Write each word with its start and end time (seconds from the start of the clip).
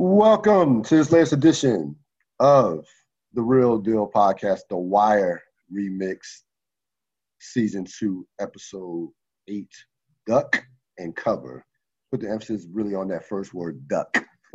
Welcome 0.00 0.84
to 0.84 0.94
this 0.94 1.10
latest 1.10 1.32
edition 1.32 1.96
of 2.38 2.86
the 3.32 3.42
Real 3.42 3.78
Deal 3.78 4.08
Podcast, 4.08 4.60
The 4.70 4.76
Wire 4.76 5.42
Remix, 5.76 6.18
Season 7.40 7.84
2, 7.98 8.24
Episode 8.40 9.10
8, 9.48 9.66
Duck 10.24 10.64
and 10.98 11.16
Cover. 11.16 11.66
Put 12.12 12.20
the 12.20 12.30
emphasis 12.30 12.68
really 12.72 12.94
on 12.94 13.08
that 13.08 13.28
first 13.28 13.52
word, 13.52 13.88
duck. 13.88 14.24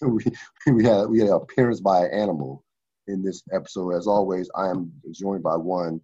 we, 0.00 0.24
we, 0.68 0.84
had, 0.84 1.10
we 1.10 1.18
had 1.18 1.28
an 1.28 1.34
appearance 1.34 1.80
by 1.80 2.06
an 2.06 2.10
animal 2.10 2.64
in 3.08 3.22
this 3.22 3.42
episode. 3.52 3.90
As 3.90 4.06
always, 4.06 4.48
I 4.54 4.70
am 4.70 4.90
joined 5.12 5.42
by 5.42 5.56
one, 5.56 6.00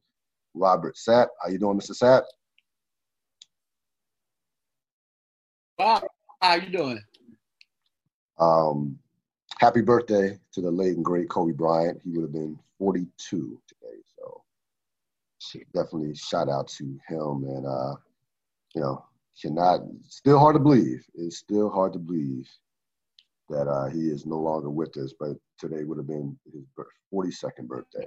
Robert 0.53 0.97
Sapp. 0.97 1.29
How 1.43 1.49
you 1.49 1.59
doing, 1.59 1.81
Mr. 1.81 1.93
Sapp? 1.93 2.25
Wow, 5.79 6.03
how 6.43 6.57
you 6.57 6.69
doing? 6.69 7.01
Um, 8.39 8.99
happy 9.59 9.81
birthday 9.81 10.39
to 10.53 10.61
the 10.61 10.71
late 10.71 10.97
and 10.97 11.05
great 11.05 11.29
Kobe 11.29 11.53
Bryant. 11.53 12.01
He 12.05 12.11
would 12.11 12.23
have 12.23 12.33
been 12.33 12.59
42 12.79 13.61
today, 13.67 13.97
so 14.19 14.43
definitely 15.75 16.15
shout 16.15 16.49
out 16.49 16.69
to 16.69 16.85
him. 17.09 17.45
And 17.45 17.67
uh, 17.67 17.95
you 18.75 18.83
know, 18.83 19.05
cannot 19.41 19.81
still 20.09 20.39
hard 20.39 20.55
to 20.55 20.61
believe. 20.61 21.05
It's 21.15 21.39
still 21.39 21.71
hard 21.71 21.93
to 21.95 21.99
believe 21.99 22.49
that 23.49 23.69
uh, 23.69 23.87
he 23.87 24.09
is 24.09 24.27
no 24.27 24.39
longer 24.39 24.71
with 24.71 24.97
us. 24.97 25.15
But 25.19 25.37
today 25.59 25.85
would 25.85 25.99
have 25.99 26.07
been 26.07 26.39
his 26.53 26.65
42nd 27.13 27.67
birthday 27.67 28.07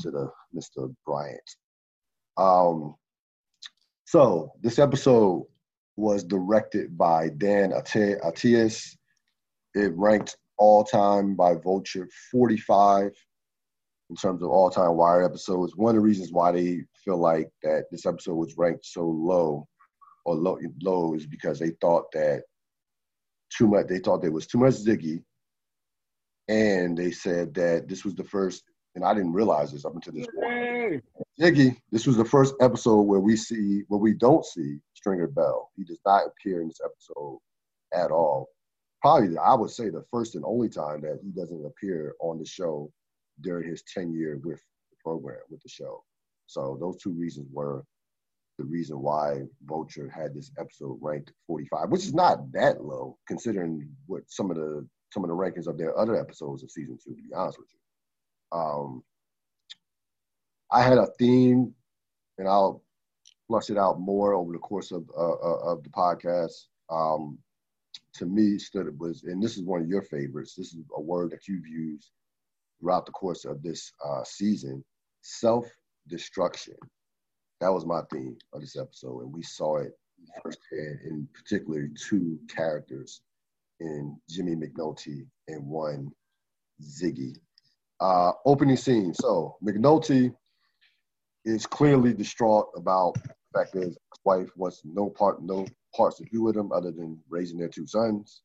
to 0.00 0.10
the 0.10 0.30
Mr. 0.54 0.94
Bryant. 1.06 1.56
Um, 2.36 2.96
so 4.04 4.52
this 4.60 4.78
episode 4.78 5.46
was 5.96 6.24
directed 6.24 6.96
by 6.96 7.28
Dan 7.36 7.70
Attias. 7.72 8.96
It 9.74 9.92
ranked 9.96 10.36
all 10.58 10.84
time 10.84 11.34
by 11.34 11.54
Vulture 11.54 12.08
45 12.30 13.12
in 14.10 14.16
terms 14.16 14.42
of 14.42 14.50
all 14.50 14.70
time 14.70 14.96
Wire 14.96 15.24
episodes. 15.24 15.76
One 15.76 15.96
of 15.96 16.02
the 16.02 16.06
reasons 16.06 16.32
why 16.32 16.52
they 16.52 16.82
feel 17.04 17.16
like 17.16 17.48
that 17.62 17.84
this 17.90 18.06
episode 18.06 18.34
was 18.34 18.56
ranked 18.56 18.84
so 18.84 19.04
low 19.06 19.66
or 20.24 20.34
low, 20.34 20.58
low 20.82 21.14
is 21.14 21.26
because 21.26 21.58
they 21.58 21.70
thought 21.80 22.04
that 22.12 22.42
too 23.56 23.66
much. 23.66 23.86
They 23.88 23.98
thought 23.98 24.22
there 24.22 24.30
was 24.30 24.46
too 24.46 24.58
much 24.58 24.74
Ziggy, 24.74 25.22
and 26.48 26.96
they 26.96 27.10
said 27.10 27.54
that 27.54 27.88
this 27.88 28.04
was 28.04 28.14
the 28.14 28.24
first. 28.24 28.64
And 28.94 29.04
I 29.04 29.14
didn't 29.14 29.32
realize 29.32 29.72
this 29.72 29.86
up 29.86 29.94
until 29.94 30.12
this 30.12 30.26
point. 30.38 31.02
Ziggy, 31.40 31.78
this 31.90 32.06
was 32.06 32.18
the 32.18 32.24
first 32.26 32.54
episode 32.60 33.02
where 33.02 33.20
we 33.20 33.36
see 33.36 33.84
where 33.88 33.98
we 33.98 34.12
don't 34.12 34.44
see 34.44 34.76
Stringer 34.92 35.28
Bell. 35.28 35.70
He 35.76 35.84
does 35.84 36.00
not 36.04 36.26
appear 36.26 36.60
in 36.60 36.68
this 36.68 36.80
episode 36.84 37.38
at 37.94 38.10
all. 38.10 38.48
Probably, 39.02 39.36
I 39.36 39.54
would 39.54 39.70
say, 39.70 39.90
the 39.90 40.04
first 40.12 40.36
and 40.36 40.44
only 40.44 40.68
time 40.68 41.00
that 41.02 41.18
he 41.22 41.30
doesn't 41.30 41.66
appear 41.66 42.14
on 42.20 42.38
the 42.38 42.46
show 42.46 42.90
during 43.40 43.68
his 43.68 43.82
tenure 43.92 44.38
with 44.44 44.62
the 44.90 44.96
program, 45.02 45.40
with 45.50 45.60
the 45.60 45.68
show. 45.68 46.04
So 46.46 46.76
those 46.80 46.96
two 47.02 47.10
reasons 47.10 47.48
were 47.52 47.84
the 48.58 48.64
reason 48.64 49.00
why 49.00 49.42
Vulture 49.64 50.08
had 50.08 50.34
this 50.34 50.52
episode 50.58 50.98
ranked 51.00 51.32
45, 51.48 51.88
which 51.88 52.04
is 52.04 52.14
not 52.14 52.52
that 52.52 52.84
low 52.84 53.18
considering 53.26 53.88
what 54.06 54.22
some 54.28 54.50
of 54.50 54.56
the 54.56 54.86
some 55.12 55.24
of 55.24 55.28
the 55.28 55.36
rankings 55.36 55.66
of 55.66 55.76
their 55.76 55.98
other 55.98 56.18
episodes 56.18 56.62
of 56.62 56.70
season 56.70 56.96
two. 57.02 57.14
To 57.14 57.22
be 57.22 57.34
honest 57.34 57.58
with 57.58 57.68
you, 57.72 58.58
um, 58.58 59.02
I 60.70 60.82
had 60.82 60.98
a 60.98 61.08
theme, 61.18 61.74
and 62.38 62.48
I'll 62.48 62.82
flush 63.48 63.68
it 63.68 63.76
out 63.76 64.00
more 64.00 64.34
over 64.34 64.52
the 64.52 64.58
course 64.58 64.92
of 64.92 65.10
uh, 65.16 65.32
uh 65.32 65.72
of 65.72 65.82
the 65.82 65.90
podcast. 65.90 66.66
Um, 66.88 67.38
to 68.14 68.26
me, 68.26 68.58
stood 68.58 68.98
was, 68.98 69.24
and 69.24 69.42
this 69.42 69.56
is 69.56 69.62
one 69.62 69.82
of 69.82 69.88
your 69.88 70.02
favorites. 70.02 70.54
This 70.54 70.74
is 70.74 70.82
a 70.96 71.00
word 71.00 71.30
that 71.30 71.48
you've 71.48 71.66
used 71.66 72.10
throughout 72.80 73.06
the 73.06 73.12
course 73.12 73.44
of 73.44 73.62
this 73.62 73.92
uh, 74.04 74.24
season: 74.24 74.84
self 75.22 75.66
destruction 76.08 76.76
that 77.62 77.72
was 77.72 77.86
my 77.86 78.02
theme 78.12 78.36
of 78.52 78.60
this 78.60 78.76
episode, 78.76 79.20
and 79.20 79.32
we 79.32 79.42
saw 79.42 79.76
it 79.78 79.96
firsthand 80.42 80.98
in 81.04 81.28
particular 81.32 81.88
two 81.96 82.36
characters 82.48 83.22
in 83.78 84.16
Jimmy 84.28 84.56
McNulty 84.56 85.26
and 85.46 85.64
one 85.64 86.10
Ziggy. 86.82 87.36
Uh, 88.00 88.32
opening 88.44 88.76
scene. 88.76 89.14
So 89.14 89.56
McNulty 89.64 90.34
is 91.44 91.64
clearly 91.66 92.12
distraught 92.12 92.66
about 92.74 93.14
the 93.14 93.30
fact 93.54 93.74
that 93.74 93.84
his 93.84 93.98
wife 94.24 94.50
wants 94.56 94.82
no 94.84 95.08
part, 95.10 95.40
no 95.40 95.64
parts 95.94 96.16
to 96.18 96.24
do 96.32 96.42
with 96.42 96.56
him 96.56 96.72
other 96.72 96.90
than 96.90 97.18
raising 97.28 97.58
their 97.58 97.68
two 97.68 97.86
sons. 97.86 98.42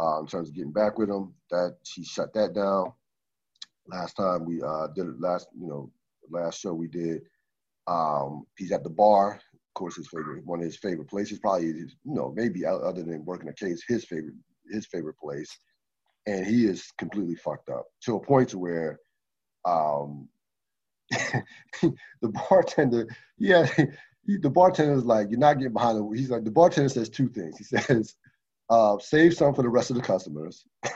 Uh, 0.00 0.20
in 0.20 0.26
terms 0.26 0.48
of 0.48 0.54
getting 0.54 0.72
back 0.72 0.98
with 0.98 1.08
him, 1.08 1.32
that 1.50 1.76
she 1.84 2.02
shut 2.02 2.34
that 2.34 2.52
down. 2.52 2.92
Last 3.86 4.14
time 4.14 4.44
we 4.44 4.60
uh, 4.60 4.88
did 4.88 5.06
it, 5.06 5.20
last 5.20 5.46
you 5.56 5.68
know, 5.68 5.92
last 6.30 6.60
show 6.60 6.74
we 6.74 6.88
did, 6.88 7.22
um, 7.86 8.44
he's 8.56 8.72
at 8.72 8.82
the 8.82 8.90
bar. 8.90 9.34
Of 9.34 9.74
course, 9.74 9.96
his 9.96 10.08
favorite, 10.08 10.44
one 10.44 10.60
of 10.60 10.64
his 10.64 10.76
favorite 10.76 11.08
places, 11.08 11.38
probably, 11.38 11.66
you 11.66 11.88
know, 12.04 12.32
maybe 12.36 12.64
other 12.64 13.02
than 13.02 13.24
working 13.24 13.48
a 13.48 13.52
case, 13.52 13.82
his 13.86 14.04
favorite, 14.04 14.34
his 14.70 14.86
favorite 14.86 15.18
place. 15.18 15.50
And 16.26 16.46
he 16.46 16.66
is 16.66 16.90
completely 16.98 17.34
fucked 17.36 17.68
up 17.68 17.84
to 18.04 18.16
a 18.16 18.20
point 18.20 18.48
to 18.50 18.58
where, 18.58 18.98
um, 19.64 20.28
the 21.10 22.28
bartender, 22.48 23.06
yeah, 23.38 23.68
he, 24.26 24.36
the 24.38 24.50
bartender 24.50 24.94
is 24.94 25.04
like, 25.04 25.30
you're 25.30 25.38
not 25.38 25.58
getting 25.58 25.72
behind 25.72 25.98
the. 25.98 26.16
He's 26.16 26.30
like, 26.30 26.44
the 26.44 26.50
bartender 26.50 26.88
says 26.88 27.08
two 27.08 27.28
things. 27.28 27.58
He 27.58 27.64
says, 27.78 28.14
uh, 28.70 28.98
save 28.98 29.34
some 29.34 29.54
for 29.54 29.62
the 29.62 29.68
rest 29.68 29.90
of 29.90 29.96
the 29.96 30.02
customers. 30.02 30.64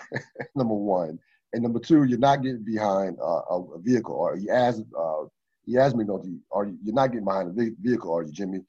number 0.55 0.75
one, 0.75 1.19
and 1.53 1.63
number 1.63 1.79
two, 1.79 2.05
you're 2.05 2.19
not 2.19 2.43
getting 2.43 2.65
behind 2.65 3.19
uh, 3.21 3.43
a, 3.51 3.63
a, 3.75 3.79
vehicle. 3.81 4.15
Or 4.15 4.37
he 4.37 4.51
asks, 4.51 4.83
uh, 4.99 5.25
he 5.65 5.77
asked 5.79 5.97
me, 5.97 6.05
"No, 6.05 6.25
are 6.51 6.67
you, 6.67 6.79
you're 6.83 6.95
not 6.95 7.09
getting 7.09 7.25
behind 7.25 7.55
the 7.55 7.75
vehicle, 7.81 8.15
are 8.15 8.23
you, 8.23 8.33
Jimmy?" 8.33 8.61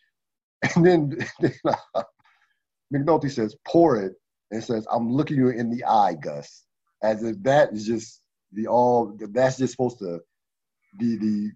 And 0.75 0.85
then, 0.85 1.17
then 1.39 1.53
uh, 1.95 2.03
McNulty 2.93 3.31
says, 3.31 3.55
"Pour 3.65 3.95
it," 3.97 4.13
and 4.51 4.63
says, 4.63 4.85
"I'm 4.91 5.11
looking 5.11 5.37
you 5.37 5.49
in 5.49 5.69
the 5.69 5.85
eye, 5.85 6.15
Gus," 6.15 6.63
as 7.01 7.23
if 7.23 7.41
that 7.43 7.71
is 7.71 7.85
just 7.85 8.21
the 8.51 8.67
all. 8.67 9.17
That's 9.17 9.57
just 9.57 9.71
supposed 9.71 9.99
to 9.99 10.19
be 10.97 11.15
the 11.15 11.51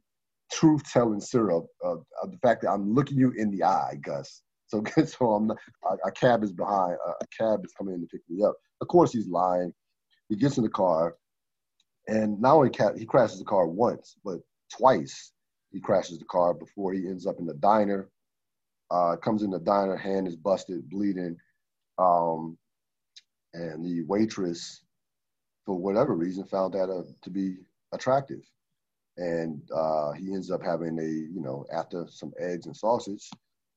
truth-telling 0.51 1.21
syrup 1.21 1.65
of, 1.83 2.03
of, 2.21 2.31
the 2.31 2.37
fact 2.37 2.61
that 2.61 2.69
I'm 2.71 2.93
looking 2.93 3.17
you 3.17 3.31
in 3.37 3.51
the 3.51 3.63
eye, 3.63 3.97
Gus. 4.01 4.41
So, 4.67 4.83
so 5.05 5.33
I'm 5.33 5.47
not, 5.47 5.57
a, 5.89 6.07
a 6.07 6.11
cab 6.11 6.43
is 6.43 6.51
behind. 6.51 6.97
A, 7.05 7.09
a 7.09 7.27
cab 7.37 7.61
is 7.65 7.73
coming 7.77 7.95
in 7.95 8.01
to 8.01 8.07
pick 8.07 8.21
me 8.29 8.43
up. 8.43 8.55
Of 8.81 8.87
course, 8.87 9.11
he's 9.11 9.27
lying. 9.27 9.73
He 10.29 10.35
gets 10.35 10.57
in 10.57 10.63
the 10.63 10.69
car, 10.69 11.15
and 12.07 12.39
not 12.39 12.55
only 12.55 12.69
ca- 12.69 12.95
he 12.97 13.05
crashes 13.05 13.39
the 13.39 13.45
car 13.45 13.67
once, 13.67 14.15
but 14.23 14.39
twice 14.75 15.31
he 15.71 15.79
crashes 15.79 16.19
the 16.19 16.25
car 16.25 16.53
before 16.53 16.93
he 16.93 17.07
ends 17.07 17.27
up 17.27 17.39
in 17.39 17.45
the 17.45 17.55
diner. 17.55 18.09
Uh, 18.91 19.15
comes 19.17 19.43
in 19.43 19.49
the 19.49 19.59
diner, 19.59 19.97
hand 19.97 20.27
is 20.27 20.35
busted, 20.35 20.89
bleeding. 20.89 21.35
Um, 21.97 22.57
and 23.53 23.83
the 23.83 24.03
waitress, 24.03 24.83
for 25.65 25.77
whatever 25.77 26.15
reason, 26.15 26.43
found 26.45 26.73
that 26.73 26.89
uh, 26.89 27.03
to 27.21 27.29
be 27.29 27.57
attractive. 27.91 28.41
And 29.17 29.61
uh, 29.75 30.11
he 30.13 30.33
ends 30.33 30.49
up 30.49 30.63
having 30.63 30.97
a, 30.99 31.03
you 31.03 31.41
know, 31.41 31.65
after 31.71 32.05
some 32.09 32.31
eggs 32.39 32.65
and 32.65 32.75
sausage, 32.75 33.29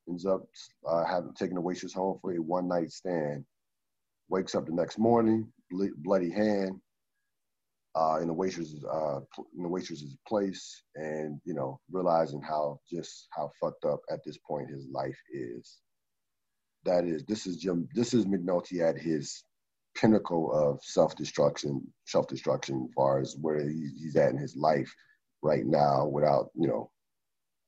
ends 0.09 0.25
up 0.25 0.43
uh, 0.87 1.05
having 1.05 1.33
taken 1.33 1.55
the 1.55 1.61
waitress 1.61 1.93
home 1.93 2.17
for 2.21 2.33
a 2.33 2.37
one 2.41 2.67
night 2.67 2.91
stand. 2.91 3.45
Wakes 4.29 4.55
up 4.55 4.65
the 4.65 4.73
next 4.73 4.97
morning, 4.97 5.47
bloody 6.03 6.29
hand, 6.31 6.81
uh, 7.95 8.19
in 8.21 8.27
the 8.27 8.33
waitress's 8.33 8.83
uh, 8.85 9.19
in 9.55 9.63
the 9.63 9.69
waitress's 9.69 10.17
place, 10.27 10.83
and 10.95 11.39
you 11.45 11.53
know, 11.53 11.79
realizing 11.91 12.41
how 12.41 12.79
just 12.91 13.27
how 13.31 13.49
fucked 13.59 13.85
up 13.85 14.01
at 14.11 14.19
this 14.25 14.37
point 14.47 14.69
his 14.69 14.85
life 14.91 15.17
is. 15.31 15.77
That 16.85 17.05
is, 17.05 17.23
this 17.25 17.47
is 17.47 17.57
Jim. 17.57 17.87
This 17.93 18.13
is 18.13 18.25
McNulty 18.25 18.81
at 18.81 18.97
his 18.97 19.43
pinnacle 19.95 20.51
of 20.53 20.79
self 20.83 21.15
destruction, 21.15 21.81
self 22.05 22.27
destruction, 22.27 22.87
as 22.89 22.93
far 22.95 23.19
as 23.19 23.35
where 23.41 23.67
he, 23.67 23.89
he's 23.97 24.15
at 24.15 24.31
in 24.31 24.37
his 24.37 24.55
life 24.55 24.93
right 25.41 25.65
now, 25.65 26.05
without 26.05 26.51
you 26.55 26.67
know, 26.67 26.89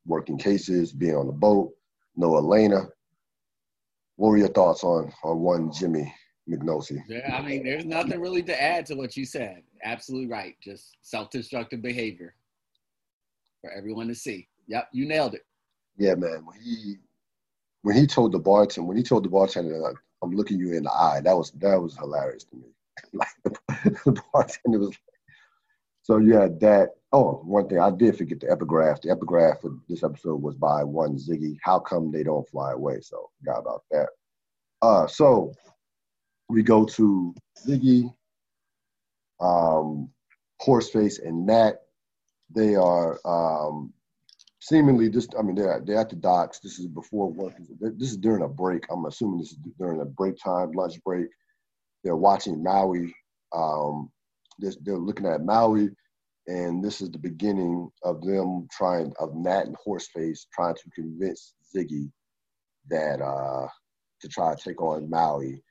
working 0.06 0.38
cases, 0.38 0.92
being 0.92 1.16
on 1.16 1.28
the 1.28 1.34
boat, 1.34 1.72
no 2.16 2.36
Elena. 2.38 2.88
What 4.16 4.30
were 4.30 4.38
your 4.38 4.50
thoughts 4.50 4.84
on 4.84 5.12
on 5.24 5.40
one 5.40 5.72
Jimmy 5.72 6.14
McNulty. 6.50 7.04
Yeah, 7.08 7.36
I 7.38 7.42
mean, 7.42 7.64
there's 7.64 7.86
nothing 7.86 8.20
really 8.20 8.44
to 8.44 8.62
add 8.62 8.86
to 8.88 8.96
what 8.96 9.16
you 9.16 9.26
said. 9.26 9.62
Absolutely 9.84 10.28
right. 10.28 10.56
Just 10.62 10.98
self-destructive 11.02 11.82
behavior 11.82 12.34
for 13.62 13.72
everyone 13.72 14.08
to 14.08 14.16
see. 14.16 14.48
Yep, 14.68 14.90
you 14.92 15.08
nailed 15.08 15.36
it. 15.36 15.46
Yeah, 15.98 16.16
man. 16.16 16.46
When 16.46 16.60
he 16.62 16.96
when 17.82 17.96
he 17.96 18.08
told 18.08 18.32
the 18.32 18.40
bartender, 18.40 18.88
when 18.88 18.98
he 18.98 19.04
told 19.04 19.24
the 19.24 19.30
bartender, 19.30 19.94
"I'm 20.22 20.32
looking 20.32 20.60
you 20.60 20.74
in 20.74 20.84
the 20.84 20.92
eye," 20.92 21.22
that 21.24 21.36
was 21.36 21.52
that 21.52 21.82
was 21.82 21.98
hilarious 21.98 22.44
to 22.46 22.56
me. 22.56 22.68
like 23.14 23.28
the, 23.44 23.52
the 24.06 24.22
bartender 24.34 24.80
was. 24.80 24.98
So 26.10 26.18
had 26.18 26.60
that. 26.62 26.90
Oh, 27.12 27.34
one 27.46 27.68
thing 27.68 27.80
I 27.80 27.92
did 27.92 28.18
forget 28.18 28.40
the 28.40 28.50
epigraph. 28.50 29.02
The 29.02 29.12
epigraph 29.12 29.62
for 29.62 29.78
this 29.88 30.04
episode 30.04 30.42
was 30.42 30.56
by 30.56 30.84
one 30.84 31.18
Ziggy. 31.18 31.58
How 31.62 31.80
come 31.80 32.12
they 32.12 32.24
don't 32.24 32.50
fly 32.50 32.72
away? 32.72 33.00
So 33.02 33.30
forgot 33.40 33.60
about 33.60 33.84
that. 33.92 34.08
Uh, 34.82 35.06
so 35.06 35.54
we 36.50 36.64
go 36.64 36.84
to 36.86 37.36
Ziggy, 37.64 38.12
um, 39.40 40.10
Horseface, 40.60 41.24
and 41.24 41.46
Nat. 41.46 41.74
They 42.56 42.76
are 42.76 43.20
um, 43.24 43.94
seemingly 44.60 45.12
just. 45.12 45.36
I 45.38 45.44
mean, 45.44 45.54
they're 45.54 45.80
they're 45.86 46.00
at 46.00 46.10
the 46.10 46.16
docks. 46.16 46.58
This 46.58 46.80
is 46.80 46.88
before 46.88 47.32
work. 47.32 47.54
This 47.80 48.10
is 48.10 48.18
during 48.18 48.42
a 48.42 48.48
break. 48.48 48.86
I'm 48.90 49.06
assuming 49.06 49.38
this 49.38 49.52
is 49.52 49.60
during 49.78 50.02
a 50.02 50.06
break 50.06 50.38
time, 50.44 50.72
lunch 50.72 51.00
break. 51.04 51.28
They're 52.04 52.16
watching 52.16 52.64
Maui. 52.64 53.14
Um, 53.54 54.12
they're, 54.60 54.74
they're 54.82 54.98
looking 54.98 55.26
at 55.26 55.44
Maui, 55.44 55.90
and 56.48 56.84
this 56.84 57.02
is 57.02 57.12
the 57.12 57.18
beginning 57.18 57.90
of 58.04 58.22
them 58.22 58.68
trying 58.72 59.14
of 59.20 59.36
Nat 59.36 59.66
and 59.68 59.76
Horseface 59.86 60.48
trying 60.54 60.76
to 60.76 60.90
convince 60.96 61.54
Ziggy 61.76 62.12
that 62.90 63.22
uh, 63.22 63.68
to 64.22 64.28
try 64.28 64.56
to 64.56 64.62
take 64.62 64.82
on 64.82 65.10
Maui, 65.10 65.62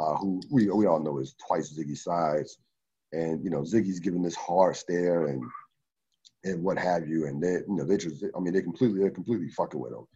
uh, 0.00 0.14
who 0.16 0.40
we 0.50 0.68
we 0.70 0.86
all 0.86 1.00
know 1.00 1.18
is 1.18 1.34
twice 1.46 1.72
Ziggy's 1.72 2.04
size, 2.04 2.56
and 3.12 3.42
you 3.44 3.50
know 3.50 3.60
Ziggy's 3.60 4.00
giving 4.00 4.22
this 4.22 4.36
hard 4.36 4.76
stare 4.76 5.26
and 5.26 5.42
and 6.44 6.62
what 6.62 6.78
have 6.78 7.08
you, 7.08 7.26
and 7.26 7.42
they 7.42 7.52
you 7.68 7.76
know 7.76 7.84
they 7.84 7.96
just 7.96 8.24
I 8.36 8.40
mean 8.40 8.52
they 8.54 8.62
completely 8.62 9.00
they're 9.00 9.10
completely 9.10 9.48
fucking 9.48 9.80
with 9.80 9.92
him, 9.92 10.06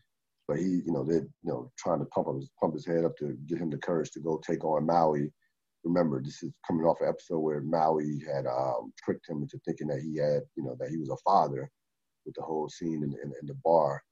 but 0.46 0.58
he 0.58 0.64
you 0.64 0.92
know 0.92 1.04
they're 1.04 1.18
you 1.18 1.28
know 1.44 1.70
trying 1.78 2.00
to 2.00 2.04
pump 2.06 2.28
up 2.28 2.36
his 2.36 2.50
pump 2.60 2.74
his 2.74 2.86
head 2.86 3.04
up 3.04 3.16
to 3.18 3.36
give 3.46 3.58
him 3.58 3.70
the 3.70 3.78
courage 3.78 4.10
to 4.12 4.20
go 4.20 4.40
take 4.44 4.64
on 4.64 4.86
Maui. 4.86 5.30
Remember, 5.84 6.20
this 6.22 6.42
is 6.42 6.52
coming 6.66 6.84
off 6.84 7.00
an 7.00 7.08
episode 7.08 7.38
where 7.38 7.60
Maui 7.60 8.20
had 8.26 8.46
um, 8.46 8.92
tricked 9.02 9.28
him 9.28 9.42
into 9.42 9.58
thinking 9.64 9.86
that 9.88 10.00
he 10.00 10.16
had, 10.16 10.42
you 10.56 10.64
know, 10.64 10.76
that 10.78 10.90
he 10.90 10.96
was 10.96 11.10
a 11.10 11.16
father 11.24 11.70
with 12.26 12.34
the 12.34 12.42
whole 12.42 12.68
scene 12.68 13.02
in, 13.02 13.14
in, 13.22 13.32
in 13.40 13.46
the 13.46 13.56
bar. 13.64 14.02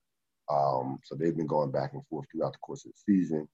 Um, 0.50 0.98
so 1.02 1.14
they've 1.14 1.36
been 1.36 1.46
going 1.46 1.72
back 1.72 1.92
and 1.92 2.06
forth 2.06 2.26
throughout 2.30 2.52
the 2.52 2.58
course 2.58 2.84
of 2.84 2.92
the 2.92 3.12
season. 3.12 3.48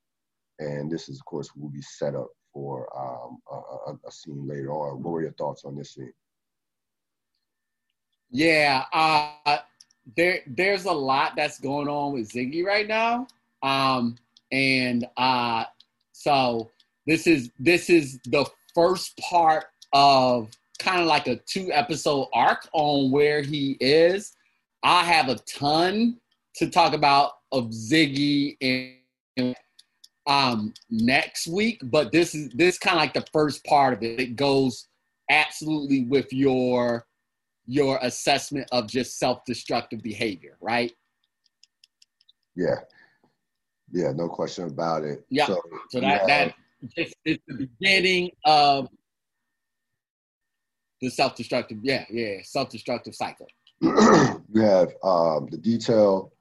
And 0.59 0.91
this 0.91 1.09
is, 1.09 1.19
of 1.19 1.25
course, 1.25 1.51
will 1.57 1.71
be 1.71 1.83
set 1.83 2.15
up 2.15 2.29
for 2.53 2.87
um, 2.97 3.39
a, 3.51 3.93
a, 4.07 4.13
scene 4.13 4.47
later 4.47 4.71
on. 4.71 5.03
What 5.03 5.11
were 5.13 5.23
your 5.23 5.33
thoughts 5.33 5.65
on 5.65 5.75
this 5.77 5.95
scene? 5.95 6.13
Yeah, 8.31 8.85
uh, 8.93 9.59
there 10.17 10.41
there's 10.47 10.85
a 10.85 10.93
lot 10.93 11.33
that's 11.37 11.59
going 11.59 11.89
on 11.89 12.13
with 12.13 12.31
Ziggy 12.31 12.65
right 12.65 12.87
now, 12.87 13.27
um, 13.63 14.17
and 14.51 15.07
uh, 15.17 15.65
so 16.13 16.71
this 17.07 17.27
is 17.27 17.51
this 17.59 17.91
is 17.91 18.19
the 18.27 18.47
first 18.75 19.17
part 19.19 19.67
of 19.93 20.51
kind 20.79 21.01
of 21.01 21.07
like 21.07 21.27
a 21.27 21.37
two 21.37 21.71
episode 21.73 22.29
arc 22.33 22.69
on 22.73 23.11
where 23.11 23.43
he 23.43 23.77
is. 23.81 24.35
I 24.83 25.05
have 25.05 25.29
a 25.29 25.37
ton 25.37 26.19
to 26.57 26.71
talk 26.71 26.93
about 26.93 27.33
of 27.53 27.71
Ziggy 27.71 28.57
and 29.37 29.57
um 30.27 30.73
next 30.91 31.47
week, 31.49 31.81
but 31.85 32.13
this 32.13 32.35
is 32.35 32.51
this 32.51 32.79
kind 32.79 32.97
of 32.97 33.01
like 33.01 33.15
the 33.15 33.27
first 33.33 33.65
part 33.65 33.95
of 33.95 34.03
it. 34.03 34.21
It 34.21 34.37
goes 34.37 34.89
absolutely 35.31 36.05
with 36.05 36.33
your 36.33 37.07
your 37.67 37.99
assessment 38.03 38.69
of 38.73 38.89
just 38.89 39.19
self-destructive 39.19 40.03
behavior, 40.03 40.57
right? 40.61 40.93
Yeah. 42.57 42.81
Yeah, 43.93 44.13
no 44.13 44.29
question 44.29 44.65
about 44.65 45.05
it. 45.05 45.25
Yeah. 45.29 45.47
So, 45.47 45.61
so 45.91 46.01
that 46.01 46.27
that 46.27 46.55
it's, 46.97 47.15
it's 47.25 47.43
the 47.47 47.55
beginning 47.55 48.31
of 48.45 48.89
the 51.01 51.09
self-destructive, 51.09 51.79
yeah, 51.83 52.05
yeah, 52.11 52.37
self-destructive 52.43 53.15
cycle. 53.15 53.47
we 53.81 54.61
have 54.61 54.95
um, 55.03 55.49
the 55.51 55.59
detail 55.61 56.33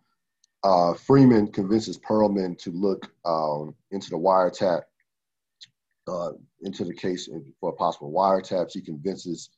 uh, 0.64 0.94
Freeman 0.94 1.48
convinces 1.48 1.98
Perlman 1.98 2.58
to 2.60 2.70
look 2.72 3.12
um, 3.26 3.74
into 3.92 4.10
the 4.12 4.18
wiretap, 4.18 4.82
uh, 6.08 6.32
into 6.62 6.86
the 6.86 6.94
case 6.94 7.30
for 7.60 7.70
a 7.70 7.74
possible 7.74 8.12
wiretap. 8.12 8.72
She 8.72 8.82
convinces 8.82 9.50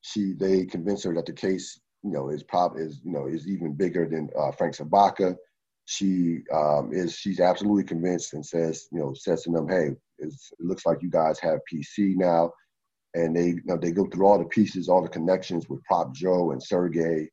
she 0.00 0.32
they 0.32 0.64
convince 0.64 1.04
her 1.04 1.14
that 1.14 1.26
the 1.26 1.32
case, 1.32 1.80
you 2.02 2.10
know, 2.10 2.30
is 2.30 2.42
probably 2.42 2.84
is 2.84 3.00
you 3.04 3.12
know 3.12 3.26
is 3.26 3.46
even 3.46 3.74
bigger 3.74 4.08
than 4.08 4.30
uh, 4.38 4.52
Frank 4.52 4.74
Sobotka. 4.74 5.36
She 5.86 6.40
um, 6.52 6.90
is 6.92 7.16
she's 7.16 7.40
absolutely 7.40 7.84
convinced 7.84 8.34
and 8.34 8.44
says 8.44 8.88
you 8.92 9.00
know 9.00 9.14
says 9.14 9.42
to 9.42 9.50
them, 9.50 9.68
hey, 9.68 9.90
it 10.18 10.32
looks 10.60 10.86
like 10.86 11.02
you 11.02 11.10
guys 11.10 11.38
have 11.40 11.58
PC 11.72 12.16
now, 12.16 12.52
and 13.14 13.36
they 13.36 13.48
you 13.48 13.62
know 13.64 13.76
they 13.76 13.90
go 13.90 14.06
through 14.06 14.26
all 14.26 14.38
the 14.38 14.44
pieces, 14.44 14.88
all 14.88 15.02
the 15.02 15.08
connections 15.08 15.68
with 15.68 15.82
Prop 15.84 16.14
Joe 16.14 16.52
and 16.52 16.62
Sergey 16.62 17.28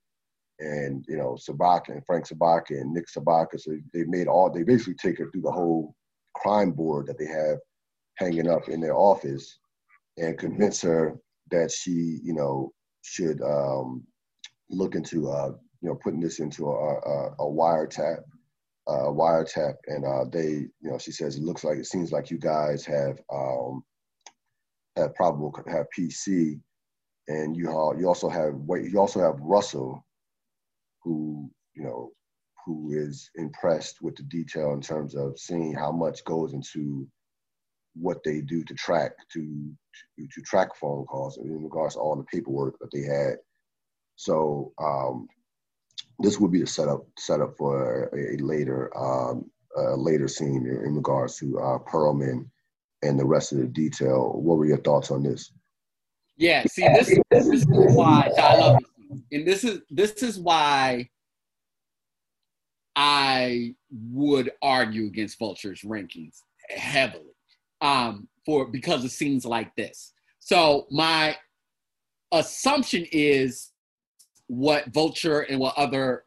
and 0.59 1.05
you 1.07 1.17
know 1.17 1.37
Sobotka 1.39 1.89
and 1.89 2.05
Frank 2.05 2.27
Sobotka 2.27 2.71
and 2.71 2.93
Nick 2.93 3.05
Sobotka. 3.07 3.59
So 3.59 3.77
they 3.93 4.03
made 4.05 4.27
all 4.27 4.51
they 4.51 4.63
basically 4.63 4.95
take 4.95 5.17
her 5.19 5.29
through 5.31 5.41
the 5.43 5.51
whole 5.51 5.95
crime 6.35 6.71
board 6.71 7.07
that 7.07 7.17
they 7.17 7.25
have 7.25 7.57
hanging 8.17 8.49
up 8.49 8.67
in 8.67 8.81
their 8.81 8.95
office 8.95 9.59
and 10.17 10.37
convince 10.37 10.81
her 10.81 11.17
that 11.51 11.71
she 11.71 12.19
you 12.23 12.33
know 12.33 12.71
should 13.01 13.41
um, 13.41 14.03
look 14.69 14.95
into 14.95 15.29
uh, 15.29 15.51
you 15.81 15.89
know 15.89 15.95
putting 15.95 16.19
this 16.19 16.39
into 16.39 16.67
a, 16.67 16.71
a, 16.71 17.31
a 17.39 17.45
wiretap. 17.45 18.19
Uh, 18.89 19.11
wiretap, 19.11 19.75
and 19.85 20.03
uh, 20.03 20.25
they, 20.31 20.47
you 20.81 20.89
know, 20.89 20.97
she 20.97 21.11
says 21.11 21.35
it 21.35 21.43
looks 21.43 21.63
like 21.63 21.77
it 21.77 21.85
seems 21.85 22.11
like 22.11 22.31
you 22.31 22.39
guys 22.39 22.83
have 22.83 23.19
um, 23.31 23.83
have 24.95 25.13
probable 25.13 25.53
have 25.67 25.85
PC, 25.95 26.59
and 27.27 27.55
you 27.55 27.69
all 27.69 27.95
you 27.95 28.07
also 28.07 28.27
have 28.29 28.55
you 28.81 28.97
also 28.97 29.19
have 29.19 29.39
Russell, 29.41 30.03
who 31.03 31.51
you 31.75 31.83
know 31.83 32.11
who 32.65 32.91
is 32.91 33.29
impressed 33.35 34.01
with 34.01 34.15
the 34.15 34.23
detail 34.23 34.73
in 34.73 34.81
terms 34.81 35.13
of 35.13 35.37
seeing 35.37 35.75
how 35.75 35.91
much 35.91 36.23
goes 36.25 36.53
into 36.53 37.07
what 37.93 38.23
they 38.23 38.41
do 38.41 38.63
to 38.63 38.73
track 38.73 39.11
to 39.31 39.71
to, 40.17 40.27
to 40.33 40.41
track 40.41 40.75
phone 40.75 41.05
calls 41.05 41.37
in 41.37 41.63
regards 41.63 41.93
to 41.93 41.99
all 41.99 42.15
the 42.15 42.23
paperwork 42.23 42.75
that 42.79 42.89
they 42.91 43.03
had. 43.03 43.35
So 44.15 44.73
um, 44.81 45.27
this 46.19 46.39
would 46.39 46.51
be 46.51 46.61
the 46.61 46.67
setup 46.67 47.05
setup 47.17 47.55
for 47.57 48.09
a, 48.15 48.37
later 48.37 48.95
um, 48.97 49.49
a 49.77 49.95
later 49.95 50.27
scene 50.27 50.65
in 50.65 50.95
regards 50.95 51.37
to 51.39 51.59
uh, 51.59 51.79
Perlman 51.79 52.45
and 53.01 53.19
the 53.19 53.25
rest 53.25 53.51
of 53.51 53.59
the 53.59 53.67
detail. 53.67 54.33
What 54.35 54.57
were 54.57 54.65
your 54.65 54.77
thoughts 54.77 55.11
on 55.11 55.23
this? 55.23 55.51
Yeah, 56.37 56.63
see, 56.65 56.87
this, 56.87 57.19
this 57.31 57.47
is 57.47 57.65
why 57.67 58.31
I 58.37 58.55
love 58.55 58.77
it 58.77 58.89
and 59.31 59.47
this 59.47 59.63
is 59.63 59.81
this 59.89 60.23
is 60.23 60.39
why 60.39 61.09
I 62.95 63.75
would 64.11 64.51
argue 64.61 65.05
against 65.05 65.39
Vulture's 65.39 65.81
rankings 65.81 66.41
heavily 66.69 67.33
um, 67.81 68.27
for 68.45 68.67
because 68.67 69.05
of 69.05 69.11
scenes 69.11 69.45
like 69.45 69.75
this. 69.75 70.13
So 70.39 70.87
my 70.91 71.37
assumption 72.31 73.05
is 73.11 73.68
what 74.49 74.91
Vulture 74.93 75.41
and 75.41 75.59
what 75.59 75.77
other 75.77 76.25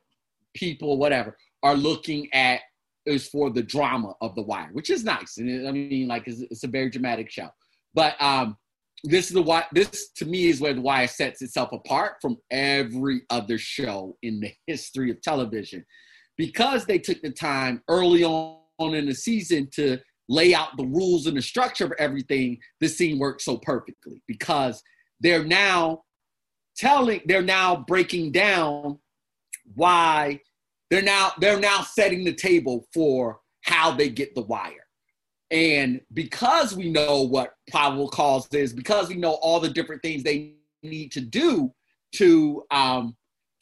people, 0.54 0.96
whatever, 0.96 1.36
are 1.62 1.74
looking 1.74 2.32
at 2.32 2.60
is 3.04 3.28
for 3.28 3.50
the 3.50 3.62
drama 3.62 4.14
of 4.20 4.34
the 4.36 4.42
wire, 4.42 4.70
which 4.72 4.90
is 4.90 5.04
nice. 5.04 5.38
And 5.38 5.68
I 5.68 5.72
mean, 5.72 6.08
like, 6.08 6.26
it's, 6.26 6.40
it's 6.40 6.64
a 6.64 6.68
very 6.68 6.88
dramatic 6.88 7.30
show. 7.30 7.48
But 7.94 8.20
um, 8.22 8.56
this 9.04 9.26
is 9.26 9.32
the 9.32 9.42
why 9.42 9.64
this 9.72 10.10
to 10.16 10.24
me 10.24 10.46
is 10.46 10.60
where 10.60 10.74
the 10.74 10.80
wire 10.80 11.08
sets 11.08 11.42
itself 11.42 11.72
apart 11.72 12.14
from 12.22 12.36
every 12.50 13.22
other 13.30 13.58
show 13.58 14.16
in 14.22 14.40
the 14.40 14.52
history 14.66 15.10
of 15.10 15.20
television 15.20 15.84
because 16.36 16.86
they 16.86 16.98
took 16.98 17.20
the 17.22 17.30
time 17.30 17.82
early 17.88 18.24
on 18.24 18.94
in 18.94 19.06
the 19.06 19.14
season 19.14 19.68
to 19.72 19.98
lay 20.28 20.54
out 20.54 20.76
the 20.76 20.86
rules 20.86 21.26
and 21.26 21.36
the 21.36 21.42
structure 21.42 21.84
of 21.84 21.92
everything 21.98 22.58
the 22.80 22.88
scene 22.88 23.18
works 23.18 23.44
so 23.44 23.58
perfectly 23.58 24.22
because 24.26 24.82
they're 25.20 25.44
now 25.44 26.02
telling 26.76 27.20
they're 27.26 27.42
now 27.42 27.84
breaking 27.86 28.32
down 28.32 28.98
why 29.74 30.40
they're 30.90 31.02
now 31.02 31.32
they're 31.38 31.60
now 31.60 31.80
setting 31.82 32.24
the 32.24 32.32
table 32.32 32.86
for 32.92 33.40
how 33.62 33.90
they 33.90 34.08
get 34.08 34.34
the 34.34 34.42
wire 34.42 34.86
and 35.52 36.00
because 36.14 36.74
we 36.74 36.90
know 36.90 37.22
what 37.22 37.54
probable 37.70 38.08
cause 38.08 38.48
is, 38.54 38.72
because 38.72 39.10
we 39.10 39.16
know 39.16 39.32
all 39.42 39.60
the 39.60 39.68
different 39.68 40.00
things 40.00 40.22
they 40.22 40.54
need 40.82 41.12
to 41.12 41.20
do 41.20 41.70
to 42.12 42.64
um, 42.70 43.14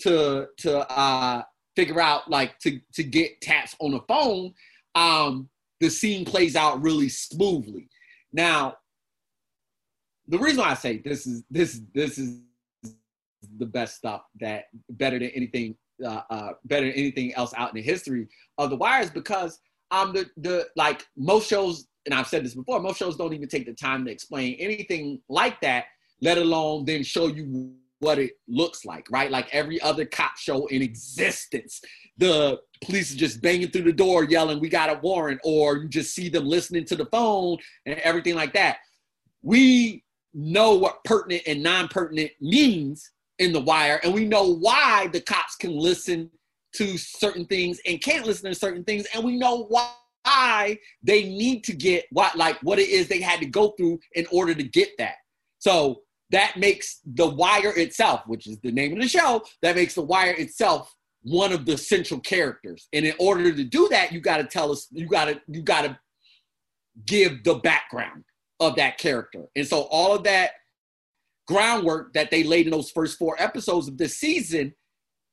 to 0.02 0.46
to 0.58 0.88
uh, 0.88 1.42
figure 1.74 2.00
out 2.00 2.30
like 2.30 2.56
to 2.60 2.80
to 2.94 3.02
get 3.02 3.40
taps 3.40 3.74
on 3.80 3.90
the 3.90 4.00
phone, 4.06 4.54
um, 4.94 5.48
the 5.80 5.90
scene 5.90 6.24
plays 6.24 6.54
out 6.54 6.80
really 6.80 7.08
smoothly. 7.08 7.88
Now, 8.32 8.76
the 10.28 10.38
reason 10.38 10.60
why 10.60 10.70
I 10.70 10.74
say 10.74 10.98
this 10.98 11.26
is 11.26 11.42
this 11.50 11.80
this 11.92 12.18
is 12.18 12.38
the 13.58 13.66
best 13.66 13.96
stuff 13.96 14.22
that 14.40 14.64
better 14.90 15.18
than 15.18 15.30
anything 15.30 15.74
uh, 16.04 16.22
uh, 16.30 16.52
better 16.64 16.86
than 16.86 16.94
anything 16.94 17.34
else 17.34 17.52
out 17.56 17.70
in 17.70 17.76
the 17.76 17.82
history 17.82 18.26
of 18.58 18.70
the 18.70 18.76
wires 18.76 19.10
because 19.10 19.60
um 19.90 20.12
the 20.12 20.26
the 20.38 20.66
like 20.76 21.06
most 21.16 21.48
shows 21.48 21.88
and 22.06 22.14
I've 22.14 22.26
said 22.26 22.44
this 22.44 22.54
before, 22.54 22.80
most 22.80 22.98
shows 22.98 23.16
don't 23.16 23.34
even 23.34 23.48
take 23.48 23.66
the 23.66 23.74
time 23.74 24.04
to 24.04 24.10
explain 24.10 24.54
anything 24.58 25.20
like 25.28 25.60
that, 25.60 25.86
let 26.20 26.38
alone 26.38 26.84
then 26.84 27.02
show 27.02 27.26
you 27.26 27.74
what 27.98 28.18
it 28.18 28.32
looks 28.48 28.84
like, 28.86 29.06
right? 29.10 29.30
Like 29.30 29.48
every 29.52 29.80
other 29.82 30.06
cop 30.06 30.36
show 30.38 30.66
in 30.66 30.80
existence. 30.80 31.82
The 32.16 32.58
police 32.82 33.14
are 33.14 33.18
just 33.18 33.42
banging 33.42 33.70
through 33.70 33.84
the 33.84 33.92
door 33.92 34.24
yelling, 34.24 34.60
We 34.60 34.70
got 34.70 34.88
a 34.88 34.98
warrant, 35.00 35.40
or 35.44 35.76
you 35.76 35.88
just 35.88 36.14
see 36.14 36.30
them 36.30 36.46
listening 36.46 36.86
to 36.86 36.96
the 36.96 37.06
phone 37.06 37.58
and 37.84 37.98
everything 37.98 38.34
like 38.34 38.54
that. 38.54 38.78
We 39.42 40.04
know 40.32 40.74
what 40.74 41.04
pertinent 41.04 41.42
and 41.46 41.62
non 41.62 41.88
pertinent 41.88 42.30
means 42.40 43.10
in 43.40 43.52
The 43.52 43.60
Wire, 43.60 44.00
and 44.04 44.14
we 44.14 44.24
know 44.24 44.54
why 44.54 45.08
the 45.12 45.20
cops 45.20 45.56
can 45.56 45.76
listen 45.76 46.30
to 46.74 46.96
certain 46.96 47.44
things 47.46 47.80
and 47.86 48.00
can't 48.00 48.24
listen 48.24 48.48
to 48.48 48.54
certain 48.54 48.84
things, 48.84 49.06
and 49.12 49.24
we 49.24 49.36
know 49.36 49.64
why 49.64 50.78
they 51.02 51.24
need 51.24 51.64
to 51.64 51.72
get 51.72 52.04
what 52.12 52.36
like 52.36 52.62
what 52.62 52.78
it 52.78 52.88
is 52.88 53.08
they 53.08 53.20
had 53.20 53.40
to 53.40 53.46
go 53.46 53.70
through 53.70 53.98
in 54.14 54.26
order 54.30 54.54
to 54.54 54.62
get 54.62 54.90
that. 54.98 55.14
So 55.58 56.02
that 56.30 56.58
makes 56.58 57.00
the 57.04 57.28
wire 57.28 57.76
itself, 57.76 58.22
which 58.26 58.46
is 58.46 58.58
the 58.60 58.70
name 58.70 58.92
of 58.92 59.00
the 59.00 59.08
show, 59.08 59.42
that 59.62 59.74
makes 59.74 59.94
the 59.94 60.02
wire 60.02 60.34
itself 60.38 60.94
one 61.22 61.52
of 61.52 61.66
the 61.66 61.76
central 61.76 62.20
characters. 62.20 62.88
And 62.92 63.04
in 63.04 63.14
order 63.18 63.52
to 63.52 63.64
do 63.64 63.88
that, 63.90 64.12
you 64.12 64.20
got 64.20 64.36
to 64.36 64.44
tell 64.44 64.70
us, 64.70 64.86
you 64.92 65.06
got 65.06 65.24
to, 65.26 65.40
you 65.48 65.62
got 65.62 65.82
to 65.82 65.98
give 67.06 67.42
the 67.44 67.56
background 67.56 68.24
of 68.60 68.76
that 68.76 68.98
character. 68.98 69.46
And 69.56 69.66
so 69.66 69.82
all 69.90 70.14
of 70.14 70.24
that 70.24 70.52
groundwork 71.46 72.12
that 72.14 72.30
they 72.30 72.42
laid 72.42 72.66
in 72.66 72.72
those 72.72 72.90
first 72.90 73.18
four 73.18 73.36
episodes 73.38 73.88
of 73.88 73.98
this 73.98 74.16
season 74.16 74.72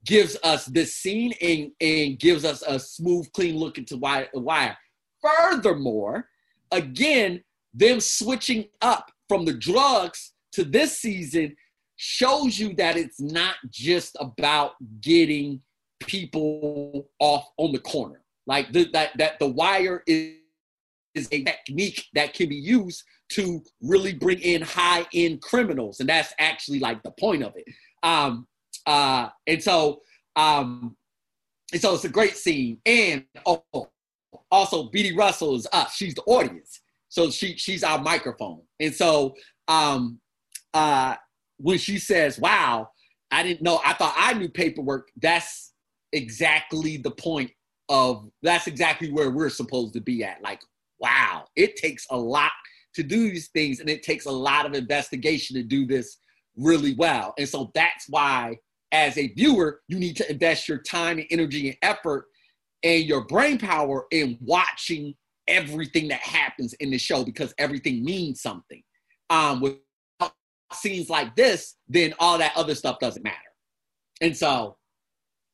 gives 0.05 0.37
us 0.43 0.65
this 0.65 0.95
scene 0.95 1.33
and, 1.41 1.71
and 1.81 2.19
gives 2.19 2.45
us 2.45 2.63
a 2.65 2.79
smooth, 2.79 3.31
clean 3.33 3.57
look 3.57 3.77
into 3.77 3.97
why, 3.97 4.27
the 4.33 4.39
wire. 4.39 4.77
Furthermore, 5.21 6.29
again, 6.71 7.43
them 7.73 7.99
switching 7.99 8.65
up 8.81 9.11
from 9.27 9.45
the 9.45 9.53
drugs 9.53 10.33
to 10.53 10.63
this 10.63 10.99
season 10.99 11.55
shows 11.97 12.57
you 12.57 12.73
that 12.75 12.95
it's 12.95 13.19
not 13.19 13.55
just 13.69 14.15
about 14.19 14.73
getting 15.01 15.61
people 15.99 17.09
off 17.19 17.49
on 17.57 17.71
the 17.71 17.79
corner. 17.79 18.21
Like 18.45 18.71
the, 18.71 18.89
that, 18.93 19.17
that 19.17 19.39
the 19.39 19.47
wire 19.47 20.03
is, 20.07 20.35
is 21.15 21.27
a 21.31 21.43
technique 21.43 22.05
that 22.13 22.33
can 22.33 22.49
be 22.49 22.55
used 22.55 23.03
to 23.29 23.61
really 23.81 24.13
bring 24.13 24.39
in 24.39 24.61
high 24.61 25.05
end 25.13 25.41
criminals, 25.41 25.99
and 25.99 26.09
that's 26.09 26.33
actually 26.39 26.79
like 26.79 27.03
the 27.03 27.11
point 27.11 27.43
of 27.43 27.53
it. 27.55 27.65
Um, 28.03 28.47
uh, 28.85 29.29
and 29.45 29.61
so, 29.61 30.01
um, 30.35 30.95
and 31.73 31.81
so 31.81 31.93
it's 31.93 32.05
a 32.05 32.09
great 32.09 32.37
scene. 32.37 32.79
And 32.85 33.25
oh, 33.45 33.63
also, 34.51 34.89
Beadie 34.89 35.17
Russell 35.17 35.55
is 35.55 35.67
us; 35.73 35.95
she's 35.95 36.15
the 36.15 36.23
audience, 36.23 36.79
so 37.09 37.29
she 37.29 37.57
she's 37.57 37.83
our 37.83 38.01
microphone. 38.01 38.61
And 38.79 38.93
so, 38.93 39.35
um, 39.67 40.19
uh, 40.73 41.15
when 41.57 41.77
she 41.77 41.99
says, 41.99 42.39
"Wow, 42.39 42.89
I 43.31 43.43
didn't 43.43 43.61
know. 43.61 43.81
I 43.85 43.93
thought 43.93 44.13
I 44.15 44.33
knew 44.33 44.49
paperwork." 44.49 45.09
That's 45.21 45.73
exactly 46.13 46.97
the 46.97 47.11
point 47.11 47.51
of. 47.89 48.29
That's 48.41 48.67
exactly 48.67 49.11
where 49.11 49.31
we're 49.31 49.49
supposed 49.49 49.93
to 49.95 50.01
be 50.01 50.23
at. 50.23 50.41
Like, 50.41 50.61
wow, 50.99 51.45
it 51.57 51.75
takes 51.75 52.07
a 52.09 52.17
lot 52.17 52.51
to 52.97 53.03
do 53.03 53.29
these 53.29 53.49
things, 53.49 53.79
and 53.79 53.89
it 53.89 54.03
takes 54.03 54.25
a 54.25 54.31
lot 54.31 54.65
of 54.65 54.73
investigation 54.73 55.55
to 55.55 55.63
do 55.63 55.85
this 55.85 56.17
really 56.55 56.95
well. 56.95 57.33
And 57.37 57.47
so 57.47 57.71
that's 57.75 58.09
why, 58.09 58.57
as 58.91 59.17
a 59.17 59.27
viewer, 59.33 59.81
you 59.87 59.99
need 59.99 60.17
to 60.17 60.29
invest 60.29 60.67
your 60.67 60.79
time 60.79 61.19
and 61.19 61.27
energy 61.29 61.69
and 61.69 61.77
effort 61.83 62.25
and 62.83 63.05
your 63.05 63.25
brain 63.25 63.59
power 63.59 64.05
in 64.11 64.37
watching 64.41 65.13
everything 65.47 66.07
that 66.07 66.21
happens 66.21 66.73
in 66.73 66.89
the 66.89 66.97
show 66.97 67.23
because 67.23 67.53
everything 67.59 68.03
means 68.03 68.41
something. 68.41 68.81
Um, 69.29 69.61
with 69.61 69.75
scenes 70.73 71.09
like 71.09 71.35
this, 71.35 71.75
then 71.87 72.15
all 72.19 72.39
that 72.39 72.53
other 72.55 72.73
stuff 72.73 72.97
doesn't 72.99 73.23
matter. 73.23 73.37
And 74.21 74.35
so, 74.35 74.77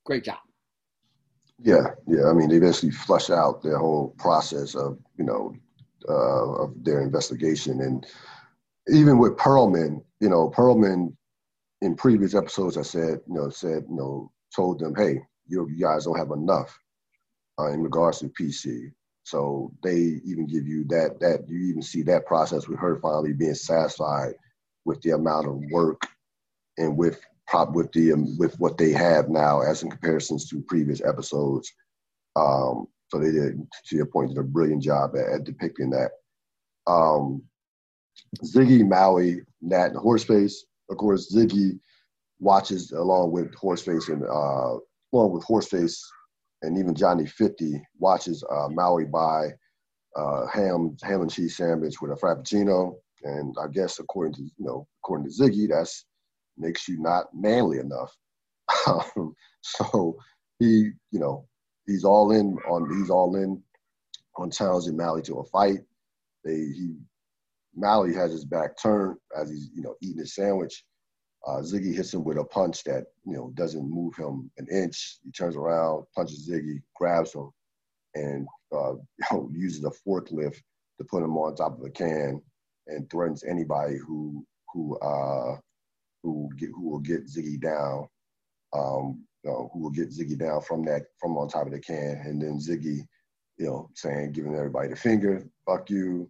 great 0.06 0.24
job. 0.24 0.38
Yeah, 1.60 1.88
yeah. 2.08 2.30
I 2.30 2.34
mean, 2.34 2.50
they 2.50 2.60
basically 2.60 2.92
flush 2.92 3.30
out 3.30 3.62
their 3.62 3.78
whole 3.78 4.16
process 4.18 4.76
of 4.76 4.98
you 5.18 5.26
know 5.26 5.54
uh, 6.10 6.64
of 6.64 6.74
their 6.84 7.02
investigation, 7.02 7.82
and 7.82 8.06
even 8.90 9.18
with 9.18 9.38
Perlman, 9.38 10.04
you 10.20 10.30
know, 10.30 10.50
Perlman 10.50 11.16
in 11.82 11.96
previous 11.96 12.36
episodes, 12.36 12.78
I 12.78 12.82
said, 12.82 13.20
you 13.28 13.36
know, 13.36 13.50
said, 13.50 13.86
you 13.90 13.96
know, 13.96 14.32
told 14.56 14.80
them, 14.80 14.94
hey, 14.96 15.22
you, 15.48 15.68
guys 15.80 16.06
don't 16.06 16.18
have 16.18 16.32
enough 16.32 16.78
uh, 17.60 17.72
in 17.72 17.82
regards 17.82 18.20
to 18.20 18.30
PC. 18.30 18.92
So 19.24 19.72
they 19.84 20.22
even 20.26 20.48
give 20.48 20.68
you 20.68 20.84
that 20.86 21.20
that 21.22 21.48
you 21.48 21.60
even 21.70 21.82
see 21.82 22.02
that 22.04 22.26
process 22.26 22.68
with 22.68 22.80
her 22.80 22.98
finally 22.98 23.34
being 23.34 23.54
satisfied 23.54 24.34
with 24.86 25.02
the 25.02 25.12
amount 25.12 25.48
of 25.48 25.62
work 25.72 26.02
and 26.78 26.98
with 26.98 27.22
prop 27.48 27.72
with 27.72 27.92
the 27.94 28.14
um, 28.14 28.38
with 28.38 28.60
what 28.60 28.78
they 28.78 28.92
have 28.92 29.30
now 29.30 29.62
as 29.62 29.84
in 29.84 29.90
comparisons 29.90 30.50
to 30.50 30.62
previous 30.68 31.02
episodes. 31.02 31.72
Um, 32.36 32.88
so 33.14 33.20
they 33.20 33.32
did, 33.32 33.62
to 33.86 33.96
your 33.96 34.08
point, 34.08 34.30
did 34.30 34.40
a 34.40 34.44
brilliant 34.44 34.82
job 34.82 35.16
at, 35.16 35.32
at 35.32 35.44
depicting 35.44 35.92
that. 35.92 36.12
Um, 36.88 37.44
Ziggy, 38.44 38.88
Maui, 38.88 39.42
Nat, 39.62 39.92
and 39.92 39.98
Horseface. 39.98 40.54
Of 40.90 40.98
course, 40.98 41.34
Ziggy 41.34 41.80
watches 42.40 42.92
along 42.92 43.32
with 43.32 43.54
Horseface 43.56 44.10
and 44.10 44.24
uh, 44.24 44.80
along 45.14 45.32
with 45.32 45.46
Horseface 45.46 46.00
and 46.64 46.78
even 46.78 46.96
Johnny 46.96 47.28
Fifty 47.28 47.80
watches 48.00 48.44
uh, 48.52 48.68
Maui 48.70 49.06
buy 49.06 49.50
uh, 50.16 50.48
ham 50.48 50.98
ham 51.04 51.22
and 51.22 51.32
cheese 51.32 51.56
sandwich 51.56 52.02
with 52.02 52.12
a 52.12 52.16
frappuccino 52.16 52.96
and 53.24 53.56
I 53.62 53.68
guess 53.68 54.00
according 54.00 54.34
to 54.36 54.42
you 54.42 54.66
know 54.66 54.88
according 55.04 55.30
to 55.30 55.34
Ziggy, 55.34 55.70
that's 55.70 56.06
makes 56.58 56.88
you 56.88 57.00
not 57.00 57.28
manly 57.34 57.78
enough. 57.78 58.16
Um, 58.88 59.36
so 59.62 60.18
he, 60.60 60.92
you 61.12 61.20
know, 61.20 61.46
he's 61.86 62.04
all 62.04 62.32
in 62.32 62.58
on 62.68 62.90
he's 62.98 63.10
all 63.10 63.36
in 63.36 63.62
on 64.38 64.52
challenging 64.52 64.98
Mally 64.98 65.22
to 65.24 65.40
a 65.40 65.44
fight. 65.46 65.80
They 66.44 66.56
he 66.56 66.96
Mally 67.76 68.14
has 68.14 68.32
his 68.32 68.46
back 68.46 68.78
turned 68.78 69.18
as 69.40 69.50
he's 69.50 69.70
you 69.74 69.82
know 69.82 69.96
eating 70.02 70.20
his 70.20 70.36
sandwich. 70.36 70.84
Uh, 71.46 71.60
Ziggy 71.60 71.94
hits 71.94 72.14
him 72.14 72.24
with 72.24 72.38
a 72.38 72.44
punch 72.46 72.84
that 72.86 73.06
you 73.26 73.34
know 73.34 73.52
doesn't 73.56 73.90
move 73.90 74.16
him 74.16 74.50
an 74.58 74.68
inch. 74.72 75.18
He 75.24 75.32
turns 75.32 75.56
around, 75.56 76.06
punches 76.16 76.50
Ziggy, 76.50 76.82
grabs 76.96 77.34
him, 77.34 77.50
and 78.16 78.48
uh, 78.74 78.94
you 78.94 79.02
know, 79.32 79.50
uses 79.54 79.84
a 79.84 79.92
forklift 80.08 80.62
to 81.00 81.06
put 81.06 81.24
him 81.24 81.38
on 81.38 81.56
top 81.56 81.78
of 81.78 81.86
a 81.86 81.90
can 81.90 82.42
and 82.88 83.10
threatens 83.10 83.44
anybody 83.44 83.98
who 83.98 84.46
who 84.74 84.98
uh, 85.00 85.58
who 86.22 86.50
get 86.58 86.70
who 86.70 86.90
will 86.90 87.00
get 87.00 87.28
Ziggy 87.28 87.60
down, 87.60 88.08
um, 88.74 89.24
know, 89.50 89.70
who 89.74 89.80
will 89.80 89.90
get 89.90 90.12
Ziggy 90.12 90.38
down 90.38 90.62
from 90.62 90.84
that 90.86 91.04
from 91.20 91.38
on 91.38 91.48
top 91.48 91.66
of 91.66 91.72
the 91.72 91.80
can, 91.80 92.22
and 92.26 92.42
then 92.42 92.60
Ziggy, 92.60 93.06
you 93.58 93.66
know, 93.66 93.90
saying 93.96 94.32
giving 94.32 94.56
everybody 94.56 94.90
the 94.90 94.96
finger, 94.96 95.48
fuck 95.66 95.90
you, 95.90 96.30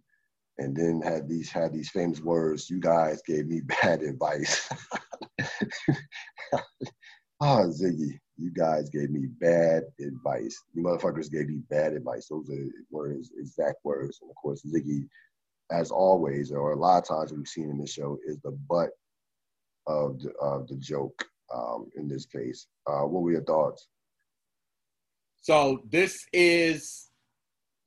and 0.58 0.76
then 0.76 1.00
had 1.00 1.28
these 1.28 1.50
had 1.50 1.72
these 1.72 1.90
famous 1.90 2.20
words, 2.20 2.70
you 2.70 2.80
guys 2.80 3.22
gave 3.26 3.46
me 3.46 3.60
bad 3.82 4.02
advice. 4.02 4.68
Ah, 7.40 7.62
oh, 7.62 7.68
Ziggy, 7.68 8.18
you 8.38 8.50
guys 8.52 8.88
gave 8.90 9.10
me 9.10 9.26
bad 9.40 9.82
advice. 10.00 10.56
You 10.72 10.84
motherfuckers 10.84 11.30
gave 11.30 11.48
me 11.48 11.58
bad 11.68 11.92
advice. 11.92 12.28
Those 12.28 12.48
are 12.48 12.64
words, 12.90 13.32
exact 13.36 13.78
words. 13.84 14.20
And 14.22 14.30
of 14.30 14.36
course, 14.36 14.62
Ziggy 14.64 15.08
as 15.70 15.90
always, 15.90 16.52
or 16.52 16.72
a 16.72 16.76
lot 16.76 17.02
of 17.02 17.08
times 17.08 17.32
we've 17.32 17.48
seen 17.48 17.70
in 17.70 17.78
the 17.78 17.86
show, 17.86 18.18
is 18.26 18.38
the 18.40 18.52
butt 18.68 18.90
of 19.86 20.22
the, 20.22 20.30
of 20.40 20.68
the 20.68 20.76
joke 20.76 21.26
um, 21.52 21.90
in 21.96 22.08
this 22.08 22.26
case. 22.26 22.66
Uh, 22.86 23.02
what 23.02 23.22
were 23.22 23.32
your 23.32 23.44
thoughts? 23.44 23.88
So 25.40 25.82
this 25.90 26.24
is 26.32 27.08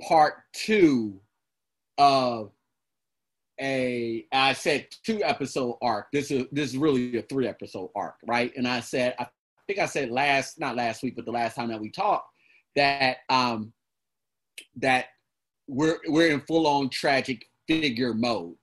part 0.07 0.35
two 0.53 1.19
of 1.97 2.51
a 3.59 4.25
I 4.31 4.53
said 4.53 4.87
two 5.03 5.23
episode 5.23 5.77
arc. 5.81 6.07
This 6.13 6.29
is 6.29 6.45
this 6.51 6.69
is 6.69 6.77
really 6.77 7.17
a 7.17 7.23
three 7.23 7.47
episode 7.47 7.89
arc, 7.95 8.15
right? 8.27 8.51
And 8.55 8.67
I 8.67 8.81
said 8.81 9.15
I 9.17 9.27
think 9.65 9.79
I 9.79 9.87
said 9.87 10.11
last 10.11 10.59
not 10.59 10.75
last 10.75 11.01
week, 11.01 11.15
but 11.15 11.25
the 11.25 11.31
last 11.31 11.55
time 11.55 11.69
that 11.69 11.81
we 11.81 11.89
talked 11.89 12.29
that 12.75 13.17
um 13.29 13.73
that 14.75 15.05
we're 15.67 15.97
we're 16.07 16.31
in 16.31 16.41
full 16.41 16.67
on 16.67 16.89
tragic 16.89 17.45
figure 17.67 18.13
mode. 18.13 18.55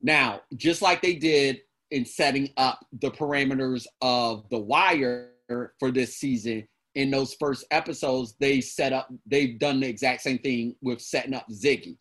Now, 0.00 0.40
just 0.56 0.80
like 0.80 1.02
they 1.02 1.14
did 1.14 1.60
in 1.90 2.04
setting 2.04 2.50
up 2.56 2.84
the 3.00 3.10
parameters 3.10 3.86
of 4.00 4.48
the 4.50 4.58
wire 4.58 5.30
for 5.78 5.90
this 5.90 6.16
season, 6.16 6.66
in 6.94 7.10
those 7.10 7.34
first 7.34 7.64
episodes, 7.70 8.34
they 8.40 8.60
set 8.60 8.92
up, 8.92 9.08
they've 9.26 9.58
done 9.58 9.80
the 9.80 9.88
exact 9.88 10.22
same 10.22 10.38
thing 10.38 10.74
with 10.82 11.00
setting 11.00 11.34
up 11.34 11.46
Ziggy 11.50 11.96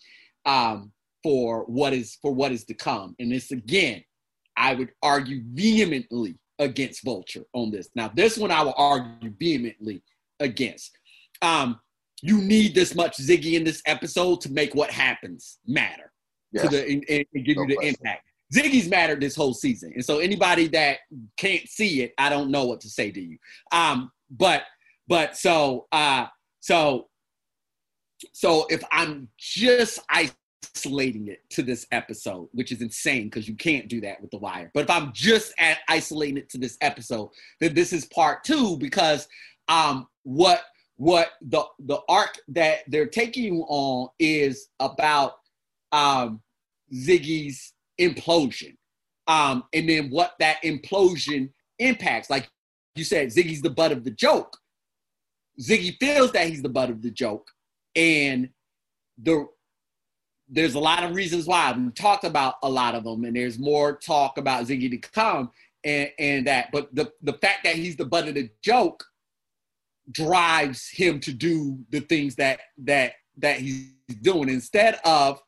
um, 0.45 0.91
for 1.21 1.63
what 1.65 1.93
is 1.93 2.17
for 2.21 2.33
what 2.33 2.51
is 2.51 2.65
to 2.65 2.73
come. 2.73 3.15
And 3.19 3.31
this 3.31 3.51
again, 3.51 4.03
I 4.57 4.73
would 4.73 4.89
argue 5.01 5.41
vehemently 5.53 6.35
against 6.59 7.03
Vulture 7.03 7.45
on 7.53 7.71
this. 7.71 7.89
Now, 7.95 8.11
this 8.13 8.37
one 8.37 8.51
I 8.51 8.63
will 8.63 8.73
argue 8.77 9.33
vehemently 9.39 10.03
against. 10.39 10.91
Um, 11.41 11.79
you 12.21 12.39
need 12.39 12.75
this 12.75 12.95
much 12.95 13.17
Ziggy 13.17 13.53
in 13.53 13.63
this 13.63 13.81
episode 13.85 14.41
to 14.41 14.51
make 14.51 14.75
what 14.75 14.89
happens 14.89 15.59
matter 15.65 16.11
yes. 16.51 16.63
to 16.63 16.69
the 16.69 16.83
and, 16.83 17.05
and 17.07 17.45
give 17.45 17.57
no 17.57 17.63
you 17.63 17.67
the 17.67 17.75
question. 17.75 17.95
impact. 17.99 18.28
Ziggy's 18.53 18.89
mattered 18.89 19.21
this 19.21 19.35
whole 19.35 19.53
season, 19.53 19.91
and 19.93 20.03
so 20.03 20.19
anybody 20.19 20.67
that 20.69 20.99
can't 21.37 21.67
see 21.67 22.01
it, 22.01 22.13
I 22.17 22.29
don't 22.29 22.51
know 22.51 22.65
what 22.65 22.81
to 22.81 22.89
say 22.89 23.11
to 23.11 23.21
you. 23.21 23.37
Um, 23.71 24.11
but 24.29 24.63
but 25.07 25.37
so 25.37 25.87
uh, 25.91 26.27
so 26.59 27.09
so 28.33 28.65
if 28.69 28.83
I'm 28.91 29.29
just 29.37 29.99
isolating 30.09 31.27
it 31.27 31.41
to 31.51 31.63
this 31.63 31.85
episode, 31.91 32.49
which 32.51 32.71
is 32.71 32.81
insane 32.81 33.25
because 33.25 33.47
you 33.47 33.55
can't 33.55 33.87
do 33.87 34.01
that 34.01 34.21
with 34.21 34.31
The 34.31 34.37
Wire. 34.37 34.71
But 34.73 34.85
if 34.85 34.89
I'm 34.89 35.11
just 35.13 35.53
at 35.57 35.79
isolating 35.87 36.37
it 36.37 36.49
to 36.49 36.57
this 36.57 36.77
episode, 36.81 37.29
then 37.59 37.73
this 37.73 37.93
is 37.93 38.05
part 38.05 38.43
two 38.43 38.77
because 38.77 39.27
um, 39.67 40.07
what 40.23 40.63
what 40.97 41.31
the 41.41 41.63
the 41.79 41.99
arc 42.09 42.39
that 42.49 42.79
they're 42.87 43.07
taking 43.07 43.43
you 43.43 43.65
on 43.67 44.09
is 44.19 44.67
about 44.79 45.35
um, 45.91 46.41
Ziggy's 46.93 47.73
implosion, 47.99 48.75
um, 49.27 49.63
and 49.73 49.89
then 49.89 50.09
what 50.09 50.33
that 50.39 50.61
implosion 50.63 51.49
impacts. 51.79 52.29
Like 52.29 52.49
you 52.95 53.03
said, 53.03 53.29
Ziggy's 53.29 53.61
the 53.61 53.69
butt 53.69 53.91
of 53.91 54.03
the 54.03 54.11
joke. 54.11 54.57
Ziggy 55.61 55.97
feels 55.99 56.31
that 56.31 56.47
he's 56.47 56.61
the 56.61 56.69
butt 56.69 56.89
of 56.89 57.01
the 57.01 57.11
joke, 57.11 57.49
and 57.95 58.49
the 59.21 59.47
there's 60.51 60.75
a 60.75 60.79
lot 60.79 61.03
of 61.03 61.13
reasons 61.13 61.45
why 61.45 61.71
we 61.71 61.91
talked 61.91 62.23
about 62.23 62.55
a 62.63 62.69
lot 62.69 62.95
of 62.95 63.03
them, 63.03 63.23
and 63.23 63.35
there's 63.35 63.59
more 63.59 63.95
talk 63.97 64.37
about 64.37 64.65
Ziggy 64.65 64.89
to 64.89 64.97
come, 64.97 65.51
and 65.83 66.09
and 66.17 66.47
that. 66.47 66.69
But 66.71 66.93
the 66.93 67.11
the 67.21 67.33
fact 67.33 67.63
that 67.63 67.75
he's 67.75 67.95
the 67.95 68.05
butt 68.05 68.27
of 68.27 68.35
the 68.35 68.49
joke 68.63 69.05
drives 70.11 70.89
him 70.89 71.19
to 71.19 71.31
do 71.31 71.79
the 71.91 71.99
things 71.99 72.35
that 72.35 72.61
that 72.79 73.13
that 73.37 73.59
he's 73.59 73.91
doing 74.21 74.49
instead 74.49 74.99
of 75.05 75.41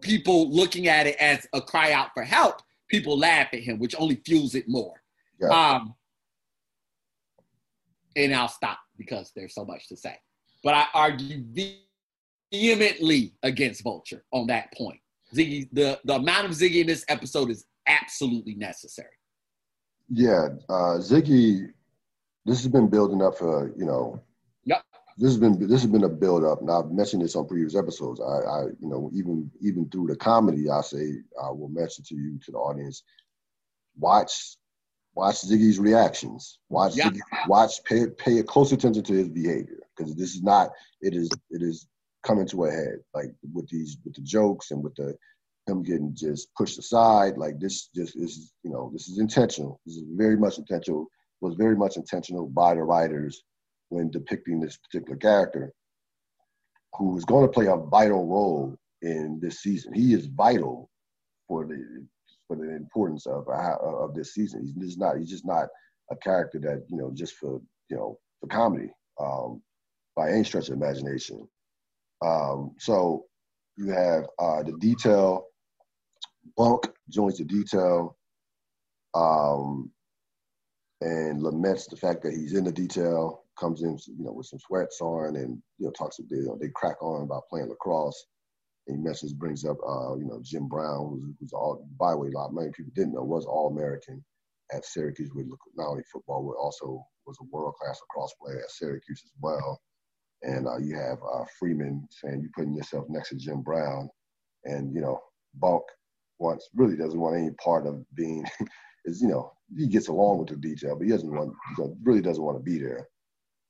people 0.00 0.50
looking 0.50 0.88
at 0.88 1.06
it 1.06 1.16
as 1.16 1.46
a 1.52 1.60
cry 1.60 1.92
out 1.92 2.08
for 2.14 2.22
help. 2.22 2.62
People 2.88 3.18
laugh 3.18 3.48
at 3.52 3.60
him, 3.60 3.78
which 3.78 3.94
only 3.98 4.16
fuels 4.26 4.54
it 4.54 4.68
more. 4.68 5.00
Yeah. 5.40 5.48
Um, 5.48 5.94
and 8.16 8.34
I'll 8.34 8.48
stop 8.48 8.78
because 8.98 9.32
there's 9.34 9.54
so 9.54 9.64
much 9.64 9.88
to 9.88 9.96
say. 9.96 10.16
But 10.62 10.74
I 10.74 10.86
argue 10.94 11.44
vehemently 12.52 13.34
against 13.42 13.82
Vulture 13.82 14.24
on 14.32 14.46
that 14.48 14.72
point. 14.74 15.00
Ziggy, 15.34 15.68
the, 15.72 16.00
the 16.04 16.16
amount 16.16 16.46
of 16.46 16.52
Ziggy 16.52 16.80
in 16.80 16.86
this 16.86 17.04
episode 17.08 17.50
is 17.50 17.64
absolutely 17.86 18.54
necessary. 18.54 19.08
Yeah, 20.10 20.48
uh, 20.68 20.98
Ziggy, 20.98 21.68
this 22.44 22.62
has 22.62 22.68
been 22.68 22.88
building 22.88 23.22
up 23.22 23.38
for 23.38 23.72
you 23.76 23.84
know. 23.84 24.20
This 25.20 25.32
has 25.32 25.38
been 25.38 25.58
this 25.68 25.82
has 25.82 25.90
been 25.90 26.04
a 26.04 26.08
build 26.08 26.44
up, 26.44 26.62
and 26.62 26.70
I've 26.70 26.90
mentioned 26.90 27.22
this 27.22 27.36
on 27.36 27.46
previous 27.46 27.76
episodes. 27.76 28.22
I, 28.22 28.24
I 28.24 28.62
you 28.78 28.88
know 28.88 29.10
even 29.12 29.50
even 29.60 29.86
through 29.90 30.06
the 30.06 30.16
comedy, 30.16 30.70
I 30.70 30.80
say 30.80 31.16
I 31.42 31.50
will 31.50 31.68
mention 31.68 32.04
to 32.04 32.14
you 32.14 32.38
to 32.46 32.52
the 32.52 32.56
audience, 32.56 33.02
watch 33.98 34.56
watch 35.14 35.42
Ziggy's 35.42 35.78
reactions. 35.78 36.58
Watch 36.70 36.96
yeah. 36.96 37.10
Ziggy, 37.10 37.20
watch 37.48 37.84
pay 37.84 38.06
pay 38.16 38.42
close 38.42 38.72
attention 38.72 39.04
to 39.04 39.12
his 39.12 39.28
behavior 39.28 39.80
because 39.94 40.16
this 40.16 40.34
is 40.34 40.42
not 40.42 40.70
it 41.02 41.14
is 41.14 41.28
it 41.50 41.62
is 41.62 41.86
coming 42.24 42.46
to 42.46 42.64
a 42.64 42.70
head 42.70 43.00
like 43.14 43.30
with 43.52 43.68
these 43.68 43.98
with 44.06 44.14
the 44.14 44.22
jokes 44.22 44.70
and 44.70 44.82
with 44.82 44.94
the 44.94 45.14
him 45.66 45.82
getting 45.82 46.14
just 46.14 46.54
pushed 46.54 46.78
aside 46.78 47.36
like 47.36 47.60
this 47.60 47.90
just 47.94 48.16
is 48.16 48.52
you 48.62 48.70
know 48.70 48.90
this 48.92 49.08
is 49.08 49.18
intentional 49.18 49.80
this 49.84 49.96
is 49.96 50.04
very 50.14 50.36
much 50.36 50.56
intentional 50.56 51.06
was 51.42 51.54
very 51.54 51.76
much 51.76 51.96
intentional 51.96 52.46
by 52.48 52.74
the 52.74 52.82
writers 52.82 53.42
when 53.90 54.10
depicting 54.10 54.60
this 54.60 54.78
particular 54.78 55.16
character 55.16 55.72
who 56.96 57.16
is 57.16 57.24
going 57.24 57.46
to 57.46 57.52
play 57.52 57.66
a 57.66 57.76
vital 57.76 58.26
role 58.26 58.76
in 59.02 59.38
this 59.40 59.60
season 59.60 59.92
he 59.94 60.14
is 60.14 60.26
vital 60.26 60.90
for 61.46 61.66
the 61.66 62.06
for 62.50 62.56
the 62.56 62.74
importance 62.74 63.26
of 63.26 63.48
uh, 63.48 63.76
of 63.80 64.12
this 64.12 64.34
season. 64.34 64.64
He's 64.64 64.74
just 64.74 64.98
not 64.98 65.16
he's 65.18 65.30
just 65.30 65.46
not 65.46 65.68
a 66.10 66.16
character 66.16 66.58
that 66.58 66.84
you 66.88 66.96
know 66.96 67.12
just 67.14 67.34
for 67.34 67.60
you 67.88 67.96
know 67.96 68.18
for 68.40 68.48
comedy 68.48 68.90
um, 69.20 69.62
by 70.16 70.30
any 70.30 70.42
stretch 70.42 70.68
of 70.68 70.74
imagination. 70.74 71.46
Um, 72.24 72.72
so 72.78 73.26
you 73.76 73.88
have 73.90 74.24
uh, 74.40 74.64
the 74.64 74.76
detail. 74.80 75.46
Bunk 76.56 76.88
joins 77.08 77.38
the 77.38 77.44
detail 77.44 78.16
um, 79.14 79.92
and 81.00 81.40
laments 81.40 81.86
the 81.86 81.96
fact 81.96 82.22
that 82.22 82.32
he's 82.32 82.54
in 82.54 82.64
the 82.64 82.72
detail. 82.72 83.44
Comes 83.60 83.82
in, 83.82 83.98
you 84.06 84.24
know, 84.24 84.32
with 84.32 84.46
some 84.46 84.58
sweats 84.58 85.00
on, 85.02 85.36
and 85.36 85.60
you 85.78 85.86
know, 85.86 85.92
talks. 85.92 86.16
They, 86.16 86.36
you 86.36 86.46
know, 86.46 86.58
they 86.58 86.70
crack 86.74 87.02
on 87.02 87.22
about 87.22 87.42
playing 87.50 87.68
lacrosse 87.68 88.24
he 88.90 88.96
mentions 88.96 89.32
brings 89.32 89.64
up 89.64 89.76
uh, 89.86 90.16
you 90.16 90.26
know 90.26 90.40
Jim 90.42 90.68
Brown, 90.68 91.10
who's, 91.10 91.24
who's 91.38 91.52
all 91.52 91.86
by 91.98 92.12
the 92.12 92.18
way, 92.18 92.28
a 92.28 92.38
lot 92.38 92.52
many 92.52 92.70
people 92.70 92.92
didn't 92.94 93.14
know 93.14 93.22
was 93.22 93.46
all 93.46 93.68
American 93.68 94.24
at 94.72 94.84
Syracuse 94.84 95.30
with 95.34 95.46
not 95.76 95.88
only 95.88 96.02
football 96.12 96.42
but 96.44 96.60
also 96.60 97.04
was 97.26 97.36
a 97.40 97.44
world 97.50 97.74
class 97.74 98.00
lacrosse 98.00 98.34
player 98.40 98.60
at 98.60 98.70
Syracuse 98.70 99.22
as 99.24 99.32
well. 99.40 99.80
And 100.42 100.66
uh, 100.66 100.78
you 100.78 100.96
have 100.96 101.18
uh, 101.18 101.44
Freeman 101.58 102.06
saying 102.10 102.40
you're 102.40 102.50
putting 102.56 102.74
yourself 102.74 103.04
next 103.08 103.28
to 103.30 103.36
Jim 103.36 103.62
Brown, 103.62 104.08
and 104.64 104.94
you 104.94 105.00
know 105.00 105.20
Bunk 105.54 105.82
wants 106.38 106.68
really 106.74 106.96
doesn't 106.96 107.20
want 107.20 107.36
any 107.36 107.50
part 107.62 107.86
of 107.86 108.02
being 108.14 108.44
is 109.04 109.20
you 109.20 109.28
know 109.28 109.52
he 109.76 109.86
gets 109.86 110.08
along 110.08 110.38
with 110.38 110.48
the 110.48 110.56
detail, 110.56 110.96
but 110.96 111.04
he 111.04 111.10
doesn't 111.10 111.30
want 111.30 111.52
really 112.02 112.22
doesn't 112.22 112.42
want 112.42 112.56
to 112.56 112.62
be 112.62 112.78
there. 112.78 113.06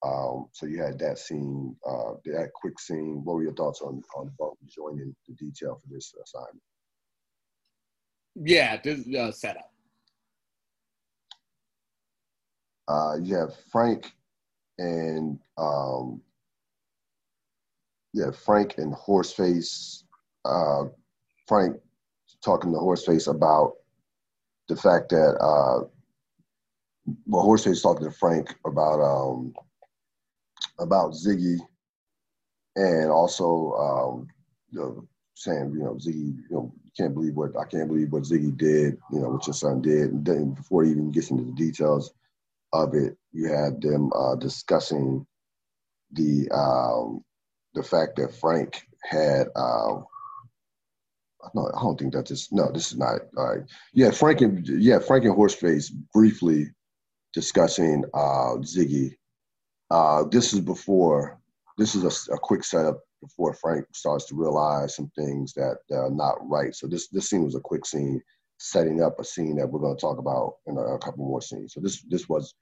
Um, 0.03 0.47
so 0.53 0.67
you 0.67 0.83
had 0.83 0.99
that 1.01 1.19
scene, 1.19 1.77
uh, 1.87 2.13
that 2.25 2.51
quick 2.55 2.79
scene. 2.79 3.21
What 3.23 3.35
were 3.35 3.43
your 3.43 3.55
thoughts 3.55 3.83
on 3.83 4.03
on 4.17 4.33
Bunk 4.39 4.59
joining 4.67 5.15
the 5.29 5.35
detail 5.35 5.79
for 5.81 5.93
this 5.93 6.15
assignment? 6.25 6.63
Yeah, 8.35 8.81
this 8.83 9.07
uh, 9.15 9.33
setup. 9.33 9.71
Uh, 12.89 13.17
you 13.23 13.37
have 13.37 13.55
Frank 13.71 14.13
and 14.79 15.39
um, 15.59 16.23
yeah, 18.15 18.31
Frank 18.31 18.79
and 18.79 18.95
Horseface. 18.95 20.05
Uh, 20.45 20.85
Frank 21.47 21.77
talking 22.43 22.73
to 22.73 22.79
Horseface 22.79 23.29
about 23.29 23.75
the 24.69 24.77
fact 24.77 25.11
that 25.11 25.37
uh, 25.41 25.85
well, 27.27 27.45
Horseface 27.47 27.83
talking 27.83 28.07
to 28.07 28.13
Frank 28.13 28.55
about 28.65 29.01
um, 29.01 29.53
about 30.81 31.13
Ziggy, 31.13 31.59
and 32.77 33.11
also 33.11 33.73
um, 33.73 34.29
you 34.71 34.81
know, 34.81 35.09
saying 35.35 35.73
you 35.75 35.85
know 35.85 35.95
Ziggy, 35.95 36.37
you 36.37 36.47
know, 36.51 36.73
can't 36.97 37.15
believe 37.15 37.35
what 37.35 37.57
I 37.59 37.65
can't 37.65 37.89
believe 37.89 38.13
what 38.13 38.25
Ziggy 38.25 38.57
did, 38.57 38.99
you 39.13 39.21
know, 39.21 39.31
what 39.31 39.47
your 39.47 39.55
son 39.55 39.83
did, 39.83 40.13
and 40.13 40.25
then 40.25 40.53
before 40.53 40.85
he 40.85 40.91
even 40.91 41.11
gets 41.11 41.31
into 41.31 41.45
the 41.45 41.53
details 41.53 42.13
of 42.73 42.95
it, 42.95 43.17
you 43.33 43.49
had 43.49 43.81
them 43.81 44.11
uh, 44.15 44.37
discussing 44.37 45.27
the 46.13 46.49
um, 46.51 47.25
the 47.75 47.83
fact 47.83 48.17
that 48.17 48.35
Frank 48.35 48.87
had. 49.03 49.49
Uh, 49.55 50.01
no, 51.55 51.71
I 51.75 51.81
don't 51.81 51.99
think 51.99 52.13
that 52.13 52.27
this. 52.27 52.53
No, 52.53 52.71
this 52.71 52.93
is 52.93 52.99
not. 52.99 53.21
All 53.37 53.57
right. 53.57 53.65
Yeah, 53.95 54.11
Frank 54.11 54.41
and 54.43 54.67
yeah, 54.67 54.99
Frank 54.99 55.25
and 55.25 55.35
Horseface 55.35 55.91
briefly 56.13 56.67
discussing 57.33 58.05
uh, 58.13 58.57
Ziggy 58.59 59.15
uh, 59.91 60.25
this 60.31 60.53
is 60.53 60.61
before, 60.61 61.41
this 61.79 61.95
is 61.95 62.05
a, 62.05 62.35
a, 62.35 62.39
quick 62.39 62.63
setup 62.63 63.01
before 63.21 63.55
Frank 63.55 63.87
starts 63.93 64.27
to 64.27 64.35
realize 64.35 64.95
some 64.95 65.11
things 65.17 65.53
that, 65.55 65.79
are 65.91 66.11
not 66.11 66.37
right. 66.49 66.75
So 66.75 66.87
this 66.87 67.09
this 67.09 67.29
scene 67.29 67.45
was 67.45 67.55
a 67.55 67.61
quick 67.61 67.85
scene 67.85 68.21
setting 68.59 69.03
up 69.03 69.19
a 69.19 69.25
scene 69.25 69.57
that 69.57 69.67
we're 69.67 69.81
going 69.81 69.97
to 69.97 70.01
talk 70.01 70.19
about 70.19 70.55
in 70.67 70.77
a, 70.77 70.81
a 70.81 70.99
couple 70.99 71.27
more 71.27 71.43
scenes. 71.43 71.75
So 71.75 71.81
this 71.81 72.03
this 72.03 72.29
was 72.29 72.55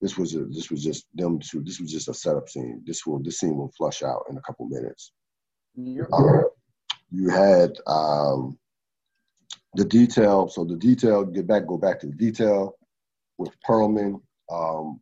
this 0.00 0.18
was 0.18 0.34
a, 0.34 0.44
this 0.46 0.70
was 0.70 0.82
just 0.84 1.06
them 1.14 1.38
two. 1.38 1.62
This 1.62 1.80
was 1.80 1.90
just 1.90 2.08
a 2.08 2.14
setup 2.14 2.48
scene. 2.48 2.82
This 2.84 3.06
will 3.06 3.20
this 3.22 3.38
scene 3.38 3.56
will 3.56 3.72
flush 3.76 4.02
out 4.02 4.24
in 4.28 4.36
a 4.36 4.42
couple 4.42 4.66
minutes. 4.66 5.12
Um, 6.12 6.44
you 7.10 7.30
had 7.30 7.78
um, 7.86 8.58
the 9.74 9.84
detail. 9.84 10.48
So 10.48 10.64
the 10.64 10.76
detail. 10.76 11.24
Get 11.24 11.46
back. 11.46 11.66
Go 11.66 11.78
back 11.78 12.00
to 12.00 12.06
the 12.06 12.14
detail 12.14 12.76
with 13.38 13.54
Perlman. 13.66 14.20
Um, 14.52 15.00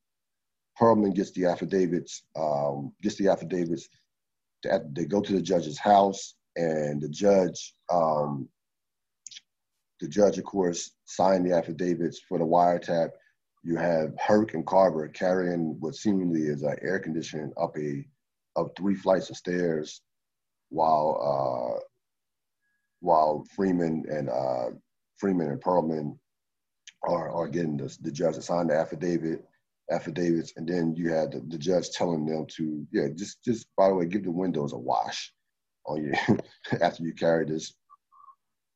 Perlman 0.80 1.14
gets 1.14 1.30
the 1.32 1.46
affidavits, 1.46 2.22
um, 2.36 2.92
gets 3.02 3.16
the 3.16 3.28
affidavits. 3.28 3.88
They 4.62 5.04
go 5.04 5.20
to 5.20 5.32
the 5.32 5.42
judge's 5.42 5.78
house, 5.78 6.34
and 6.56 7.00
the 7.00 7.08
judge, 7.08 7.74
um, 7.90 8.48
the 10.00 10.08
judge, 10.08 10.38
of 10.38 10.44
course, 10.44 10.92
signed 11.04 11.46
the 11.46 11.56
affidavits 11.56 12.20
for 12.28 12.38
the 12.38 12.44
wiretap. 12.44 13.10
You 13.62 13.76
have 13.76 14.14
Herc 14.18 14.54
and 14.54 14.66
Carver 14.66 15.08
carrying 15.08 15.76
what 15.80 15.94
seemingly 15.94 16.42
is 16.42 16.62
an 16.62 16.76
air 16.82 16.98
conditioning 16.98 17.52
up 17.60 17.76
a 17.78 18.06
up 18.56 18.72
three 18.76 18.94
flights 18.94 19.30
of 19.30 19.36
stairs, 19.36 20.02
while 20.68 21.78
uh, 21.78 21.80
while 23.00 23.44
Freeman 23.54 24.04
and 24.08 24.28
uh, 24.28 24.70
Freeman 25.16 25.50
and 25.50 25.60
Perlman 25.60 26.18
are, 27.04 27.30
are 27.30 27.48
getting 27.48 27.76
the, 27.76 27.96
the 28.00 28.12
judge 28.12 28.34
to 28.34 28.42
sign 28.42 28.68
the 28.68 28.76
affidavit 28.76 29.44
affidavits, 29.92 30.54
and 30.56 30.68
then 30.68 30.94
you 30.96 31.12
had 31.12 31.32
the, 31.32 31.40
the, 31.48 31.58
judge 31.58 31.90
telling 31.90 32.24
them 32.26 32.46
to, 32.56 32.86
yeah, 32.92 33.08
just 33.14 33.44
just 33.44 33.66
by 33.76 33.88
the 33.88 33.94
way, 33.94 34.06
give 34.06 34.24
the 34.24 34.30
windows 34.30 34.72
a 34.72 34.78
wash 34.78 35.32
on 35.86 36.02
you 36.02 36.38
after 36.80 37.02
you 37.02 37.14
carry 37.14 37.44
this 37.44 37.74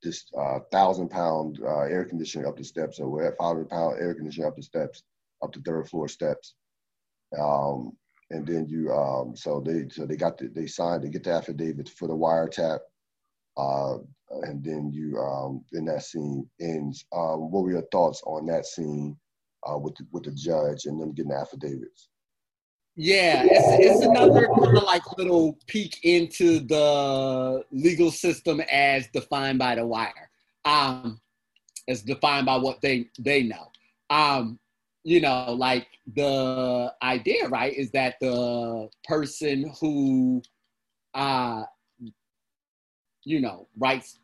this 0.03 0.25
uh, 0.39 0.61
thousand 0.71 1.09
pound 1.09 1.59
uh, 1.65 1.81
air 1.81 2.05
conditioner 2.05 2.47
up 2.47 2.57
the 2.57 2.65
steps, 2.65 3.01
or 3.01 3.35
five 3.39 3.49
hundred 3.49 3.69
pound 3.69 3.97
air 4.01 4.15
conditioner 4.15 4.47
up 4.47 4.57
the 4.57 4.63
steps, 4.63 5.03
up 5.43 5.53
the 5.53 5.61
third 5.61 5.89
floor 5.89 6.09
steps. 6.09 6.55
Um, 7.39 7.93
and 8.31 8.47
then 8.47 8.67
you, 8.69 8.93
um, 8.93 9.37
so 9.37 9.63
they, 9.65 9.87
so 9.91 10.05
they 10.05 10.17
got 10.17 10.37
the, 10.37 10.49
they 10.49 10.67
signed, 10.67 11.05
they 11.05 11.09
get 11.09 11.25
the 11.25 11.33
affidavit 11.33 11.89
for 11.89 12.09
the 12.09 12.15
wiretap, 12.15 12.81
uh, 13.57 13.99
and 14.43 14.65
then 14.65 14.91
you, 14.93 15.17
um, 15.19 15.65
then 15.71 15.85
that 15.87 16.03
scene 16.03 16.49
ends. 16.61 17.05
Um, 17.13 17.51
what 17.51 17.63
were 17.63 17.71
your 17.71 17.87
thoughts 17.93 18.23
on 18.27 18.47
that 18.47 18.67
scene 18.67 19.17
uh, 19.69 19.79
with 19.79 19.95
the, 19.97 20.07
with 20.12 20.25
the 20.25 20.33
judge 20.33 20.87
and 20.87 21.01
them 21.01 21.12
getting 21.12 21.33
affidavits? 21.33 22.09
Yeah, 22.99 23.42
it's, 23.45 24.01
it's 24.01 24.05
another 24.07 24.49
kind 24.49 24.75
of 24.75 24.83
like 24.85 25.03
little 25.19 25.59
peek 25.66 25.99
into 26.03 26.61
the 26.61 27.62
legal 27.71 28.11
system 28.11 28.61
as 28.73 29.07
defined 29.09 29.59
by 29.59 29.75
the 29.75 29.87
wire, 29.87 30.31
um, 30.64 31.21
as 31.88 32.01
defined 32.01 32.47
by 32.47 32.57
what 32.57 32.81
they 32.81 33.11
they 33.19 33.42
know. 33.42 33.71
Um, 34.09 34.59
you 35.05 35.21
know, 35.21 35.53
like 35.53 35.87
the 36.14 36.92
idea, 37.03 37.49
right, 37.49 37.75
is 37.75 37.90
that 37.90 38.14
the 38.21 38.88
person 39.05 39.73
who, 39.79 40.40
uh, 41.12 41.64
you 43.25 43.40
know, 43.40 43.69
writes, 43.79 44.21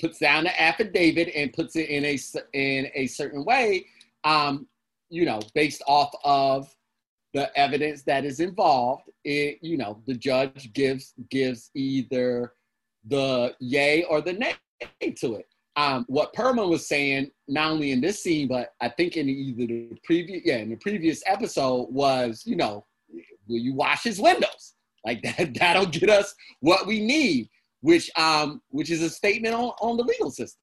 puts 0.00 0.18
down 0.18 0.44
the 0.44 0.60
affidavit 0.60 1.30
and 1.34 1.52
puts 1.52 1.76
it 1.76 1.88
in 1.88 2.04
a 2.04 2.18
in 2.54 2.88
a 2.92 3.06
certain 3.06 3.44
way, 3.44 3.86
um, 4.24 4.66
you 5.08 5.24
know, 5.24 5.40
based 5.54 5.82
off 5.86 6.12
of 6.24 6.74
the 7.34 7.56
evidence 7.58 8.02
that 8.02 8.24
is 8.24 8.40
involved, 8.40 9.04
it, 9.24 9.58
you 9.60 9.76
know, 9.76 10.02
the 10.06 10.14
judge 10.14 10.72
gives 10.72 11.12
gives 11.30 11.70
either 11.74 12.52
the 13.08 13.54
yay 13.60 14.04
or 14.04 14.20
the 14.20 14.32
nay 14.32 14.54
to 15.16 15.34
it. 15.34 15.46
Um, 15.76 16.06
what 16.08 16.32
Perlman 16.34 16.70
was 16.70 16.88
saying, 16.88 17.30
not 17.48 17.70
only 17.70 17.92
in 17.92 18.00
this 18.00 18.22
scene, 18.22 18.48
but 18.48 18.72
I 18.80 18.88
think 18.88 19.18
in 19.18 19.28
either 19.28 19.66
the 19.66 19.98
previous, 20.04 20.42
yeah, 20.44 20.56
in 20.56 20.70
the 20.70 20.76
previous 20.76 21.22
episode, 21.26 21.88
was 21.90 22.42
you 22.46 22.56
know, 22.56 22.86
will 23.46 23.58
you 23.58 23.74
wash 23.74 24.04
his 24.04 24.20
windows? 24.20 24.74
Like 25.04 25.22
that, 25.36 25.54
that'll 25.54 25.86
get 25.86 26.08
us 26.08 26.34
what 26.60 26.86
we 26.86 27.00
need, 27.00 27.50
which 27.80 28.10
um, 28.16 28.62
which 28.70 28.90
is 28.90 29.02
a 29.02 29.10
statement 29.10 29.54
on 29.54 29.72
on 29.80 29.96
the 29.96 30.04
legal 30.04 30.30
system. 30.30 30.60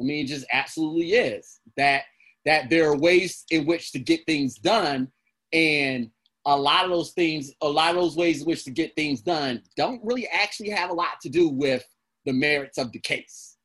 I 0.00 0.04
mean, 0.04 0.24
it 0.24 0.28
just 0.28 0.46
absolutely 0.52 1.12
is 1.12 1.60
that 1.76 2.02
that 2.44 2.70
there 2.70 2.88
are 2.90 2.96
ways 2.96 3.44
in 3.50 3.66
which 3.66 3.92
to 3.92 3.98
get 3.98 4.24
things 4.26 4.56
done 4.56 5.08
and 5.52 6.10
a 6.46 6.56
lot 6.56 6.84
of 6.84 6.90
those 6.90 7.12
things, 7.12 7.52
a 7.60 7.68
lot 7.68 7.90
of 7.90 7.96
those 7.96 8.16
ways 8.16 8.40
in 8.40 8.46
which 8.46 8.64
to 8.64 8.70
get 8.70 8.94
things 8.96 9.20
done 9.20 9.62
don't 9.76 10.00
really 10.04 10.26
actually 10.28 10.70
have 10.70 10.90
a 10.90 10.94
lot 10.94 11.20
to 11.20 11.28
do 11.28 11.48
with 11.48 11.84
the 12.24 12.32
merits 12.32 12.78
of 12.78 12.90
the 12.92 12.98
case. 12.98 13.56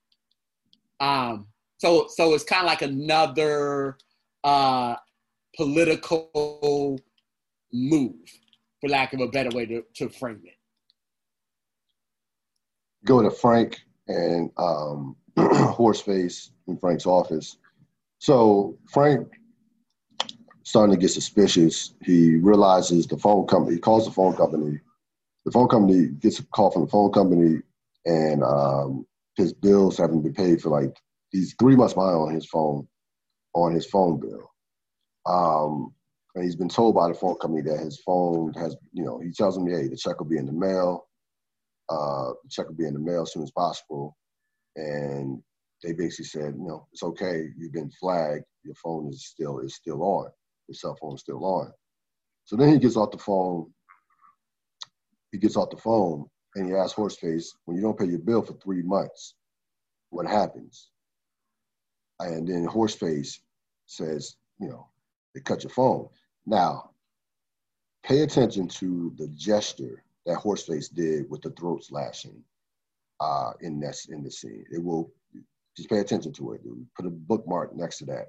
Um, 1.00 1.48
so, 1.78 2.08
so 2.10 2.34
it's 2.34 2.44
kind 2.44 2.64
of 2.64 2.68
like 2.68 2.82
another 2.82 3.98
uh, 4.44 4.96
political 5.56 7.00
move, 7.72 8.16
for 8.82 8.90
lack 8.90 9.14
of 9.14 9.22
a 9.22 9.28
better 9.28 9.50
way 9.56 9.66
to, 9.66 9.84
to 9.96 10.10
frame 10.10 10.42
it. 10.44 10.56
Go 13.06 13.22
to 13.22 13.32
Frank 13.32 13.82
and 14.08 14.50
um, 14.58 15.16
Horseface 15.38 16.50
in 16.68 16.78
Frank's 16.78 17.06
office. 17.06 17.58
So 18.24 18.78
Frank 18.90 19.28
starting 20.64 20.96
to 20.96 21.02
get 21.02 21.10
suspicious. 21.10 21.94
He 22.02 22.38
realizes 22.38 23.06
the 23.06 23.18
phone 23.18 23.46
company, 23.48 23.76
he 23.76 23.82
calls 23.82 24.06
the 24.06 24.14
phone 24.14 24.34
company. 24.38 24.80
The 25.44 25.52
phone 25.52 25.68
company 25.68 26.08
gets 26.08 26.40
a 26.40 26.46
call 26.46 26.72
from 26.72 26.84
the 26.84 26.88
phone 26.88 27.12
company, 27.12 27.60
and 28.06 28.42
um, 28.42 29.06
his 29.36 29.52
bills 29.52 29.98
haven't 29.98 30.22
been 30.22 30.34
paid 30.34 30.62
for 30.62 30.70
like 30.70 30.96
he's 31.32 31.54
three 31.60 31.76
months 31.76 31.96
behind 31.96 32.16
on 32.16 32.34
his 32.34 32.46
phone, 32.46 32.88
on 33.56 33.74
his 33.74 33.88
phone 33.88 34.22
bill. 34.22 34.50
Um, 35.26 35.94
and 36.36 36.46
he's 36.46 36.56
been 36.56 36.70
told 36.70 36.96
by 36.96 37.10
the 37.10 37.16
phone 37.16 37.36
company 37.40 37.62
that 37.64 37.84
his 37.84 38.00
phone 38.06 38.54
has, 38.54 38.78
you 38.94 39.04
know, 39.04 39.20
he 39.20 39.34
tells 39.34 39.58
him, 39.58 39.68
hey, 39.68 39.90
the 39.90 39.98
check 39.98 40.18
will 40.20 40.28
be 40.28 40.38
in 40.38 40.46
the 40.46 40.54
mail. 40.54 41.10
Uh, 41.90 42.32
the 42.42 42.50
check 42.50 42.70
will 42.70 42.76
be 42.76 42.88
in 42.88 42.94
the 42.94 43.02
mail 43.02 43.24
as 43.24 43.34
soon 43.34 43.44
as 43.44 43.52
possible. 43.52 44.16
And 44.78 45.44
they 45.84 45.94
basically 45.94 46.26
said, 46.26 46.56
you 46.58 46.68
know, 46.68 46.88
it's 46.92 47.04
okay. 47.04 47.48
You've 47.58 47.74
been 47.74 47.92
flagged. 48.00 48.46
Your 48.64 48.76
phone 48.76 49.10
is 49.10 49.26
still 49.28 49.60
is 49.60 49.76
still 49.76 50.02
on 50.04 50.30
Your 50.68 50.76
cell 50.76 50.98
phone 51.00 51.16
is 51.16 51.22
still 51.22 51.44
on. 51.46 51.72
So 52.46 52.56
then 52.56 52.72
he 52.72 52.80
gets 52.80 52.98
off 52.98 53.12
the 53.12 53.18
phone. 53.18 53.72
He 55.32 55.38
gets 55.38 55.58
off 55.58 55.70
the 55.70 55.78
phone 55.78 56.26
and 56.56 56.68
he 56.68 56.76
asks 56.76 56.94
Horseface, 56.94 57.48
when 57.66 57.76
you 57.78 57.84
don't 57.84 57.98
pay 57.98 58.06
your 58.06 58.20
bill 58.20 58.42
for 58.44 58.54
three 58.54 58.84
months, 58.84 59.36
what 60.10 60.28
happens? 60.28 60.90
And 62.20 62.48
then 62.48 62.68
Horseface 62.68 63.40
says, 63.88 64.36
you 64.60 64.70
know, 64.70 64.88
they 65.34 65.42
cut 65.42 65.64
your 65.64 65.72
phone. 65.72 66.08
Now, 66.46 66.92
pay 68.04 68.22
attention 68.22 68.68
to 68.68 69.14
the 69.18 69.28
gesture 69.30 70.04
that 70.26 70.38
Horseface 70.38 70.94
did 70.94 71.30
with 71.30 71.42
the 71.42 71.50
throat 71.52 71.84
slashing 71.84 72.44
uh, 73.20 73.54
in 73.62 73.80
this 73.80 74.08
in 74.10 74.24
the 74.24 74.32
scene. 74.32 74.66
It 74.72 74.84
will 74.84 75.12
just 75.76 75.90
pay 75.90 76.00
attention 76.00 76.34
to 76.34 76.54
it. 76.54 76.62
Put 76.96 77.06
a 77.06 77.10
bookmark 77.10 77.76
next 77.76 77.98
to 78.00 78.06
that 78.06 78.28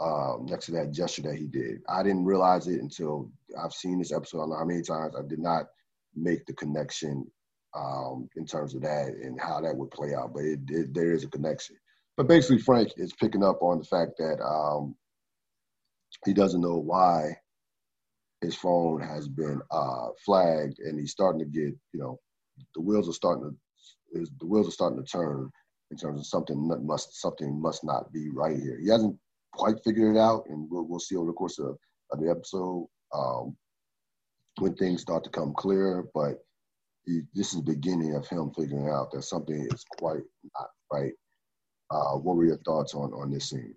um, 0.00 0.46
next 0.48 0.66
to 0.66 0.72
that 0.72 0.92
gesture 0.92 1.22
that 1.22 1.36
he 1.36 1.46
did. 1.46 1.80
I 1.88 2.02
didn't 2.02 2.24
realize 2.24 2.66
it 2.68 2.80
until 2.80 3.30
I've 3.60 3.72
seen 3.72 3.98
this 3.98 4.12
episode. 4.12 4.38
I 4.38 4.40
don't 4.42 4.50
know 4.50 4.58
how 4.58 4.64
many 4.64 4.82
times 4.82 5.14
I 5.16 5.22
did 5.26 5.40
not 5.40 5.66
make 6.14 6.46
the 6.46 6.52
connection 6.54 7.26
um, 7.76 8.28
in 8.36 8.46
terms 8.46 8.74
of 8.74 8.82
that 8.82 9.08
and 9.08 9.40
how 9.40 9.60
that 9.60 9.76
would 9.76 9.90
play 9.90 10.14
out, 10.14 10.32
but 10.34 10.44
it, 10.44 10.60
it, 10.68 10.94
there 10.94 11.12
is 11.12 11.24
a 11.24 11.28
connection. 11.28 11.76
But 12.16 12.28
basically, 12.28 12.58
Frank 12.58 12.92
is 12.96 13.12
picking 13.12 13.44
up 13.44 13.60
on 13.60 13.78
the 13.78 13.84
fact 13.84 14.12
that 14.18 14.42
um, 14.42 14.94
he 16.24 16.32
doesn't 16.32 16.60
know 16.60 16.78
why 16.78 17.36
his 18.40 18.54
phone 18.54 19.00
has 19.00 19.28
been 19.28 19.60
uh, 19.70 20.08
flagged, 20.24 20.78
and 20.78 20.98
he's 20.98 21.10
starting 21.10 21.40
to 21.40 21.44
get, 21.44 21.74
you 21.92 22.00
know, 22.00 22.18
the 22.74 22.80
wheels 22.80 23.08
are 23.08 23.12
starting 23.12 23.56
to, 24.14 24.26
the 24.38 24.46
wheels 24.46 24.68
are 24.68 24.72
starting 24.72 25.02
to 25.02 25.10
turn 25.10 25.50
in 25.90 25.96
terms 25.96 26.20
of 26.20 26.26
something 26.26 26.70
must 26.84 27.20
something 27.20 27.60
must 27.60 27.84
not 27.84 28.12
be 28.12 28.28
right 28.30 28.56
here. 28.56 28.78
He 28.80 28.88
hasn't 28.88 29.16
quite 29.52 29.76
figured 29.84 30.16
it 30.16 30.18
out, 30.18 30.44
and 30.48 30.68
we'll, 30.70 30.86
we'll 30.86 31.00
see 31.00 31.16
over 31.16 31.26
the 31.26 31.32
course 31.32 31.58
of, 31.58 31.76
of 32.12 32.20
the 32.20 32.30
episode 32.30 32.86
um, 33.14 33.56
when 34.58 34.74
things 34.74 35.02
start 35.02 35.24
to 35.24 35.30
come 35.30 35.54
clear. 35.54 36.06
But 36.14 36.44
he, 37.06 37.22
this 37.34 37.52
is 37.52 37.64
the 37.64 37.72
beginning 37.74 38.14
of 38.14 38.26
him 38.28 38.52
figuring 38.56 38.88
out 38.88 39.10
that 39.12 39.22
something 39.22 39.66
is 39.72 39.84
quite 39.98 40.22
not 40.58 40.68
right. 40.92 41.12
Uh, 41.90 42.16
what 42.16 42.36
were 42.36 42.44
your 42.44 42.58
thoughts 42.58 42.94
on 42.94 43.12
on 43.12 43.30
this 43.30 43.50
scene? 43.50 43.74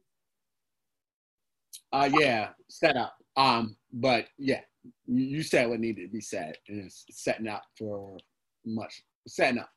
Uh, 1.93 2.10
yeah, 2.19 2.50
set 2.69 2.97
up. 2.97 3.15
Um, 3.38 3.78
but 3.93 4.28
yeah, 4.38 4.62
you 5.08 5.43
said 5.43 5.69
what 5.69 5.80
needed 5.80 6.08
to 6.08 6.12
be 6.12 6.21
said, 6.21 6.56
and 6.67 6.86
it's 6.86 7.06
setting 7.12 7.47
up 7.47 7.63
for 7.78 8.17
much 8.65 9.02
setting 9.28 9.60
up. 9.60 9.69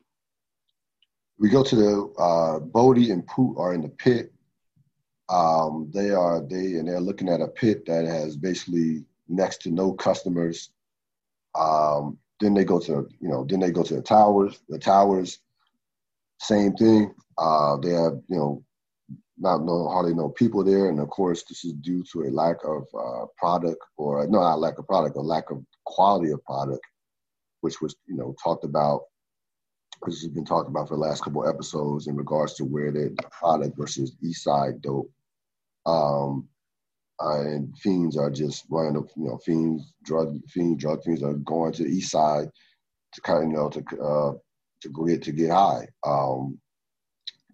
We 1.38 1.48
go 1.48 1.64
to 1.64 1.76
the 1.76 2.14
uh, 2.18 2.58
Bodie 2.60 3.10
and 3.10 3.26
Poot 3.26 3.56
are 3.58 3.74
in 3.74 3.82
the 3.82 3.88
pit 3.88 4.34
um, 5.28 5.90
they 5.92 6.10
are 6.10 6.40
they 6.40 6.76
and 6.76 6.88
they're 6.88 7.00
looking 7.00 7.28
at 7.28 7.40
a 7.40 7.48
pit 7.48 7.86
that 7.86 8.04
has 8.04 8.36
basically 8.36 9.04
next 9.28 9.62
to 9.62 9.70
no 9.70 9.92
customers. 9.92 10.70
Um, 11.58 12.18
then 12.40 12.52
they 12.52 12.64
go 12.64 12.78
to 12.80 13.08
you 13.20 13.28
know 13.28 13.46
then 13.48 13.60
they 13.60 13.70
go 13.70 13.82
to 13.82 13.94
the 13.94 14.02
towers. 14.02 14.60
The 14.68 14.78
towers, 14.78 15.38
same 16.40 16.74
thing. 16.74 17.14
Uh, 17.38 17.76
they 17.78 17.90
have 17.90 18.20
you 18.28 18.36
know 18.36 18.64
not 19.38 19.62
no 19.62 19.88
hardly 19.88 20.14
no 20.14 20.28
people 20.28 20.62
there, 20.62 20.88
and 20.88 21.00
of 21.00 21.08
course 21.08 21.42
this 21.48 21.64
is 21.64 21.72
due 21.74 22.04
to 22.12 22.24
a 22.24 22.30
lack 22.30 22.56
of 22.64 22.86
uh, 22.96 23.26
product 23.38 23.82
or 23.96 24.26
no 24.26 24.40
not 24.40 24.60
lack 24.60 24.78
of 24.78 24.86
product, 24.86 25.16
a 25.16 25.20
lack 25.20 25.50
of 25.50 25.64
quality 25.86 26.32
of 26.32 26.44
product, 26.44 26.82
which 27.62 27.80
was 27.80 27.96
you 28.06 28.16
know 28.16 28.34
talked 28.42 28.64
about 28.64 29.04
which 30.06 30.20
has 30.20 30.28
been 30.28 30.44
talked 30.44 30.68
about 30.68 30.88
for 30.88 30.96
the 30.96 31.00
last 31.00 31.22
couple 31.22 31.48
episodes 31.48 32.06
in 32.06 32.16
regards 32.16 32.54
to 32.54 32.64
where 32.64 32.92
the 32.92 33.14
product 33.30 33.76
versus 33.76 34.16
East 34.22 34.44
Side 34.44 34.82
dope. 34.82 35.10
Um, 35.86 36.48
and 37.20 37.76
fiends 37.78 38.16
are 38.16 38.30
just 38.30 38.64
running 38.70 38.96
up, 38.96 39.06
you 39.16 39.24
know, 39.24 39.38
fiends, 39.38 39.92
drug 40.02 40.38
fiends, 40.48 40.82
drug 40.82 41.02
fiends 41.04 41.22
are 41.22 41.34
going 41.34 41.72
to 41.72 41.84
the 41.84 41.88
East 41.88 42.10
Side 42.10 42.48
to 43.12 43.20
kind 43.20 43.44
of, 43.44 43.50
you 43.50 43.56
know, 43.56 43.68
to 43.68 44.02
uh, 44.02 44.32
to 44.82 45.06
get 45.06 45.22
to 45.22 45.32
get 45.32 45.50
high. 45.50 45.86
Um, 46.06 46.58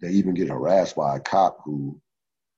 they 0.01 0.09
even 0.09 0.33
get 0.33 0.49
harassed 0.49 0.95
by 0.95 1.17
a 1.17 1.19
cop 1.19 1.59
who 1.63 2.01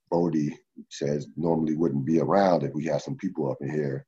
Bodie 0.09 0.57
says 0.89 1.27
normally 1.35 1.75
wouldn't 1.75 2.05
be 2.05 2.19
around 2.19 2.63
if 2.63 2.73
we 2.73 2.85
had 2.85 3.01
some 3.01 3.17
people 3.17 3.51
up 3.51 3.57
in 3.61 3.69
here. 3.69 4.05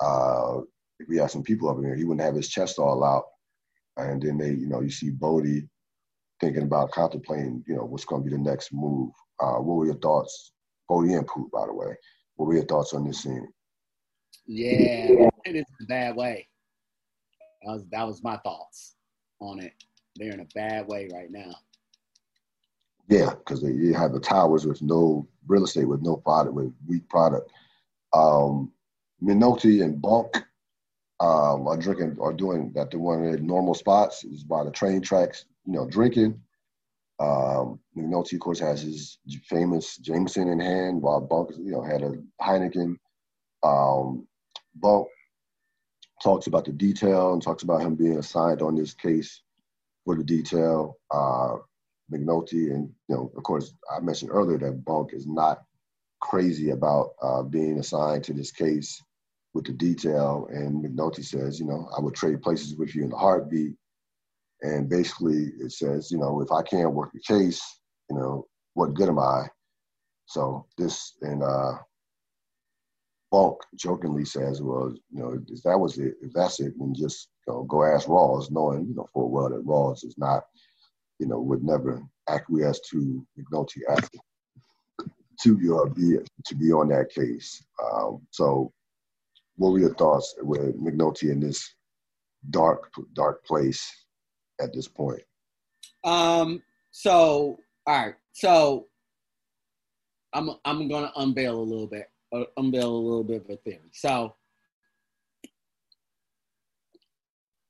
Uh, 0.00 0.58
if 1.00 1.08
we 1.08 1.16
had 1.16 1.30
some 1.30 1.42
people 1.42 1.68
up 1.70 1.78
in 1.78 1.84
here, 1.84 1.96
he 1.96 2.04
wouldn't 2.04 2.24
have 2.24 2.34
his 2.34 2.48
chest 2.48 2.78
all 2.78 3.02
out 3.02 3.24
and 3.98 4.22
then 4.22 4.38
they, 4.38 4.50
you 4.50 4.68
know, 4.68 4.80
you 4.80 4.90
see 4.90 5.10
Bodie 5.10 5.68
thinking 6.40 6.62
about 6.62 6.92
contemplating, 6.92 7.64
you 7.66 7.74
know, 7.74 7.84
what's 7.84 8.04
going 8.04 8.22
to 8.22 8.30
be 8.30 8.36
the 8.36 8.42
next 8.42 8.72
move. 8.72 9.10
Uh, 9.40 9.56
what 9.56 9.74
were 9.74 9.86
your 9.86 9.96
thoughts, 9.96 10.52
Bodie 10.88 11.14
and 11.14 11.26
Poot, 11.26 11.50
by 11.50 11.66
the 11.66 11.74
way? 11.74 11.94
What 12.36 12.46
were 12.46 12.54
your 12.54 12.64
thoughts 12.64 12.94
on 12.94 13.04
this 13.04 13.22
scene? 13.22 13.48
Yeah, 14.46 15.28
it 15.44 15.56
is 15.56 15.64
a 15.82 15.86
bad 15.86 16.16
way. 16.16 16.48
That 17.62 17.72
was 17.72 17.84
that 17.90 18.06
was 18.06 18.22
my 18.22 18.36
thoughts 18.38 18.94
on 19.40 19.60
it. 19.60 19.72
They're 20.16 20.32
in 20.32 20.40
a 20.40 20.46
bad 20.54 20.86
way 20.86 21.08
right 21.12 21.30
now. 21.30 21.52
Yeah, 23.08 23.30
because 23.30 23.62
you 23.62 23.94
have 23.94 24.12
the 24.12 24.20
towers 24.20 24.66
with 24.66 24.80
no 24.82 25.26
real 25.46 25.64
estate, 25.64 25.88
with 25.88 26.02
no 26.02 26.16
product, 26.16 26.54
with 26.54 26.72
weak 26.86 27.08
product. 27.08 27.50
Um, 28.12 28.72
McNulty 29.22 29.82
and 29.82 30.00
Bunk 30.00 30.42
um, 31.20 31.66
are 31.66 31.76
drinking, 31.76 32.16
are 32.20 32.32
doing 32.32 32.72
that. 32.74 32.90
The 32.90 32.98
one 32.98 33.24
in 33.24 33.46
normal 33.46 33.74
spots 33.74 34.24
is 34.24 34.44
by 34.44 34.64
the 34.64 34.70
train 34.70 35.00
tracks, 35.00 35.44
you 35.66 35.72
know, 35.72 35.86
drinking. 35.88 36.40
Um, 37.20 37.80
McNulty, 37.96 38.34
of 38.34 38.40
course, 38.40 38.60
has 38.60 38.82
his 38.82 39.18
famous 39.48 39.96
Jameson 39.96 40.48
in 40.48 40.60
hand, 40.60 41.02
while 41.02 41.20
Bunk, 41.20 41.50
you 41.58 41.72
know, 41.72 41.82
had 41.82 42.02
a 42.02 42.12
Heineken. 42.40 42.96
Um, 43.64 44.26
Bunk 44.76 45.08
talks 46.22 46.46
about 46.46 46.64
the 46.64 46.72
detail 46.72 47.32
and 47.32 47.42
talks 47.42 47.64
about 47.64 47.80
him 47.80 47.96
being 47.96 48.18
assigned 48.18 48.62
on 48.62 48.76
this 48.76 48.94
case 48.94 49.42
for 50.04 50.14
the 50.16 50.24
detail. 50.24 50.96
Uh, 51.10 51.56
McNulty, 52.12 52.72
and 52.72 52.90
you 53.08 53.16
know, 53.16 53.32
of 53.36 53.42
course, 53.42 53.74
I 53.94 54.00
mentioned 54.00 54.30
earlier 54.32 54.58
that 54.58 54.84
Bunk 54.84 55.12
is 55.12 55.26
not 55.26 55.62
crazy 56.20 56.70
about 56.70 57.10
uh, 57.20 57.42
being 57.42 57.78
assigned 57.78 58.24
to 58.24 58.32
this 58.32 58.50
case 58.50 59.02
with 59.54 59.64
the 59.64 59.72
detail. 59.72 60.48
And 60.50 60.84
McNulty 60.84 61.24
says, 61.24 61.58
you 61.58 61.66
know, 61.66 61.88
I 61.96 62.00
would 62.00 62.14
trade 62.14 62.42
places 62.42 62.76
with 62.76 62.94
you 62.94 63.04
in 63.04 63.12
a 63.12 63.16
heartbeat. 63.16 63.74
And 64.62 64.88
basically, 64.88 65.52
it 65.60 65.72
says, 65.72 66.10
you 66.10 66.18
know, 66.18 66.40
if 66.40 66.50
I 66.50 66.62
can't 66.62 66.92
work 66.92 67.10
the 67.12 67.20
case, 67.20 67.60
you 68.10 68.16
know, 68.16 68.46
what 68.74 68.94
good 68.94 69.08
am 69.08 69.18
I? 69.18 69.46
So 70.26 70.66
this 70.76 71.16
and 71.22 71.42
uh, 71.42 71.74
Bunk 73.30 73.58
jokingly 73.76 74.24
says, 74.24 74.60
well, 74.62 74.94
you 75.10 75.20
know, 75.20 75.38
if 75.48 75.62
that 75.62 75.78
was 75.78 75.98
it, 75.98 76.14
if 76.22 76.32
that's 76.32 76.60
it, 76.60 76.74
then 76.78 76.94
just 76.94 77.28
you 77.46 77.52
know, 77.52 77.62
go 77.64 77.84
ask 77.84 78.08
Rawls, 78.08 78.50
knowing, 78.50 78.86
you 78.86 78.94
know, 78.94 79.08
full 79.12 79.30
well 79.30 79.48
that 79.48 79.66
Rawls 79.66 80.04
is 80.04 80.16
not, 80.18 80.44
you 81.18 81.26
know, 81.26 81.40
would 81.40 81.62
never 81.62 82.02
acquiesce 82.28 82.80
to 82.90 83.26
McNulty 83.38 83.80
asking 83.90 84.20
to 85.40 85.56
be 85.94 86.18
to 86.44 86.54
be 86.54 86.72
on 86.72 86.88
that 86.88 87.10
case. 87.10 87.64
Um, 87.82 88.20
so, 88.30 88.72
what 89.58 89.72
were 89.72 89.78
your 89.78 89.94
thoughts 89.94 90.34
with 90.40 90.80
McNulty 90.80 91.30
in 91.30 91.40
this 91.40 91.74
dark 92.50 92.90
dark 93.12 93.44
place 93.44 93.88
at 94.60 94.72
this 94.72 94.88
point? 94.88 95.22
Um. 96.04 96.62
So, 96.90 97.58
all 97.86 98.04
right. 98.04 98.14
So, 98.32 98.86
I'm 100.32 100.50
I'm 100.64 100.88
gonna 100.88 101.12
unveil 101.16 101.58
a 101.58 101.60
little 101.60 101.86
bit, 101.86 102.10
uh, 102.32 102.44
unveil 102.56 102.90
a 102.90 102.96
little 102.96 103.24
bit 103.24 103.44
of 103.44 103.50
a 103.50 103.56
theory. 103.58 103.90
So, 103.92 104.34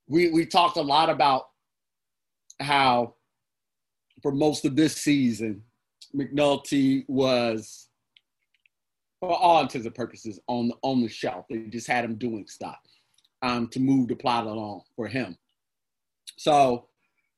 we 0.07 0.31
we 0.31 0.46
talked 0.46 0.77
a 0.77 0.83
lot 0.83 1.11
about 1.11 1.48
how 2.61 3.14
for 4.22 4.33
most 4.33 4.64
of 4.64 4.77
this 4.77 4.96
season, 4.96 5.62
McNulty 6.14 7.05
was, 7.09 7.88
for 9.20 9.37
all 9.37 9.62
intents 9.62 9.87
and 9.87 9.94
purposes, 9.94 10.38
on 10.46 10.72
on 10.83 11.02
the 11.02 11.09
shelf. 11.09 11.46
They 11.48 11.59
just 11.64 11.87
had 11.87 12.04
him 12.04 12.16
doing 12.16 12.46
stuff 12.46 12.78
um, 13.42 13.68
to 13.68 13.81
move 13.81 14.09
the 14.09 14.16
plot 14.16 14.46
along 14.46 14.83
for 14.96 15.09
him. 15.09 15.37
So 16.37 16.87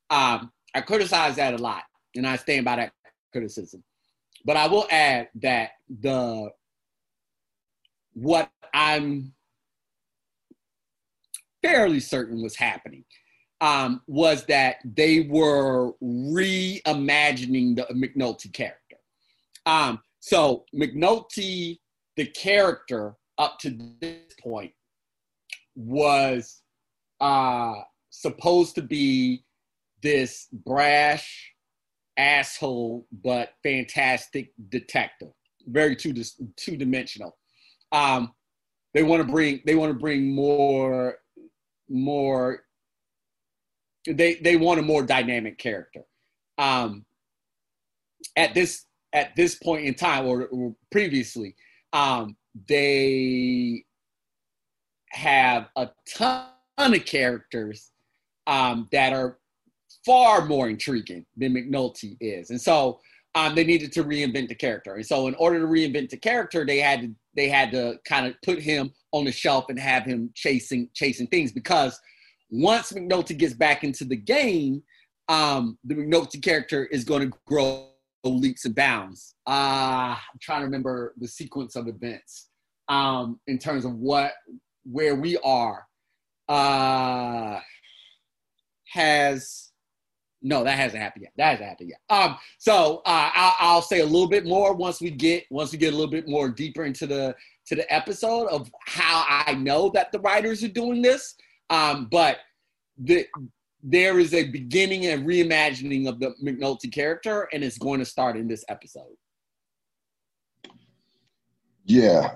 um, 0.09 0.51
I 0.75 0.81
criticize 0.81 1.35
that 1.37 1.53
a 1.53 1.57
lot, 1.57 1.83
and 2.15 2.27
I 2.27 2.35
stand 2.35 2.65
by 2.65 2.75
that 2.77 2.93
criticism. 3.31 3.83
But 4.45 4.57
I 4.57 4.67
will 4.67 4.87
add 4.89 5.29
that 5.41 5.71
the 5.89 6.49
what 8.13 8.49
I'm 8.73 9.33
fairly 11.61 11.99
certain 11.99 12.41
was 12.41 12.55
happening 12.55 13.05
um, 13.61 14.01
was 14.07 14.45
that 14.45 14.77
they 14.83 15.21
were 15.21 15.93
reimagining 16.03 17.75
the 17.75 17.85
McNulty 17.93 18.51
character. 18.51 18.97
Um, 19.65 20.01
so 20.21 20.65
McNulty, 20.73 21.79
the 22.15 22.27
character 22.27 23.15
up 23.37 23.57
to 23.59 23.77
this 23.99 24.33
point, 24.41 24.71
was 25.75 26.61
uh, 27.19 27.73
supposed 28.11 28.75
to 28.75 28.83
be 28.83 29.43
this 30.03 30.47
brash 30.51 31.53
asshole 32.17 33.07
but 33.23 33.49
fantastic 33.63 34.51
detective, 34.69 35.31
very 35.67 35.95
two 35.95 36.13
two 36.55 36.77
dimensional. 36.77 37.35
Um, 37.91 38.33
they 38.93 39.03
want 39.03 39.25
to 39.25 39.31
bring 39.31 39.61
they 39.65 39.75
want 39.75 39.91
to 39.91 39.99
bring 39.99 40.33
more 40.33 41.17
more 41.89 42.63
they 44.07 44.35
they 44.35 44.55
want 44.55 44.79
a 44.79 44.83
more 44.83 45.01
dynamic 45.01 45.57
character. 45.57 46.03
Um, 46.59 47.05
at 48.37 48.53
this 48.53 48.85
at 49.13 49.35
this 49.35 49.55
point 49.55 49.85
in 49.85 49.93
time, 49.93 50.25
or, 50.25 50.45
or 50.45 50.75
previously, 50.91 51.55
um, 51.93 52.35
they 52.67 53.83
have 55.09 55.67
a 55.75 55.89
ton 56.07 56.45
of 56.77 57.05
characters 57.05 57.91
um, 58.47 58.87
that 58.91 59.13
are 59.13 59.37
far 60.05 60.45
more 60.45 60.69
intriguing 60.69 61.25
than 61.37 61.53
McNulty 61.53 62.17
is, 62.19 62.49
and 62.49 62.61
so 62.61 62.99
um, 63.35 63.55
they 63.55 63.63
needed 63.63 63.91
to 63.93 64.03
reinvent 64.03 64.49
the 64.49 64.55
character. 64.55 64.95
And 64.95 65.05
so, 65.05 65.27
in 65.27 65.35
order 65.35 65.59
to 65.59 65.67
reinvent 65.67 66.09
the 66.09 66.17
character, 66.17 66.65
they 66.65 66.79
had 66.79 67.01
to 67.01 67.15
they 67.35 67.47
had 67.47 67.71
to 67.71 67.97
kind 68.05 68.27
of 68.27 68.35
put 68.43 68.59
him 68.59 68.91
on 69.11 69.25
the 69.25 69.31
shelf 69.31 69.65
and 69.69 69.79
have 69.79 70.03
him 70.03 70.31
chasing 70.35 70.89
chasing 70.93 71.27
things 71.27 71.51
because 71.51 71.99
once 72.49 72.91
McNulty 72.91 73.37
gets 73.37 73.53
back 73.53 73.83
into 73.83 74.03
the 74.03 74.15
game, 74.15 74.83
um, 75.29 75.77
the 75.85 75.95
McNulty 75.95 76.41
character 76.41 76.85
is 76.85 77.05
going 77.05 77.31
to 77.31 77.37
grow 77.45 77.87
leaps 78.29 78.65
and 78.65 78.75
bounds. 78.75 79.35
Uh, 79.47 80.15
I'm 80.15 80.39
trying 80.39 80.61
to 80.61 80.65
remember 80.65 81.13
the 81.17 81.27
sequence 81.27 81.75
of 81.75 81.87
events 81.87 82.49
um, 82.87 83.39
in 83.47 83.57
terms 83.57 83.85
of 83.85 83.95
what 83.95 84.33
where 84.83 85.15
we 85.15 85.37
are. 85.37 85.85
Uh, 86.49 87.59
has 88.87 89.71
no, 90.41 90.63
that 90.63 90.77
hasn't 90.77 91.01
happened 91.01 91.23
yet. 91.23 91.33
That 91.37 91.51
hasn't 91.51 91.69
happened 91.69 91.89
yet. 91.89 91.99
Um, 92.09 92.37
so 92.57 93.01
uh, 93.05 93.29
I'll, 93.33 93.55
I'll 93.59 93.81
say 93.81 93.99
a 93.99 94.05
little 94.05 94.27
bit 94.27 94.45
more 94.45 94.73
once 94.73 94.99
we 94.99 95.11
get 95.11 95.45
once 95.51 95.71
we 95.71 95.77
get 95.77 95.93
a 95.93 95.95
little 95.95 96.11
bit 96.11 96.27
more 96.27 96.49
deeper 96.49 96.83
into 96.83 97.05
the 97.05 97.35
to 97.67 97.75
the 97.75 97.91
episode 97.93 98.47
of 98.47 98.69
how 98.85 99.23
I 99.27 99.53
know 99.53 99.89
that 99.93 100.11
the 100.11 100.19
writers 100.19 100.63
are 100.63 100.67
doing 100.67 101.01
this. 101.01 101.35
Um, 101.69 102.07
but 102.11 102.37
the, 102.97 103.25
there 103.83 104.19
is 104.19 104.33
a 104.33 104.49
beginning 104.49 105.07
and 105.07 105.25
reimagining 105.25 106.07
of 106.07 106.19
the 106.19 106.33
McNulty 106.43 106.91
character, 106.91 107.47
and 107.53 107.63
it's 107.63 107.77
going 107.77 107.99
to 107.99 108.05
start 108.05 108.37
in 108.37 108.47
this 108.47 108.63
episode. 108.69 109.15
Yeah. 111.85 112.35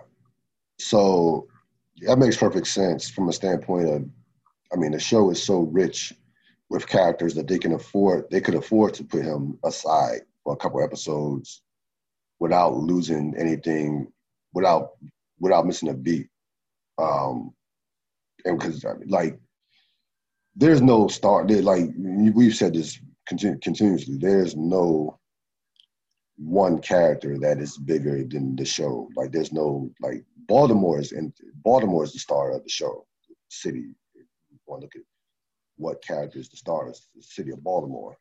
So 0.79 1.47
that 2.01 2.17
makes 2.17 2.37
perfect 2.37 2.67
sense 2.67 3.09
from 3.09 3.29
a 3.29 3.33
standpoint 3.33 3.89
of, 3.89 4.09
I 4.73 4.77
mean, 4.77 4.91
the 4.91 4.99
show 4.99 5.29
is 5.29 5.41
so 5.41 5.61
rich 5.61 6.13
with 6.69 6.87
characters 6.87 7.35
that 7.35 7.47
they 7.47 7.59
can 7.59 7.73
afford, 7.73 8.25
they 8.31 8.41
could 8.41 8.55
afford 8.55 8.93
to 8.95 9.03
put 9.03 9.23
him 9.23 9.59
aside 9.63 10.21
for 10.43 10.53
a 10.53 10.57
couple 10.57 10.83
episodes 10.83 11.61
without 12.39 12.75
losing 12.75 13.35
anything, 13.37 14.11
without 14.53 14.91
without 15.39 15.65
missing 15.65 15.89
a 15.89 15.93
beat. 15.93 16.27
Um, 16.97 17.53
and 18.45 18.57
because 18.57 18.83
like 19.07 19.39
there's 20.55 20.81
no 20.81 21.07
star 21.07 21.45
there 21.45 21.61
like 21.61 21.89
we've 21.97 22.55
said 22.55 22.73
this 22.73 22.99
continu- 23.29 23.61
continuously. 23.61 24.17
There's 24.17 24.55
no 24.55 25.19
one 26.37 26.79
character 26.79 27.37
that 27.39 27.59
is 27.59 27.77
bigger 27.77 28.23
than 28.23 28.55
the 28.55 28.65
show. 28.65 29.09
Like 29.15 29.31
there's 29.31 29.53
no 29.53 29.89
like 30.01 30.23
baltimore 30.47 30.99
is 30.99 31.11
and 31.11 31.33
baltimore 31.63 32.03
is 32.03 32.13
the 32.13 32.19
star 32.19 32.51
of 32.51 32.63
the 32.63 32.69
show. 32.69 33.05
The 33.27 33.35
city 33.49 33.85
if 34.15 34.25
you 34.51 34.57
want 34.65 34.81
to 34.81 34.85
look 34.85 34.95
at 34.95 35.01
what 35.77 36.03
character 36.03 36.39
is 36.39 36.49
the 36.49 36.57
star 36.57 36.89
of 36.89 36.97
the 37.15 37.21
city 37.21 37.51
of 37.51 37.63
baltimore 37.63 38.17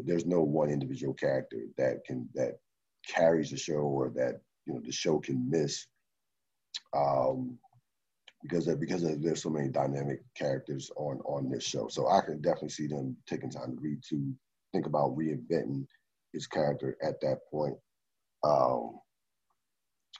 but 0.00 0.06
there's 0.06 0.26
no 0.26 0.42
one 0.42 0.70
individual 0.70 1.14
character 1.14 1.58
that 1.76 2.04
can 2.06 2.28
that 2.34 2.58
carries 3.06 3.50
the 3.50 3.56
show 3.56 3.80
or 3.80 4.10
that 4.10 4.40
you 4.66 4.74
know 4.74 4.80
the 4.84 4.92
show 4.92 5.18
can 5.18 5.48
miss. 5.48 5.86
Um 6.96 7.58
because 8.42 8.68
of, 8.68 8.80
because 8.80 9.02
of, 9.04 9.22
there's 9.22 9.42
so 9.42 9.50
many 9.50 9.68
dynamic 9.68 10.20
characters 10.34 10.90
on 10.96 11.20
on 11.24 11.50
this 11.50 11.64
show. 11.64 11.88
So 11.88 12.08
I 12.08 12.20
can 12.20 12.40
definitely 12.40 12.70
see 12.70 12.86
them 12.86 13.16
taking 13.26 13.50
time 13.50 13.76
to 13.76 13.80
read 13.80 14.02
to 14.10 14.34
think 14.72 14.86
about 14.86 15.16
reinventing 15.16 15.86
his 16.32 16.46
character 16.46 16.96
at 17.02 17.20
that 17.20 17.38
point. 17.50 17.76
Um, 18.42 19.00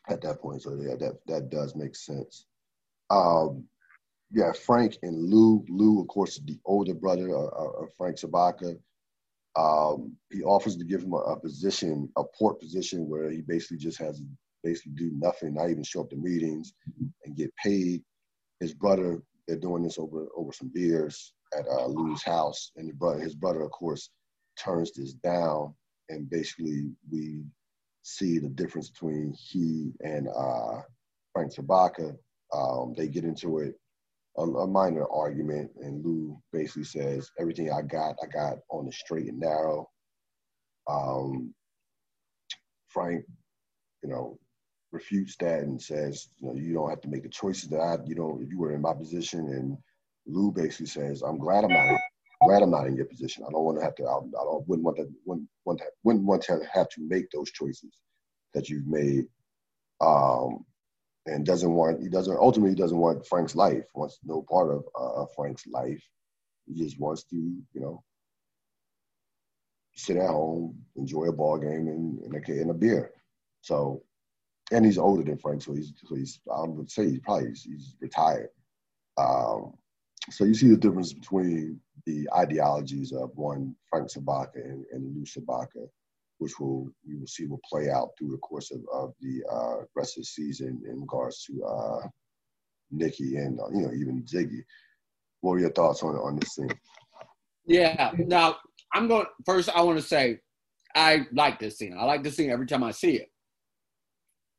at 0.09 0.21
that 0.23 0.41
point, 0.41 0.63
so 0.63 0.79
yeah, 0.81 0.97
that 0.99 1.19
that 1.27 1.51
does 1.51 1.75
make 1.77 1.95
sense. 1.95 2.47
Um, 3.11 3.65
yeah, 4.33 4.53
Frank 4.53 4.97
and 5.03 5.31
Lou. 5.31 5.65
Lou, 5.69 6.01
of 6.01 6.09
course, 6.09 6.37
is 6.37 6.45
the 6.45 6.59
older 6.65 6.95
brother 6.95 7.35
of, 7.35 7.53
of 7.53 7.89
Frank 7.97 8.17
Sobotka. 8.17 8.79
Um, 9.57 10.17
he 10.31 10.43
offers 10.43 10.77
to 10.77 10.85
give 10.85 11.03
him 11.03 11.13
a, 11.13 11.17
a, 11.17 11.41
position, 11.41 12.09
a 12.17 12.23
port 12.39 12.61
position, 12.61 13.09
where 13.09 13.31
he 13.31 13.41
basically 13.41 13.79
just 13.79 13.99
has 13.99 14.19
to 14.19 14.27
basically 14.63 14.93
do 14.93 15.11
nothing, 15.15 15.55
not 15.55 15.71
even 15.71 15.83
show 15.83 16.03
up 16.03 16.11
to 16.11 16.17
meetings, 16.17 16.73
and 17.25 17.37
get 17.37 17.53
paid 17.57 18.03
his 18.61 18.75
brother, 18.75 19.23
they're 19.49 19.59
doing 19.59 19.83
this 19.83 19.99
over 19.99 20.29
over 20.37 20.53
some 20.53 20.70
beers 20.73 21.33
at 21.59 21.66
uh, 21.66 21.87
Lou's 21.87 22.23
house, 22.23 22.70
and 22.77 22.87
his 22.87 22.96
brother, 22.96 23.20
his 23.20 23.35
brother, 23.35 23.62
of 23.62 23.70
course, 23.73 24.11
turns 24.57 24.92
this 24.92 25.14
down 25.14 25.75
and 26.11 26.29
basically 26.29 26.90
we 27.11 27.42
see 28.03 28.38
the 28.38 28.49
difference 28.49 28.90
between 28.90 29.33
he 29.33 29.92
and 30.03 30.29
uh, 30.29 30.83
Frank 31.33 31.55
Sobotka. 31.55 32.16
Um, 32.53 32.94
they 32.96 33.07
get 33.07 33.25
into 33.25 33.61
it, 33.61 33.75
a, 34.37 34.42
a, 34.42 34.66
minor 34.66 35.07
argument, 35.09 35.70
and 35.81 36.05
Lou 36.05 36.37
basically 36.53 36.85
says, 36.85 37.31
"Everything 37.38 37.70
I 37.70 37.83
got, 37.83 38.16
I 38.23 38.27
got 38.27 38.59
on 38.70 38.87
the 38.87 38.92
straight 38.92 39.29
and 39.29 39.38
narrow." 39.38 39.88
Um, 40.88 41.55
Frank, 42.88 43.25
you 44.03 44.09
know, 44.09 44.37
refutes 44.92 45.37
that 45.37 45.61
and 45.61 45.81
says, 45.81 46.29
"You 46.40 46.48
know, 46.48 46.55
you 46.55 46.74
don't 46.74 46.90
have 46.90 47.00
to 47.03 47.09
make 47.09 47.22
the 47.22 47.29
choices 47.29 47.68
that 47.70 47.81
I, 47.81 47.98
you 48.05 48.14
know, 48.14 48.38
if 48.42 48.50
you 48.50 48.59
were 48.59 48.72
in 48.72 48.83
my 48.83 48.94
position." 48.94 49.40
And 49.48 49.79
Lou 50.26 50.50
basically 50.50 50.87
says, 50.87 51.22
"I'm 51.22 51.38
glad 51.38 51.64
I'm 51.64 51.72
not 51.72 52.00
glad 52.44 52.62
I'm 52.62 52.70
not 52.70 52.87
in 52.87 52.96
your 52.96 53.07
position. 53.07 53.44
I 53.46 53.53
don't 53.53 53.64
want 53.64 53.79
to 53.79 53.85
have 53.85 53.94
to. 53.96 54.05
I, 54.05 54.16
I 54.16 54.44
don't 54.44 54.66
wouldn't 54.68 54.85
want 54.85 54.96
to 54.98 55.09
wouldn't 55.24 55.48
want 55.64 55.81
to, 55.81 55.85
wouldn't 56.05 56.24
want 56.24 56.42
to 56.42 56.61
have 56.72 56.88
to 56.90 57.00
make 57.00 57.31
those 57.31 57.50
choices 57.50 57.92
that 58.55 58.68
you've 58.68 58.87
made. 58.87 59.26
Um, 60.00 60.64
and 61.26 61.44
doesn't 61.44 61.72
want 61.72 62.03
he 62.03 62.09
doesn't 62.09 62.38
ultimately 62.38 62.74
doesn't 62.74 62.98
want 62.98 63.26
Frank's 63.26 63.55
life. 63.55 63.85
Wants 63.94 64.18
no 64.24 64.44
part 64.50 64.70
of 64.70 64.85
uh, 64.98 65.26
Frank's 65.37 65.66
life. 65.66 66.03
He 66.66 66.83
just 66.83 66.98
wants 66.98 67.24
to 67.24 67.37
you 67.37 67.81
know 67.81 68.03
sit 69.94 70.16
at 70.16 70.31
home, 70.31 70.79
enjoy 70.96 71.24
a 71.24 71.33
ball 71.33 71.59
game, 71.59 71.88
and, 71.88 72.18
and 72.20 72.35
a 72.35 72.61
and 72.61 72.70
a 72.70 72.74
beer. 72.74 73.12
So, 73.61 74.03
and 74.71 74.85
he's 74.85 74.99
older 74.99 75.23
than 75.23 75.39
Frank, 75.39 75.63
so 75.63 75.75
he's 75.75 75.93
so 76.07 76.15
he's 76.15 76.41
I 76.53 76.63
would 76.63 76.91
say 76.91 77.09
he's 77.09 77.21
probably 77.21 77.49
he's, 77.49 77.65
he's 77.65 77.97
retired. 78.01 78.51
Um, 79.19 79.75
so 80.31 80.45
you 80.45 80.55
see 80.55 80.69
the 80.69 80.77
difference 80.77 81.13
between 81.13 81.81
the 82.07 82.29
ideologies 82.35 83.13
of 83.13 83.31
one 83.35 83.75
Frank 83.89 84.09
Sobotka 84.09 84.57
and, 84.57 84.85
and 84.93 85.17
Lou 85.17 85.25
Sobotka, 85.25 85.89
which 86.39 86.59
will 86.61 86.89
we 87.07 87.17
will 87.17 87.27
see 87.27 87.47
will 87.47 87.61
play 87.69 87.91
out 87.91 88.11
through 88.19 88.31
the 88.31 88.39
course 88.39 88.71
of, 88.71 88.81
of 88.93 89.13
the 89.21 89.43
uh, 89.51 89.85
rest 89.97 90.17
of 90.17 90.23
the 90.23 90.27
season 90.27 90.83
in 90.89 91.01
regards 91.01 91.45
to 91.45 91.65
uh, 91.65 92.07
Nikki 92.91 93.37
and 93.37 93.61
uh, 93.61 93.69
you 93.71 93.83
know 93.83 93.93
even 93.93 94.25
Ziggy. 94.25 94.63
What 95.41 95.55
are 95.55 95.61
your 95.61 95.73
thoughts 95.73 96.03
on 96.03 96.15
on 96.17 96.37
this 96.37 96.55
scene? 96.55 96.71
Yeah. 97.67 98.13
Now 98.19 98.57
I'm 98.93 99.09
going 99.09 99.27
first. 99.45 99.69
I 99.71 99.83
want 99.83 99.99
to 99.99 100.05
say 100.05 100.39
I 100.95 101.27
like 101.33 101.59
this 101.59 101.79
scene. 101.79 101.97
I 101.99 102.05
like 102.05 102.23
this 102.23 102.37
scene 102.37 102.51
every 102.51 102.67
time 102.67 102.85
I 102.85 102.91
see 102.91 103.17
it. 103.17 103.29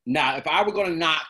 Now, 0.05 0.37
if 0.37 0.47
I 0.47 0.63
were 0.63 0.71
going 0.71 0.91
to 0.91 0.97
knock 0.97 1.27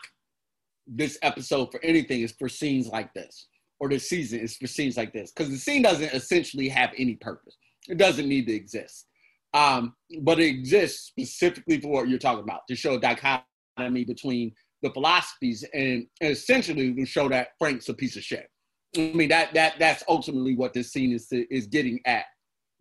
this 0.86 1.18
episode 1.22 1.70
for 1.70 1.82
anything, 1.84 2.22
it's 2.22 2.32
for 2.32 2.48
scenes 2.48 2.88
like 2.88 3.12
this 3.14 3.48
or 3.80 3.88
this 3.88 4.08
season 4.08 4.40
is 4.40 4.56
for 4.56 4.66
scenes 4.66 4.96
like 4.96 5.12
this 5.12 5.32
because 5.32 5.50
the 5.50 5.58
scene 5.58 5.82
doesn't 5.82 6.12
essentially 6.14 6.68
have 6.68 6.90
any 6.96 7.16
purpose. 7.16 7.56
It 7.88 7.98
doesn't 7.98 8.28
need 8.28 8.46
to 8.46 8.54
exist. 8.54 9.06
Um, 9.54 9.94
but 10.20 10.38
it 10.38 10.46
exists 10.46 11.08
specifically 11.08 11.80
for 11.80 11.88
what 11.88 12.08
you're 12.08 12.18
talking 12.18 12.44
about 12.44 12.60
to 12.68 12.76
show 12.76 12.98
dichotomy 12.98 14.04
between 14.04 14.54
the 14.82 14.90
philosophies 14.90 15.64
and, 15.74 16.06
and 16.20 16.30
essentially 16.30 16.94
to 16.94 17.04
show 17.04 17.28
that 17.28 17.48
Frank's 17.58 17.88
a 17.88 17.94
piece 17.94 18.16
of 18.16 18.22
shit. 18.22 18.48
I 18.96 19.12
mean 19.14 19.30
that 19.30 19.54
that 19.54 19.74
that's 19.78 20.04
ultimately 20.06 20.54
what 20.54 20.74
this 20.74 20.92
scene 20.92 21.12
is 21.12 21.26
is 21.32 21.66
getting 21.66 21.98
at. 22.04 22.26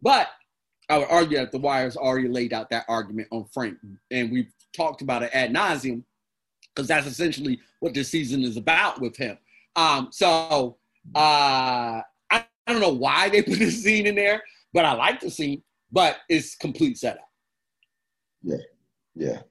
But 0.02 0.28
I 0.90 0.98
would 0.98 1.08
argue 1.10 1.38
that 1.38 1.52
the 1.52 1.58
Wire's 1.58 1.96
already 1.96 2.28
laid 2.28 2.54
out 2.54 2.70
that 2.70 2.86
argument 2.90 3.30
on 3.32 3.46
Frank, 3.54 3.78
and 4.12 4.32
we've 4.32 4.52
talked 4.74 5.02
about 5.02 5.24
it 5.24 5.32
ad 5.34 5.54
nauseum 5.54 6.04
because 6.74 6.88
that's 6.88 7.08
essentially 7.08 7.60
what 7.80 7.94
this 7.94 8.10
season 8.10 8.44
is 8.44 8.58
about 8.58 9.02
with 9.02 9.16
him. 9.18 9.38
Um, 9.76 10.10
so 10.12 10.78
uh, 11.16 12.02
I, 12.02 12.04
I 12.32 12.46
don't 12.68 12.82
know 12.82 12.90
why 12.94 13.30
they 13.30 13.42
put 13.42 13.60
this 13.60 13.84
scene 13.84 14.08
in 14.08 14.16
there, 14.16 14.42
but 14.74 14.86
I 14.86 14.94
like 14.94 15.20
the 15.20 15.30
scene. 15.30 15.62
But 15.92 16.18
it's 16.30 16.56
complete 16.56 16.98
setup. 16.98 17.28
Yeah, 18.44 18.58
yeah. 19.14 19.42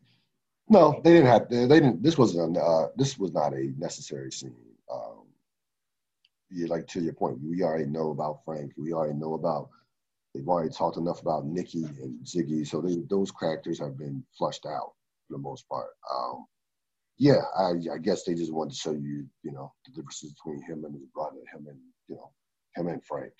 No, 0.68 1.00
they 1.04 1.12
didn't 1.12 1.26
have. 1.26 1.48
They, 1.50 1.66
they 1.66 1.80
didn't. 1.80 2.02
This 2.02 2.16
wasn't. 2.16 2.56
Uh, 2.56 2.88
this 2.96 3.18
was 3.18 3.32
not 3.32 3.52
a 3.52 3.72
necessary 3.76 4.32
scene. 4.32 4.54
Um, 4.90 5.26
yeah, 6.50 6.66
like 6.68 6.86
to 6.88 7.00
your 7.00 7.12
point, 7.12 7.38
we 7.44 7.62
already 7.62 7.86
know 7.86 8.10
about 8.10 8.44
Frank. 8.44 8.72
We 8.78 8.92
already 8.92 9.18
know 9.18 9.34
about. 9.34 9.68
They've 10.34 10.48
already 10.48 10.70
talked 10.70 10.96
enough 10.96 11.20
about 11.20 11.44
Nikki 11.44 11.84
and 11.84 12.24
Ziggy, 12.24 12.66
so 12.66 12.80
they, 12.80 13.02
those 13.10 13.32
characters 13.32 13.80
have 13.80 13.98
been 13.98 14.24
flushed 14.38 14.64
out 14.64 14.92
for 15.30 15.36
the 15.36 15.42
most 15.42 15.68
part. 15.68 15.90
Um, 16.12 16.46
yeah, 17.18 17.40
I, 17.56 17.72
I, 17.92 17.98
guess 18.00 18.24
they 18.24 18.34
just 18.34 18.52
wanted 18.52 18.70
to 18.70 18.78
show 18.78 18.92
you, 18.92 19.26
you 19.42 19.52
know, 19.52 19.72
the 19.84 19.92
differences 19.92 20.32
between 20.32 20.62
him 20.62 20.84
and 20.84 20.94
his 20.94 21.06
brother, 21.14 21.36
him 21.52 21.66
and 21.68 21.78
you 22.08 22.16
know, 22.16 22.30
him 22.74 22.88
and 22.88 23.04
Frank, 23.04 23.32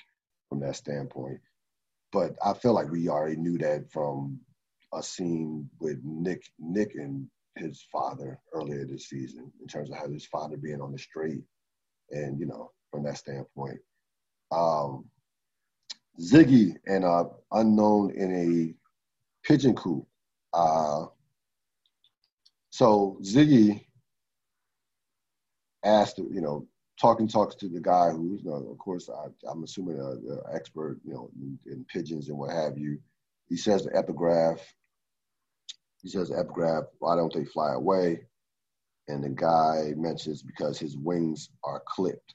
from 0.48 0.60
that 0.60 0.76
standpoint. 0.76 1.40
But 2.12 2.32
I 2.44 2.52
feel 2.54 2.74
like 2.74 2.90
we 2.90 3.08
already 3.08 3.36
knew 3.36 3.56
that 3.58 3.90
from 3.90 4.38
a 4.92 5.02
scene 5.02 5.68
with 5.80 5.98
Nick, 6.04 6.42
Nick 6.58 6.94
and 6.94 7.26
his 7.56 7.84
father 7.90 8.38
earlier 8.52 8.84
this 8.84 9.08
season, 9.08 9.50
in 9.60 9.66
terms 9.66 9.90
of 9.90 9.96
how 9.96 10.08
his 10.08 10.26
father 10.26 10.56
being 10.56 10.80
on 10.80 10.92
the 10.92 10.98
street, 10.98 11.42
and 12.10 12.38
you 12.38 12.46
know, 12.46 12.72
from 12.90 13.04
that 13.04 13.18
standpoint. 13.18 13.78
Um, 14.52 15.06
Ziggy 16.20 16.74
and 16.86 17.04
uh, 17.04 17.24
unknown 17.52 18.10
in 18.10 18.34
a 18.34 19.48
pigeon 19.48 19.74
coop. 19.74 20.04
Uh, 20.52 21.06
so 22.70 23.18
Ziggy 23.22 23.84
asked, 25.84 26.18
you 26.18 26.40
know, 26.40 26.66
talking 27.00 27.28
talks 27.28 27.54
to 27.56 27.68
the 27.68 27.80
guy 27.80 28.10
who's, 28.10 28.42
you 28.42 28.50
know, 28.50 28.68
of 28.70 28.78
course, 28.78 29.08
I, 29.08 29.50
am 29.50 29.64
assuming 29.64 29.98
an 29.98 30.40
expert, 30.54 31.00
you 31.04 31.12
know, 31.12 31.30
in, 31.40 31.58
in, 31.66 31.84
pigeons 31.84 32.28
and 32.28 32.38
what 32.38 32.50
have 32.50 32.78
you. 32.78 32.98
He 33.48 33.56
says 33.56 33.84
the 33.84 33.96
epigraph. 33.96 34.60
He 36.02 36.08
says 36.08 36.28
the 36.28 36.38
epigraph. 36.38 36.84
Why 36.98 37.16
don't 37.16 37.32
they 37.32 37.44
fly 37.44 37.72
away? 37.72 38.26
And 39.08 39.24
the 39.24 39.30
guy 39.30 39.92
mentions 39.96 40.42
because 40.42 40.78
his 40.78 40.96
wings 40.96 41.50
are 41.64 41.82
clipped. 41.86 42.34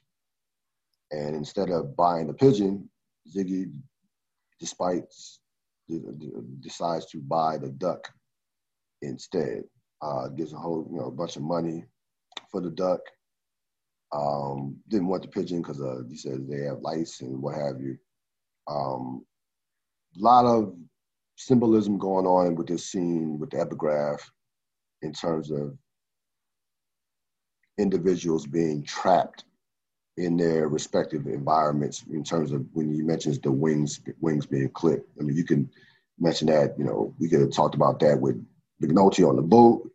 And 1.12 1.34
instead 1.34 1.70
of 1.70 1.96
buying 1.96 2.26
the 2.26 2.34
pigeon, 2.34 2.90
Ziggy, 3.34 3.72
despite 4.60 5.04
decides 6.60 7.06
to 7.06 7.18
buy 7.20 7.56
the 7.58 7.68
duck 7.68 8.08
instead 9.02 9.62
uh, 10.02 10.28
gives 10.28 10.52
a 10.52 10.56
whole 10.56 10.86
you 10.90 10.98
know 10.98 11.06
a 11.06 11.10
bunch 11.10 11.36
of 11.36 11.42
money 11.42 11.84
for 12.50 12.60
the 12.60 12.70
duck. 12.70 13.00
Um, 14.12 14.76
didn't 14.88 15.08
want 15.08 15.22
the 15.22 15.28
pigeon 15.28 15.62
because 15.62 15.80
uh, 15.80 16.02
he 16.08 16.16
said 16.16 16.48
they 16.48 16.62
have 16.64 16.80
lice 16.80 17.20
and 17.20 17.42
what 17.42 17.56
have 17.56 17.80
you. 17.80 17.98
Um, 18.68 19.24
a 20.16 20.22
lot 20.22 20.44
of 20.44 20.74
symbolism 21.36 21.98
going 21.98 22.26
on 22.26 22.54
with 22.54 22.68
this 22.68 22.86
scene 22.86 23.38
with 23.38 23.50
the 23.50 23.60
epigraph 23.60 24.30
in 25.02 25.12
terms 25.12 25.50
of 25.50 25.76
individuals 27.78 28.46
being 28.46 28.82
trapped 28.82 29.44
in 30.16 30.36
their 30.36 30.68
respective 30.68 31.26
environments 31.26 32.04
in 32.10 32.24
terms 32.24 32.52
of 32.52 32.64
when 32.72 32.94
you 32.94 33.04
mentions 33.04 33.38
the 33.38 33.52
wings 33.52 34.00
wings 34.20 34.46
being 34.46 34.70
clipped. 34.70 35.10
I 35.20 35.24
mean 35.24 35.36
you 35.36 35.44
can 35.44 35.68
mention 36.18 36.46
that, 36.48 36.74
you 36.78 36.84
know, 36.84 37.14
we 37.18 37.28
could 37.28 37.40
have 37.40 37.52
talked 37.52 37.74
about 37.74 38.00
that 38.00 38.18
with 38.18 38.42
McNulty 38.82 39.28
on 39.28 39.36
the 39.36 39.42
boat. 39.42 39.88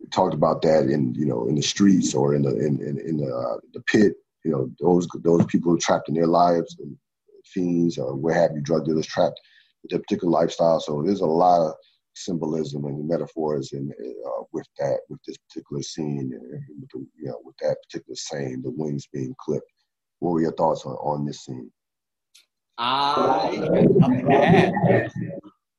We 0.00 0.08
talked 0.08 0.34
about 0.34 0.62
that 0.62 0.88
in 0.88 1.14
you 1.14 1.26
know 1.26 1.48
in 1.48 1.54
the 1.54 1.62
streets 1.62 2.14
or 2.14 2.34
in 2.34 2.42
the 2.42 2.56
in 2.56 2.80
in, 2.80 2.98
in 2.98 3.16
the 3.16 3.34
uh, 3.34 3.58
the 3.74 3.80
pit. 3.82 4.14
You 4.44 4.52
know 4.52 4.70
those 4.80 5.06
those 5.22 5.44
people 5.46 5.76
trapped 5.78 6.08
in 6.08 6.14
their 6.14 6.26
lives, 6.26 6.76
and 6.80 6.96
fiends 7.44 7.98
or 7.98 8.14
where 8.14 8.34
have 8.34 8.52
you, 8.54 8.60
drug 8.60 8.84
dealers 8.84 9.06
trapped 9.06 9.40
with 9.82 9.90
their 9.90 10.00
particular 10.00 10.32
lifestyle. 10.32 10.80
So 10.80 11.02
there's 11.02 11.20
a 11.20 11.26
lot 11.26 11.66
of 11.66 11.74
symbolism 12.14 12.84
and 12.84 13.08
metaphors 13.08 13.72
in 13.72 13.90
uh, 13.90 14.42
with 14.52 14.66
that 14.78 15.00
with 15.08 15.20
this 15.26 15.36
particular 15.48 15.82
scene 15.82 16.30
and 16.32 16.62
with 16.80 16.90
the, 16.92 17.06
you 17.16 17.28
know 17.28 17.40
with 17.44 17.56
that 17.60 17.76
particular 17.82 18.16
saying, 18.16 18.62
the 18.62 18.70
wings 18.70 19.08
being 19.12 19.34
clipped. 19.38 19.70
What 20.20 20.32
were 20.32 20.40
your 20.40 20.54
thoughts 20.54 20.84
on, 20.84 20.94
on 20.94 21.24
this 21.24 21.44
scene? 21.44 21.70
I. 22.76 23.88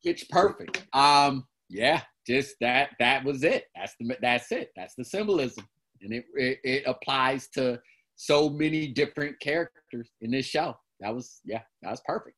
Pitch 0.04 0.30
perfect. 0.30 0.86
Um, 0.94 1.46
yeah, 1.70 2.02
just 2.30 2.56
that 2.62 2.92
that 3.00 3.24
was 3.24 3.44
it. 3.44 3.66
That's 3.76 3.96
the 4.00 4.16
that's 4.22 4.52
it. 4.52 4.72
That's 4.76 4.94
the 4.94 5.04
symbolism, 5.04 5.68
and 6.02 6.14
it 6.14 6.26
it, 6.36 6.60
it 6.64 6.84
applies 6.86 7.48
to 7.50 7.82
so 8.16 8.50
many 8.50 8.88
different 8.88 9.40
characters 9.40 10.12
in 10.22 10.30
this 10.30 10.46
show. 10.46 10.78
That 11.00 11.14
was 11.14 11.42
yeah, 11.44 11.62
that 11.82 11.90
was 11.90 12.02
perfect. 12.06 12.36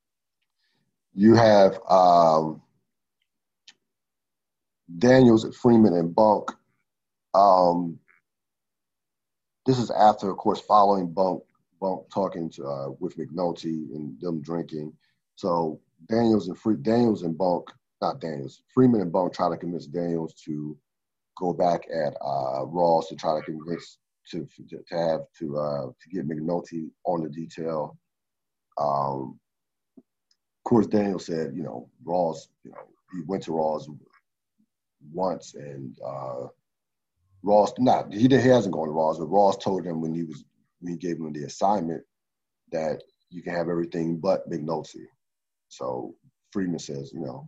You 1.14 1.36
have 1.36 1.78
um, 1.90 2.62
Daniels, 4.98 5.46
Freeman, 5.58 5.96
and 5.96 6.16
Bunk. 6.16 6.52
Um, 7.34 8.00
this 9.66 9.78
is 9.78 9.92
after, 9.92 10.30
of 10.30 10.38
course, 10.38 10.62
following 10.62 11.12
Bunk 11.12 11.44
Bunk 11.82 12.04
talking 12.14 12.50
to 12.52 12.66
uh, 12.66 12.90
with 13.00 13.18
McNulty 13.18 13.94
and 13.94 14.18
them 14.22 14.42
drinking. 14.42 14.94
So 15.36 15.82
Daniels 16.08 16.48
and 16.48 16.58
Free 16.58 16.78
Daniels 16.78 17.24
and 17.24 17.38
Bunk 17.38 17.72
not 18.02 18.20
Daniels. 18.20 18.62
Freeman 18.74 19.02
and 19.02 19.12
Bunk 19.12 19.34
try 19.34 19.50
to 19.50 19.58
convince 19.58 19.86
Daniels 19.86 20.34
to 20.46 20.78
go 21.38 21.54
back 21.54 21.82
at 21.94 22.14
uh, 22.22 22.66
Rawls 22.66 23.08
to 23.10 23.16
try 23.16 23.40
to 23.40 23.46
convince 23.46 23.98
to 24.30 24.48
to 24.70 24.84
have 24.90 25.22
to 25.40 25.58
uh, 25.58 25.86
to 25.88 26.10
get 26.12 26.28
McNulty 26.28 26.90
on 27.06 27.24
the 27.24 27.30
detail. 27.30 27.98
Um, 28.78 29.40
of 29.98 30.64
course, 30.64 30.88
Daniel 30.88 31.20
said, 31.20 31.54
you 31.56 31.64
know, 31.64 31.90
Rawls, 32.06 32.48
you 32.64 32.72
know, 32.72 32.78
he 33.14 33.22
went 33.28 33.44
to 33.44 33.52
Rawls 33.52 33.88
once, 35.12 35.56
and 35.56 35.96
uh, 36.06 36.48
not 37.44 38.14
he 38.14 38.28
he 38.28 38.36
hasn't 38.36 38.74
gone 38.74 38.88
to 38.88 38.94
Rawls, 38.94 39.20
but 39.20 39.30
Rawls 39.30 39.62
told 39.62 39.86
him 39.86 40.02
when 40.02 40.14
he 40.14 40.24
was 40.24 40.44
when 40.80 40.94
he 40.94 40.98
gave 40.98 41.18
him 41.18 41.32
the 41.34 41.44
assignment 41.44 42.04
that 42.72 43.04
you 43.30 43.42
can 43.42 43.54
have 43.54 43.70
everything 43.70 44.18
but 44.18 44.50
McNulty. 44.50 45.06
So 45.70 46.16
Freeman 46.52 46.80
says, 46.80 47.12
you 47.14 47.22
know, 47.22 47.48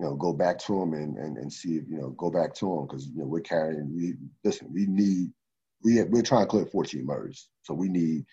you 0.00 0.06
know, 0.06 0.14
go 0.14 0.32
back 0.32 0.58
to 0.58 0.80
him 0.80 0.94
and, 0.94 1.18
and, 1.18 1.36
and 1.36 1.52
see 1.52 1.76
if, 1.76 1.84
you 1.86 1.98
know, 1.98 2.10
go 2.16 2.30
back 2.30 2.54
to 2.54 2.72
him 2.72 2.86
because, 2.86 3.08
you 3.08 3.18
know, 3.18 3.26
we're 3.26 3.40
carrying, 3.40 3.94
we, 3.94 4.14
listen, 4.44 4.72
we 4.72 4.86
need, 4.86 5.30
we 5.84 5.96
have, 5.96 6.08
we're 6.08 6.22
trying 6.22 6.44
to 6.44 6.48
clear 6.48 6.64
14 6.64 7.04
murders. 7.04 7.50
So 7.64 7.74
we 7.74 7.90
need 7.90 8.24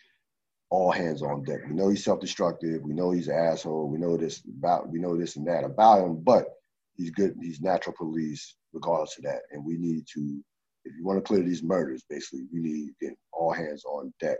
all 0.70 0.92
hands 0.92 1.22
on 1.22 1.44
deck. 1.44 1.60
We 1.68 1.76
know 1.76 1.90
he's 1.90 2.06
self-destructive. 2.06 2.82
We 2.84 2.94
know 2.94 3.12
he's 3.12 3.28
an 3.28 3.36
asshole. 3.36 3.90
We 3.90 3.98
know 3.98 4.16
this 4.16 4.42
about, 4.58 4.88
we 4.88 5.00
know 5.00 5.18
this 5.18 5.36
and 5.36 5.46
that 5.48 5.66
about 5.66 6.06
him, 6.06 6.22
but 6.24 6.48
he's 6.96 7.12
good. 7.12 7.36
He's 7.42 7.60
natural 7.60 7.96
police 7.98 8.56
regardless 8.72 9.18
of 9.18 9.26
that. 9.26 9.42
And 9.52 9.66
we 9.66 9.76
need 9.78 10.06
to, 10.14 10.42
if 10.86 10.96
you 10.98 11.04
want 11.04 11.18
to 11.18 11.22
clear 11.22 11.44
these 11.44 11.64
murders, 11.64 12.02
basically, 12.10 12.46
we 12.54 12.62
need 12.62 12.92
get 13.02 13.14
all 13.34 13.52
hands 13.52 13.84
on 13.84 14.14
deck. 14.22 14.38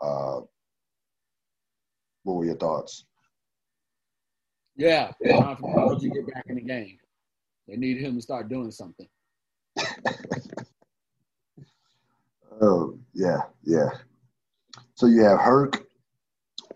Uh, 0.00 0.40
what 2.22 2.36
were 2.36 2.46
your 2.46 2.56
thoughts? 2.56 3.04
Yeah, 4.76 5.12
for 5.18 5.98
to 6.00 6.08
get 6.08 6.32
back 6.32 6.44
in 6.48 6.56
the 6.56 6.62
game. 6.62 6.98
They 7.68 7.76
need 7.76 8.00
him 8.00 8.16
to 8.16 8.22
start 8.22 8.48
doing 8.48 8.70
something. 8.70 9.08
oh 12.60 12.98
yeah, 13.12 13.42
yeah. 13.62 13.90
So 14.94 15.06
you 15.06 15.22
have 15.22 15.40
Herc, 15.40 15.86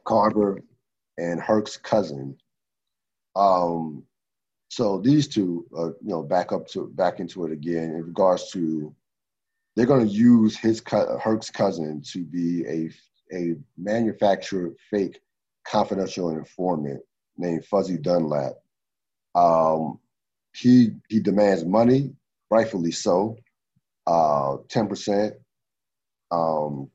Carver, 0.05 0.63
and 1.19 1.41
Herc's 1.41 1.77
cousin. 1.77 2.37
Um, 3.37 4.05
so 4.69 4.99
these 4.99 5.29
two, 5.29 5.67
are, 5.77 5.95
you 6.03 6.11
know, 6.11 6.23
back 6.23 6.53
up 6.53 6.67
to 6.69 6.89
back 6.95 7.21
into 7.21 7.45
it 7.45 7.53
again 7.53 7.91
in 7.91 8.05
regards 8.05 8.51
to 8.53 8.95
they're 9.77 9.87
going 9.87 10.07
to 10.07 10.13
use 10.13 10.57
his 10.57 10.83
Herc's 10.87 11.51
cousin 11.51 12.03
to 12.13 12.25
be 12.25 12.65
a 12.67 12.91
a 13.37 13.57
manufactured 13.77 14.75
fake 14.91 15.21
confidential 15.65 16.31
informant 16.31 17.01
named 17.39 17.65
Fuzzy 17.65 17.97
Dunlap. 17.97 18.55
Um, 19.35 19.99
he 20.55 20.91
he 21.09 21.21
demands 21.21 21.65
money, 21.65 22.13
rightfully 22.51 22.93
so, 22.93 23.37
uh, 24.07 24.57
ten 24.69 24.87
uh, 24.87 24.89
percent. 24.89 25.35
Um, 26.31 26.91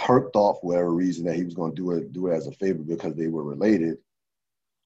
Herc 0.00 0.32
thought 0.32 0.60
for 0.60 0.68
whatever 0.68 0.92
reason 0.92 1.24
that 1.26 1.36
he 1.36 1.44
was 1.44 1.54
going 1.54 1.74
to 1.74 1.82
do 1.82 1.90
it 1.92 2.12
do 2.12 2.28
it 2.28 2.34
as 2.34 2.46
a 2.46 2.52
favor 2.52 2.82
because 2.82 3.14
they 3.14 3.28
were 3.28 3.44
related, 3.44 3.98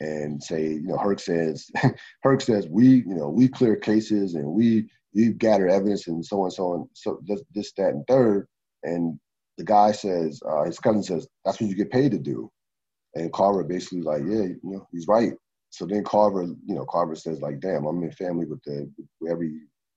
and 0.00 0.42
say 0.42 0.68
you 0.68 0.86
know 0.86 0.98
Herc 0.98 1.20
says 1.20 1.70
Herc 2.22 2.40
says 2.40 2.68
we 2.68 2.86
you 2.86 3.14
know 3.14 3.28
we 3.28 3.48
clear 3.48 3.76
cases 3.76 4.34
and 4.34 4.46
we 4.46 4.88
we 5.14 5.32
gather 5.32 5.68
evidence 5.68 6.08
and 6.08 6.24
so 6.24 6.40
on 6.40 6.44
and 6.46 6.52
so 6.52 6.64
on 6.72 6.88
so 6.94 7.20
this, 7.26 7.42
this 7.54 7.72
that 7.74 7.90
and 7.90 8.06
third, 8.06 8.48
and 8.82 9.18
the 9.58 9.64
guy 9.64 9.92
says 9.92 10.40
uh, 10.48 10.64
his 10.64 10.78
cousin 10.78 11.02
says 11.02 11.26
that's 11.44 11.60
what 11.60 11.68
you 11.70 11.76
get 11.76 11.90
paid 11.90 12.12
to 12.12 12.18
do. 12.18 12.50
And 13.14 13.32
Carver 13.32 13.64
basically 13.64 14.02
like, 14.02 14.22
yeah, 14.22 14.42
you 14.42 14.60
know, 14.62 14.86
he's 14.90 15.06
right. 15.06 15.32
So 15.70 15.86
then 15.86 16.04
Carver, 16.04 16.42
you 16.42 16.74
know, 16.74 16.84
Carver 16.84 17.14
says 17.14 17.40
like, 17.40 17.60
damn, 17.60 17.86
I'm 17.86 18.02
in 18.02 18.12
family 18.12 18.46
with 18.46 18.62
the 18.64 18.90
with 19.20 19.30
every 19.30 19.52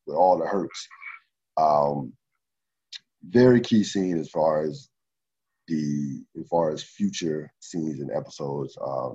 with 0.05 0.15
all 0.15 0.37
the 0.37 0.45
hurts. 0.45 0.87
Um, 1.57 2.13
very 3.23 3.59
key 3.61 3.83
scene 3.83 4.17
as 4.17 4.29
far 4.29 4.63
as 4.63 4.89
the 5.67 6.23
as 6.39 6.47
far 6.47 6.71
as 6.71 6.83
future 6.83 7.51
scenes 7.59 7.99
and 7.99 8.11
episodes. 8.11 8.77
Uh, 8.77 9.09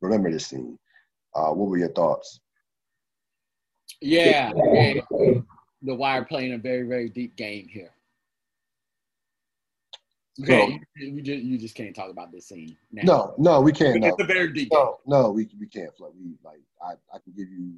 remember 0.00 0.30
this 0.30 0.46
scene. 0.46 0.78
Uh, 1.34 1.50
what 1.50 1.68
were 1.68 1.78
your 1.78 1.92
thoughts? 1.92 2.40
Yeah, 4.00 4.52
yeah, 4.72 5.00
the 5.82 5.94
Wire 5.94 6.24
playing 6.24 6.54
a 6.54 6.58
very 6.58 6.86
very 6.86 7.08
deep 7.08 7.36
game 7.36 7.68
here. 7.68 7.92
Okay, 10.42 10.80
so, 10.98 11.04
you, 11.04 11.22
just 11.22 11.44
you 11.44 11.58
just 11.58 11.74
can't 11.74 11.94
talk 11.94 12.10
about 12.10 12.30
this 12.30 12.48
scene. 12.48 12.76
Now. 12.92 13.02
No, 13.04 13.34
no, 13.38 13.60
we 13.60 13.72
can't. 13.72 14.00
No. 14.00 14.08
It's 14.08 14.22
a 14.22 14.24
very 14.24 14.52
deep. 14.52 14.68
No, 14.72 14.98
no, 15.06 15.30
we 15.30 15.48
we 15.58 15.66
can't. 15.66 15.94
Flush. 15.96 16.12
We 16.18 16.34
like 16.44 16.60
I, 16.82 16.92
I 17.14 17.18
can 17.18 17.32
give 17.36 17.48
you 17.48 17.74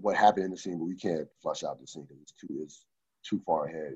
what 0.00 0.16
happened 0.16 0.46
in 0.46 0.50
the 0.50 0.56
scene, 0.56 0.78
but 0.78 0.84
we 0.84 0.96
can't 0.96 1.26
flush 1.40 1.64
out 1.64 1.80
the 1.80 1.86
scene 1.86 2.04
because 2.04 2.22
it's 2.22 2.32
too 2.32 2.48
it's 2.62 2.84
too 3.24 3.40
far 3.46 3.66
ahead. 3.66 3.94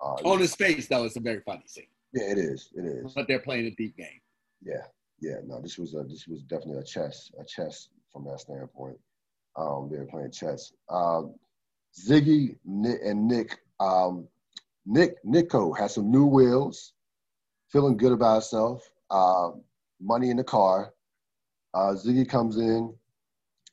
Uh, 0.00 0.14
On 0.24 0.38
his 0.38 0.54
face, 0.54 0.88
though, 0.88 1.04
it's 1.04 1.16
a 1.16 1.20
very 1.20 1.40
funny 1.40 1.64
scene. 1.66 1.84
Yeah, 2.14 2.30
it 2.30 2.38
is. 2.38 2.70
It 2.74 2.86
is. 2.86 3.12
But 3.12 3.28
they're 3.28 3.40
playing 3.40 3.66
a 3.66 3.70
deep 3.72 3.96
game. 3.96 4.20
Yeah, 4.62 4.84
yeah. 5.20 5.36
No, 5.46 5.60
this 5.60 5.78
was 5.78 5.94
a 5.94 6.02
this 6.04 6.26
was 6.26 6.42
definitely 6.42 6.78
a 6.78 6.84
chess 6.84 7.30
a 7.38 7.44
chess 7.44 7.88
from 8.12 8.24
that 8.24 8.40
standpoint. 8.40 8.96
Um, 9.56 9.88
they 9.90 9.98
were 9.98 10.06
playing 10.06 10.30
chess. 10.30 10.72
Um, 10.88 11.34
Ziggy 11.98 12.56
and 12.64 13.26
Nick 13.26 13.58
um, 13.80 14.26
Nick 14.86 15.16
Nico 15.24 15.72
has 15.72 15.94
some 15.94 16.10
new 16.10 16.26
wheels, 16.26 16.94
feeling 17.68 17.96
good 17.96 18.12
about 18.12 18.34
himself. 18.34 18.88
Uh, 19.10 19.50
money 20.00 20.30
in 20.30 20.36
the 20.36 20.44
car. 20.44 20.92
Uh, 21.74 21.94
Ziggy 21.94 22.28
comes 22.28 22.56
in. 22.56 22.92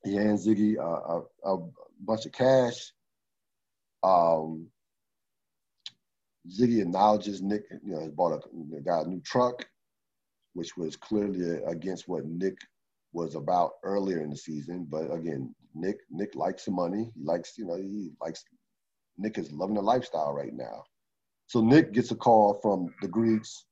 He 0.04 0.16
hands 0.16 0.48
Ziggy 0.48 0.76
a, 0.78 1.22
a 1.50 1.58
bunch 2.02 2.26
of 2.26 2.32
cash. 2.32 2.92
Um, 4.04 4.68
Ziggy 6.50 6.82
acknowledges 6.82 7.42
Nick, 7.42 7.64
you 7.84 7.94
know, 7.94 8.10
bought 8.16 8.34
a 8.34 8.82
got 8.82 9.06
a 9.06 9.10
new 9.10 9.22
truck, 9.22 9.66
which 10.54 10.78
was 10.78 10.96
clearly 10.96 11.62
against 11.66 12.08
what 12.08 12.26
Nick 12.26 12.58
was 13.12 13.36
about 13.36 13.74
earlier 13.84 14.22
in 14.22 14.30
the 14.30 14.38
season. 14.38 14.86
But 14.90 15.12
again, 15.12 15.54
Nick 15.74 15.98
Nick 16.10 16.36
likes 16.36 16.66
the 16.66 16.72
money. 16.72 17.12
He 17.16 17.24
likes, 17.24 17.58
you 17.58 17.66
know, 17.66 17.76
he 17.76 18.12
likes 18.22 18.46
Nick 19.18 19.38
is 19.38 19.52
loving 19.52 19.76
the 19.76 19.82
lifestyle 19.82 20.34
right 20.34 20.54
now. 20.54 20.84
So 21.48 21.62
Nick 21.62 21.94
gets 21.94 22.12
a 22.12 22.16
call 22.16 22.60
from 22.62 22.94
the 23.02 23.08
Greeks. 23.08 23.66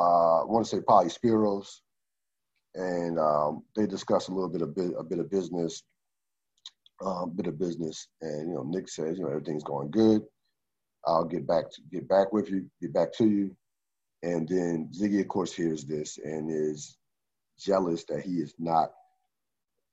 Uh, 0.00 0.42
I 0.42 0.44
want 0.44 0.64
to 0.64 0.76
say 0.76 0.82
probably 0.82 1.10
Spiros, 1.10 1.80
and 2.74 3.18
um, 3.18 3.64
they 3.76 3.86
discuss 3.86 4.28
a 4.28 4.32
little 4.32 4.48
bit 4.48 4.62
of 4.62 4.74
bit, 4.74 4.92
a 4.96 5.02
bit 5.02 5.18
of 5.18 5.30
business, 5.30 5.82
um, 7.04 7.32
bit 7.36 7.48
of 7.48 7.58
business, 7.58 8.06
and 8.20 8.48
you 8.48 8.54
know 8.54 8.62
Nick 8.62 8.88
says, 8.88 9.18
you 9.18 9.24
know 9.24 9.30
everything's 9.30 9.64
going 9.64 9.90
good. 9.90 10.22
I'll 11.04 11.24
get 11.24 11.46
back 11.46 11.70
to 11.72 11.82
get 11.90 12.08
back 12.08 12.32
with 12.32 12.48
you, 12.48 12.70
get 12.80 12.94
back 12.94 13.12
to 13.14 13.26
you, 13.26 13.54
and 14.22 14.48
then 14.48 14.88
Ziggy, 14.96 15.20
of 15.20 15.28
course, 15.28 15.52
hears 15.52 15.84
this 15.84 16.18
and 16.18 16.50
is 16.50 16.96
jealous 17.58 18.04
that 18.04 18.22
he 18.22 18.36
is 18.36 18.54
not 18.58 18.92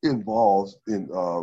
involved 0.04 0.76
in 0.88 1.10
uh, 1.14 1.42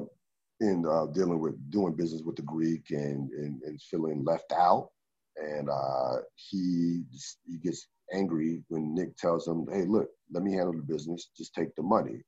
in 0.61 0.87
uh, 0.87 1.07
dealing 1.07 1.41
with 1.41 1.59
doing 1.71 1.95
business 1.95 2.23
with 2.23 2.37
the 2.37 2.43
Greek 2.43 2.87
and, 2.91 3.31
and, 3.33 3.61
and 3.63 3.83
feeling 3.83 4.25
left 4.25 4.53
out 4.53 4.91
and 5.37 5.69
uh, 5.71 6.19
he 6.35 7.05
he 7.47 7.59
gets 7.59 7.89
angry 8.13 8.63
when 8.69 8.95
Nick 8.95 9.17
tells 9.17 9.47
him, 9.47 9.67
"Hey, 9.71 9.85
look, 9.85 10.09
let 10.33 10.43
me 10.43 10.53
handle 10.53 10.73
the 10.75 10.83
business. 10.83 11.31
Just 11.37 11.55
take 11.55 11.75
the 11.77 11.83
money." 11.83 12.23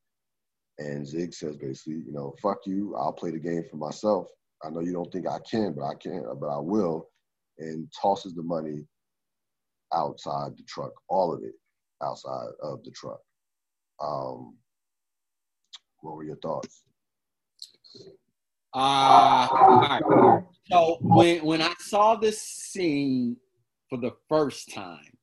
And 0.78 1.06
Zig 1.06 1.34
says 1.34 1.56
basically, 1.56 2.02
you 2.06 2.12
know, 2.12 2.34
"Fuck 2.42 2.66
you. 2.66 2.96
I'll 2.96 3.12
play 3.12 3.30
the 3.30 3.38
game 3.38 3.64
for 3.70 3.76
myself. 3.76 4.28
I 4.64 4.70
know 4.70 4.80
you 4.80 4.92
don't 4.92 5.12
think 5.12 5.26
I 5.28 5.38
can, 5.50 5.74
but 5.74 5.84
I 5.84 5.94
can, 5.94 6.24
but 6.40 6.48
I 6.48 6.58
will." 6.58 7.10
And 7.58 7.90
tosses 8.00 8.34
the 8.34 8.42
money 8.42 8.86
outside 9.92 10.56
the 10.56 10.64
truck, 10.64 10.92
all 11.08 11.32
of 11.32 11.42
it 11.42 11.54
outside 12.02 12.48
of 12.62 12.82
the 12.84 12.90
truck. 12.92 13.20
Um, 14.00 14.56
what 16.00 16.16
were 16.16 16.24
your 16.24 16.36
thoughts? 16.36 16.84
Uh, 18.74 19.48
all 19.50 19.80
right. 19.80 20.02
So 20.70 20.98
when 21.00 21.44
when 21.44 21.62
I 21.62 21.72
saw 21.78 22.14
this 22.14 22.40
scene 22.42 23.36
for 23.88 23.98
the 23.98 24.12
first 24.28 24.72
time, 24.72 25.16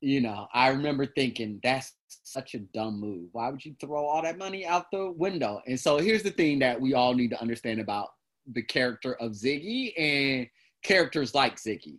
you 0.00 0.20
know, 0.20 0.46
I 0.54 0.68
remember 0.68 1.06
thinking 1.06 1.60
that's 1.62 1.92
such 2.22 2.54
a 2.54 2.58
dumb 2.58 3.00
move. 3.00 3.28
Why 3.32 3.50
would 3.50 3.64
you 3.64 3.74
throw 3.80 4.04
all 4.04 4.22
that 4.22 4.38
money 4.38 4.66
out 4.66 4.86
the 4.90 5.10
window? 5.12 5.60
And 5.66 5.78
so 5.78 5.98
here's 5.98 6.22
the 6.22 6.30
thing 6.30 6.58
that 6.60 6.80
we 6.80 6.94
all 6.94 7.14
need 7.14 7.30
to 7.30 7.40
understand 7.40 7.80
about 7.80 8.08
the 8.52 8.62
character 8.62 9.14
of 9.14 9.32
Ziggy 9.32 9.92
and 9.98 10.46
characters 10.82 11.34
like 11.34 11.56
Ziggy. 11.56 11.98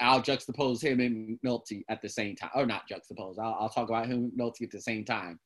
I'll 0.00 0.22
juxtapose 0.22 0.82
him 0.82 1.00
and 1.00 1.38
McNulty 1.44 1.82
at 1.88 2.02
the 2.02 2.08
same 2.08 2.36
time, 2.36 2.50
or 2.54 2.66
not 2.66 2.82
juxtapose. 2.88 3.38
I'll, 3.38 3.56
I'll 3.60 3.68
talk 3.68 3.88
about 3.88 4.06
him 4.06 4.18
and 4.24 4.32
McNulty 4.32 4.62
at 4.62 4.70
the 4.70 4.80
same 4.80 5.04
time. 5.04 5.38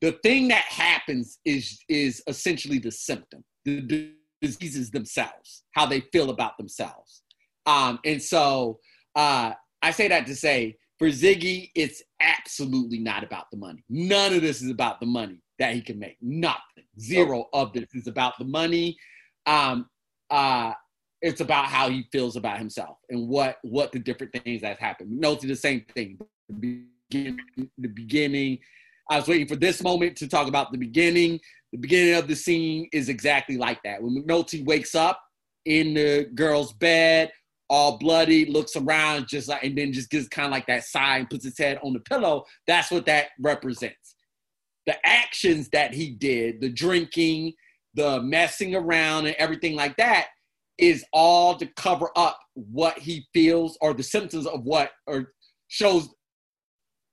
The 0.00 0.12
thing 0.22 0.48
that 0.48 0.64
happens 0.64 1.38
is 1.44 1.80
is 1.88 2.22
essentially 2.26 2.78
the 2.78 2.92
symptom. 2.92 3.44
The, 3.64 4.12
diseases 4.40 4.90
themselves, 4.90 5.64
how 5.72 5.86
they 5.86 6.00
feel 6.12 6.30
about 6.30 6.56
themselves. 6.58 7.22
Um, 7.66 7.98
and 8.04 8.22
so 8.22 8.78
uh, 9.14 9.52
I 9.82 9.90
say 9.90 10.08
that 10.08 10.26
to 10.26 10.36
say 10.36 10.76
for 10.98 11.08
Ziggy, 11.08 11.70
it's 11.74 12.02
absolutely 12.20 12.98
not 12.98 13.22
about 13.22 13.50
the 13.50 13.56
money. 13.56 13.84
None 13.88 14.34
of 14.34 14.42
this 14.42 14.62
is 14.62 14.70
about 14.70 15.00
the 15.00 15.06
money 15.06 15.42
that 15.58 15.74
he 15.74 15.80
can 15.80 15.98
make. 15.98 16.16
Nothing. 16.20 16.84
Zero 16.98 17.46
of 17.52 17.72
this 17.72 17.86
is 17.94 18.06
about 18.06 18.38
the 18.38 18.44
money. 18.44 18.96
Um, 19.46 19.88
uh, 20.30 20.72
it's 21.20 21.40
about 21.40 21.66
how 21.66 21.88
he 21.88 22.06
feels 22.12 22.36
about 22.36 22.58
himself 22.58 22.98
and 23.10 23.28
what 23.28 23.58
what 23.62 23.92
the 23.92 23.98
different 23.98 24.32
things 24.32 24.62
that 24.62 24.78
happened. 24.78 25.10
Note 25.10 25.40
the 25.40 25.54
same 25.54 25.84
thing. 25.94 26.18
The 26.48 26.84
beginning, 27.10 27.70
the 27.76 27.88
beginning. 27.88 28.58
I 29.10 29.16
was 29.16 29.26
waiting 29.26 29.48
for 29.48 29.56
this 29.56 29.82
moment 29.82 30.16
to 30.18 30.28
talk 30.28 30.48
about 30.48 30.70
the 30.70 30.78
beginning 30.78 31.40
The 31.72 31.78
beginning 31.78 32.14
of 32.14 32.28
the 32.28 32.36
scene 32.36 32.88
is 32.92 33.08
exactly 33.08 33.56
like 33.56 33.82
that. 33.84 34.02
When 34.02 34.16
McNulty 34.16 34.64
wakes 34.64 34.94
up 34.94 35.20
in 35.64 35.94
the 35.94 36.30
girl's 36.34 36.72
bed, 36.72 37.30
all 37.70 37.98
bloody, 37.98 38.46
looks 38.46 38.76
around 38.76 39.28
just 39.28 39.48
like, 39.48 39.62
and 39.62 39.76
then 39.76 39.92
just 39.92 40.10
gives 40.10 40.28
kind 40.28 40.46
of 40.46 40.52
like 40.52 40.66
that 40.66 40.84
sigh 40.84 41.18
and 41.18 41.28
puts 41.28 41.44
his 41.44 41.58
head 41.58 41.78
on 41.82 41.92
the 41.92 42.00
pillow. 42.00 42.44
That's 42.66 42.90
what 42.90 43.04
that 43.06 43.28
represents. 43.38 44.14
The 44.86 44.96
actions 45.06 45.68
that 45.70 45.92
he 45.92 46.10
did, 46.10 46.62
the 46.62 46.70
drinking, 46.70 47.52
the 47.94 48.22
messing 48.22 48.74
around, 48.74 49.26
and 49.26 49.36
everything 49.38 49.76
like 49.76 49.96
that 49.98 50.28
is 50.78 51.04
all 51.12 51.56
to 51.56 51.66
cover 51.66 52.10
up 52.16 52.38
what 52.54 52.98
he 52.98 53.26
feels 53.34 53.76
or 53.82 53.92
the 53.92 54.02
symptoms 54.02 54.46
of 54.46 54.62
what 54.62 54.92
or 55.06 55.32
shows 55.66 56.08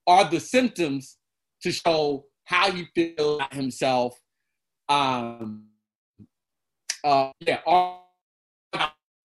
are 0.06 0.30
the 0.30 0.40
symptoms 0.40 1.18
to 1.62 1.72
show 1.72 2.24
how 2.44 2.70
he 2.70 2.86
feels 2.94 3.36
about 3.36 3.52
himself 3.52 4.18
um 4.88 5.66
uh 7.04 7.30
yeah 7.40 7.60
all 7.66 8.06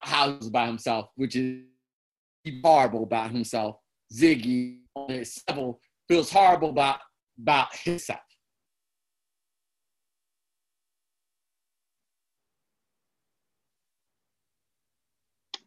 he's 0.03 0.49
by 0.49 0.66
himself 0.66 1.09
which 1.16 1.36
is 1.36 1.62
horrible 2.64 3.03
about 3.03 3.32
himself 3.32 3.78
ziggy 4.14 4.80
on 4.95 5.09
his 5.09 5.41
level 5.47 5.80
feels 6.07 6.32
horrible 6.32 6.70
about 6.70 6.99
about 7.39 7.76
himself 7.76 8.20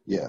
Yeah. 0.05 0.27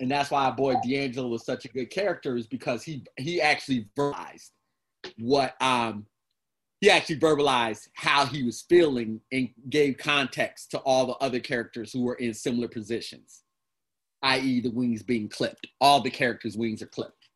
And 0.00 0.10
that's 0.10 0.30
why 0.30 0.44
our 0.44 0.54
boy 0.54 0.74
D'Angelo 0.82 1.28
was 1.28 1.44
such 1.44 1.64
a 1.64 1.68
good 1.68 1.90
character 1.90 2.36
is 2.36 2.46
because 2.46 2.82
he 2.82 3.04
he 3.16 3.40
actually 3.40 3.88
verbalized 3.96 4.50
what 5.18 5.60
um 5.60 6.06
he 6.80 6.90
actually 6.90 7.18
verbalized 7.18 7.88
how 7.94 8.24
he 8.24 8.44
was 8.44 8.62
feeling 8.62 9.20
and 9.32 9.48
gave 9.68 9.98
context 9.98 10.70
to 10.70 10.78
all 10.78 11.06
the 11.06 11.14
other 11.14 11.40
characters 11.40 11.92
who 11.92 12.02
were 12.02 12.14
in 12.14 12.32
similar 12.32 12.68
positions 12.68 13.42
i.e., 14.22 14.60
the 14.60 14.70
wings 14.70 15.02
being 15.02 15.28
clipped. 15.28 15.66
All 15.80 16.00
the 16.00 16.10
characters' 16.10 16.56
wings 16.56 16.82
are 16.82 16.86
clipped, 16.86 17.28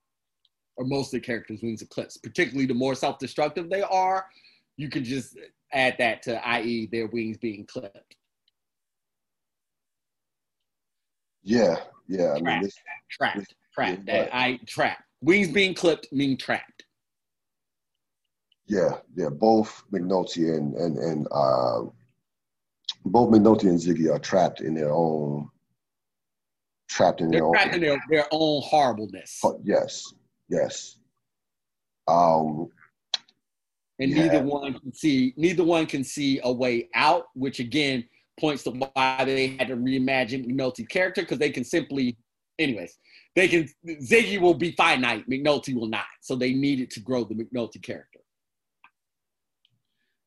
or 0.76 0.84
most 0.84 1.08
of 1.08 1.20
the 1.20 1.26
characters' 1.26 1.62
wings 1.62 1.82
are 1.82 1.86
clipped. 1.86 2.22
Particularly, 2.22 2.66
the 2.66 2.74
more 2.74 2.94
self-destructive 2.94 3.70
they 3.70 3.82
are, 3.82 4.26
you 4.76 4.88
can 4.88 5.04
just 5.04 5.38
add 5.72 5.96
that 5.98 6.22
to, 6.22 6.46
i.e., 6.48 6.88
their 6.90 7.06
wings 7.06 7.38
being 7.38 7.64
clipped. 7.66 8.16
Yeah, 11.42 11.76
yeah. 12.08 12.34
I 12.34 12.38
trapped, 12.38 12.44
mean, 12.44 12.62
this, 12.62 12.74
trapped, 13.10 13.38
this, 13.38 13.46
trapped. 13.74 14.06
That 14.06 14.34
I 14.34 14.58
trapped. 14.66 15.02
Wings 15.20 15.48
being 15.48 15.74
clipped 15.74 16.12
mean 16.12 16.36
trapped. 16.36 16.84
Yeah, 18.66 18.98
yeah. 19.16 19.28
Both 19.28 19.84
McNulty 19.92 20.56
and 20.56 20.74
and 20.74 20.98
and 20.98 21.26
uh, 21.30 21.82
both 23.04 23.30
McNulty 23.30 23.64
and 23.64 23.78
Ziggy 23.78 24.12
are 24.12 24.18
trapped 24.18 24.60
in 24.60 24.74
their 24.74 24.92
own 24.92 25.48
trapped 26.88 27.20
in 27.20 27.30
They're 27.30 27.40
their 27.40 27.50
trapped 27.50 27.68
own, 27.68 27.74
in 27.74 27.80
their, 27.80 28.02
their 28.10 28.26
own 28.30 28.62
horribleness. 28.62 29.40
Yes, 29.64 30.12
yes. 30.48 30.96
Um, 32.06 32.68
and 33.98 34.10
yeah. 34.10 34.26
neither 34.26 34.42
one 34.42 34.78
can 34.78 34.92
see 34.92 35.34
neither 35.36 35.64
one 35.64 35.86
can 35.86 36.04
see 36.04 36.40
a 36.42 36.52
way 36.52 36.88
out, 36.94 37.26
which 37.34 37.60
again 37.60 38.04
points 38.38 38.62
to 38.64 38.70
why 38.70 39.24
they 39.24 39.48
had 39.58 39.68
to 39.68 39.76
reimagine 39.76 40.46
McNulty's 40.46 40.88
character 40.88 41.22
because 41.22 41.38
they 41.38 41.50
can 41.50 41.64
simply, 41.64 42.16
anyways, 42.58 42.98
they 43.34 43.48
can 43.48 43.68
Ziggy 43.86 44.40
will 44.40 44.54
be 44.54 44.72
finite, 44.72 45.28
McNulty 45.28 45.74
will 45.74 45.88
not, 45.88 46.06
so 46.20 46.36
they 46.36 46.52
needed 46.52 46.90
to 46.90 47.00
grow 47.00 47.24
the 47.24 47.34
McNulty 47.34 47.82
character. 47.82 48.20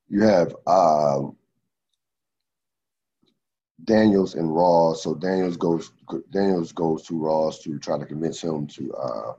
You 0.08 0.22
have 0.22 0.56
um, 0.68 1.36
Daniels 3.84 4.36
and 4.36 4.50
Rawls. 4.50 4.98
So 4.98 5.16
Daniels 5.16 5.58
goes 5.58 5.92
Daniels 6.32 6.72
goes 6.72 7.04
to 7.08 7.14
Rawls 7.14 7.62
to 7.64 7.80
try 7.80 7.98
to 7.98 8.06
convince 8.06 8.44
him 8.44 8.68
to 8.68 8.94
uh, 8.94 9.34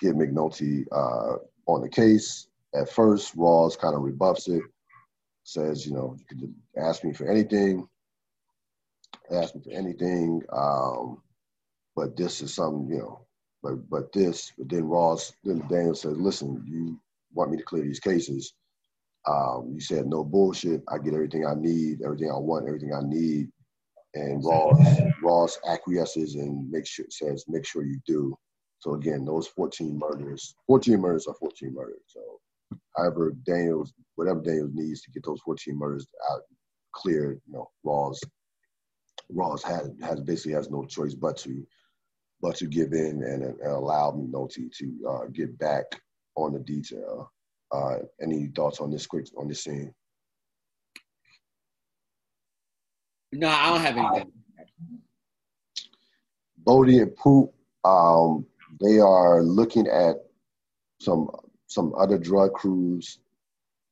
get 0.00 0.16
McNulty 0.16 0.86
uh, 0.92 1.36
on 1.66 1.82
the 1.82 1.88
case. 1.88 2.48
At 2.74 2.90
first, 2.90 3.36
Rawls 3.36 3.78
kind 3.78 3.94
of 3.94 4.02
rebuffs 4.02 4.48
it, 4.48 4.62
says, 5.44 5.86
you 5.86 5.92
know, 5.92 6.16
you 6.18 6.24
can 6.26 6.54
ask 6.76 7.04
me 7.04 7.12
for 7.12 7.28
anything, 7.28 7.88
ask 9.30 9.54
me 9.54 9.62
for 9.62 9.70
anything, 9.70 10.42
um, 10.52 11.22
but 11.96 12.16
this 12.16 12.42
is 12.42 12.54
something, 12.54 12.88
you 12.88 12.98
know, 12.98 13.26
but 13.62 13.88
but 13.88 14.12
this. 14.12 14.52
But 14.58 14.68
then 14.68 14.84
Rawls, 14.84 15.32
then 15.44 15.66
Daniel 15.68 15.94
says, 15.94 16.16
listen, 16.16 16.64
you 16.66 17.00
want 17.32 17.50
me 17.50 17.56
to 17.56 17.64
clear 17.64 17.82
these 17.82 18.00
cases. 18.00 18.54
Um, 19.26 19.70
you 19.72 19.80
said 19.80 20.06
no 20.06 20.22
bullshit. 20.22 20.82
I 20.88 20.98
get 20.98 21.14
everything 21.14 21.46
I 21.46 21.54
need, 21.54 22.02
everything 22.04 22.30
I 22.30 22.38
want, 22.38 22.66
everything 22.68 22.92
I 22.92 23.00
need 23.02 23.48
and 24.14 24.42
Rawls 24.42 25.12
Rawls 25.22 25.56
acquiesces 25.68 26.34
and 26.36 26.70
makes 26.70 26.88
sure 26.88 27.06
says 27.10 27.44
make 27.48 27.66
sure 27.66 27.84
you 27.84 28.00
do. 28.06 28.36
So 28.78 28.94
again, 28.94 29.24
those 29.24 29.46
14 29.48 29.98
murders, 29.98 30.54
14 30.66 31.00
murders 31.00 31.26
are 31.26 31.34
14 31.34 31.72
murders. 31.74 32.02
So 32.06 32.20
however 32.96 33.34
Daniels, 33.46 33.92
whatever 34.16 34.40
Daniels 34.40 34.70
needs 34.74 35.02
to 35.02 35.10
get 35.10 35.24
those 35.24 35.40
14 35.40 35.76
murders 35.76 36.06
out 36.30 36.42
clear, 36.94 37.40
you 37.46 37.52
know, 37.52 37.70
Rawls 37.84 38.18
Rawls 39.32 39.62
has 39.62 39.90
has 40.02 40.20
basically 40.20 40.52
has 40.52 40.70
no 40.70 40.84
choice 40.84 41.14
but 41.14 41.36
to 41.38 41.66
but 42.40 42.56
to 42.56 42.66
give 42.66 42.92
in 42.92 43.22
and, 43.22 43.42
and 43.42 43.60
allow 43.62 44.10
McNulty 44.10 44.70
to 44.76 45.08
uh, 45.08 45.26
get 45.32 45.58
back 45.58 45.84
on 46.36 46.52
the 46.52 46.58
detail. 46.60 47.32
Uh, 47.72 47.96
any 48.20 48.48
thoughts 48.48 48.80
on 48.80 48.90
this 48.90 49.06
quick 49.06 49.26
on 49.38 49.48
this 49.48 49.64
scene? 49.64 49.92
No, 53.32 53.48
I 53.48 53.70
don't 53.70 53.80
have 53.80 53.96
anything. 53.96 54.32
Bodie 56.58 57.00
and 57.00 57.14
Poot, 57.16 57.50
um, 57.84 58.46
they 58.80 58.98
are 58.98 59.42
looking 59.42 59.86
at 59.86 60.16
some 61.00 61.30
some 61.66 61.92
other 61.98 62.18
drug 62.18 62.52
crews 62.52 63.18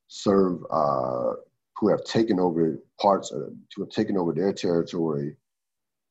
serve 0.09 0.61
uh, 0.71 1.33
who 1.83 1.89
have 1.89 2.05
taken 2.05 2.39
over 2.39 2.79
parts 3.01 3.33
of, 3.33 3.53
who 3.75 3.83
have 3.83 3.91
taken 3.91 4.17
over 4.17 4.33
their 4.33 4.53
territory 4.53 5.37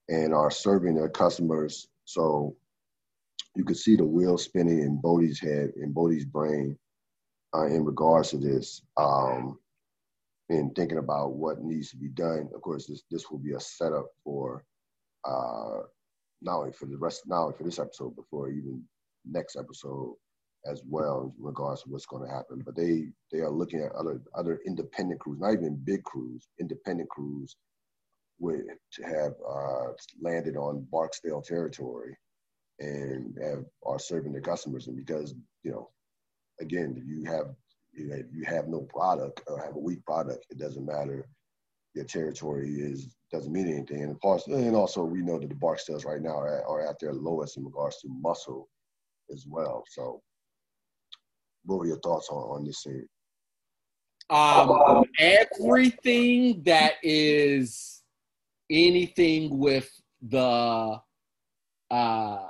and 0.10 0.34
are 0.34 0.52
serving 0.52 0.94
their 0.94 1.08
customers. 1.08 1.88
So 2.04 2.58
you 3.56 3.64
could 3.64 3.78
see 3.78 3.96
the 3.96 4.04
wheel 4.04 4.38
spinning 4.38 4.80
in 4.80 5.00
Bodie's 5.00 5.40
head, 5.40 5.72
in 5.82 5.94
Bodie's 5.94 6.26
brain, 6.26 6.78
uh, 7.56 7.68
in 7.68 7.86
regards 7.86 8.32
to 8.32 8.38
this. 8.38 8.82
Um, 8.98 9.58
thinking 10.76 10.98
about 10.98 11.36
what 11.36 11.64
needs 11.64 11.90
to 11.92 11.96
be 11.96 12.10
done. 12.10 12.50
Of 12.54 12.62
course, 12.62 12.86
this 12.86 13.04
this 13.10 13.32
will 13.32 13.40
be 13.40 13.54
a 13.54 13.60
setup 13.62 14.08
for 14.26 14.66
uh, 15.24 15.84
not 16.42 16.58
only 16.58 16.74
for 16.74 16.88
the 16.88 16.98
rest, 16.98 17.22
not 17.28 17.44
only 17.44 17.56
for 17.58 17.64
this 17.64 17.80
episode, 17.80 18.18
but 18.18 18.26
for 18.30 18.50
even 18.50 18.84
next 19.26 19.56
episode 19.56 20.16
as 20.66 20.82
well 20.88 21.34
in 21.38 21.44
regards 21.44 21.84
to 21.84 21.90
what's 21.90 22.06
going 22.06 22.28
to 22.28 22.34
happen. 22.34 22.62
But 22.66 22.76
they 22.76 23.08
they 23.32 23.40
are 23.40 23.52
looking 23.52 23.82
at 23.82 23.92
other 23.94 24.22
other 24.36 24.60
independent 24.66 25.20
crews, 25.20 25.40
not 25.40 25.54
even 25.54 25.82
big 25.84 26.04
crews, 26.04 26.48
independent 26.60 27.10
crews, 27.10 27.56
to 28.42 29.04
have 29.04 29.34
uh, 29.48 29.92
landed 30.22 30.58
on 30.58 30.88
Barksdale 30.92 31.42
territory 31.42 32.18
and 32.80 33.38
have, 33.42 33.64
are 33.86 34.00
serving 34.00 34.32
their 34.32 34.42
customers. 34.42 34.88
And 34.88 34.98
because 34.98 35.36
you 35.64 35.72
know, 35.72 35.90
again, 36.60 37.02
you 37.06 37.30
have 37.32 37.56
you, 37.94 38.24
you 38.32 38.46
have 38.46 38.68
no 38.68 38.82
product 38.82 39.42
or 39.48 39.60
have 39.60 39.76
a 39.76 39.80
weak 39.80 40.04
product, 40.06 40.46
it 40.50 40.58
doesn't 40.58 40.86
matter. 40.86 41.28
Your 41.94 42.06
territory 42.06 42.70
is 42.70 43.16
doesn't 43.32 43.52
mean 43.52 43.68
anything. 43.68 44.04
And, 44.04 44.18
and 44.48 44.76
also, 44.76 45.04
we 45.04 45.22
know 45.22 45.40
that 45.40 45.50
the 45.50 45.56
Barksdales 45.56 46.06
right 46.06 46.22
now 46.22 46.38
are 46.38 46.60
at, 46.60 46.66
are 46.66 46.90
at 46.90 47.00
their 47.00 47.14
lowest 47.14 47.58
in 47.58 47.66
regards 47.66 47.98
to 48.02 48.08
muscle 48.10 48.70
as 49.32 49.46
well. 49.48 49.84
So, 49.90 50.22
what 51.66 51.80
were 51.80 51.88
your 51.88 52.00
thoughts 52.00 52.30
on, 52.30 52.38
on 52.38 52.66
this 52.66 52.84
scene? 52.84 53.08
Um, 54.30 55.04
everything 55.20 56.64
that 56.64 56.94
is 57.04 58.02
anything 58.70 59.58
with 59.58 59.92
the 60.22 61.00
uh, 61.92 62.48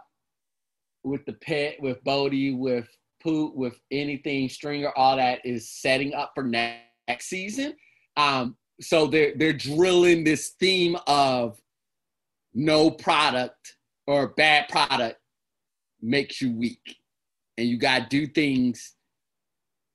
with 1.03 1.25
the 1.25 1.33
pet, 1.33 1.77
with 1.81 2.03
Bodie, 2.03 2.53
with 2.53 2.87
Poot, 3.23 3.55
with 3.55 3.79
anything 3.89 4.47
Stringer, 4.47 4.91
all 4.95 5.17
that 5.17 5.39
is 5.43 5.69
setting 5.69 6.13
up 6.13 6.31
for 6.35 6.43
next, 6.43 6.85
season. 7.21 7.75
Um, 8.15 8.55
so 8.79 9.07
they're 9.07 9.33
they're 9.35 9.51
drilling 9.51 10.23
this 10.23 10.49
theme 10.59 10.95
of 11.07 11.59
no 12.53 12.91
product 12.91 13.75
or 14.05 14.29
bad 14.29 14.69
product 14.69 15.19
makes 16.01 16.41
you 16.41 16.55
weak, 16.55 16.97
and 17.57 17.67
you 17.67 17.77
got 17.77 18.03
to 18.03 18.07
do 18.09 18.27
things 18.27 18.95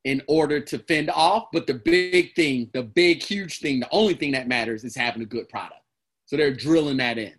in 0.06 0.22
order 0.28 0.60
to 0.60 0.78
fend 0.78 1.10
off. 1.10 1.48
But 1.52 1.66
the 1.66 1.74
big 1.74 2.34
thing, 2.36 2.70
the 2.72 2.84
big, 2.84 3.22
huge 3.22 3.58
thing, 3.58 3.80
the 3.80 3.88
only 3.90 4.14
thing 4.14 4.30
that 4.32 4.46
matters 4.46 4.84
is 4.84 4.94
having 4.94 5.20
a 5.20 5.26
good 5.26 5.48
product. 5.48 5.80
So 6.26 6.36
they're 6.36 6.54
drilling 6.54 6.98
that 6.98 7.18
in. 7.18 7.34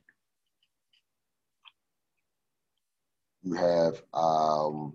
You 3.42 3.54
have 3.54 4.02
um, 4.14 4.94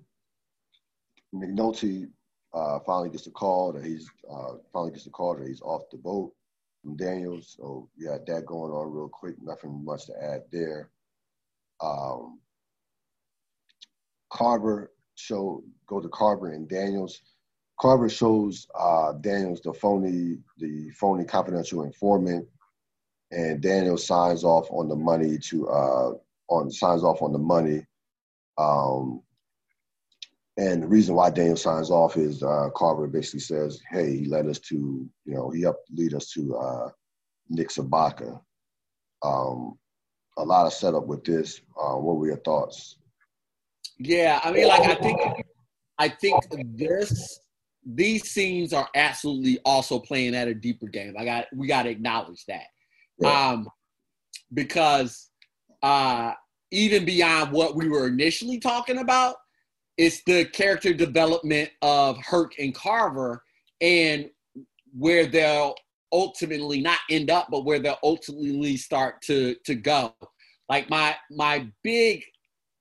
McNulty 1.34 2.10
uh, 2.52 2.80
finally 2.80 3.08
gets 3.08 3.26
a 3.26 3.30
call 3.30 3.72
that 3.72 3.84
he's 3.84 4.06
uh, 4.30 4.56
finally 4.70 4.92
gets 4.92 5.06
a 5.06 5.10
call 5.10 5.36
that 5.36 5.48
he's 5.48 5.62
off 5.62 5.88
the 5.90 5.96
boat 5.96 6.34
from 6.82 6.94
Daniels. 6.96 7.54
So 7.56 7.88
you 7.96 8.10
had 8.10 8.26
that 8.26 8.44
going 8.44 8.70
on 8.70 8.92
real 8.92 9.08
quick. 9.08 9.36
Nothing 9.40 9.82
much 9.82 10.04
to 10.06 10.12
add 10.22 10.42
there. 10.52 10.90
Um, 11.80 12.38
Carver 14.30 14.92
show 15.14 15.64
go 15.86 16.00
to 16.00 16.08
Carver 16.10 16.52
and 16.52 16.68
Daniels. 16.68 17.22
Carver 17.80 18.08
shows 18.08 18.66
uh, 18.78 19.12
Daniels 19.20 19.60
the 19.60 19.72
phony, 19.72 20.38
the 20.58 20.90
phony 20.90 21.24
confidential 21.24 21.82
informant, 21.82 22.46
and 23.30 23.60
Daniel 23.60 23.96
signs 23.96 24.44
off 24.44 24.68
on 24.70 24.88
the 24.88 24.96
money 24.96 25.38
to 25.38 25.68
uh, 25.68 26.12
on 26.48 26.70
signs 26.70 27.02
off 27.02 27.22
on 27.22 27.32
the 27.32 27.38
money. 27.38 27.84
Um, 28.58 29.22
and 30.58 30.82
the 30.82 30.86
reason 30.86 31.14
why 31.14 31.30
Daniel 31.30 31.56
signs 31.56 31.90
off 31.90 32.16
is 32.16 32.42
uh, 32.42 32.68
Carver 32.76 33.06
basically 33.06 33.40
says, 33.40 33.80
"Hey, 33.90 34.18
he 34.18 34.24
led 34.26 34.46
us 34.46 34.58
to, 34.60 34.74
you 35.24 35.34
know, 35.34 35.50
he 35.50 35.62
helped 35.62 35.90
lead 35.90 36.14
us 36.14 36.30
to 36.32 36.54
uh, 36.56 36.88
Nick 37.48 37.68
Sobotka." 37.68 38.40
Um, 39.24 39.78
a 40.38 40.44
lot 40.44 40.66
of 40.66 40.72
setup 40.72 41.06
with 41.06 41.24
this. 41.24 41.60
Uh, 41.80 41.94
what 41.94 42.16
were 42.16 42.26
your 42.26 42.38
thoughts? 42.38 42.98
Yeah, 43.98 44.40
I 44.44 44.52
mean, 44.52 44.68
like 44.68 44.82
I 44.82 44.94
think, 44.94 45.20
I 45.98 46.08
think 46.08 46.44
this 46.76 47.40
these 47.84 48.30
scenes 48.30 48.72
are 48.72 48.88
absolutely 48.94 49.58
also 49.64 49.98
playing 49.98 50.34
at 50.34 50.48
a 50.48 50.54
deeper 50.54 50.86
game. 50.86 51.14
I 51.18 51.24
got 51.24 51.46
we 51.54 51.66
got 51.66 51.84
to 51.84 51.90
acknowledge 51.90 52.44
that, 52.46 52.66
yeah. 53.18 53.50
um, 53.50 53.68
because 54.54 55.30
uh, 55.82 56.32
even 56.70 57.04
beyond 57.04 57.52
what 57.52 57.74
we 57.74 57.88
were 57.88 58.06
initially 58.06 58.58
talking 58.60 58.98
about, 58.98 59.36
it's 59.98 60.22
the 60.24 60.44
character 60.46 60.94
development 60.94 61.70
of 61.82 62.18
Herc 62.18 62.58
and 62.58 62.74
Carver, 62.74 63.42
and 63.80 64.30
where 64.96 65.26
they'll 65.26 65.74
ultimately 66.12 66.80
not 66.80 66.98
end 67.10 67.30
up, 67.30 67.48
but 67.50 67.64
where 67.64 67.78
they'll 67.78 67.98
ultimately 68.02 68.76
start 68.76 69.22
to 69.22 69.56
to 69.64 69.74
go. 69.74 70.14
Like 70.68 70.88
my 70.88 71.16
my 71.30 71.66
big 71.82 72.22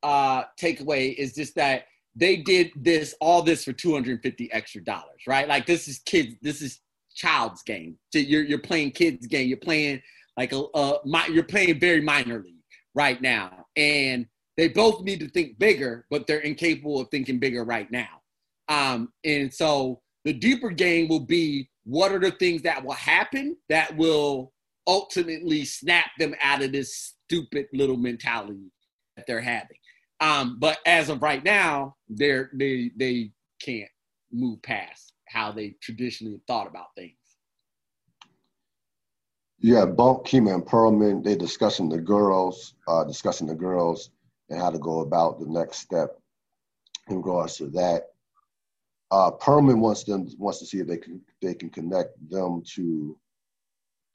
uh, 0.04 0.44
takeaway 0.60 1.16
is 1.16 1.34
just 1.34 1.56
that 1.56 1.86
they 2.16 2.38
did 2.38 2.72
this 2.76 3.16
all 3.22 3.42
this 3.42 3.64
for 3.64 3.74
250 3.74 4.52
extra 4.52 4.84
dollars, 4.84 5.22
right? 5.28 5.48
Like 5.48 5.66
this 5.66 5.88
is 5.88 6.00
kids, 6.00 6.36
this 6.42 6.62
is 6.62 6.82
child's 7.16 7.62
game. 7.64 7.98
You're 8.14 8.44
you're 8.44 8.60
playing 8.60 8.92
kids 8.92 9.28
game. 9.28 9.48
You're 9.48 9.58
playing 9.58 10.02
like 10.38 10.54
a, 10.54 10.64
a 10.74 11.00
you're 11.30 11.44
playing 11.44 11.80
very 11.80 12.02
minor 12.02 12.42
league 12.42 12.56
right 12.96 13.22
now, 13.22 13.66
and 13.76 14.26
they 14.58 14.68
both 14.68 15.04
need 15.04 15.20
to 15.22 15.30
think 15.30 15.58
bigger, 15.58 16.06
but 16.10 16.28
they're 16.28 16.40
incapable 16.40 17.00
of 17.00 17.10
thinking 17.10 17.40
bigger 17.40 17.64
right 17.64 17.90
now. 17.92 18.22
Um, 18.68 19.12
and 19.24 19.54
so 19.54 20.02
the 20.24 20.34
deeper 20.34 20.70
game 20.70 21.08
will 21.08 21.26
be 21.26 21.70
what 21.84 22.12
are 22.12 22.20
the 22.20 22.32
things 22.32 22.62
that 22.64 22.84
will 22.84 22.94
happen 22.94 23.58
that 23.70 23.96
will 23.98 24.54
ultimately 24.88 25.66
snap 25.66 26.12
them 26.20 26.36
out 26.42 26.62
of 26.62 26.72
this 26.72 27.14
stupid 27.26 27.68
little 27.74 27.98
mentality 27.98 28.72
that 29.16 29.26
they're 29.26 29.42
having. 29.42 29.78
Um, 30.22 30.58
but 30.60 30.78
as 30.86 31.10
of 31.10 31.22
right 31.24 31.44
now, 31.44 31.96
they're 32.08 32.52
they 32.54 32.92
they 32.96 33.32
can't 33.60 33.90
move 34.32 34.62
past 34.62 35.14
how 35.28 35.52
they 35.52 35.76
traditionally 35.82 36.40
thought 36.48 36.68
about 36.68 36.96
things. 36.96 37.16
Yeah, 39.60 39.86
Bunk, 39.86 40.26
Kima, 40.26 40.54
and 40.54 40.66
Perlman, 40.66 41.24
they're 41.24 41.36
discussing 41.36 41.90
the 41.90 42.00
girls, 42.00 42.76
uh, 42.88 43.04
discussing 43.04 43.48
the 43.48 43.56
girls 43.56 44.12
and 44.50 44.60
how 44.60 44.70
to 44.70 44.80
go 44.80 45.02
about 45.02 45.40
the 45.40 45.46
next 45.48 45.80
step 45.80 46.20
in 47.10 47.18
regards 47.18 47.58
to 47.58 47.68
that. 47.68 48.08
Uh, 49.10 49.32
Perlman 49.32 49.80
wants 49.80 50.04
them 50.04 50.28
wants 50.38 50.60
to 50.60 50.66
see 50.66 50.80
if 50.80 50.88
they 50.88 50.98
can 50.98 51.20
they 51.42 51.56
can 51.56 51.70
connect 51.70 52.12
them 52.30 52.62
to 52.76 53.18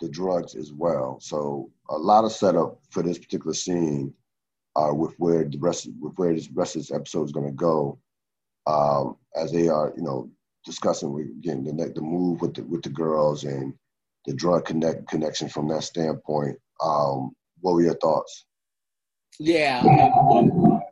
the 0.01 0.09
drugs 0.09 0.55
as 0.55 0.73
well. 0.73 1.19
So 1.21 1.71
a 1.91 1.97
lot 1.97 2.25
of 2.25 2.33
setup 2.33 2.79
for 2.91 3.03
this 3.03 3.19
particular 3.19 3.55
scene 3.55 4.15
uh, 4.77 4.93
with 4.93 5.15
where 5.19 5.45
the 5.45 5.59
rest 5.59 5.89
with 6.01 6.13
where 6.17 6.35
this 6.35 6.51
rest 6.51 6.77
of 6.77 6.83
this 6.83 6.93
episode 6.93 7.25
is 7.25 7.33
going 7.33 7.47
to 7.47 7.53
go, 7.53 7.99
um, 8.67 9.17
as 9.35 9.51
they 9.51 9.69
are, 9.69 9.93
you 9.97 10.03
know, 10.03 10.31
discussing 10.65 11.19
again 11.39 11.65
the 11.65 11.93
the 11.95 12.01
move 12.01 12.41
with 12.43 12.55
the 12.55 12.63
with 12.65 12.83
the 12.83 12.91
girls 12.91 13.45
and 13.45 13.73
the 14.27 14.35
drug 14.35 14.67
connect 14.67 15.09
connection 15.09 15.49
from 15.49 15.69
that 15.69 15.83
standpoint. 15.83 16.59
Um, 16.83 17.35
what 17.61 17.75
were 17.75 17.83
your 17.83 17.97
thoughts? 17.97 18.45
Yeah, 19.39 19.83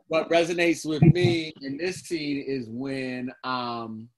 what 0.07 0.29
resonates 0.29 0.85
with 0.85 1.01
me 1.01 1.53
in 1.61 1.77
this 1.77 2.01
scene 2.01 2.43
is 2.45 2.67
when 2.69 3.31
um, 3.43 4.09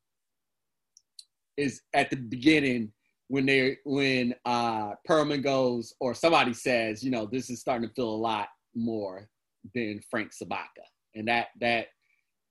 is 1.58 1.82
at 1.94 2.10
the 2.10 2.16
beginning 2.16 2.92
when 3.30 3.46
they 3.46 3.78
when 3.84 4.34
uh 4.46 4.92
Perlman 5.10 5.44
goes 5.44 5.94
or 6.00 6.14
somebody 6.14 6.54
says, 6.54 7.04
you 7.04 7.12
know, 7.12 7.26
this 7.26 7.50
is 7.50 7.60
starting 7.60 7.90
to 7.90 7.94
feel 7.94 8.10
a 8.10 8.16
lot 8.16 8.48
more 8.74 9.28
than 9.74 10.02
Frank 10.10 10.32
Sobotka, 10.32 10.86
and 11.16 11.28
that 11.28 11.48
that 11.60 11.88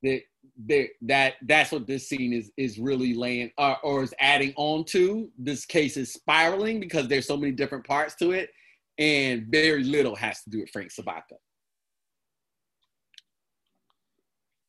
that 0.03 0.23
that, 0.67 0.89
that 1.03 1.35
that's 1.43 1.73
what 1.73 1.87
this 1.87 2.09
scene 2.09 2.33
is 2.33 2.51
is 2.57 2.79
really 2.79 3.15
laying 3.15 3.51
or, 3.59 3.77
or 3.83 4.03
is 4.03 4.15
adding 4.21 4.53
on 4.57 4.85
to. 4.87 5.31
This 5.39 5.65
case 5.65 5.97
is 5.97 6.13
spiraling 6.13 6.81
because 6.81 7.09
there's 7.09 7.27
so 7.27 7.37
many 7.37 7.53
different 7.53 7.87
parts 7.87 8.15
to 8.17 8.33
it, 8.33 8.51
and 8.99 9.47
very 9.49 9.85
little 9.85 10.17
has 10.17 10.43
to 10.43 10.51
do 10.51 10.61
with 10.61 10.71
Frank 10.71 10.91
Sobotka. 10.93 11.37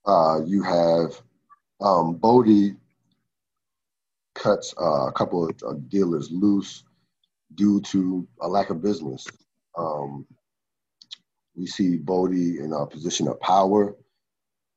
Uh, 0.05 0.45
you 0.45 0.63
have 0.63 1.21
um, 1.81 2.15
Bodie 2.15 2.75
cuts 4.35 4.73
uh, 4.79 5.07
a 5.07 5.11
couple 5.11 5.49
of 5.49 5.55
uh, 5.67 5.73
dealers 5.89 6.31
loose 6.31 6.83
due 7.55 7.81
to 7.81 8.27
a 8.41 8.47
lack 8.47 8.69
of 8.69 8.81
business. 8.81 9.25
Um, 9.77 10.25
we 11.57 11.65
see 11.65 11.97
Bodie 11.97 12.59
in 12.59 12.71
a 12.71 12.85
position 12.85 13.27
of 13.27 13.39
power, 13.41 13.95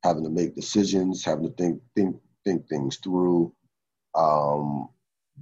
having 0.03 0.23
to 0.23 0.29
make 0.29 0.55
decisions, 0.55 1.23
having 1.23 1.45
to 1.45 1.53
think 1.53 1.81
think 1.95 2.17
think 2.43 2.67
things 2.67 2.97
through. 2.97 3.53
Um, 4.15 4.89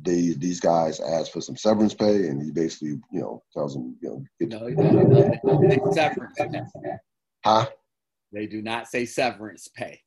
they, 0.01 0.33
these 0.37 0.59
guys 0.59 0.99
ask 0.99 1.31
for 1.31 1.41
some 1.41 1.57
severance 1.57 1.93
pay, 1.93 2.27
and 2.27 2.41
he 2.41 2.51
basically, 2.51 2.99
you 3.11 3.19
know, 3.19 3.43
tells 3.53 3.73
them, 3.73 3.97
you 4.01 4.09
know, 4.09 4.23
get 4.39 4.49
no, 4.49 4.67
no, 5.43 5.91
severance. 5.91 6.39
Huh? 7.43 7.67
They 8.31 8.45
do 8.45 8.61
not 8.61 8.87
say 8.87 9.05
severance 9.05 9.67
pay. 9.67 9.99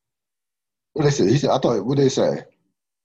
What 0.93 1.03
they 1.03 1.11
say? 1.11 1.27
He 1.27 1.37
said, 1.37 1.49
I 1.49 1.57
thought. 1.57 1.85
What 1.85 1.97
they 1.97 2.09
say? 2.09 2.43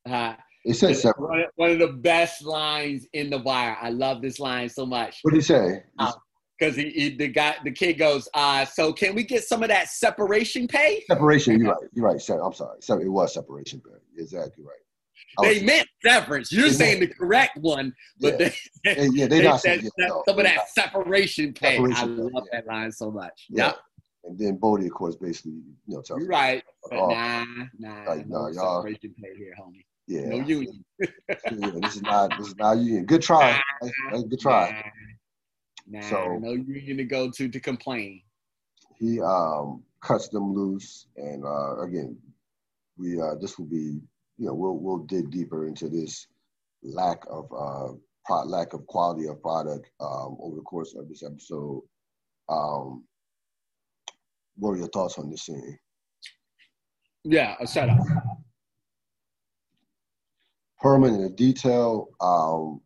Uh, 0.09 0.35
it 0.64 0.74
said 0.74 0.97
severance. 0.97 1.51
One 1.57 1.70
of 1.70 1.79
the 1.79 1.89
best 1.89 2.45
lines 2.45 3.07
in 3.12 3.31
the 3.31 3.39
wire. 3.39 3.76
I 3.81 3.91
love 3.91 4.22
this 4.22 4.39
line 4.39 4.68
so 4.68 4.87
much. 4.87 5.18
What 5.22 5.33
did 5.33 5.39
he 5.39 5.45
say? 5.45 5.83
Um, 5.99 6.12
because 6.59 6.77
he, 6.77 6.91
he, 6.91 7.09
the 7.11 7.29
guy 7.29 7.57
the 7.65 7.71
kid 7.71 7.95
goes 7.95 8.29
uh 8.35 8.65
so 8.65 8.93
can 8.93 9.15
we 9.15 9.23
get 9.23 9.45
some 9.45 9.63
of 9.63 9.69
that 9.69 9.89
separation 9.89 10.67
pay 10.67 11.03
separation 11.07 11.61
you're 11.61 11.73
right 11.73 11.89
you're 11.93 12.05
right 12.05 12.31
i'm 12.43 12.53
sorry 12.53 12.79
so 12.81 12.99
it 12.99 13.09
was 13.09 13.35
separation 13.35 13.81
pay 13.81 14.21
exactly 14.21 14.65
right 14.65 14.77
they 15.43 15.55
was, 15.55 15.63
meant 15.63 15.89
severance 16.05 16.53
you're 16.53 16.69
saying 16.71 17.01
meant, 17.01 17.11
the 17.11 17.17
correct 17.17 17.57
one 17.59 17.93
but 18.21 18.41
yeah. 18.41 18.51
they, 18.85 19.09
yeah, 19.13 19.27
they, 19.27 19.41
they 19.43 19.59
said 19.59 19.83
yeah, 19.83 19.89
no, 19.99 20.23
some 20.27 20.39
of 20.39 20.45
that 20.45 20.57
not. 20.57 20.69
separation 20.69 21.53
pay 21.53 21.77
separation 21.77 21.97
i 21.97 22.17
pay, 22.17 22.23
love 22.23 22.45
yeah. 22.53 22.61
that 22.61 22.67
line 22.67 22.93
so 22.93 23.11
much 23.11 23.47
yeah 23.49 23.67
yep. 23.67 23.79
and 24.25 24.39
then 24.39 24.57
Bodie, 24.57 24.87
of 24.87 24.93
course, 24.93 25.17
basically, 25.17 25.53
you 25.87 25.95
know, 25.95 26.03
tells 26.03 26.21
you're 26.21 26.29
right. 26.29 26.63
Oh, 26.91 27.09
nah, 27.09 27.45
nah, 27.79 28.05
like, 28.05 28.27
nah, 28.27 28.49
no 28.49 28.53
y'all. 28.53 28.83
Separation 28.83 29.15
pay 29.23 29.35
here, 29.39 29.55
homie. 29.59 29.85
Yeah. 30.09 30.29
No 30.29 30.37
union. 30.37 30.85
yeah, 31.01 31.71
this 31.83 31.97
is 31.97 32.03
not 32.03 32.37
this 32.39 32.49
is 32.49 32.57
not 32.57 32.79
union. 32.79 33.05
Good 33.05 33.23
try. 33.29 33.61
Good 34.11 34.41
try. 34.41 34.91
Nah. 35.91 36.03
So 36.03 36.39
no 36.41 36.53
union 36.53 36.99
to 36.99 37.05
go 37.05 37.30
to 37.30 37.49
to 37.49 37.61
complain. 37.61 38.22
He 38.99 39.20
um, 39.20 39.82
cuts 40.03 40.28
them 40.28 40.55
loose, 40.55 41.07
and 41.16 41.45
uh, 41.45 41.80
again, 41.80 42.16
we 42.97 43.20
uh, 43.20 43.36
this 43.41 43.59
will 43.59 43.66
be 43.66 44.01
you 44.36 44.47
know 44.47 44.55
we'll 44.55 44.76
we'll 44.76 44.99
dig 44.99 45.30
deeper 45.30 45.66
into 45.66 45.89
this 45.89 46.26
lack 46.82 47.22
of 47.30 47.47
uh, 47.53 47.95
pro- 48.24 48.45
lack 48.45 48.74
of 48.74 48.86
quality 48.86 49.28
of 49.28 49.41
product 49.41 49.91
um, 50.01 50.36
over 50.41 50.57
the 50.57 50.62
course 50.62 50.95
of 50.95 51.09
this 51.09 51.22
episode. 51.22 51.82
Um, 52.49 53.05
what 54.57 54.72
are 54.72 54.76
your 54.76 54.89
thoughts 54.89 55.18
on 55.18 55.30
this 55.30 55.43
scene? 55.43 55.78
Yeah, 57.24 57.57
a 57.61 57.66
setup. 57.66 57.99
Perlman 60.82 61.26
in 61.26 61.34
detail. 61.34 62.09
Um, 62.20 62.80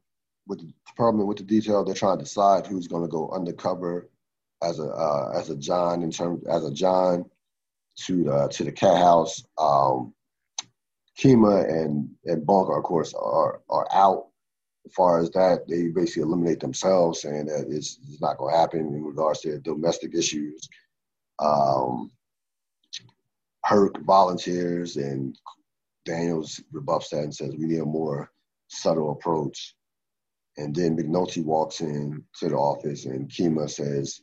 with 0.46 0.60
the 0.60 0.72
department 0.86 1.28
with 1.28 1.38
the 1.38 1.44
detail. 1.44 1.84
They're 1.84 1.94
trying 1.94 2.18
to 2.18 2.24
decide 2.24 2.66
who's 2.66 2.88
going 2.88 3.02
to 3.02 3.08
go 3.08 3.30
undercover 3.30 4.08
as 4.62 4.78
a 4.78 4.84
uh, 4.84 5.32
as 5.36 5.50
a 5.50 5.56
John 5.56 6.02
in 6.02 6.10
terms 6.10 6.44
as 6.46 6.64
a 6.64 6.72
John 6.72 7.24
to 8.04 8.24
the 8.24 8.48
to 8.48 8.64
the 8.64 8.72
cat 8.72 8.96
house. 8.96 9.42
Um, 9.58 10.14
Kima 11.18 11.68
and 11.68 12.10
and 12.24 12.46
Bunker, 12.46 12.76
of 12.76 12.84
course, 12.84 13.14
are 13.14 13.60
are 13.68 13.86
out. 13.92 14.28
As 14.84 14.92
far 14.94 15.20
as 15.20 15.30
that, 15.30 15.68
they 15.68 15.88
basically 15.88 16.22
eliminate 16.22 16.58
themselves, 16.58 17.22
saying 17.22 17.46
that 17.46 17.66
it's, 17.68 18.00
it's 18.10 18.20
not 18.20 18.36
going 18.36 18.52
to 18.52 18.58
happen 18.58 18.80
in 18.80 19.04
regards 19.04 19.40
to 19.42 19.60
domestic 19.60 20.12
issues. 20.12 20.68
Um, 21.38 22.10
Herc 23.64 24.00
volunteers, 24.00 24.96
and 24.96 25.38
Daniels 26.04 26.60
rebuffs 26.72 27.10
that 27.10 27.22
and 27.22 27.34
says 27.34 27.54
we 27.56 27.66
need 27.66 27.78
a 27.80 27.84
more 27.84 28.32
subtle 28.66 29.12
approach. 29.12 29.76
And 30.56 30.74
then 30.74 30.96
McNulty 30.96 31.44
walks 31.44 31.80
in 31.80 32.22
to 32.38 32.48
the 32.48 32.56
office, 32.56 33.06
and 33.06 33.28
Kima 33.28 33.70
says, 33.70 34.20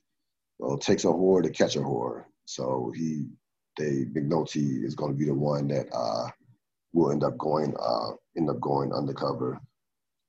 "Well, 0.60 0.76
it 0.76 0.82
takes 0.82 1.04
a 1.04 1.08
whore 1.08 1.42
to 1.42 1.50
catch 1.50 1.76
a 1.76 1.80
whore." 1.80 2.26
So 2.46 2.92
he, 2.96 3.28
they 3.78 4.06
McNulty 4.06 4.84
is 4.84 4.96
going 4.96 5.12
to 5.12 5.18
be 5.18 5.26
the 5.26 5.34
one 5.34 5.68
that 5.70 5.88
uh, 5.92 6.30
will 6.94 7.12
end 7.12 7.24
up 7.24 7.38
going 7.38 7.76
uh, 7.80 8.12
end 8.38 8.50
up 8.50 8.60
going 8.60 8.94
undercover. 8.94 9.60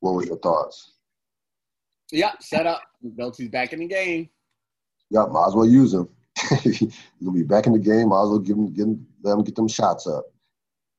What 0.00 0.14
were 0.14 0.24
your 0.24 0.38
thoughts? 0.38 0.94
Yeah, 2.10 2.32
set 2.40 2.66
up. 2.66 2.82
McNulty's 3.04 3.50
back 3.50 3.72
in 3.72 3.80
the 3.80 3.86
game. 3.86 4.30
Yeah, 5.10 5.26
might 5.26 5.48
as 5.48 5.54
well 5.54 5.66
use 5.66 5.92
him. 5.92 6.08
He'll 7.20 7.32
be 7.32 7.42
back 7.42 7.66
in 7.66 7.72
the 7.72 7.78
game. 7.78 8.08
Might 8.08 8.22
as 8.22 8.28
well 8.30 8.38
give 8.38 8.56
him, 8.56 8.72
give 8.72 8.86
him 8.86 9.06
let 9.22 9.34
him 9.34 9.44
get 9.44 9.54
them 9.54 9.68
shots 9.68 10.06
up. 10.06 10.24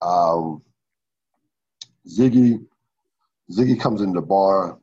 Um, 0.01 0.61
Ziggy, 2.07 2.65
Ziggy 3.51 3.79
comes 3.79 4.01
in 4.01 4.13
the 4.13 4.21
bar 4.21 4.79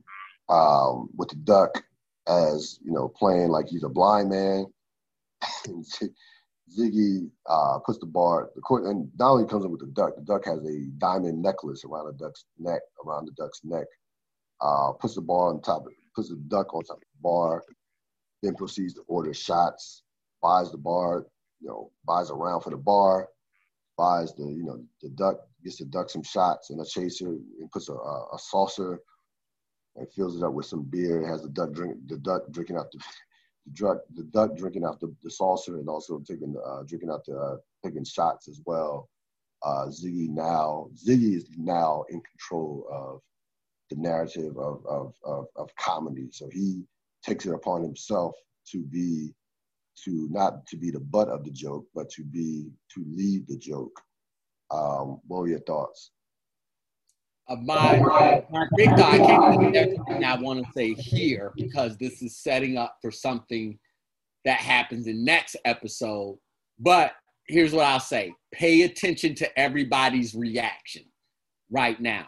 um, 0.49 1.09
with 1.17 1.29
the 1.31 1.37
duck 1.37 1.83
as 2.27 2.79
you 2.85 2.93
know 2.93 3.09
playing 3.09 3.49
like 3.49 3.69
he's 3.69 3.85
a 3.85 3.89
blind 3.89 4.31
man. 4.31 4.67
Ziggy 6.77 7.31
uh, 7.47 7.79
puts 7.79 7.99
the 7.99 8.07
bar 8.07 8.51
the 8.55 8.61
court, 8.61 8.85
and 8.85 9.11
not 9.19 9.33
only 9.33 9.49
comes 9.49 9.65
in 9.65 9.71
with 9.71 9.81
the 9.81 9.87
duck. 9.87 10.15
The 10.17 10.23
duck 10.23 10.45
has 10.45 10.59
a 10.65 10.87
diamond 10.99 11.41
necklace 11.41 11.85
around 11.85 12.07
the 12.07 12.25
duck's 12.25 12.45
neck, 12.59 12.83
around 13.05 13.27
the 13.27 13.33
duck's 13.43 13.61
neck. 13.65 13.87
Uh, 14.61 14.93
puts 14.93 15.15
the 15.15 15.23
bar 15.23 15.49
on 15.49 15.63
top, 15.63 15.87
of, 15.87 15.93
puts 16.15 16.29
the 16.29 16.37
duck 16.49 16.75
on 16.75 16.83
top 16.85 16.97
of 16.97 17.03
the 17.03 17.23
bar, 17.23 17.63
then 18.43 18.55
proceeds 18.55 18.95
to 18.95 19.03
order 19.07 19.33
shots. 19.33 20.03
Buys 20.43 20.71
the 20.71 20.79
bar, 20.79 21.27
you 21.61 21.69
know, 21.69 21.91
buys 22.05 22.31
a 22.31 22.35
round 22.35 22.63
for 22.63 22.71
the 22.71 22.77
bar, 22.77 23.29
buys 23.97 24.35
the, 24.35 24.45
you 24.45 24.65
know, 24.65 24.85
the 25.03 25.09
duck 25.11 25.37
gets 25.65 25.79
the 25.79 25.85
duck 25.87 26.11
some 26.11 26.23
shots 26.23 26.71
and 26.71 26.81
a 26.81 26.85
chaser, 26.85 27.29
and 27.29 27.71
puts 27.73 27.89
a, 27.89 27.95
a, 27.95 28.27
a 28.35 28.39
saucer 28.39 29.01
and 29.99 30.13
fills 30.13 30.37
it 30.37 30.45
up 30.45 30.53
with 30.53 30.67
some 30.67 30.83
beer. 30.83 31.27
Has 31.27 31.43
the 31.43 31.49
duck 31.49 31.73
drink, 31.73 31.97
the 32.07 32.19
duck 32.19 32.43
drinking 32.51 32.77
out 32.77 32.91
the 32.93 32.99
the 33.67 33.73
duck, 33.73 33.99
the 34.15 34.23
duck 34.25 34.57
drinking 34.57 34.85
out 34.85 35.01
the, 35.01 35.15
the 35.23 35.31
saucer 35.31 35.79
and 35.79 35.89
also 35.89 36.21
taking 36.21 36.55
uh, 36.67 36.83
drinking 36.85 37.11
out 37.11 37.25
the 37.27 37.37
uh, 37.37 37.57
taking 37.85 38.05
shots 38.05 38.49
as 38.49 38.61
well. 38.65 39.09
Uh, 39.63 39.87
Ziggy 39.87 40.29
now 40.29 40.89
Ziggy 40.95 41.35
is 41.37 41.49
now 41.57 42.05
in 42.11 42.21
control 42.21 42.87
of 42.91 43.21
the 43.91 43.97
narrative 43.97 44.57
of, 44.59 44.85
of, 44.87 45.15
of, 45.25 45.47
of 45.57 45.75
comedy. 45.77 46.29
So 46.31 46.49
he 46.53 46.83
takes 47.25 47.47
it 47.47 47.55
upon 47.55 47.83
himself 47.83 48.35
to 48.71 48.83
be 48.83 49.35
to 50.05 50.29
not 50.31 50.67
to 50.67 50.77
be 50.77 50.91
the 50.91 51.01
butt 51.01 51.29
of 51.29 51.45
the 51.45 51.51
joke, 51.51 51.87
but 51.95 52.09
to 52.11 52.23
be 52.23 52.71
to 52.95 53.05
lead 53.09 53.47
the 53.49 53.57
joke. 53.57 54.01
Um, 54.71 55.21
what 55.27 55.41
were 55.41 55.49
your 55.49 55.61
thoughts? 55.61 56.13
Uh, 57.49 57.57
my, 57.57 58.45
my 58.51 58.67
big 58.77 58.91
guy, 58.91 59.15
I 59.15 59.19
can't 59.19 59.75
say 59.75 59.81
everything 59.81 60.25
I 60.25 60.37
want 60.37 60.65
to 60.65 60.73
say 60.73 60.93
here 60.93 61.53
because 61.57 61.97
this 61.97 62.21
is 62.21 62.37
setting 62.37 62.77
up 62.77 62.99
for 63.01 63.11
something 63.11 63.79
that 64.45 64.59
happens 64.59 65.07
in 65.07 65.25
next 65.25 65.57
episode. 65.65 66.39
But 66.79 67.13
here's 67.47 67.73
what 67.73 67.87
I'll 67.87 68.01
say: 68.01 68.35
pay 68.53 68.83
attention 68.83 69.35
to 69.37 69.59
everybody's 69.59 70.35
reaction 70.35 71.05
right 71.71 71.99
now, 71.99 72.27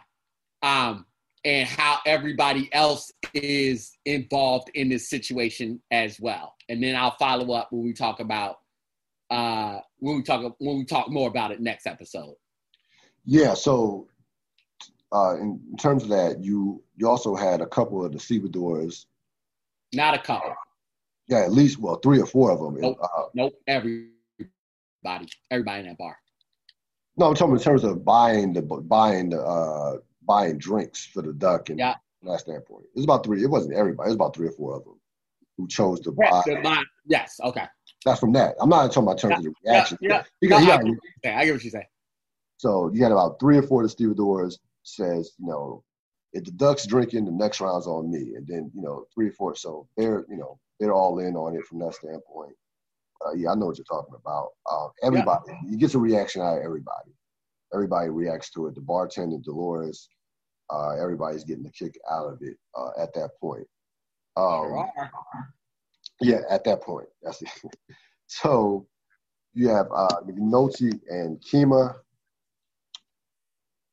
um, 0.63 1.05
and 1.45 1.69
how 1.69 1.99
everybody 2.07 2.71
else 2.73 3.13
is 3.35 3.93
involved 4.07 4.71
in 4.75 4.89
this 4.89 5.11
situation 5.11 5.83
as 5.91 6.19
well. 6.19 6.55
And 6.71 6.83
then 6.83 6.97
I'll 6.97 7.17
follow 7.19 7.55
up 7.55 7.69
when 7.73 7.85
we 7.85 7.93
talk 7.93 8.21
about 8.21 8.57
uh, 9.31 9.81
when 9.99 10.17
we 10.17 10.23
talk 10.23 10.55
when 10.59 10.79
we 10.79 10.85
talk 10.85 11.11
more 11.11 11.29
about 11.29 11.53
it 11.53 11.61
next 11.61 11.87
episode. 11.87 12.37
Yeah. 13.27 13.53
So 13.53 14.09
uh, 15.13 15.37
in, 15.41 15.61
terms 15.79 16.05
of 16.05 16.09
that, 16.11 16.43
you 16.43 16.83
you 16.97 17.09
also 17.09 17.35
had 17.35 17.61
a 17.61 17.67
couple 17.67 18.05
of 18.05 18.13
the 18.13 18.21
stevedores. 18.21 19.07
Not 19.93 20.15
a 20.15 20.19
couple. 20.19 20.55
Yeah, 21.29 21.41
at 21.41 21.53
least 21.53 21.79
well, 21.79 21.97
three 21.97 22.21
or 22.21 22.27
four 22.27 22.51
of 22.51 22.61
them. 22.61 22.81
Nope. 22.81 22.99
Uh, 23.03 23.23
nope. 23.35 23.55
Everybody, 23.67 24.13
everybody 25.51 25.81
in 25.81 25.87
that 25.87 25.99
bar. 25.99 26.17
No, 27.17 27.27
I'm 27.27 27.35
talking 27.35 27.55
in 27.55 27.61
terms 27.61 27.85
of 27.85 28.05
buying 28.05 28.53
the 28.53 28.63
buying 28.63 29.31
the 29.31 29.41
uh, 29.41 29.99
buying 30.23 30.59
drinks 30.59 31.05
for 31.07 31.23
the 31.23 31.33
duck 31.33 31.71
and 31.71 31.79
yeah. 31.79 31.95
from 32.21 32.31
that 32.31 32.41
standpoint. 32.41 32.85
It 32.85 32.97
was 32.97 33.05
about 33.05 33.25
three. 33.25 33.43
It 33.43 33.51
wasn't 33.51 33.75
everybody. 33.75 34.09
It 34.09 34.11
was 34.11 34.17
about 34.17 34.37
three 34.37 34.49
or 34.49 34.53
four 34.53 34.77
of 34.77 34.85
them 34.85 35.01
who 35.57 35.67
chose 35.67 36.01
to 36.01 36.13
buy. 36.13 36.43
buy. 36.63 36.83
Yes. 37.07 37.39
Okay. 37.43 37.65
That's 38.05 38.21
from 38.21 38.33
that. 38.33 38.55
I'm 38.61 38.69
not 38.69 38.87
talking 38.89 39.03
about 39.03 39.19
terms 39.19 39.33
yeah, 39.33 39.37
of 39.37 39.43
the 39.45 39.53
reaction. 39.65 39.99
Yeah. 40.01 40.23
yeah. 40.41 40.49
No, 40.49 40.57
I, 40.57 40.77
get 41.23 41.37
I 41.37 41.45
get 41.45 41.53
what 41.53 41.65
you 41.65 41.71
say. 41.71 41.87
So 42.57 42.91
you 42.93 43.03
had 43.03 43.13
about 43.13 43.41
three 43.41 43.59
or 43.59 43.63
four 43.63 43.83
of 43.83 43.87
the 43.87 43.91
stevedores 43.91 44.59
says, 44.97 45.33
you 45.39 45.47
know, 45.47 45.85
if 46.33 46.45
the 46.45 46.53
Ducks 46.53 46.87
drinking, 46.87 47.25
the 47.25 47.33
next 47.33 47.61
round's 47.61 47.87
on 47.87 48.11
me. 48.11 48.35
And 48.37 48.47
then, 48.47 48.71
you 48.75 48.83
know, 48.83 49.07
three 49.15 49.29
or 49.29 49.33
four. 49.33 49.55
So 49.57 49.89
they're, 49.97 50.25
you 50.29 50.37
know, 50.37 50.59
they're 50.79 50.93
all 50.93 51.19
in 51.19 51.37
on 51.37 51.57
it 51.57 51.67
from 51.67 51.81
that 51.81 51.95
standpoint. 51.95 52.55
Uh, 53.27 53.33
yeah, 53.35 53.51
I 53.51 53.55
know 53.55 53.67
what 53.67 53.79
you're 53.79 53.85
talking 53.85 54.15
about. 54.15 54.51
Uh, 54.71 54.89
everybody, 55.03 55.43
yeah. 55.49 55.55
you 55.67 55.77
get 55.77 55.95
a 55.95 55.99
reaction 55.99 56.41
out 56.43 56.59
of 56.59 56.65
everybody. 56.65 57.13
Everybody 57.75 58.09
reacts 58.09 58.51
to 58.53 58.67
it. 58.67 58.75
The 58.75 58.81
bartender, 58.81 59.37
Dolores, 59.39 60.09
uh, 60.71 60.91
everybody's 60.93 61.45
getting 61.45 61.67
a 61.67 61.71
kick 61.71 61.99
out 62.11 62.27
of 62.27 62.39
it 62.41 62.57
uh, 62.77 62.91
at 62.99 63.13
that 63.15 63.31
point. 63.41 63.67
Um, 64.37 64.87
yeah, 66.21 66.41
at 66.49 66.65
that 66.65 66.83
point. 66.83 67.09
That's 67.23 67.43
it. 67.43 67.51
so 68.27 68.87
you 69.53 69.69
have 69.69 69.89
uh, 69.93 70.21
and 70.27 71.41
Kima 71.41 71.97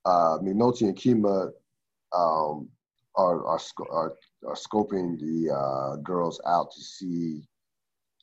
uh, 0.07 0.39
McNulty 0.39 0.83
and 0.83 0.95
Kima 0.95 1.51
um, 2.15 2.69
are, 3.15 3.45
are, 3.45 3.59
are, 3.91 4.15
are, 4.47 4.55
scoping 4.55 5.19
the 5.19 5.53
uh, 5.53 5.97
girls 5.97 6.39
out 6.47 6.71
to 6.71 6.81
see 6.81 7.43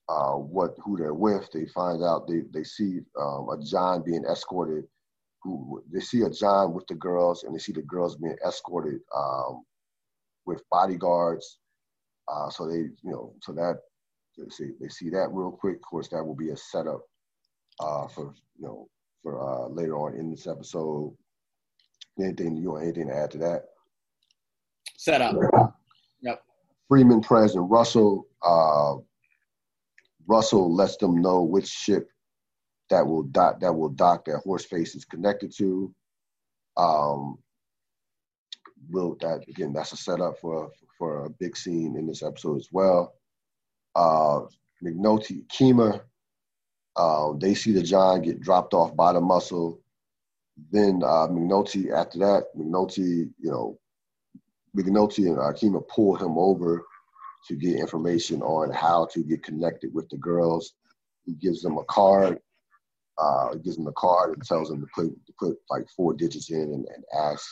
uh, 0.08 0.32
what 0.32 0.74
who 0.82 0.96
they're 0.96 1.12
with. 1.12 1.50
They 1.52 1.66
find 1.66 2.02
out 2.02 2.26
they, 2.26 2.40
they 2.52 2.64
see 2.64 3.00
um, 3.20 3.48
a 3.50 3.62
John 3.62 4.02
being 4.02 4.24
escorted. 4.24 4.84
Who 5.42 5.84
they 5.92 6.00
see 6.00 6.22
a 6.22 6.30
John 6.30 6.72
with 6.72 6.86
the 6.86 6.94
girls, 6.94 7.44
and 7.44 7.54
they 7.54 7.58
see 7.58 7.72
the 7.72 7.82
girls 7.82 8.16
being 8.16 8.36
escorted 8.46 9.00
um, 9.14 9.62
with 10.46 10.62
bodyguards. 10.70 11.58
Uh, 12.32 12.48
so 12.48 12.66
they, 12.66 12.78
you 12.78 13.12
know, 13.12 13.34
so 13.42 13.52
that 13.52 13.80
they 14.38 14.48
see 14.48 14.70
they 14.80 14.88
see 14.88 15.10
that 15.10 15.28
real 15.32 15.50
quick. 15.50 15.76
Of 15.76 15.82
course, 15.82 16.08
that 16.08 16.24
will 16.24 16.34
be 16.34 16.48
a 16.48 16.56
setup 16.56 17.02
uh, 17.78 18.08
for 18.08 18.32
you 18.58 18.64
know 18.64 18.88
for 19.22 19.38
uh, 19.38 19.68
later 19.68 19.98
on 19.98 20.14
in 20.18 20.30
this 20.30 20.46
episode 20.46 21.14
Anything 22.18 22.56
you 22.56 22.72
want 22.72 22.84
anything 22.84 23.08
to 23.08 23.14
add 23.14 23.30
to 23.32 23.38
that? 23.38 23.64
Set 24.96 25.20
up. 25.20 25.34
Yep. 26.22 26.42
Freeman, 26.88 27.20
President 27.20 27.70
Russell. 27.70 28.26
Uh, 28.42 28.96
Russell 30.26 30.74
lets 30.74 30.96
them 30.96 31.20
know 31.20 31.42
which 31.42 31.68
ship 31.68 32.08
that 32.90 33.06
will 33.06 33.24
dock 33.24 33.60
that 33.60 33.74
will 33.74 33.88
dock 33.88 34.24
that 34.26 34.42
Horseface 34.46 34.94
is 34.94 35.04
connected 35.04 35.52
to. 35.56 35.92
Um, 36.76 37.38
will 38.90 39.16
that 39.20 39.44
again? 39.48 39.72
That's 39.72 39.92
a 39.92 39.96
setup 39.96 40.38
for 40.40 40.70
for 40.98 41.26
a 41.26 41.30
big 41.30 41.56
scene 41.56 41.96
in 41.96 42.06
this 42.06 42.22
episode 42.22 42.58
as 42.58 42.68
well. 42.70 43.14
Uh, 43.96 44.42
McNulty, 44.82 45.46
Kima, 45.46 46.00
uh, 46.96 47.32
they 47.38 47.54
see 47.54 47.72
the 47.72 47.82
John 47.82 48.22
get 48.22 48.40
dropped 48.40 48.74
off 48.74 48.94
by 48.94 49.12
the 49.12 49.20
muscle. 49.20 49.80
Then 50.70 51.02
uh, 51.02 51.28
McNulty, 51.28 51.90
after 51.92 52.18
that, 52.20 52.44
McNulty, 52.56 53.30
you 53.38 53.50
know, 53.50 53.78
McNulty 54.76 55.26
and 55.26 55.38
Akima 55.38 55.86
pull 55.88 56.16
him 56.16 56.36
over 56.38 56.84
to 57.48 57.56
get 57.56 57.78
information 57.78 58.42
on 58.42 58.72
how 58.72 59.06
to 59.12 59.22
get 59.22 59.42
connected 59.42 59.92
with 59.92 60.08
the 60.08 60.16
girls. 60.16 60.74
He 61.24 61.34
gives 61.34 61.62
them 61.62 61.78
a 61.78 61.84
card. 61.84 62.38
Uh, 63.18 63.52
he 63.54 63.60
gives 63.60 63.76
them 63.76 63.86
a 63.86 63.92
card 63.92 64.34
and 64.34 64.44
tells 64.44 64.68
them 64.68 64.80
to 64.80 64.86
put 64.94 65.06
to 65.26 65.32
put 65.38 65.56
like 65.70 65.86
four 65.96 66.14
digits 66.14 66.50
in 66.50 66.60
and, 66.60 66.86
and 66.94 67.04
ask 67.16 67.44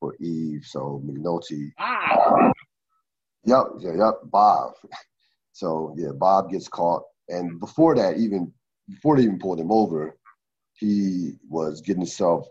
for 0.00 0.14
Eve. 0.20 0.62
So 0.64 1.02
McNulty. 1.04 1.72
Ah. 1.78 2.52
Yep, 3.46 3.64
yeah, 3.80 3.92
yep, 3.98 4.14
Bob. 4.24 4.72
So 5.52 5.94
yeah, 5.96 6.12
Bob 6.14 6.50
gets 6.50 6.68
caught, 6.68 7.02
and 7.28 7.60
before 7.60 7.94
that, 7.96 8.16
even 8.16 8.52
before 8.88 9.16
they 9.16 9.24
even 9.24 9.38
pulled 9.38 9.60
him 9.60 9.70
over, 9.70 10.16
he 10.74 11.32
was 11.48 11.80
getting 11.80 12.02
himself 12.02 12.46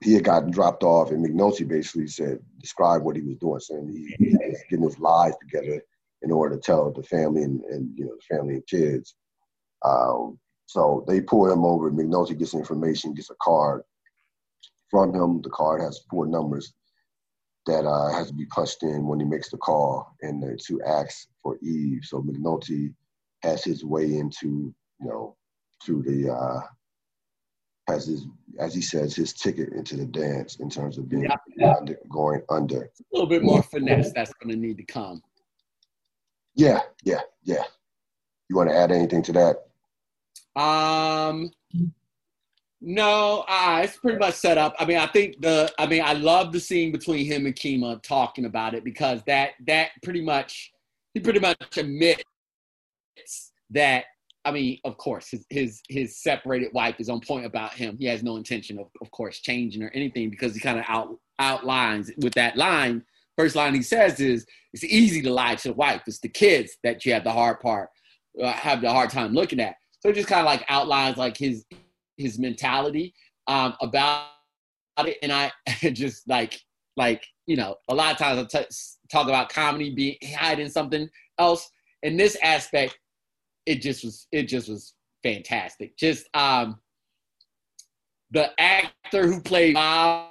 he 0.00 0.14
had 0.14 0.24
gotten 0.24 0.50
dropped 0.50 0.82
off 0.82 1.10
and 1.10 1.24
McNulty 1.24 1.66
basically 1.66 2.08
said 2.08 2.38
describe 2.60 3.02
what 3.02 3.16
he 3.16 3.22
was 3.22 3.36
doing, 3.36 3.60
saying 3.60 3.88
he, 3.88 4.24
he 4.24 4.36
was 4.36 4.58
getting 4.68 4.84
his 4.84 4.98
lies 4.98 5.34
together 5.40 5.82
in 6.22 6.30
order 6.32 6.56
to 6.56 6.60
tell 6.60 6.90
the 6.90 7.02
family 7.02 7.42
and, 7.42 7.62
and 7.64 7.96
you 7.96 8.04
know 8.04 8.16
the 8.16 8.36
family 8.36 8.54
and 8.54 8.66
kids. 8.66 9.14
Um, 9.84 10.38
so 10.66 11.04
they 11.06 11.20
pull 11.20 11.50
him 11.50 11.64
over. 11.64 11.90
McNulty 11.90 12.36
gets 12.36 12.54
information, 12.54 13.14
gets 13.14 13.30
a 13.30 13.36
card, 13.40 13.82
from 14.90 15.14
him. 15.14 15.42
The 15.42 15.50
card 15.50 15.80
has 15.80 16.00
four 16.10 16.26
numbers 16.26 16.72
that 17.66 17.84
uh, 17.84 18.12
has 18.12 18.28
to 18.28 18.34
be 18.34 18.46
punched 18.46 18.82
in 18.82 19.06
when 19.06 19.20
he 19.20 19.26
makes 19.26 19.50
the 19.50 19.58
call 19.58 20.14
and 20.22 20.42
two 20.64 20.80
acts 20.82 21.28
for 21.42 21.58
Eve. 21.62 22.00
So 22.04 22.22
McNulty 22.22 22.94
has 23.42 23.62
his 23.64 23.84
way 23.84 24.16
into, 24.16 24.74
you 25.00 25.06
know, 25.08 25.36
to 25.84 26.02
the 26.02 26.32
uh, 26.32 26.60
has 27.88 28.06
his, 28.06 28.26
as 28.58 28.74
he 28.74 28.80
says, 28.80 29.14
his 29.14 29.32
ticket 29.32 29.72
into 29.72 29.96
the 29.96 30.06
dance 30.06 30.56
in 30.56 30.68
terms 30.68 30.98
of 30.98 31.08
being 31.08 31.28
yeah. 31.56 31.74
under, 31.78 31.98
going 32.08 32.42
under. 32.50 32.82
A 32.82 32.88
little 33.12 33.28
bit 33.28 33.42
more 33.42 33.62
finesse 33.62 34.12
that's 34.12 34.32
going 34.34 34.54
to 34.54 34.60
need 34.60 34.76
to 34.78 34.84
come. 34.84 35.22
Yeah, 36.54 36.80
yeah, 37.04 37.20
yeah. 37.44 37.64
You 38.48 38.56
want 38.56 38.70
to 38.70 38.76
add 38.76 38.90
anything 38.90 39.22
to 39.22 39.32
that? 39.32 40.60
Um, 40.60 41.50
no, 42.80 43.44
uh, 43.48 43.82
it's 43.84 43.98
pretty 43.98 44.18
much 44.18 44.34
set 44.34 44.58
up. 44.58 44.74
I 44.78 44.84
mean, 44.84 44.98
I 44.98 45.06
think 45.06 45.40
the, 45.40 45.72
I 45.78 45.86
mean, 45.86 46.02
I 46.02 46.14
love 46.14 46.52
the 46.52 46.60
scene 46.60 46.92
between 46.92 47.26
him 47.26 47.46
and 47.46 47.54
Kima 47.54 48.02
talking 48.02 48.46
about 48.46 48.74
it 48.74 48.84
because 48.84 49.22
that, 49.26 49.50
that 49.66 49.90
pretty 50.02 50.22
much, 50.22 50.72
he 51.12 51.20
pretty 51.20 51.40
much 51.40 51.56
admits 51.76 52.22
that 53.70 54.04
I 54.46 54.52
mean, 54.52 54.78
of 54.84 54.96
course, 54.96 55.28
his, 55.28 55.44
his 55.50 55.82
his 55.88 56.16
separated 56.22 56.72
wife 56.72 56.94
is 57.00 57.08
on 57.08 57.20
point 57.20 57.44
about 57.44 57.74
him. 57.74 57.96
He 57.98 58.06
has 58.06 58.22
no 58.22 58.36
intention 58.36 58.78
of, 58.78 58.86
of 59.02 59.10
course, 59.10 59.40
changing 59.40 59.82
or 59.82 59.90
anything 59.92 60.30
because 60.30 60.54
he 60.54 60.60
kind 60.60 60.78
of 60.78 60.84
out 60.86 61.18
outlines 61.40 62.12
with 62.18 62.32
that 62.34 62.56
line. 62.56 63.02
First 63.36 63.56
line 63.56 63.74
he 63.74 63.82
says 63.82 64.20
is, 64.20 64.46
"It's 64.72 64.84
easy 64.84 65.20
to 65.22 65.32
lie 65.32 65.56
to 65.56 65.68
the 65.68 65.74
wife. 65.74 66.02
It's 66.06 66.20
the 66.20 66.28
kids 66.28 66.76
that 66.84 67.04
you 67.04 67.12
have 67.12 67.24
the 67.24 67.32
hard 67.32 67.58
part, 67.58 67.90
uh, 68.40 68.52
have 68.52 68.80
the 68.80 68.90
hard 68.90 69.10
time 69.10 69.32
looking 69.34 69.58
at." 69.58 69.74
So 69.98 70.10
it 70.10 70.14
just 70.14 70.28
kind 70.28 70.40
of 70.40 70.46
like 70.46 70.64
outlines 70.68 71.16
like 71.16 71.36
his 71.36 71.66
his 72.16 72.38
mentality 72.38 73.14
um, 73.48 73.74
about 73.80 74.28
it, 75.00 75.18
and 75.22 75.32
I 75.32 75.50
just 75.92 76.28
like 76.28 76.60
like 76.96 77.26
you 77.46 77.56
know 77.56 77.74
a 77.88 77.94
lot 77.96 78.12
of 78.12 78.18
times 78.18 78.54
I 78.54 78.60
t- 78.60 78.68
talk 79.10 79.26
about 79.26 79.48
comedy 79.48 79.92
being 79.92 80.16
hiding 80.36 80.68
something 80.68 81.08
else. 81.36 81.68
In 82.04 82.16
this 82.16 82.36
aspect, 82.42 82.96
it 83.66 83.82
just 83.82 84.04
was 84.04 84.26
it 84.32 84.44
just 84.44 84.68
was 84.68 84.94
fantastic. 85.22 85.96
Just 85.96 86.28
um 86.34 86.80
the 88.30 88.50
actor 88.58 89.26
who 89.26 89.40
played 89.40 89.74
Bob 89.74 90.30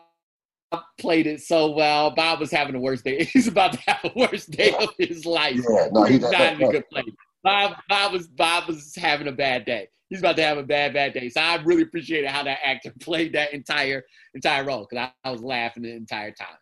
played 0.99 1.27
it 1.27 1.41
so 1.41 1.71
well. 1.71 2.11
Bob 2.11 2.39
was 2.39 2.51
having 2.51 2.73
the 2.73 2.79
worst 2.79 3.03
day. 3.03 3.23
He's 3.33 3.47
about 3.47 3.73
to 3.73 3.79
have 3.87 3.99
the 4.03 4.11
worst 4.15 4.51
day 4.51 4.73
of 4.79 4.89
his 4.97 5.25
life. 5.25 5.55
Yeah, 5.55 5.87
no, 5.91 6.03
he's 6.03 6.21
not 6.21 6.53
in 6.53 6.63
a 6.63 6.71
good 6.71 6.89
place. 6.89 7.05
Bob, 7.43 7.77
Bob 7.87 8.11
was 8.11 8.27
Bob 8.27 8.67
was 8.67 8.93
having 8.95 9.27
a 9.27 9.31
bad 9.31 9.65
day. 9.65 9.87
He's 10.09 10.19
about 10.19 10.35
to 10.37 10.43
have 10.43 10.57
a 10.57 10.63
bad, 10.63 10.93
bad 10.93 11.13
day. 11.13 11.29
So 11.29 11.41
I 11.41 11.55
really 11.63 11.81
appreciated 11.81 12.29
how 12.29 12.43
that 12.43 12.59
actor 12.63 12.91
played 12.99 13.33
that 13.33 13.53
entire 13.53 14.03
entire 14.33 14.63
role 14.63 14.87
because 14.89 15.09
I, 15.23 15.27
I 15.27 15.31
was 15.31 15.41
laughing 15.41 15.83
the 15.83 15.91
entire 15.91 16.31
time. 16.31 16.57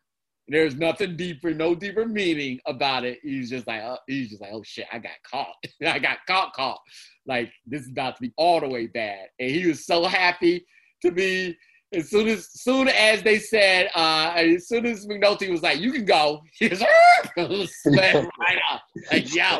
There's 0.54 0.76
nothing 0.76 1.18
deeper, 1.18 1.52
no 1.52 1.74
deeper 1.74 2.06
meaning 2.06 2.60
about 2.68 3.06
it. 3.06 3.18
He's 3.24 3.50
just 3.50 3.66
like, 3.66 3.82
oh, 3.82 3.98
he's 4.06 4.30
just 4.30 4.40
like, 4.40 4.52
oh 4.54 4.62
shit, 4.62 4.86
I 4.94 5.00
got 5.00 5.14
caught. 5.28 5.56
I 5.84 5.98
got 5.98 6.20
caught, 6.28 6.54
caught. 6.54 6.80
Like 7.26 7.52
this 7.66 7.82
is 7.82 7.90
about 7.90 8.18
to 8.18 8.22
be 8.22 8.34
all 8.38 8.60
the 8.60 8.68
way 8.68 8.86
bad. 8.86 9.30
And 9.40 9.50
he 9.50 9.66
was 9.66 9.88
so 9.88 10.06
happy 10.06 10.64
to 11.02 11.12
be. 11.12 11.58
As 11.92 12.10
soon 12.10 12.28
as, 12.28 12.50
soon 12.52 12.88
as 12.88 13.24
they 13.24 13.40
said, 13.40 13.90
uh, 13.96 14.34
as 14.36 14.68
soon 14.68 14.86
as 14.86 15.08
McNulty 15.08 15.50
was 15.50 15.64
like, 15.64 15.80
"You 15.80 15.92
can 15.92 16.06
go," 16.06 16.42
he 16.60 16.68
was, 16.68 16.82
right 17.88 18.60
up, 18.72 18.82
like, 19.12 19.34
"Yo, 19.34 19.60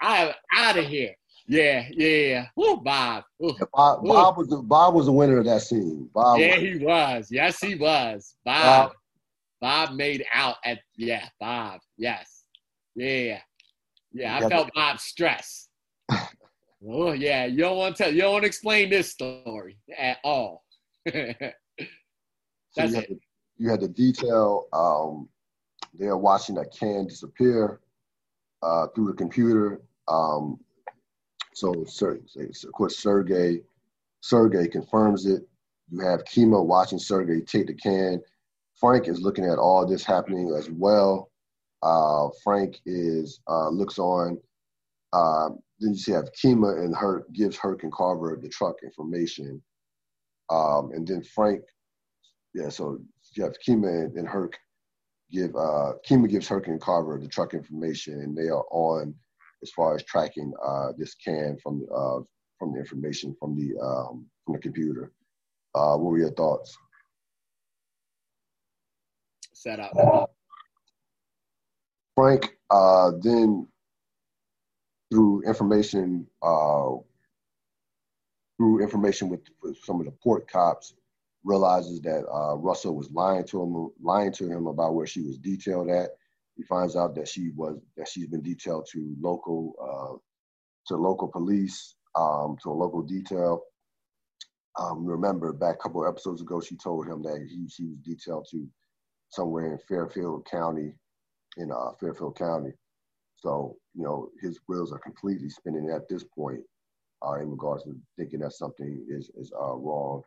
I'm 0.00 0.32
out 0.54 0.78
of 0.78 0.84
here." 0.86 1.14
Yeah, 1.48 1.88
yeah. 1.92 2.46
Woo, 2.56 2.76
Bob. 2.76 3.24
Ooh, 3.42 3.56
Bob, 3.72 4.04
Bob, 4.04 4.36
was 4.36 4.48
the, 4.48 4.58
Bob 4.58 4.94
was 4.94 5.06
the 5.06 5.12
winner 5.12 5.38
of 5.38 5.46
that 5.46 5.62
scene. 5.62 6.08
Bob. 6.12 6.38
Yeah, 6.38 6.56
was. 6.56 6.62
he 6.62 6.76
was. 6.76 7.28
Yes, 7.30 7.58
he 7.60 7.74
was. 7.74 8.36
Bob. 8.44 8.90
Bob. 8.90 8.92
Bob 9.60 9.96
made 9.96 10.24
out 10.32 10.56
at 10.64 10.80
yeah. 10.96 11.26
Bob. 11.40 11.80
Yes. 11.96 12.44
Yeah. 12.94 13.40
Yeah. 14.12 14.36
I 14.36 14.48
felt 14.48 14.70
Bob's 14.74 15.04
stress. 15.04 15.68
oh 16.86 17.12
yeah. 17.12 17.46
You 17.46 17.58
don't 17.58 17.78
want 17.78 17.96
to 17.96 18.04
tell. 18.04 18.12
You 18.12 18.20
don't 18.20 18.32
want 18.32 18.42
to 18.42 18.48
explain 18.48 18.90
this 18.90 19.10
story 19.10 19.78
at 19.96 20.18
all. 20.22 20.64
That's 21.06 21.54
so 22.72 22.84
you, 22.84 22.94
had 22.94 23.04
it. 23.04 23.08
The, 23.08 23.18
you 23.56 23.70
had 23.70 23.80
the 23.80 23.88
detail. 23.88 24.66
Um, 24.74 25.28
they're 25.94 26.18
watching 26.18 26.54
that 26.56 26.76
can 26.78 27.06
disappear 27.06 27.80
uh, 28.62 28.88
through 28.88 29.06
the 29.06 29.14
computer. 29.14 29.80
Um, 30.06 30.60
so, 31.58 31.72
of 31.72 32.72
course, 32.72 32.98
Sergey, 32.98 33.62
Sergey 34.20 34.68
confirms 34.68 35.26
it. 35.26 35.42
You 35.90 36.00
have 36.00 36.24
Kima 36.24 36.64
watching 36.64 36.98
Sergey 36.98 37.40
take 37.40 37.66
the 37.66 37.74
can. 37.74 38.20
Frank 38.78 39.08
is 39.08 39.20
looking 39.20 39.44
at 39.44 39.58
all 39.58 39.86
this 39.86 40.04
happening 40.04 40.54
as 40.56 40.70
well. 40.70 41.30
Uh, 41.82 42.28
Frank 42.44 42.80
is 42.86 43.40
uh, 43.48 43.70
looks 43.70 43.98
on. 43.98 44.38
Uh, 45.12 45.50
then 45.80 45.92
you 45.92 45.98
see 45.98 46.12
have 46.12 46.30
Kima 46.32 46.84
and 46.84 46.94
her 46.94 47.26
gives 47.32 47.56
Herc 47.56 47.82
and 47.82 47.92
Carver 47.92 48.38
the 48.40 48.48
truck 48.48 48.76
information, 48.82 49.62
um, 50.50 50.90
and 50.92 51.06
then 51.06 51.22
Frank, 51.22 51.62
yeah. 52.54 52.68
So 52.68 52.98
you 53.32 53.44
have 53.44 53.54
Kima 53.66 54.04
and, 54.04 54.16
and 54.16 54.28
Herc 54.28 54.58
give 55.30 55.54
uh, 55.56 55.94
Kima 56.08 56.28
gives 56.28 56.48
Herc 56.48 56.66
and 56.68 56.80
Carver 56.80 57.18
the 57.20 57.28
truck 57.28 57.54
information, 57.54 58.20
and 58.20 58.36
they 58.36 58.48
are 58.48 58.64
on 58.70 59.14
as 59.62 59.70
far 59.70 59.94
as 59.94 60.02
tracking 60.04 60.52
uh, 60.64 60.92
this 60.96 61.14
can 61.14 61.56
from 61.62 61.86
uh, 61.94 62.20
from 62.58 62.72
the 62.72 62.78
information 62.78 63.34
from 63.38 63.54
the 63.56 63.78
um, 63.80 64.26
from 64.44 64.54
the 64.54 64.60
computer. 64.60 65.12
Uh, 65.74 65.96
what 65.96 66.12
were 66.12 66.18
your 66.18 66.32
thoughts? 66.32 66.76
Set 69.52 69.80
up. 69.80 70.30
Frank 72.14 72.56
uh, 72.70 73.12
then 73.20 73.66
through 75.10 75.42
information 75.46 76.26
uh, 76.42 76.90
through 78.56 78.82
information 78.82 79.28
with, 79.28 79.40
with, 79.62 79.78
some 79.84 80.00
of 80.00 80.06
the 80.06 80.12
port 80.22 80.50
cops 80.50 80.94
realizes 81.44 82.00
that 82.00 82.26
uh, 82.28 82.56
Russell 82.56 82.96
was 82.96 83.10
lying 83.12 83.44
to 83.44 83.62
him 83.62 83.90
lying 84.02 84.32
to 84.32 84.48
him 84.48 84.66
about 84.66 84.94
where 84.94 85.06
she 85.06 85.22
was 85.22 85.38
detailed 85.38 85.88
at 85.90 86.10
he 86.58 86.64
finds 86.64 86.96
out 86.96 87.14
that 87.14 87.28
she 87.28 87.50
was 87.54 87.78
that 87.96 88.08
she's 88.08 88.26
been 88.26 88.42
detailed 88.42 88.86
to 88.92 89.14
local 89.20 89.74
uh, 89.80 90.18
to 90.88 90.96
local 90.96 91.28
police, 91.28 91.94
um, 92.16 92.56
to 92.62 92.70
a 92.70 92.72
local 92.72 93.00
detail. 93.02 93.62
Um, 94.78 95.06
remember 95.06 95.52
back 95.52 95.76
a 95.76 95.78
couple 95.78 96.06
episodes 96.06 96.42
ago, 96.42 96.60
she 96.60 96.76
told 96.76 97.06
him 97.06 97.22
that 97.22 97.46
he 97.48 97.68
she 97.68 97.84
was 97.84 97.98
detailed 98.04 98.46
to 98.50 98.66
somewhere 99.30 99.72
in 99.72 99.78
Fairfield 99.88 100.46
County, 100.50 100.92
in 101.58 101.70
uh, 101.70 101.92
Fairfield 102.00 102.36
County. 102.36 102.72
So 103.36 103.76
you 103.94 104.02
know 104.02 104.30
his 104.42 104.58
wheels 104.66 104.92
are 104.92 104.98
completely 104.98 105.50
spinning 105.50 105.90
at 105.94 106.08
this 106.08 106.24
point 106.24 106.60
uh, 107.24 107.34
in 107.34 107.50
regards 107.52 107.84
to 107.84 107.96
thinking 108.18 108.40
that 108.40 108.52
something 108.52 109.06
is 109.08 109.30
is 109.36 109.52
uh, 109.52 109.74
wrong. 109.74 110.22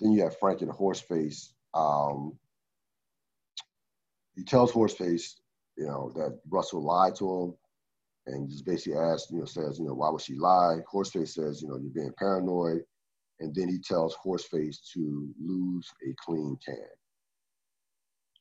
Then 0.00 0.10
you 0.10 0.24
have 0.24 0.36
Frank 0.38 0.62
and 0.62 0.72
Horseface. 0.72 1.52
Um, 1.72 2.36
he 4.36 4.44
tells 4.44 4.70
Horseface, 4.72 5.36
you 5.76 5.86
know, 5.86 6.12
that 6.14 6.38
Russell 6.48 6.82
lied 6.82 7.16
to 7.16 7.42
him 7.42 7.54
and 8.26 8.48
just 8.50 8.66
basically 8.66 8.98
asks, 8.98 9.30
you 9.30 9.38
know, 9.38 9.44
says, 9.44 9.78
you 9.78 9.86
know, 9.86 9.94
why 9.94 10.10
would 10.10 10.20
she 10.20 10.34
lie? 10.34 10.78
Horseface 10.92 11.30
says, 11.30 11.62
you 11.62 11.68
know, 11.68 11.76
you're 11.76 11.90
being 11.90 12.12
paranoid. 12.18 12.82
And 13.40 13.54
then 13.54 13.68
he 13.68 13.78
tells 13.78 14.16
Horseface 14.24 14.78
to 14.94 15.28
lose 15.40 15.88
a 16.08 16.14
clean 16.24 16.56
can. 16.64 16.76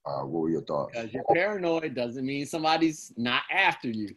Uh, 0.06 0.26
what 0.26 0.41
were 0.41 0.50
your 0.50 0.64
thoughts? 0.64 0.91
Because 0.93 1.14
you're 1.14 1.24
paranoid 1.34 1.96
doesn't 1.96 2.26
mean 2.26 2.46
somebody's 2.46 3.12
not 3.18 3.43
after 3.52 3.89
you. 3.89 4.10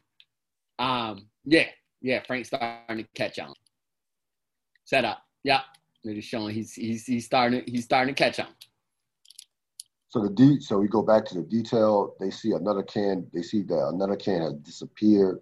Um, 0.79 1.29
yeah, 1.45 1.67
yeah, 2.03 2.23
Frank's 2.27 2.49
starting 2.49 2.99
to 2.99 3.09
catch 3.15 3.39
on. 3.39 3.55
Set 4.85 5.05
up. 5.05 5.23
Yep. 5.45 5.61
They're 6.05 6.15
just 6.15 6.29
showing 6.29 6.55
he's 6.55 6.75
he's 6.75 7.05
he's 7.07 7.27
starting 7.27 7.63
he's 7.67 7.85
starting 7.85 8.15
to 8.15 8.23
catch 8.23 8.39
on. 8.39 8.49
So 10.09 10.23
the 10.23 10.31
de- 10.31 10.61
so 10.61 10.79
we 10.79 10.89
go 10.89 11.03
back 11.03 11.25
to 11.27 11.35
the 11.35 11.43
detail. 11.43 12.15
They 12.19 12.31
see 12.31 12.53
another 12.53 12.83
can. 12.83 13.27
They 13.33 13.43
see 13.43 13.63
that 13.63 13.91
another 13.93 14.17
can 14.17 14.41
has 14.41 14.55
disappeared. 14.55 15.41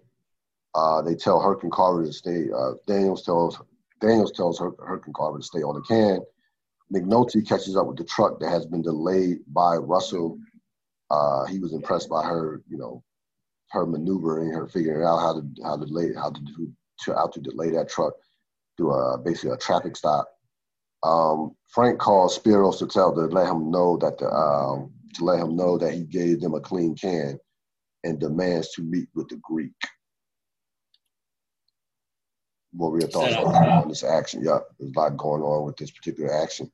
Uh, 0.75 1.01
they 1.01 1.15
tell 1.15 1.39
Herc 1.39 1.63
and 1.63 1.71
Carver 1.71 2.05
to 2.05 2.13
stay. 2.13 2.45
Uh, 2.55 2.73
Daniels 2.85 3.23
tells 3.23 3.59
Daniels 4.01 4.31
tells 4.33 4.59
Herc, 4.59 4.75
Herc 4.79 5.05
and 5.05 5.15
Carver 5.15 5.39
to 5.39 5.43
stay 5.43 5.63
on 5.63 5.75
the 5.75 5.81
can. 5.81 6.19
McNulty 6.93 7.47
catches 7.47 7.75
up 7.75 7.87
with 7.87 7.97
the 7.97 8.03
truck 8.03 8.39
that 8.39 8.49
has 8.49 8.65
been 8.65 8.81
delayed 8.81 9.39
by 9.47 9.75
Russell. 9.75 10.37
Uh, 11.09 11.45
he 11.45 11.59
was 11.59 11.73
impressed 11.73 12.09
by 12.09 12.23
her, 12.23 12.61
you 12.69 12.77
know, 12.77 13.03
her 13.69 13.85
maneuvering, 13.85 14.51
her 14.51 14.67
figuring 14.67 15.05
out 15.05 15.19
how 15.19 15.33
to 15.33 15.47
how 15.63 15.77
to 15.77 15.85
delay 15.85 16.13
how 16.13 16.29
to 16.29 16.41
do 16.41 16.71
to 17.01 17.13
how 17.13 17.27
to 17.27 17.39
delay 17.39 17.69
that 17.71 17.89
truck 17.89 18.13
through 18.75 18.93
a 18.93 19.17
basically 19.17 19.51
a 19.51 19.57
traffic 19.57 19.95
stop. 19.95 20.27
Um, 21.03 21.55
Frank 21.69 21.99
calls 21.99 22.37
Spiros 22.37 22.79
to 22.79 22.87
tell 22.87 23.13
to 23.13 23.21
let 23.21 23.47
him 23.47 23.71
know 23.71 23.97
that 23.97 24.17
the 24.17 24.27
um, 24.27 24.91
to 25.15 25.23
let 25.23 25.39
him 25.39 25.55
know 25.55 25.77
that 25.77 25.93
he 25.93 26.03
gave 26.03 26.41
them 26.41 26.53
a 26.53 26.59
clean 26.59 26.95
can 26.95 27.39
and 28.03 28.19
demands 28.19 28.71
to 28.73 28.81
meet 28.81 29.07
with 29.15 29.27
the 29.29 29.37
Greek. 29.37 29.73
What 32.71 32.91
were 32.91 32.99
your 32.99 33.09
thoughts 33.09 33.35
on, 33.35 33.55
on, 33.55 33.87
this 33.89 34.03
action? 34.03 34.43
Yeah, 34.43 34.59
there's 34.79 34.91
a 34.95 34.99
lot 34.99 35.17
going 35.17 35.41
on 35.41 35.65
with 35.65 35.77
this 35.77 35.91
particular 35.91 36.33
action. 36.33 36.71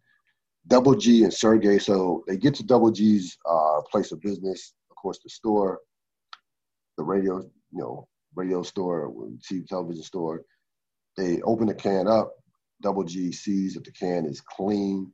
Double 0.68 0.96
G 0.96 1.24
and 1.24 1.34
Sergey. 1.34 1.80
So 1.80 2.24
they 2.28 2.38
get 2.38 2.56
to 2.56 2.64
Double 2.64 2.92
G's 2.92 3.38
uh, 3.50 3.82
place 3.90 4.12
of 4.12 4.22
business, 4.22 4.74
of 4.90 4.96
course, 4.96 5.20
the 5.24 5.30
store, 5.30 5.80
the 6.98 7.04
radio, 7.04 7.40
you 7.40 7.80
know, 7.80 8.08
radio 8.36 8.64
store, 8.64 9.14
TV 9.40 9.66
television 9.68 10.04
store. 10.04 10.44
They 11.18 11.42
open 11.42 11.68
the 11.68 11.76
can 11.76 12.08
up. 12.08 12.34
Double 12.84 13.04
G 13.04 13.32
sees 13.32 13.74
that 13.74 13.86
the 13.86 13.92
can 13.92 14.26
is 14.26 14.42
clean. 14.42 15.12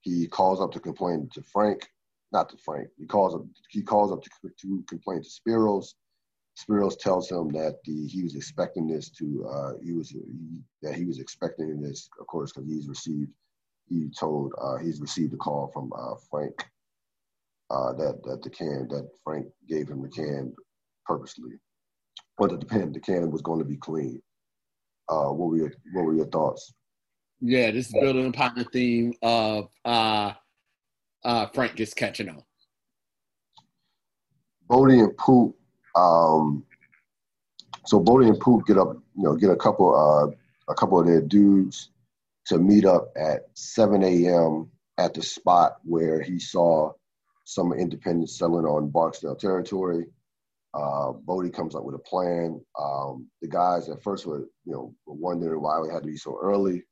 He 0.00 0.26
calls 0.26 0.60
up 0.60 0.72
to 0.72 0.80
complain 0.80 1.28
to 1.34 1.42
Frank, 1.42 1.86
not 2.32 2.48
to 2.48 2.56
Frank. 2.56 2.88
He 2.98 3.06
calls 3.06 3.34
up. 3.34 3.42
He 3.68 3.82
calls 3.82 4.10
up 4.10 4.22
to, 4.22 4.30
to 4.62 4.84
complain 4.88 5.22
to 5.22 5.28
Spiros. 5.28 5.94
Spiros 6.58 6.98
tells 6.98 7.30
him 7.30 7.48
that 7.50 7.76
the, 7.84 8.06
he 8.08 8.22
was 8.22 8.34
expecting 8.34 8.86
this 8.86 9.10
to. 9.10 9.46
Uh, 9.48 9.72
he 9.84 9.92
was 9.92 10.10
he, 10.10 10.20
that 10.82 10.94
he 10.94 11.04
was 11.04 11.20
expecting 11.20 11.80
this, 11.80 12.08
of 12.18 12.26
course, 12.26 12.52
because 12.52 12.68
he's 12.68 12.88
received. 12.88 13.30
He 13.88 14.08
told 14.18 14.52
uh, 14.60 14.78
he's 14.78 15.00
received 15.00 15.34
a 15.34 15.36
call 15.36 15.70
from 15.72 15.92
uh, 15.94 16.14
Frank 16.30 16.66
uh, 17.70 17.92
that 17.94 18.22
that 18.24 18.42
the 18.42 18.50
can 18.50 18.88
that 18.88 19.08
Frank 19.22 19.46
gave 19.68 19.88
him 19.88 20.02
the 20.02 20.08
can 20.08 20.54
purposely, 21.04 21.52
but 22.38 22.58
the 22.58 22.66
can 22.66 22.92
the 22.92 23.00
can 23.00 23.30
was 23.30 23.42
going 23.42 23.58
to 23.58 23.64
be 23.64 23.76
clean. 23.76 24.20
Uh, 25.08 25.28
what 25.28 25.50
were 25.50 25.56
your 25.58 25.72
what 25.92 26.04
were 26.04 26.14
your 26.14 26.26
thoughts? 26.26 26.72
Yeah, 27.44 27.72
this 27.72 27.88
is 27.88 27.92
building 27.92 28.28
upon 28.28 28.54
the 28.54 28.62
theme 28.62 29.14
of 29.20 29.68
uh, 29.84 30.32
uh, 31.24 31.46
Frank 31.46 31.74
just 31.74 31.96
catching 31.96 32.28
on. 32.28 32.42
Bodie 34.68 35.00
and 35.00 35.16
Poot. 35.16 35.52
Um, 35.96 36.64
so 37.84 37.98
Bodie 37.98 38.28
and 38.28 38.38
Poot 38.38 38.64
get 38.66 38.78
up, 38.78 38.94
you 39.16 39.24
know, 39.24 39.34
get 39.34 39.50
a 39.50 39.56
couple, 39.56 39.92
uh, 39.92 40.32
a 40.70 40.74
couple 40.76 41.00
of 41.00 41.06
their 41.06 41.20
dudes 41.20 41.90
to 42.46 42.58
meet 42.58 42.84
up 42.84 43.12
at 43.16 43.48
7 43.54 44.04
a.m. 44.04 44.70
at 44.98 45.12
the 45.12 45.22
spot 45.22 45.78
where 45.82 46.22
he 46.22 46.38
saw 46.38 46.92
some 47.44 47.72
independents 47.72 48.38
selling 48.38 48.66
on 48.66 48.88
Barksdale 48.88 49.34
territory. 49.34 50.06
Uh, 50.74 51.10
Bodie 51.10 51.50
comes 51.50 51.74
up 51.74 51.82
with 51.82 51.96
a 51.96 51.98
plan. 51.98 52.64
Um, 52.80 53.26
the 53.42 53.48
guys 53.48 53.88
at 53.88 54.00
first 54.00 54.26
were, 54.26 54.48
you 54.64 54.72
know, 54.72 54.94
wondering 55.06 55.60
why 55.60 55.80
we 55.80 55.92
had 55.92 56.04
to 56.04 56.08
be 56.08 56.16
so 56.16 56.38
early, 56.40 56.84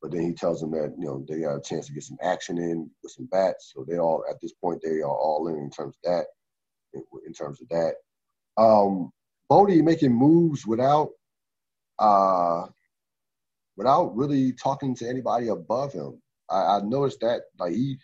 but 0.00 0.12
then 0.12 0.22
he 0.22 0.32
tells 0.32 0.60
them 0.60 0.70
that 0.72 0.94
you 0.98 1.06
know 1.06 1.24
they 1.28 1.40
got 1.40 1.56
a 1.56 1.60
chance 1.60 1.86
to 1.86 1.92
get 1.92 2.04
some 2.04 2.18
action 2.22 2.58
in 2.58 2.90
with 3.02 3.12
some 3.12 3.26
bats. 3.26 3.72
So 3.74 3.84
they 3.86 3.98
all 3.98 4.24
at 4.30 4.40
this 4.40 4.52
point 4.52 4.80
they 4.82 5.00
are 5.00 5.04
all 5.04 5.48
in 5.48 5.56
in 5.56 5.70
terms 5.70 5.96
of 5.96 6.10
that. 6.10 6.26
In, 7.26 7.34
terms 7.34 7.60
of 7.60 7.68
that, 7.68 7.94
um, 8.56 9.12
Bodie 9.48 9.82
making 9.82 10.12
moves 10.12 10.66
without, 10.66 11.10
uh, 11.98 12.66
without 13.76 14.16
really 14.16 14.52
talking 14.52 14.94
to 14.96 15.08
anybody 15.08 15.48
above 15.48 15.92
him. 15.92 16.20
I, 16.50 16.56
I 16.56 16.80
noticed 16.82 17.20
that 17.20 17.42
like 17.58 17.72
he, 17.72 17.98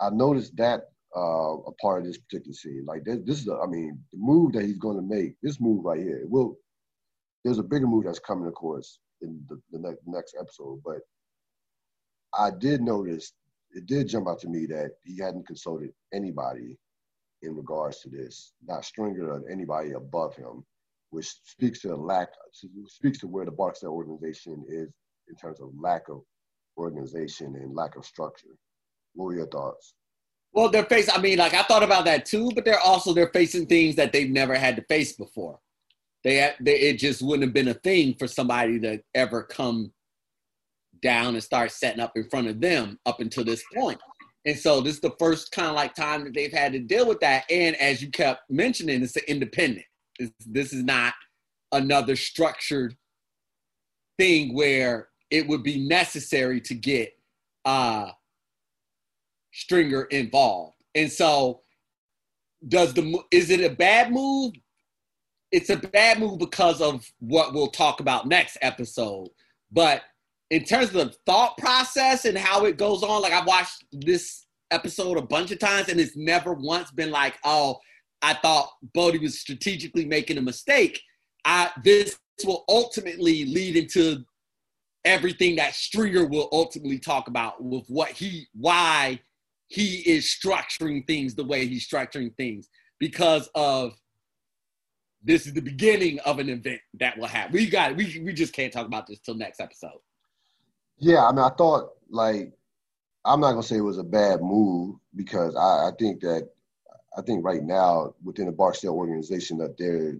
I 0.00 0.10
noticed 0.10 0.56
that 0.56 0.82
uh, 1.16 1.56
a 1.58 1.72
part 1.80 2.00
of 2.00 2.06
this 2.06 2.18
particular 2.18 2.52
scene. 2.52 2.84
Like 2.86 3.04
this, 3.04 3.18
this 3.24 3.38
is, 3.40 3.48
a, 3.48 3.56
I 3.56 3.66
mean, 3.66 3.98
the 4.12 4.18
move 4.18 4.52
that 4.52 4.64
he's 4.64 4.78
going 4.78 4.96
to 4.96 5.02
make, 5.02 5.34
this 5.42 5.60
move 5.60 5.84
right 5.84 6.00
here, 6.00 6.24
will. 6.26 6.56
There's 7.44 7.58
a 7.58 7.62
bigger 7.62 7.86
move 7.86 8.04
that's 8.04 8.18
coming, 8.18 8.48
of 8.48 8.54
course, 8.54 8.98
in 9.22 9.40
the, 9.48 9.60
the 9.70 9.96
next 10.06 10.34
episode. 10.38 10.82
But 10.84 10.98
I 12.38 12.50
did 12.50 12.80
notice, 12.80 13.32
it 13.72 13.86
did 13.86 14.08
jump 14.08 14.28
out 14.28 14.38
to 14.40 14.48
me 14.48 14.64
that 14.66 14.92
he 15.04 15.18
hadn't 15.18 15.46
consulted 15.46 15.90
anybody 16.14 16.78
in 17.42 17.56
regards 17.56 18.00
to 18.00 18.08
this, 18.08 18.52
not 18.66 18.84
Stringer 18.84 19.28
or 19.28 19.50
anybody 19.50 19.92
above 19.92 20.36
him, 20.36 20.64
which 21.10 21.28
speaks 21.44 21.80
to 21.80 21.88
the 21.88 21.96
lack, 21.96 22.28
speaks 22.86 23.18
to 23.18 23.26
where 23.26 23.44
the 23.44 23.50
Barksdale 23.50 23.90
organization 23.90 24.64
is 24.68 24.88
in 25.28 25.36
terms 25.36 25.60
of 25.60 25.70
lack 25.78 26.08
of 26.08 26.22
organization 26.76 27.56
and 27.56 27.74
lack 27.74 27.96
of 27.96 28.04
structure. 28.04 28.56
What 29.14 29.26
were 29.26 29.34
your 29.34 29.48
thoughts? 29.48 29.94
Well, 30.52 30.70
they're 30.70 30.84
facing. 30.84 31.14
I 31.14 31.20
mean, 31.20 31.38
like 31.38 31.54
I 31.54 31.62
thought 31.62 31.82
about 31.82 32.04
that 32.06 32.24
too, 32.24 32.50
but 32.54 32.64
they're 32.64 32.80
also 32.80 33.12
they're 33.12 33.30
facing 33.32 33.66
things 33.66 33.96
that 33.96 34.12
they've 34.12 34.30
never 34.30 34.54
had 34.54 34.76
to 34.76 34.82
face 34.82 35.12
before. 35.12 35.58
They, 36.24 36.52
they 36.60 36.74
it 36.80 36.98
just 36.98 37.20
wouldn't 37.22 37.44
have 37.44 37.54
been 37.54 37.68
a 37.68 37.74
thing 37.74 38.14
for 38.18 38.26
somebody 38.26 38.80
to 38.80 39.00
ever 39.14 39.42
come 39.42 39.92
down 41.00 41.34
and 41.34 41.42
start 41.42 41.70
setting 41.70 42.00
up 42.00 42.12
in 42.16 42.28
front 42.28 42.48
of 42.48 42.60
them 42.60 42.98
up 43.06 43.20
until 43.20 43.44
this 43.44 43.62
point. 43.74 44.00
And 44.44 44.56
so 44.56 44.80
this 44.80 44.94
is 44.94 45.00
the 45.00 45.14
first 45.18 45.52
kind 45.52 45.68
of 45.68 45.74
like 45.74 45.94
time 45.94 46.24
that 46.24 46.34
they've 46.34 46.52
had 46.52 46.72
to 46.72 46.78
deal 46.78 47.06
with 47.06 47.20
that. 47.20 47.44
And 47.50 47.76
as 47.76 48.00
you 48.00 48.10
kept 48.10 48.50
mentioning, 48.50 49.02
it's 49.02 49.16
an 49.16 49.22
independent. 49.28 49.84
It's, 50.18 50.32
this 50.46 50.72
is 50.72 50.82
not 50.82 51.14
another 51.72 52.16
structured 52.16 52.96
thing 54.18 54.54
where 54.54 55.08
it 55.30 55.46
would 55.46 55.62
be 55.62 55.86
necessary 55.86 56.60
to 56.62 56.74
get 56.74 57.12
uh, 57.64 58.10
Stringer 59.52 60.04
involved. 60.04 60.76
And 60.94 61.10
so, 61.10 61.60
does 62.66 62.94
the 62.94 63.22
is 63.30 63.50
it 63.50 63.60
a 63.60 63.70
bad 63.70 64.12
move? 64.12 64.54
It's 65.52 65.70
a 65.70 65.76
bad 65.76 66.18
move 66.18 66.38
because 66.38 66.80
of 66.80 67.10
what 67.20 67.54
we'll 67.54 67.68
talk 67.68 68.00
about 68.00 68.26
next 68.26 68.58
episode. 68.62 69.28
But 69.70 70.02
in 70.50 70.64
terms 70.64 70.88
of 70.88 70.94
the 70.94 71.14
thought 71.26 71.56
process 71.58 72.24
and 72.24 72.36
how 72.36 72.64
it 72.64 72.78
goes 72.78 73.02
on, 73.02 73.22
like 73.22 73.32
I've 73.32 73.46
watched 73.46 73.84
this 73.92 74.46
episode 74.70 75.18
a 75.18 75.22
bunch 75.22 75.50
of 75.50 75.58
times, 75.58 75.88
and 75.88 76.00
it's 76.00 76.16
never 76.16 76.54
once 76.54 76.90
been 76.90 77.10
like, 77.10 77.38
oh, 77.44 77.78
I 78.22 78.34
thought 78.34 78.70
Bodie 78.94 79.18
was 79.18 79.40
strategically 79.40 80.04
making 80.04 80.38
a 80.38 80.42
mistake. 80.42 81.00
I 81.44 81.70
this 81.84 82.18
will 82.44 82.64
ultimately 82.68 83.44
lead 83.44 83.76
into 83.76 84.24
everything 85.04 85.56
that 85.56 85.74
Stringer 85.74 86.26
will 86.26 86.48
ultimately 86.52 86.98
talk 86.98 87.28
about 87.28 87.62
with 87.62 87.84
what 87.88 88.10
he 88.10 88.46
why 88.54 89.20
he 89.68 89.98
is 90.06 90.24
structuring 90.24 91.06
things 91.06 91.34
the 91.34 91.44
way 91.44 91.66
he's 91.66 91.86
structuring 91.86 92.34
things 92.36 92.68
because 92.98 93.48
of 93.54 93.92
this 95.22 95.46
is 95.46 95.52
the 95.52 95.60
beginning 95.60 96.18
of 96.20 96.38
an 96.38 96.48
event 96.48 96.80
that 96.98 97.18
will 97.18 97.26
happen. 97.26 97.52
We 97.52 97.68
got 97.68 97.96
we 97.96 98.20
we 98.24 98.32
just 98.32 98.52
can't 98.52 98.72
talk 98.72 98.86
about 98.86 99.06
this 99.06 99.20
till 99.20 99.34
next 99.34 99.60
episode. 99.60 99.98
Yeah, 100.98 101.26
I 101.26 101.32
mean, 101.32 101.40
I 101.44 101.50
thought 101.50 101.90
like 102.10 102.52
I'm 103.24 103.40
not 103.40 103.52
gonna 103.52 103.64
say 103.64 103.78
it 103.78 103.82
was 103.82 103.98
a 103.98 104.04
bad 104.04 104.42
move 104.42 104.96
because 105.16 105.56
I, 105.56 105.88
I 105.88 105.92
think 105.98 106.20
that 106.22 106.50
I 107.16 107.22
think 107.22 107.44
right 107.44 107.62
now 107.62 108.14
within 108.24 108.46
the 108.46 108.52
Barksdale 108.52 108.94
organization 108.94 109.58
that 109.58 109.76
they're 109.78 110.16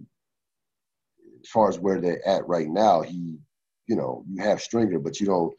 as 1.41 1.49
far 1.49 1.69
as 1.69 1.79
where 1.79 2.01
they're 2.01 2.27
at 2.27 2.47
right 2.47 2.69
now, 2.69 3.01
he 3.01 3.39
you 3.87 3.95
know 3.95 4.25
you 4.29 4.43
have 4.43 4.61
Stringer, 4.61 4.99
but 4.99 5.19
you 5.19 5.27
don't 5.27 5.53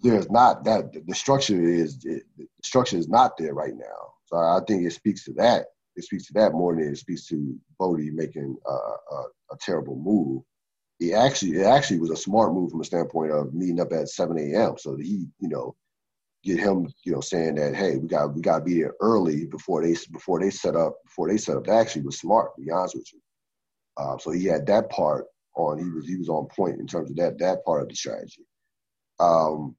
there's 0.00 0.30
not 0.30 0.64
that 0.64 0.92
the 1.06 1.14
structure 1.14 1.62
is 1.62 1.98
the 2.00 2.22
structure 2.62 2.98
is 2.98 3.08
not 3.08 3.36
there 3.38 3.54
right 3.54 3.76
now. 3.76 4.14
So 4.26 4.36
I 4.36 4.60
think 4.66 4.86
it 4.86 4.92
speaks 4.92 5.24
to 5.24 5.32
that. 5.34 5.66
It 5.96 6.04
speaks 6.04 6.26
to 6.28 6.34
that 6.34 6.52
more 6.52 6.74
than 6.74 6.84
it 6.92 6.98
speaks 6.98 7.26
to 7.28 7.58
Bodie 7.78 8.10
making 8.10 8.56
a, 8.66 8.72
a, 8.72 9.24
a 9.52 9.56
terrible 9.60 9.96
move. 9.96 10.42
He 10.98 11.12
actually 11.12 11.56
it 11.56 11.66
actually 11.66 12.00
was 12.00 12.10
a 12.10 12.16
smart 12.16 12.52
move 12.54 12.70
from 12.70 12.80
a 12.80 12.84
standpoint 12.84 13.32
of 13.32 13.52
meeting 13.52 13.80
up 13.80 13.92
at 13.92 14.08
7 14.08 14.38
a.m. 14.38 14.74
So 14.78 14.96
he 14.96 15.26
you 15.40 15.48
know 15.48 15.74
get 16.42 16.58
him 16.58 16.88
you 17.04 17.12
know 17.12 17.20
saying 17.20 17.56
that 17.56 17.74
hey 17.74 17.96
we 17.96 18.08
got 18.08 18.34
we 18.34 18.40
got 18.40 18.58
to 18.58 18.64
be 18.64 18.80
there 18.80 18.94
early 19.00 19.46
before 19.46 19.82
they 19.82 19.96
before 20.12 20.40
they 20.40 20.50
set 20.50 20.76
up 20.76 20.96
before 21.04 21.28
they 21.28 21.36
set 21.36 21.56
up. 21.56 21.64
That 21.64 21.80
actually 21.80 22.02
was 22.02 22.18
smart. 22.18 22.54
To 22.56 22.62
be 22.62 22.70
honest 22.70 22.96
with 22.96 23.12
you. 23.12 23.20
Uh, 23.98 24.18
so 24.18 24.30
he 24.30 24.44
had 24.44 24.66
that 24.66 24.88
part 24.90 25.26
on. 25.54 25.78
He 25.78 25.90
was 25.90 26.06
he 26.06 26.16
was 26.16 26.28
on 26.28 26.46
point 26.46 26.80
in 26.80 26.86
terms 26.86 27.10
of 27.10 27.16
that 27.16 27.38
that 27.38 27.64
part 27.64 27.82
of 27.82 27.88
the 27.88 27.94
strategy. 27.94 28.46
Um, 29.20 29.76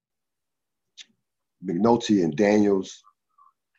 McNulty 1.66 2.24
and 2.24 2.36
Daniels. 2.36 3.04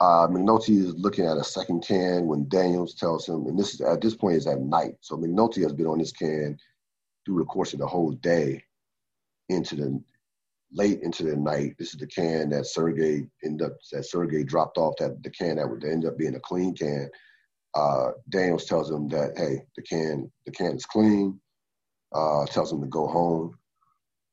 Uh, 0.00 0.28
McNulty 0.28 0.78
is 0.78 0.94
looking 0.94 1.26
at 1.26 1.38
a 1.38 1.42
second 1.42 1.84
can 1.84 2.26
when 2.26 2.48
Daniels 2.48 2.94
tells 2.94 3.28
him, 3.28 3.46
and 3.46 3.58
this 3.58 3.74
is 3.74 3.80
at 3.80 4.00
this 4.00 4.14
point 4.14 4.36
is 4.36 4.46
at 4.46 4.60
night. 4.60 4.94
So 5.00 5.16
McNulty 5.16 5.60
has 5.64 5.72
been 5.72 5.86
on 5.86 5.98
this 5.98 6.12
can 6.12 6.56
through 7.28 7.40
the 7.40 7.44
course 7.44 7.74
of 7.74 7.78
the 7.78 7.86
whole 7.86 8.12
day 8.12 8.62
into 9.50 9.76
the 9.76 10.02
late 10.72 11.00
into 11.02 11.22
the 11.24 11.36
night. 11.36 11.74
This 11.78 11.92
is 11.92 12.00
the 12.00 12.06
can 12.06 12.48
that 12.50 12.66
Sergey 12.66 13.26
ended 13.44 13.66
up 13.66 13.72
that 13.92 14.04
Sergey 14.04 14.44
dropped 14.44 14.78
off 14.78 14.94
that 14.98 15.22
the 15.22 15.30
can 15.30 15.56
that 15.56 15.68
would 15.68 15.84
end 15.84 16.06
up 16.06 16.16
being 16.16 16.34
a 16.34 16.40
clean 16.40 16.74
can. 16.74 17.10
Uh, 17.74 18.12
Daniels 18.30 18.64
tells 18.64 18.90
him 18.90 19.08
that 19.08 19.36
hey, 19.36 19.60
the 19.76 19.82
can 19.82 20.32
the 20.46 20.52
can 20.52 20.74
is 20.74 20.86
clean. 20.86 21.38
Uh, 22.14 22.46
tells 22.46 22.72
him 22.72 22.80
to 22.80 22.86
go 22.86 23.06
home, 23.06 23.54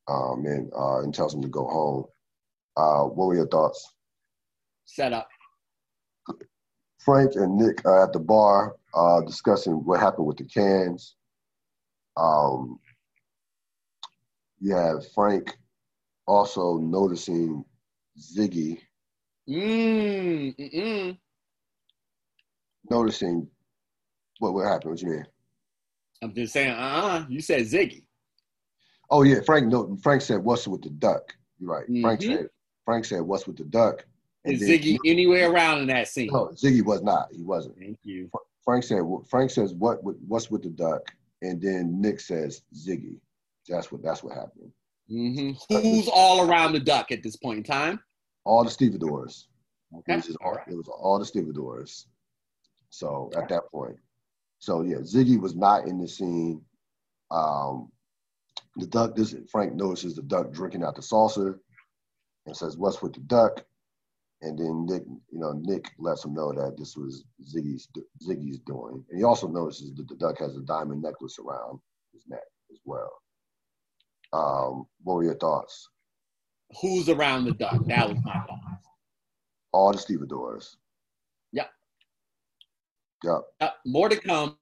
um, 0.08 0.46
and 0.46 0.72
uh, 0.74 1.02
and 1.02 1.14
tells 1.14 1.34
him 1.34 1.42
to 1.42 1.50
go 1.50 1.68
home. 1.68 2.06
Uh, 2.78 3.04
what 3.10 3.28
were 3.28 3.36
your 3.36 3.48
thoughts? 3.48 3.94
Set 4.86 5.12
up. 5.12 5.28
Frank 7.00 7.36
and 7.36 7.58
Nick 7.58 7.86
are 7.86 8.06
at 8.06 8.14
the 8.14 8.20
bar 8.20 8.78
uh, 8.94 9.22
discussing 9.22 9.74
what 9.74 10.00
happened 10.00 10.26
with 10.26 10.38
the 10.38 10.46
cans. 10.46 11.16
Um, 12.18 12.80
you 14.60 14.76
have 14.76 15.10
Frank 15.14 15.56
also 16.28 16.78
noticing 16.78 17.64
Ziggy. 18.20 18.80
Mm, 19.48 20.56
mm 20.58 21.18
Noticing 22.90 23.48
what 24.40 24.54
what 24.54 24.66
happened? 24.66 24.92
What 24.92 25.02
you 25.02 25.10
mean? 25.10 25.26
I'm 26.22 26.34
just 26.34 26.54
saying. 26.54 26.72
Uh, 26.72 26.74
uh 26.74 27.26
You 27.30 27.42
said 27.42 27.62
Ziggy. 27.62 28.04
Oh 29.10 29.24
yeah, 29.24 29.42
Frank. 29.46 29.68
No, 29.68 29.98
Frank 30.02 30.22
said, 30.22 30.44
"What's 30.44 30.68
with 30.68 30.82
the 30.82 30.90
duck?" 30.90 31.36
You're 31.60 31.72
right. 31.72 31.86
Mm-hmm. 31.86 32.02
Frank 32.02 32.22
said, 32.22 32.50
Frank 32.86 33.06
said, 33.06 33.22
"What's 33.22 33.48
with 33.48 33.58
the 33.58 33.66
duck?" 33.66 34.06
And 34.46 34.56
Is 34.56 34.70
Ziggy 34.70 34.98
anywhere 35.06 35.52
around 35.52 35.82
in 35.82 35.88
that 35.88 36.08
scene? 36.08 36.30
No, 36.32 36.48
Ziggy 36.48 36.84
was 36.84 37.02
not. 37.02 37.30
He 37.32 37.44
wasn't. 37.44 37.78
Thank 37.78 38.00
you. 38.04 38.30
Frank 38.64 38.84
said, 38.84 39.02
"Frank 39.30 39.52
says 39.52 39.74
what? 39.74 40.00
What's 40.04 40.50
with 40.50 40.64
the 40.64 40.70
duck?" 40.70 41.12
And 41.42 41.62
then 41.62 42.02
Nick 42.02 42.20
says, 42.20 42.64
"Ziggy." 42.74 43.20
That's 43.68 43.92
what. 43.92 44.04
That's 44.04 44.24
what 44.24 44.36
happened. 44.36 44.72
Mm-hmm. 45.12 45.76
Who's 45.76 46.08
all 46.08 46.50
around 46.50 46.74
the 46.74 46.80
duck 46.80 47.12
at 47.12 47.24
this 47.24 47.36
point 47.36 47.58
in 47.58 47.64
time? 47.64 48.00
All 48.44 48.64
the 48.64 48.72
stevedores. 48.72 49.48
Okay. 50.00 50.14
It 50.14 50.16
was, 50.16 50.26
just, 50.26 50.38
all 50.42 50.54
right. 50.54 50.68
it 50.68 50.76
was 50.76 50.88
all 50.88 51.20
the 51.20 51.26
stevedores. 51.26 52.08
So 52.90 53.30
okay. 53.34 53.40
at 53.40 53.50
that 53.50 53.70
point, 53.72 53.98
so 54.60 54.82
yeah, 54.82 54.98
Ziggy 54.98 55.40
was 55.40 55.56
not 55.56 55.88
in 55.88 56.00
the 56.00 56.08
scene. 56.08 56.62
Um, 57.32 57.92
the 58.78 58.88
duck. 58.88 59.16
This 59.16 59.36
Frank 59.52 59.74
notices 59.74 60.16
the 60.16 60.22
duck 60.24 60.52
drinking 60.52 60.84
out 60.84 60.96
the 60.96 61.02
saucer, 61.02 61.60
and 62.46 62.56
says, 62.56 62.78
"What's 62.78 63.02
with 63.02 63.14
the 63.14 63.22
duck?" 63.22 63.64
And 64.42 64.58
then 64.60 64.86
Nick, 64.86 65.04
you 65.32 65.40
know, 65.40 65.54
Nick 65.54 65.90
lets 65.98 66.26
him 66.26 66.34
know 66.34 66.52
that 66.54 66.78
this 66.78 66.96
was 66.96 67.26
Ziggy's 67.42 67.88
Ziggy's 68.24 68.60
doing, 68.60 69.04
and 69.10 69.18
he 69.18 69.24
also 69.24 69.48
notices 69.48 69.94
that 69.96 70.08
the 70.08 70.16
duck 70.16 70.40
has 70.40 70.56
a 70.56 70.62
diamond 70.62 71.02
necklace 71.02 71.40
around 71.40 71.80
his 72.14 72.24
neck 72.28 72.44
as 72.72 72.80
well. 72.86 73.12
Um, 74.36 74.86
what 75.04 75.16
were 75.16 75.24
your 75.24 75.38
thoughts? 75.38 75.90
Who's 76.82 77.08
around 77.08 77.46
the 77.46 77.54
duck? 77.54 77.86
That 77.86 78.10
was 78.10 78.18
my 78.24 78.34
thoughts. 78.34 78.88
All 79.72 79.92
the 79.94 79.98
stevedores. 79.98 80.76
Yep. 81.54 81.70
Yep. 83.24 83.42
Uh, 83.62 83.70
more 83.86 84.10
to 84.10 84.18
come 84.18 84.58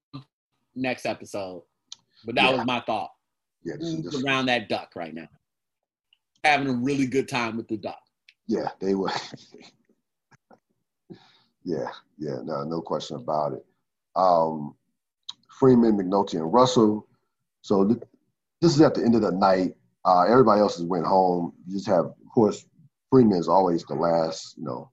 next 0.75 1.05
episode, 1.05 1.63
but 2.25 2.35
that 2.35 2.51
yeah. 2.51 2.55
was 2.55 2.65
my 2.65 2.81
thought. 2.81 3.11
Yeah, 3.63 3.75
this, 3.79 3.93
Who's 3.93 4.03
this, 4.11 4.23
around 4.23 4.45
that 4.47 4.69
duck 4.69 4.91
right 4.95 5.13
now? 5.13 5.29
Having 6.43 6.67
a 6.67 6.73
really 6.73 7.07
good 7.07 7.27
time 7.27 7.57
with 7.57 7.67
the 7.67 7.77
duck. 7.77 7.99
Yeah, 8.47 8.69
they 8.79 8.93
were. 8.93 9.11
yeah, 11.63 11.89
yeah, 12.19 12.37
no, 12.43 12.63
no 12.63 12.81
question 12.81 13.17
about 13.17 13.53
it. 13.53 13.65
Um, 14.15 14.75
Freeman, 15.59 15.97
McNulty, 15.97 16.35
and 16.35 16.53
Russell. 16.53 17.07
So 17.61 17.87
th- 17.87 18.01
this 18.63 18.75
is 18.75 18.81
at 18.81 18.95
the 18.95 19.03
end 19.03 19.13
of 19.13 19.21
the 19.21 19.31
night. 19.31 19.73
Uh, 20.05 20.21
everybody 20.21 20.61
else 20.61 20.77
has 20.77 20.85
went 20.85 21.05
home. 21.05 21.53
You 21.67 21.75
just 21.75 21.87
have, 21.87 22.05
of 22.05 22.29
course, 22.33 22.65
Freeman 23.11 23.37
is 23.37 23.49
always 23.49 23.83
the 23.83 23.93
last, 23.93 24.57
you 24.57 24.63
know, 24.63 24.89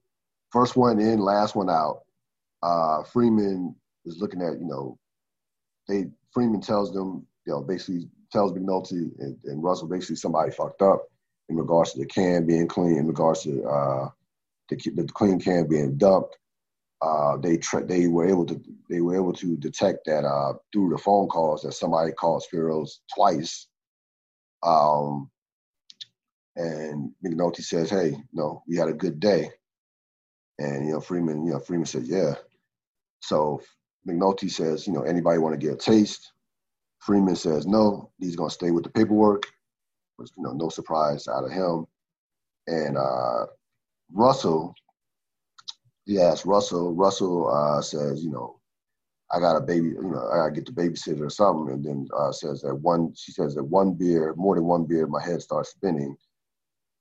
first 0.51 0.75
one 0.75 0.99
in, 0.99 1.19
last 1.19 1.55
one 1.55 1.69
out. 1.69 2.01
Uh, 2.61 3.03
Freeman 3.03 3.73
is 4.05 4.17
looking 4.19 4.41
at, 4.41 4.59
you 4.59 4.67
know, 4.67 4.99
they 5.87 6.07
Freeman 6.33 6.59
tells 6.59 6.91
them, 6.91 7.25
you 7.47 7.53
know, 7.53 7.61
basically 7.61 8.09
tells 8.31 8.51
McNulty 8.51 9.09
and, 9.19 9.37
and 9.45 9.63
Russell 9.63 9.87
basically 9.87 10.17
somebody 10.17 10.51
fucked 10.51 10.81
up 10.81 11.05
in 11.47 11.55
regards 11.55 11.93
to 11.93 11.99
the 11.99 12.05
can 12.05 12.45
being 12.45 12.67
clean, 12.67 12.97
in 12.97 13.07
regards 13.07 13.43
to 13.43 13.63
uh, 13.63 14.09
the, 14.69 14.75
the 14.95 15.07
clean 15.13 15.39
can 15.39 15.67
being 15.67 15.95
dumped. 15.97 16.37
Uh, 17.01 17.37
they 17.37 17.57
tra- 17.57 17.85
they 17.85 18.07
were 18.07 18.27
able 18.27 18.45
to 18.45 18.61
they 18.89 19.01
were 19.01 19.15
able 19.15 19.33
to 19.33 19.57
detect 19.57 20.05
that 20.05 20.23
uh, 20.23 20.53
through 20.71 20.89
the 20.89 20.97
phone 20.97 21.27
calls 21.27 21.63
that 21.63 21.73
somebody 21.73 22.11
called 22.11 22.43
Spiros 22.43 22.99
twice. 23.15 23.67
Um, 24.63 25.29
and 26.55 27.11
McNulty 27.25 27.63
says, 27.63 27.89
"Hey, 27.89 28.15
no, 28.33 28.63
we 28.67 28.77
had 28.77 28.89
a 28.89 28.93
good 28.93 29.19
day." 29.19 29.49
And 30.59 30.85
you 30.85 30.93
know 30.93 31.01
Freeman, 31.01 31.45
you 31.45 31.53
know 31.53 31.59
Freeman 31.59 31.87
said, 31.87 32.03
"Yeah." 32.03 32.35
So 33.21 33.61
McNulty 34.07 34.51
says, 34.51 34.85
"You 34.85 34.93
know, 34.93 35.01
anybody 35.01 35.39
want 35.39 35.59
to 35.59 35.65
get 35.65 35.73
a 35.73 35.77
taste?" 35.77 36.33
Freeman 36.99 37.35
says, 37.35 37.65
"No, 37.65 38.11
he's 38.19 38.35
to 38.35 38.49
stay 38.49 38.71
with 38.71 38.83
the 38.83 38.91
paperwork." 38.91 39.43
Was 40.19 40.31
you 40.37 40.43
know 40.43 40.53
no 40.53 40.69
surprise 40.69 41.27
out 41.27 41.45
of 41.45 41.51
him. 41.51 41.87
And 42.67 42.97
uh, 42.97 43.47
Russell 44.13 44.75
Yes, 46.05 46.45
Russell. 46.45 46.93
Russell 46.93 47.49
uh, 47.49 47.81
says, 47.81 48.23
you 48.23 48.31
know, 48.31 48.59
I 49.31 49.39
got 49.39 49.55
a 49.55 49.61
baby, 49.61 49.89
you 49.89 50.01
know, 50.03 50.29
I 50.31 50.37
gotta 50.37 50.51
get 50.51 50.65
the 50.65 50.71
babysitter 50.73 51.21
or 51.21 51.29
something, 51.29 51.73
and 51.73 51.85
then 51.85 52.07
uh, 52.17 52.31
says 52.31 52.61
that 52.61 52.75
one. 52.75 53.13
She 53.15 53.31
says 53.31 53.55
that 53.55 53.63
one 53.63 53.93
beer, 53.93 54.33
more 54.35 54.55
than 54.55 54.65
one 54.65 54.85
beer, 54.85 55.07
my 55.07 55.23
head 55.23 55.41
starts 55.41 55.71
spinning, 55.71 56.17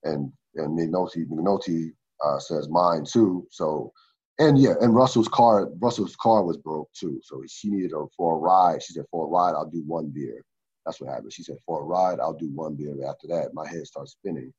and 0.05 0.33
and 0.55 0.79
McNulty 0.79 1.27
McNulty 1.27 1.93
uh, 2.25 2.39
says 2.39 2.69
mine 2.69 3.05
too. 3.05 3.47
So, 3.51 3.93
and 4.39 4.59
yeah, 4.59 4.75
and 4.81 4.95
Russell's 4.95 5.29
car, 5.29 5.71
Russell's 5.81 6.15
car 6.17 6.45
was 6.45 6.57
broke 6.59 6.91
too, 6.93 7.21
so 7.25 7.43
she 7.49 7.71
needed 7.71 7.93
her 7.93 8.07
for 8.17 8.37
a 8.37 8.39
ride. 8.39 8.83
She 8.83 8.93
said 8.93 9.07
for 9.11 9.27
a 9.27 9.29
ride, 9.29 9.55
I'll 9.57 9.69
do 9.69 9.83
one 9.87 10.09
beer. 10.11 10.45
That's 10.87 11.01
what 11.01 11.11
happened. 11.11 11.33
She 11.33 11.43
said 11.43 11.59
for 11.67 11.81
a 11.81 11.85
ride, 11.85 12.21
I'll 12.21 12.35
do 12.35 12.51
one 12.55 12.77
beer. 12.77 12.95
After 13.09 13.27
that, 13.29 13.55
my 13.55 13.69
head 13.69 13.87
starts 13.87 14.13
spinning. 14.13 14.53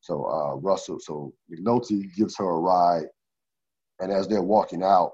So 0.00 0.24
uh, 0.26 0.56
Russell, 0.56 0.98
so 1.00 1.32
McNulty 1.50 2.14
gives 2.14 2.36
her 2.36 2.48
a 2.48 2.58
ride 2.58 3.06
and 4.00 4.10
as 4.10 4.26
they're 4.26 4.42
walking 4.42 4.82
out, 4.82 5.12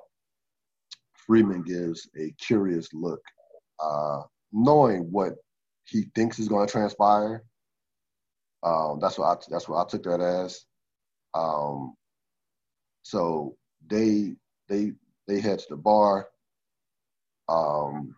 Freeman 1.26 1.62
gives 1.62 2.08
a 2.18 2.32
curious 2.40 2.88
look, 2.92 3.20
uh, 3.82 4.22
knowing 4.52 5.10
what 5.10 5.34
he 5.84 6.04
thinks 6.14 6.38
is 6.38 6.48
going 6.48 6.66
to 6.66 6.72
transpire. 6.72 7.42
Um, 8.62 8.98
that's 9.00 9.18
what 9.18 9.26
I, 9.26 9.40
that's 9.50 9.68
what 9.68 9.84
I 9.84 9.88
took 9.88 10.04
that 10.04 10.20
as. 10.20 10.64
Um, 11.34 11.94
so 13.02 13.56
they 13.88 14.34
they 14.68 14.92
they 15.28 15.40
head 15.40 15.58
to 15.60 15.66
the 15.70 15.76
bar. 15.76 16.28
Um, 17.48 18.14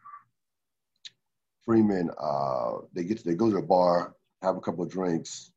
Freeman 1.65 2.11
uh, 2.19 2.73
they 2.95 3.05
get 3.05 3.19
to, 3.19 3.25
they 3.25 3.35
go 3.35 3.51
to 3.51 3.57
the 3.57 3.63
bar, 3.63 4.15
have 4.43 4.57
a 4.57 4.61
couple 4.61 4.85
of 4.85 4.91
drinks, 4.91 5.51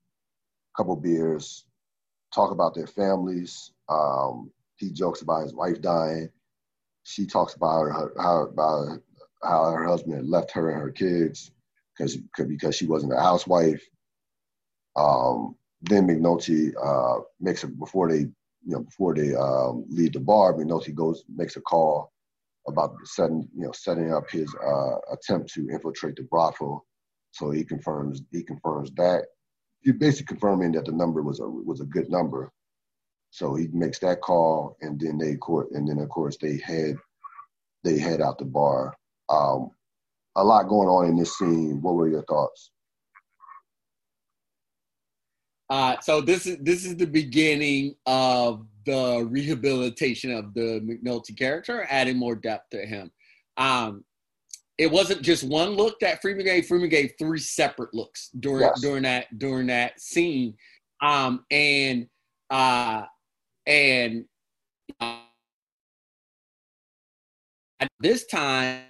a 0.73 0.77
couple 0.77 0.93
of 0.93 1.03
beers, 1.03 1.65
talk 2.33 2.51
about 2.51 2.75
their 2.75 2.87
families. 2.87 3.71
Um, 3.87 4.51
he 4.81 4.91
jokes 4.91 5.21
about 5.21 5.43
his 5.43 5.53
wife 5.53 5.81
dying. 5.81 6.29
She 7.03 7.25
talks 7.25 7.53
about 7.55 7.83
her, 7.83 8.13
how 8.19 8.43
about 8.43 9.01
how 9.43 9.71
her 9.71 9.85
husband 9.85 10.29
left 10.29 10.51
her 10.51 10.69
and 10.69 10.81
her 10.81 10.91
kids 10.91 11.51
because 11.97 12.17
because 12.47 12.75
she 12.75 12.87
wasn't 12.87 13.13
a 13.13 13.19
housewife. 13.19 13.83
Um, 14.95 15.55
then 15.81 16.07
McNulty 16.07 16.73
uh, 16.81 17.21
makes 17.39 17.63
it 17.63 17.77
before 17.79 18.09
they 18.09 18.19
you 18.19 18.31
know 18.65 18.81
before 18.81 19.15
they 19.15 19.33
um, 19.35 19.85
leave 19.89 20.13
the 20.13 20.19
bar. 20.19 20.53
McNulty 20.53 20.93
goes 20.93 21.23
makes 21.33 21.55
a 21.55 21.61
call 21.61 22.11
about 22.67 22.95
setting 23.05 23.47
you 23.55 23.65
know 23.65 23.71
setting 23.71 24.13
up 24.13 24.29
his 24.29 24.53
uh, 24.55 24.97
attempt 25.11 25.53
to 25.53 25.69
infiltrate 25.69 26.15
the 26.15 26.23
brothel. 26.23 26.85
So 27.31 27.51
he 27.51 27.63
confirms 27.63 28.21
he 28.31 28.43
confirms 28.43 28.91
that. 28.91 29.25
He 29.81 29.91
basically 29.91 30.27
confirming 30.27 30.73
that 30.73 30.85
the 30.85 30.91
number 30.91 31.23
was 31.23 31.39
a 31.39 31.47
was 31.47 31.81
a 31.81 31.85
good 31.85 32.09
number. 32.09 32.51
So 33.31 33.55
he 33.55 33.67
makes 33.71 33.97
that 33.99 34.21
call, 34.21 34.77
and 34.81 34.99
then 34.99 35.17
they 35.17 35.35
court, 35.35 35.71
and 35.71 35.87
then 35.87 35.99
of 35.99 36.09
course 36.09 36.37
they 36.39 36.57
head 36.57 36.97
they 37.83 37.97
head 37.97 38.21
out 38.21 38.37
the 38.37 38.45
bar. 38.45 38.93
Um, 39.29 39.71
a 40.35 40.43
lot 40.43 40.67
going 40.67 40.89
on 40.89 41.07
in 41.07 41.15
this 41.15 41.37
scene. 41.37 41.81
What 41.81 41.95
were 41.95 42.09
your 42.09 42.23
thoughts? 42.23 42.71
Uh, 45.69 45.95
so 46.01 46.19
this 46.19 46.45
is 46.45 46.57
this 46.59 46.85
is 46.85 46.97
the 46.97 47.07
beginning 47.07 47.95
of 48.05 48.65
the 48.85 49.25
rehabilitation 49.29 50.31
of 50.31 50.53
the 50.53 50.81
McNulty 50.81 51.37
character, 51.37 51.87
adding 51.89 52.17
more 52.17 52.35
depth 52.35 52.71
to 52.71 52.85
him. 52.85 53.09
Um, 53.55 54.03
it 54.77 54.91
wasn't 54.91 55.21
just 55.21 55.45
one 55.45 55.69
look 55.69 55.97
that 56.01 56.21
Freeman 56.21 56.43
gave. 56.43 56.65
Freeman 56.65 56.89
gave 56.89 57.13
three 57.17 57.39
separate 57.39 57.93
looks 57.93 58.29
during 58.41 58.67
yes. 58.67 58.81
during 58.81 59.03
that 59.03 59.39
during 59.39 59.67
that 59.67 60.01
scene, 60.01 60.55
um, 61.01 61.45
and 61.49 62.07
uh, 62.49 63.03
and 63.71 64.25
uh, 64.99 65.19
at 67.79 67.89
this 68.01 68.25
time, 68.25 68.81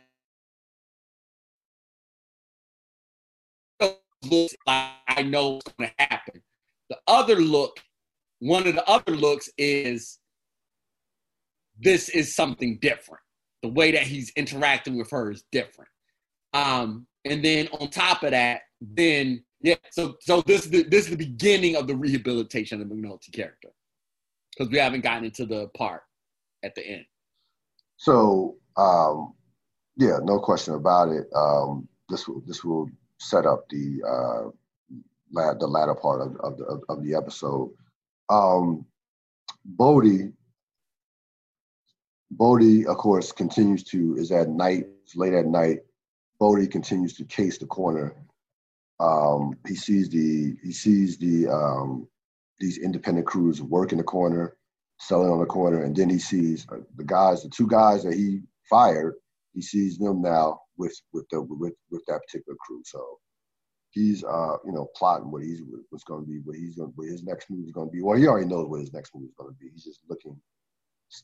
looks 4.23 4.55
like 4.65 4.89
I 5.07 5.21
know 5.23 5.51
what's 5.51 5.71
going 5.77 5.89
to 5.89 6.03
happen. 6.03 6.41
The 6.89 6.97
other 7.07 7.35
look, 7.35 7.79
one 8.39 8.65
of 8.67 8.73
the 8.73 8.87
other 8.89 9.15
looks 9.15 9.49
is 9.57 10.17
this 11.79 12.09
is 12.09 12.35
something 12.35 12.79
different. 12.81 13.21
The 13.61 13.69
way 13.69 13.91
that 13.91 14.03
he's 14.03 14.31
interacting 14.35 14.97
with 14.97 15.11
her 15.11 15.29
is 15.29 15.43
different. 15.51 15.89
Um, 16.53 17.05
and 17.23 17.45
then 17.45 17.67
on 17.67 17.91
top 17.91 18.23
of 18.23 18.31
that, 18.31 18.61
then 18.79 19.43
yeah, 19.61 19.75
so 19.91 20.15
so 20.21 20.41
this 20.41 20.65
is 20.65 20.71
the, 20.71 20.83
this 20.83 21.05
is 21.05 21.11
the 21.11 21.17
beginning 21.17 21.75
of 21.75 21.85
the 21.85 21.95
rehabilitation 21.95 22.81
of 22.81 22.89
the 22.89 22.95
McNulty 22.95 23.31
character 23.31 23.69
because 24.51 24.71
we 24.71 24.77
haven't 24.77 25.01
gotten 25.01 25.25
into 25.25 25.45
the 25.45 25.67
part 25.77 26.03
at 26.63 26.75
the 26.75 26.85
end. 26.85 27.05
So, 27.97 28.57
um, 28.77 29.33
yeah, 29.97 30.19
no 30.23 30.39
question 30.39 30.73
about 30.73 31.09
it. 31.09 31.27
Um, 31.35 31.87
this 32.09 32.27
will 32.27 32.41
this 32.47 32.63
will 32.63 32.89
set 33.19 33.45
up 33.45 33.67
the 33.69 34.01
uh, 34.07 34.49
la- 35.31 35.53
the 35.53 35.67
latter 35.67 35.95
part 35.95 36.21
of, 36.21 36.35
of 36.37 36.57
the 36.57 36.81
of 36.89 37.03
the 37.03 37.15
episode. 37.15 37.71
Um, 38.29 38.85
Bodie, 39.65 40.31
Bodie, 42.31 42.87
of 42.87 42.97
course, 42.97 43.31
continues 43.31 43.83
to 43.85 44.15
is 44.17 44.31
at 44.31 44.49
night. 44.49 44.87
Late 45.15 45.33
at 45.33 45.45
night. 45.45 45.79
Bodie 46.39 46.67
continues 46.67 47.13
to 47.15 47.25
case 47.25 47.57
the 47.57 47.65
corner. 47.67 48.15
Um, 48.99 49.57
he 49.67 49.75
sees 49.75 50.09
the 50.09 50.55
he 50.63 50.71
sees 50.71 51.17
the 51.17 51.47
um, 51.47 52.07
these 52.61 52.77
independent 52.77 53.27
crews 53.27 53.61
work 53.61 53.91
in 53.91 53.97
the 53.97 54.03
corner, 54.03 54.55
selling 54.99 55.29
on 55.29 55.39
the 55.39 55.45
corner, 55.45 55.83
and 55.83 55.95
then 55.95 56.09
he 56.09 56.19
sees 56.19 56.67
uh, 56.71 56.77
the 56.95 57.03
guys, 57.03 57.43
the 57.43 57.49
two 57.49 57.67
guys 57.67 58.03
that 58.03 58.13
he 58.13 58.41
fired, 58.69 59.15
he 59.53 59.61
sees 59.61 59.97
them 59.97 60.21
now 60.21 60.61
with 60.77 60.95
with 61.13 61.27
the 61.31 61.41
with 61.41 61.73
with 61.91 62.03
that 62.07 62.21
particular 62.25 62.57
crew. 62.65 62.81
So 62.85 63.19
he's 63.91 64.23
uh 64.23 64.57
you 64.65 64.71
know 64.71 64.87
plotting 64.95 65.31
what 65.31 65.43
he's 65.43 65.61
what's 65.89 66.05
going 66.05 66.23
to 66.23 66.29
be, 66.29 66.39
what 66.43 66.55
he's 66.55 66.75
going, 66.75 66.93
what 66.95 67.07
his 67.09 67.23
next 67.23 67.49
move 67.49 67.65
is 67.65 67.73
going 67.73 67.89
to 67.89 67.91
be. 67.91 68.01
Well, 68.01 68.17
he 68.17 68.27
already 68.27 68.47
knows 68.47 68.67
what 68.67 68.79
his 68.79 68.93
next 68.93 69.13
move 69.15 69.25
is 69.25 69.35
going 69.37 69.51
to 69.51 69.59
be. 69.59 69.69
He's 69.73 69.83
just 69.83 70.01
looking 70.09 70.39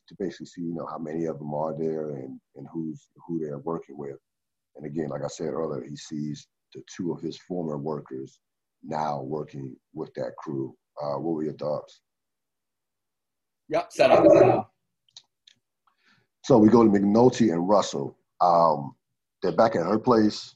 to 0.08 0.16
basically 0.20 0.48
see 0.48 0.62
you 0.62 0.76
know 0.76 0.88
how 0.88 0.98
many 0.98 1.26
of 1.26 1.40
them 1.40 1.54
are 1.54 1.76
there 1.78 2.12
and 2.12 2.40
and 2.56 2.68
who's 2.74 3.10
who 3.28 3.40
they're 3.40 3.60
working 3.60 3.98
with. 3.98 4.18
And 4.76 4.86
again, 4.86 5.10
like 5.10 5.24
I 5.24 5.28
said 5.28 5.54
earlier, 5.54 5.84
he 5.84 5.96
sees 5.96 6.48
the 6.74 6.84
two 6.96 7.12
of 7.12 7.22
his 7.22 7.38
former 7.38 7.78
workers 7.78 8.40
now 8.84 9.22
working 9.22 9.76
with 9.94 10.14
that 10.16 10.36
crew. 10.38 10.76
Uh, 11.02 11.16
what 11.20 11.36
were 11.36 11.44
your 11.44 11.54
thoughts? 11.54 12.02
Yep, 13.70 13.92
set 13.92 14.12
up. 14.12 14.72
So 16.44 16.58
we 16.58 16.70
go 16.70 16.84
to 16.84 16.90
McNulty 16.90 17.52
and 17.52 17.68
Russell. 17.68 18.18
Um, 18.40 18.96
they're 19.42 19.52
back 19.52 19.76
at 19.76 19.86
her 19.86 20.00
place. 20.00 20.56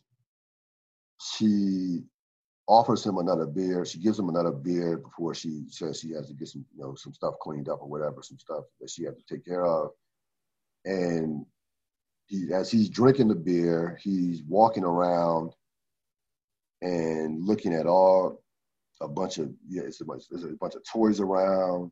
She 1.19 2.03
offers 2.68 3.05
him 3.05 3.18
another 3.18 3.45
beer. 3.45 3.85
She 3.85 3.99
gives 3.99 4.18
him 4.18 4.30
another 4.30 4.51
beer 4.51 4.97
before 4.97 5.35
she 5.35 5.65
says 5.68 5.99
she 5.99 6.11
has 6.11 6.27
to 6.27 6.34
get 6.34 6.47
some, 6.47 6.65
you 6.73 6.81
know, 6.81 6.95
some 6.95 7.13
stuff 7.13 7.35
cleaned 7.41 7.68
up 7.68 7.81
or 7.81 7.89
whatever, 7.89 8.23
some 8.23 8.39
stuff 8.39 8.63
that 8.80 8.89
she 8.89 9.03
has 9.03 9.15
to 9.15 9.23
take 9.30 9.45
care 9.45 9.65
of. 9.65 9.91
And 10.85 11.45
he, 12.27 12.53
as 12.53 12.72
he's 12.72 12.89
drinking 12.89 13.27
the 13.27 13.35
beer, 13.35 13.99
he's 14.01 14.41
walking 14.43 14.85
around 14.85 15.51
and 16.81 17.45
looking 17.45 17.73
at 17.73 17.85
all 17.85 18.40
a 19.02 19.07
bunch 19.07 19.38
of 19.38 19.52
yeah, 19.68 19.84
it's 19.84 20.02
a 20.02 20.06
bunch, 20.06 20.23
there's 20.30 20.44
a 20.44 20.49
bunch 20.60 20.76
of 20.76 20.84
toys 20.91 21.19
around. 21.19 21.91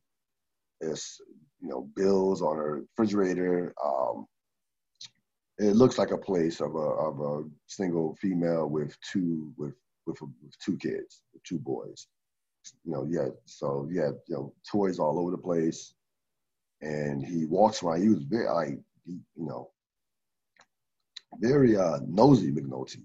There's 0.80 1.20
you 1.62 1.70
know 1.70 1.90
bills 1.96 2.42
on 2.42 2.58
her 2.58 2.82
refrigerator. 2.82 3.74
Um, 3.84 4.26
it 5.58 5.76
looks 5.76 5.98
like 5.98 6.12
a 6.12 6.18
place 6.18 6.62
of 6.62 6.76
a 6.76 6.78
of 6.78 7.20
a 7.20 7.44
single 7.68 8.16
female 8.22 8.68
with 8.68 8.98
two 9.02 9.52
with 9.58 9.74
with, 10.06 10.22
with 10.22 10.58
two 10.64 10.78
kids, 10.78 11.22
with 11.34 11.44
two 11.44 11.60
boys. 11.60 12.08
You 12.86 12.92
know, 12.92 13.08
yeah. 13.10 13.30
So 13.46 13.88
yeah, 13.92 14.12
you 14.28 14.36
know, 14.36 14.54
toys 14.70 15.00
all 15.00 15.20
over 15.20 15.32
the 15.32 15.38
place, 15.38 15.94
and 16.82 17.26
he 17.26 17.46
walks 17.46 17.84
around. 17.84 18.02
He 18.02 18.10
was 18.10 18.24
very 18.24 18.48
like 18.48 18.80
you 19.06 19.20
know 19.36 19.72
very 21.40 21.78
uh, 21.78 22.00
nosy 22.08 22.52
McNulty 22.52 23.04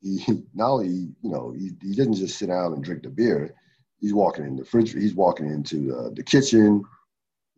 he 0.00 0.20
not 0.54 0.70
only 0.70 0.88
you 0.88 1.30
know 1.30 1.52
he, 1.52 1.70
he 1.82 1.94
doesn't 1.94 2.14
just 2.14 2.38
sit 2.38 2.48
down 2.48 2.72
and 2.72 2.84
drink 2.84 3.02
the 3.02 3.10
beer. 3.10 3.54
He's 3.98 4.14
walking 4.14 4.44
in 4.44 4.56
the 4.56 4.64
fridge. 4.64 4.92
He's 4.92 5.14
walking 5.14 5.46
into 5.46 5.86
the, 5.86 6.12
the 6.14 6.22
kitchen. 6.22 6.84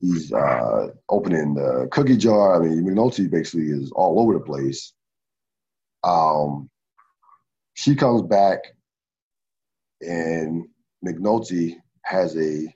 He's 0.01 0.33
uh, 0.33 0.89
opening 1.09 1.55
the 1.55 1.89
cookie 1.91 2.17
jar. 2.17 2.55
I 2.55 2.65
mean, 2.65 2.85
McNulty 2.85 3.29
basically 3.29 3.67
is 3.67 3.91
all 3.93 4.21
over 4.21 4.35
the 4.35 4.41
place. 4.41 4.93
Um, 6.05 6.71
she 7.75 7.97
comes 7.97 8.23
back, 8.23 8.59
and 10.01 10.69
McNulty 11.05 11.77
has 12.03 12.37
a 12.37 12.73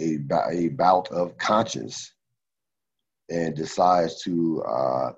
a, 0.00 0.18
a 0.50 0.68
bout 0.68 1.10
of 1.12 1.36
conscience 1.38 2.12
and 3.30 3.54
decides 3.54 4.22
to 4.22 4.62
uh, 4.62 5.12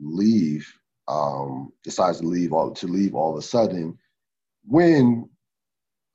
leave 0.00 0.66
um, 1.08 1.72
decides 1.82 2.20
to 2.20 2.26
leave 2.26 2.52
all 2.52 2.70
to 2.72 2.86
leave 2.86 3.14
all 3.14 3.32
of 3.32 3.38
a 3.38 3.42
sudden 3.42 3.98
when 4.64 5.28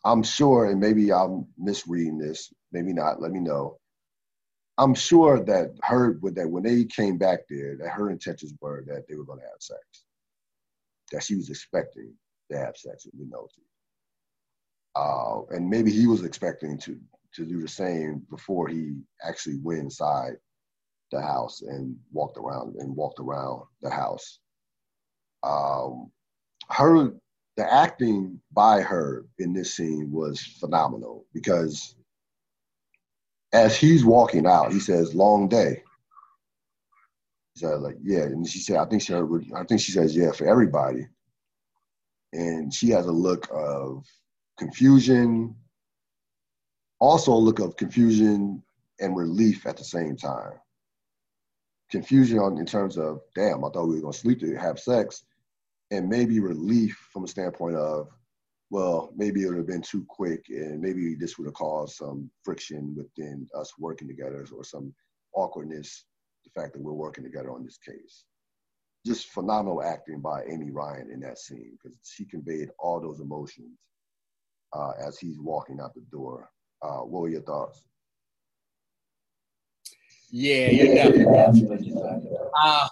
I'm 0.05 0.23
sure, 0.23 0.65
and 0.65 0.79
maybe 0.79 1.11
I'm 1.11 1.47
misreading 1.57 2.17
this, 2.17 2.53
maybe 2.71 2.93
not, 2.93 3.21
let 3.21 3.31
me 3.31 3.39
know. 3.39 3.79
I'm 4.77 4.93
sure 4.95 5.39
that 5.45 5.71
her 5.83 6.19
that 6.33 6.49
when 6.49 6.63
they 6.63 6.83
came 6.85 7.17
back 7.17 7.41
there, 7.49 7.77
that 7.77 7.89
her 7.89 8.09
intentions 8.09 8.53
were 8.59 8.83
that 8.87 9.07
they 9.07 9.15
were 9.15 9.25
gonna 9.25 9.41
have 9.41 9.61
sex. 9.61 9.81
That 11.11 11.23
she 11.23 11.35
was 11.35 11.49
expecting 11.49 12.13
to 12.51 12.57
have 12.57 12.75
sex 12.75 13.05
with 13.05 13.15
McNulty. 13.15 13.63
Uh, 14.95 15.45
and 15.55 15.69
maybe 15.69 15.91
he 15.91 16.07
was 16.07 16.23
expecting 16.23 16.77
to 16.79 16.99
to 17.35 17.45
do 17.45 17.61
the 17.61 17.67
same 17.67 18.23
before 18.29 18.67
he 18.67 19.01
actually 19.23 19.57
went 19.59 19.79
inside 19.79 20.33
the 21.11 21.21
house 21.21 21.61
and 21.61 21.95
walked 22.11 22.37
around 22.37 22.75
and 22.75 22.95
walked 22.95 23.19
around 23.19 23.63
the 23.81 23.89
house 23.89 24.39
um, 25.43 26.11
her 26.69 27.11
the 27.55 27.71
acting 27.71 28.39
by 28.51 28.81
her 28.81 29.25
in 29.37 29.53
this 29.53 29.75
scene 29.75 30.11
was 30.11 30.39
phenomenal 30.59 31.25
because 31.33 31.95
as 33.53 33.77
he's 33.77 34.03
walking 34.03 34.47
out, 34.47 34.73
he 34.73 34.79
says, 34.79 35.13
"Long 35.13 35.47
day." 35.47 35.83
He 37.53 37.59
said, 37.59 37.81
"Like 37.81 37.97
yeah," 38.01 38.23
and 38.23 38.47
she 38.47 38.59
said, 38.59 38.77
"I 38.77 38.85
think 38.85 39.03
she 39.03 39.13
heard, 39.13 39.29
I 39.55 39.63
think 39.63 39.81
she 39.81 39.91
says 39.91 40.15
yeah 40.15 40.31
for 40.31 40.47
everybody," 40.47 41.07
and 42.33 42.73
she 42.73 42.89
has 42.89 43.05
a 43.05 43.11
look 43.11 43.47
of 43.53 44.05
confusion, 44.57 45.55
also 46.99 47.33
a 47.33 47.35
look 47.35 47.59
of 47.59 47.77
confusion 47.77 48.63
and 48.99 49.15
relief 49.15 49.67
at 49.67 49.77
the 49.77 49.83
same 49.83 50.17
time. 50.17 50.53
Confusion 51.91 52.39
on 52.39 52.57
in 52.57 52.65
terms 52.65 52.97
of, 52.97 53.21
damn, 53.35 53.63
I 53.63 53.69
thought 53.69 53.87
we 53.87 53.95
were 53.95 54.01
gonna 54.01 54.13
sleep 54.13 54.39
to 54.39 54.55
have 54.55 54.79
sex, 54.79 55.23
and 55.93 56.09
maybe 56.09 56.39
relief 56.39 57.07
from 57.11 57.23
a 57.23 57.27
standpoint 57.27 57.75
of, 57.75 58.09
well, 58.71 59.13
maybe 59.15 59.43
it 59.43 59.47
would 59.47 59.57
have 59.57 59.67
been 59.67 59.83
too 59.83 60.03
quick 60.09 60.45
and 60.49 60.81
maybe 60.81 61.13
this 61.13 61.37
would 61.37 61.45
have 61.45 61.53
caused 61.53 61.95
some 61.97 62.29
friction 62.43 62.95
within 62.97 63.47
us 63.55 63.73
working 63.77 64.07
together 64.07 64.45
or 64.55 64.63
some 64.63 64.91
awkwardness, 65.35 66.05
the 66.43 66.49
fact 66.59 66.73
that 66.73 66.81
we're 66.81 66.93
working 66.93 67.23
together 67.23 67.51
on 67.51 67.63
this 67.63 67.77
case. 67.77 68.25
Just 69.05 69.27
phenomenal 69.27 69.83
acting 69.83 70.19
by 70.19 70.43
Amy 70.45 70.71
Ryan 70.71 71.11
in 71.11 71.19
that 71.19 71.37
scene 71.37 71.77
because 71.77 71.95
she 72.03 72.25
conveyed 72.25 72.69
all 72.79 72.99
those 72.99 73.19
emotions 73.19 73.77
uh, 74.73 74.93
as 74.99 75.19
he's 75.19 75.39
walking 75.39 75.79
out 75.79 75.93
the 75.93 76.01
door. 76.11 76.49
Uh, 76.81 77.01
what 77.01 77.21
were 77.21 77.29
your 77.29 77.41
thoughts? 77.41 77.83
Yeah, 80.31 80.71
you're 80.71 80.95
definitely. 80.95 81.93
Uh, 82.59 82.87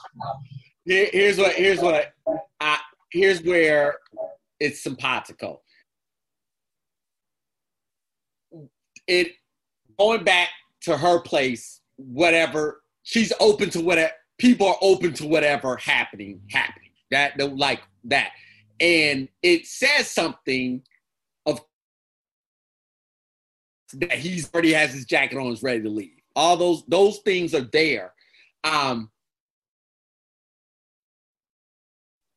here's 0.86 1.40
what 1.40 1.54
here's 1.54 1.80
what 1.80 2.14
I 2.60 2.80
here's 3.12 3.42
where 3.44 3.96
it's 4.60 4.82
simpatico. 4.82 5.62
It 9.08 9.34
going 10.00 10.24
back 10.24 10.50
to 10.82 10.98
her 10.98 11.20
place, 11.20 11.82
whatever 11.98 12.82
she's 13.04 13.34
open 13.40 13.70
to 13.72 13.82
whatever 13.82 14.12
people 14.38 14.68
are 14.68 14.78
open 14.82 15.14
to 15.14 15.28
whatever 15.28 15.76
happening, 15.78 16.42
happening. 16.50 16.90
That 17.12 17.38
like 17.58 17.82
that, 18.06 18.32
and 18.80 19.28
it 19.44 19.68
says 19.68 20.08
something 20.08 20.82
of 21.46 21.60
that 23.94 24.14
he's 24.14 24.50
already 24.54 24.72
has 24.72 24.94
his 24.94 25.06
jacket 25.06 25.38
on, 25.38 25.52
is 25.52 25.62
ready 25.62 25.82
to 25.82 25.90
leave. 25.90 26.22
All 26.36 26.56
those 26.56 26.86
those 26.88 27.20
things 27.20 27.54
are 27.54 27.68
there. 27.74 28.14
Um, 28.64 29.12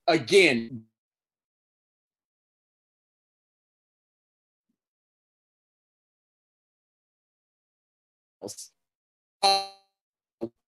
again, 0.06 0.84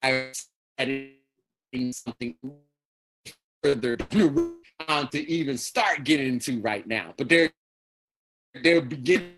I 0.02 0.32
something 1.92 2.36
further 3.62 3.96
to 3.96 4.54
even 5.28 5.58
start 5.58 6.04
getting 6.04 6.28
into 6.28 6.60
right 6.60 6.86
now. 6.86 7.14
But 7.16 7.28
they're 7.28 7.50
they're 8.62 8.80
beginning 8.80 9.36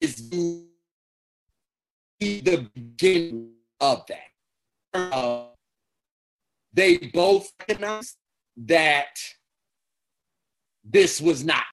is 0.00 0.30
the 0.30 0.66
beginning 2.74 3.50
of 3.80 4.04
that. 4.06 4.30
Uh, 4.92 5.46
they 6.72 6.96
both 6.98 7.52
recognized 7.60 8.16
that 8.56 9.18
this 10.84 11.20
was 11.20 11.44
not. 11.44 11.64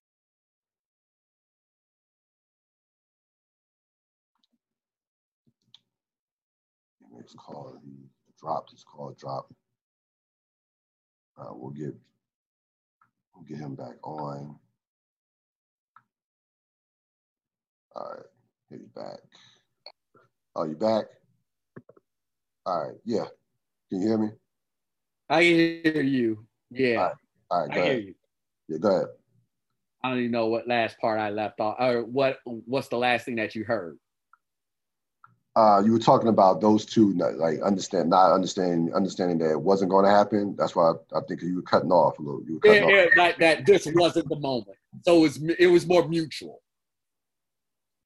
It's 7.20 7.34
called 7.34 7.78
he 7.84 7.92
dropped. 8.40 8.72
It's 8.74 8.84
called 8.84 9.18
drop. 9.18 9.54
Uh, 11.38 11.50
we'll 11.52 11.72
get 11.72 11.94
we'll 13.36 13.44
get 13.46 13.58
him 13.58 13.76
back 13.76 13.96
on. 14.04 14.56
All 17.98 18.12
right, 18.12 18.26
he's 18.70 18.88
back. 18.96 19.20
Oh, 20.56 20.66
you 20.66 20.76
back? 20.76 21.06
All 22.68 22.84
right, 22.86 22.98
yeah. 23.06 23.26
Can 23.90 24.02
you 24.02 24.08
hear 24.08 24.18
me? 24.20 24.30
I 25.30 25.42
hear 25.44 26.02
you. 26.04 26.46
Yeah. 26.70 26.98
All 26.98 27.04
right, 27.06 27.16
All 27.50 27.60
right 27.62 27.70
go 27.76 27.82
I 27.82 27.84
ahead. 27.84 27.92
hear 27.98 28.00
you. 28.08 28.16
Yeah, 28.68 28.78
go 28.78 28.90
ahead. 28.90 29.08
I 30.04 30.10
don't 30.10 30.20
even 30.20 30.32
know 30.32 30.46
what 30.46 30.68
last 30.68 31.00
part 31.00 31.20
I 31.20 31.32
left 31.32 31.60
off 31.60 31.78
or 31.80 32.04
what 32.04 32.38
what's 32.44 32.88
the 32.88 32.98
last 32.98 33.26
thing 33.26 33.36
that 33.38 33.56
you 33.56 33.64
heard. 33.64 33.98
Uh, 35.56 35.82
you 35.84 35.92
were 35.92 35.98
talking 35.98 36.28
about 36.28 36.62
those 36.62 36.86
two, 36.86 37.14
like 37.14 37.60
understand, 37.62 38.12
not 38.12 38.32
understanding, 38.32 38.94
understanding 38.94 39.40
that 39.40 39.50
it 39.50 39.60
wasn't 39.60 39.90
going 39.90 40.06
to 40.06 40.12
happen. 40.12 40.56
That's 40.56 40.76
why 40.76 40.92
I, 40.92 41.18
I 41.18 41.22
think 41.28 41.42
you 41.42 41.56
were 41.56 41.62
cutting 41.64 41.92
off 41.92 42.20
a 42.20 42.22
little. 42.22 42.44
You 42.46 42.60
were 42.64 42.76
Yeah, 42.76 42.82
cutting 42.82 42.96
yeah, 42.96 43.06
off. 43.06 43.18
like 43.18 43.40
that 43.40 43.66
this 43.66 43.88
wasn't 43.88 44.30
the 44.30 44.40
moment. 44.40 44.78
So 45.04 45.18
it 45.18 45.22
was 45.22 45.44
it 45.58 45.68
was 45.68 45.88
more 45.88 46.08
mutual. 46.08 46.62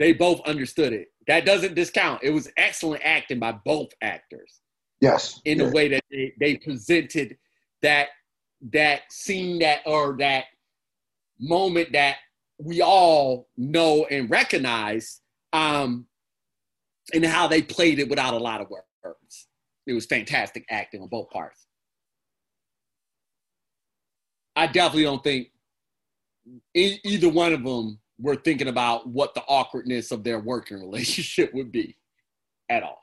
They 0.02 0.14
both 0.14 0.42
understood 0.48 0.94
it. 0.94 1.10
That 1.28 1.46
doesn't 1.46 1.76
discount. 1.76 2.24
It 2.24 2.32
was 2.32 2.52
excellent 2.58 3.04
acting 3.06 3.38
by 3.38 3.52
both 3.52 3.90
actors. 4.02 4.60
Yes. 5.00 5.40
in 5.46 5.60
yeah. 5.60 5.66
the 5.66 5.72
way 5.72 5.88
that 5.90 6.04
they, 6.12 6.34
they 6.40 6.58
presented 6.58 7.38
that 7.84 8.10
that 8.72 9.02
scene 9.12 9.60
that 9.60 9.82
or 9.86 10.16
that 10.18 10.46
moment 11.40 11.92
that 11.94 12.18
we 12.60 12.82
all 12.82 13.48
know 13.58 14.06
and 14.12 14.30
recognize 14.30 15.22
um 15.54 16.06
and 17.14 17.26
how 17.26 17.48
they 17.48 17.64
played 17.64 17.98
it 17.98 18.08
without 18.08 18.36
a 18.36 18.38
lot 18.38 18.62
of 18.62 18.70
words 18.70 19.48
it 19.88 19.94
was 19.94 20.06
fantastic 20.06 20.64
acting 20.70 21.02
on 21.02 21.08
both 21.08 21.32
parts 21.32 21.66
i 24.56 24.68
definitely 24.68 25.02
don't 25.02 25.24
think 25.24 25.48
e- 26.76 27.00
either 27.04 27.30
one 27.30 27.54
of 27.54 27.64
them 27.64 28.00
were 28.22 28.36
thinking 28.36 28.68
about 28.68 29.08
what 29.08 29.34
the 29.34 29.42
awkwardness 29.48 30.12
of 30.12 30.24
their 30.24 30.40
working 30.40 30.80
relationship 30.82 31.54
would 31.54 31.72
be 31.72 31.98
at 32.70 32.84
all 32.84 33.00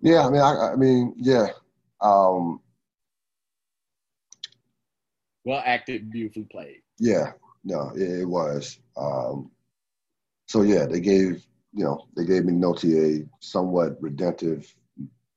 Yeah, 0.00 0.26
I 0.26 0.30
mean, 0.30 0.42
I, 0.42 0.72
I 0.72 0.76
mean, 0.76 1.14
yeah. 1.16 1.48
Um, 2.00 2.60
well 5.44 5.62
acted 5.64 6.10
beautifully 6.10 6.44
played 6.44 6.82
yeah, 6.98 7.32
no, 7.64 7.90
it, 7.94 8.20
it 8.20 8.24
was. 8.24 8.78
Um, 8.96 9.50
so 10.46 10.62
yeah, 10.62 10.86
they 10.86 11.00
gave, 11.00 11.44
you 11.72 11.84
know, 11.84 12.06
they 12.16 12.24
gave 12.24 12.44
me 12.44 12.52
McNulty 12.52 13.22
a 13.22 13.28
somewhat 13.40 13.96
redemptive, 14.00 14.72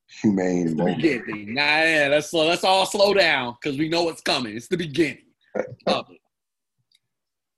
humane 0.09 0.75
moment. 0.75 1.01
beginning. 1.01 1.53
Nah, 1.53 1.61
yeah, 1.61 2.07
let's 2.09 2.29
slow, 2.31 2.47
let's 2.47 2.63
all 2.63 2.85
slow 2.85 3.13
down 3.13 3.55
because 3.61 3.77
we 3.77 3.89
know 3.89 4.03
what's 4.03 4.21
coming. 4.21 4.55
It's 4.55 4.67
the 4.67 4.77
beginning. 4.77 5.25
of 5.87 6.05
it. 6.09 6.19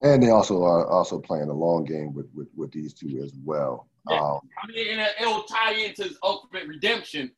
And 0.04 0.22
they 0.24 0.30
also 0.32 0.64
are 0.64 0.88
also 0.88 1.20
playing 1.20 1.50
a 1.50 1.54
long 1.54 1.84
game 1.86 2.14
with, 2.14 2.28
with, 2.34 2.48
with 2.56 2.72
these 2.72 2.94
two 2.94 3.22
as 3.24 3.34
well. 3.46 3.88
Yeah. 4.10 4.20
Um, 4.20 4.40
I 4.62 4.68
mean, 4.68 4.88
and 4.92 5.02
it- 5.02 5.16
it'll 5.22 5.44
tie 5.44 5.74
into 5.74 6.04
his 6.04 6.18
ultimate 6.24 6.68
redemption. 6.68 7.32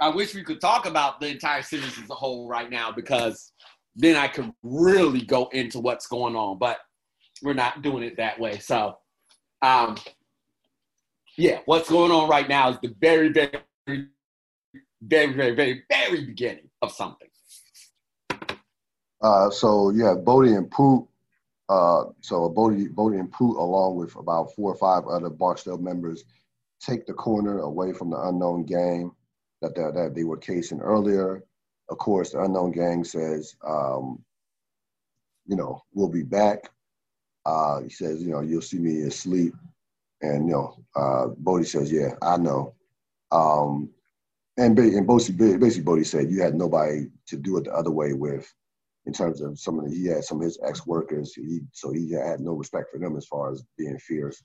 I 0.00 0.08
wish 0.08 0.34
we 0.34 0.42
could 0.42 0.60
talk 0.60 0.86
about 0.86 1.20
the 1.20 1.28
entire 1.28 1.62
series 1.62 1.96
as 2.02 2.10
a 2.10 2.14
whole 2.14 2.48
right 2.48 2.68
now 2.68 2.90
because 2.90 3.52
then 3.94 4.16
I 4.16 4.26
could 4.26 4.52
really 4.64 5.22
go 5.22 5.46
into 5.52 5.78
what's 5.78 6.08
going 6.08 6.34
on, 6.34 6.58
but 6.58 6.78
we're 7.42 7.54
not 7.54 7.82
doing 7.82 8.02
it 8.02 8.16
that 8.16 8.38
way. 8.40 8.58
So, 8.58 8.98
um, 9.62 9.96
yeah, 11.38 11.60
what's 11.66 11.88
going 11.88 12.10
on 12.10 12.28
right 12.28 12.48
now 12.48 12.70
is 12.70 12.78
the 12.82 12.92
very, 13.00 13.28
very, 13.28 14.08
very, 15.06 15.32
very, 15.32 15.54
very, 15.54 15.82
very 15.90 16.24
beginning 16.24 16.68
of 16.82 16.92
something. 16.92 17.28
Uh, 19.20 19.50
so 19.50 19.90
you 19.90 20.04
have 20.04 20.24
Bodie 20.24 20.54
and 20.54 20.70
Poot. 20.70 21.06
Uh, 21.68 22.04
so 22.20 22.48
Bodie, 22.48 22.88
Bodie 22.88 23.18
and 23.18 23.32
Poot, 23.32 23.56
along 23.56 23.96
with 23.96 24.14
about 24.16 24.52
four 24.54 24.72
or 24.72 24.76
five 24.76 25.06
other 25.06 25.30
Barksdale 25.30 25.78
members, 25.78 26.24
take 26.80 27.06
the 27.06 27.14
corner 27.14 27.60
away 27.60 27.92
from 27.92 28.10
the 28.10 28.20
unknown 28.28 28.64
gang 28.64 29.10
that 29.62 29.74
they, 29.74 29.82
that 29.82 30.14
they 30.14 30.24
were 30.24 30.36
casing 30.36 30.80
earlier. 30.80 31.42
Of 31.88 31.98
course, 31.98 32.32
the 32.32 32.42
unknown 32.42 32.72
gang 32.72 33.02
says, 33.04 33.56
um, 33.66 34.22
you 35.46 35.56
know, 35.56 35.82
we'll 35.92 36.08
be 36.10 36.22
back. 36.22 36.70
Uh, 37.46 37.82
he 37.82 37.90
says, 37.90 38.22
you 38.22 38.30
know, 38.30 38.40
you'll 38.40 38.62
see 38.62 38.78
me 38.78 39.02
asleep. 39.02 39.54
And, 40.20 40.48
you 40.48 40.54
know, 40.54 40.84
uh, 40.96 41.26
Bodie 41.38 41.64
says, 41.64 41.92
yeah, 41.92 42.14
I 42.22 42.36
know. 42.36 42.74
Um, 43.30 43.90
and, 44.56 44.78
and 44.78 45.06
basically, 45.06 45.56
basically, 45.56 45.84
Bodie 45.84 46.04
said, 46.04 46.30
you 46.30 46.42
had 46.42 46.54
nobody 46.54 47.06
to 47.26 47.36
do 47.36 47.56
it 47.56 47.64
the 47.64 47.72
other 47.72 47.90
way 47.90 48.12
with 48.12 48.52
in 49.06 49.12
terms 49.12 49.42
of 49.42 49.58
some 49.58 49.78
of 49.78 49.84
the, 49.84 49.94
he 49.94 50.06
had 50.06 50.24
some 50.24 50.38
of 50.38 50.44
his 50.44 50.58
ex-workers, 50.66 51.34
he, 51.34 51.60
so 51.72 51.92
he 51.92 52.12
had 52.12 52.40
no 52.40 52.52
respect 52.52 52.90
for 52.90 52.98
them 52.98 53.16
as 53.16 53.26
far 53.26 53.52
as 53.52 53.62
being 53.76 53.98
fierce. 53.98 54.42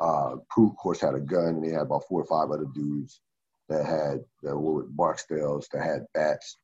Uh, 0.00 0.36
Poot, 0.50 0.70
of 0.70 0.76
course, 0.76 1.00
had 1.00 1.14
a 1.14 1.20
gun, 1.20 1.56
and 1.56 1.64
they 1.64 1.70
had 1.70 1.82
about 1.82 2.04
four 2.08 2.22
or 2.22 2.26
five 2.26 2.50
other 2.50 2.66
dudes 2.74 3.20
that 3.68 3.84
had 3.84 4.20
that 4.42 4.56
were 4.56 4.82
with 4.82 4.96
Barksdales 4.96 5.68
that 5.68 5.82
had 5.82 6.06
bats. 6.14 6.58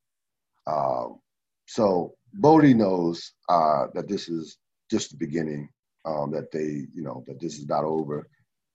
Um, 0.67 1.21
so 1.67 2.15
Bodie 2.35 2.75
knows 2.75 3.33
uh, 3.49 3.87
that 3.95 4.09
this 4.09 4.29
is 4.29 4.59
just 4.91 5.11
the 5.11 5.17
beginning. 5.17 5.69
Um, 6.07 6.31
that 6.33 6.51
they, 6.51 6.87
you 6.95 7.03
know, 7.03 7.23
that 7.27 7.39
this 7.41 7.59
is 7.59 7.69
not 7.69 7.85
over. 7.85 8.27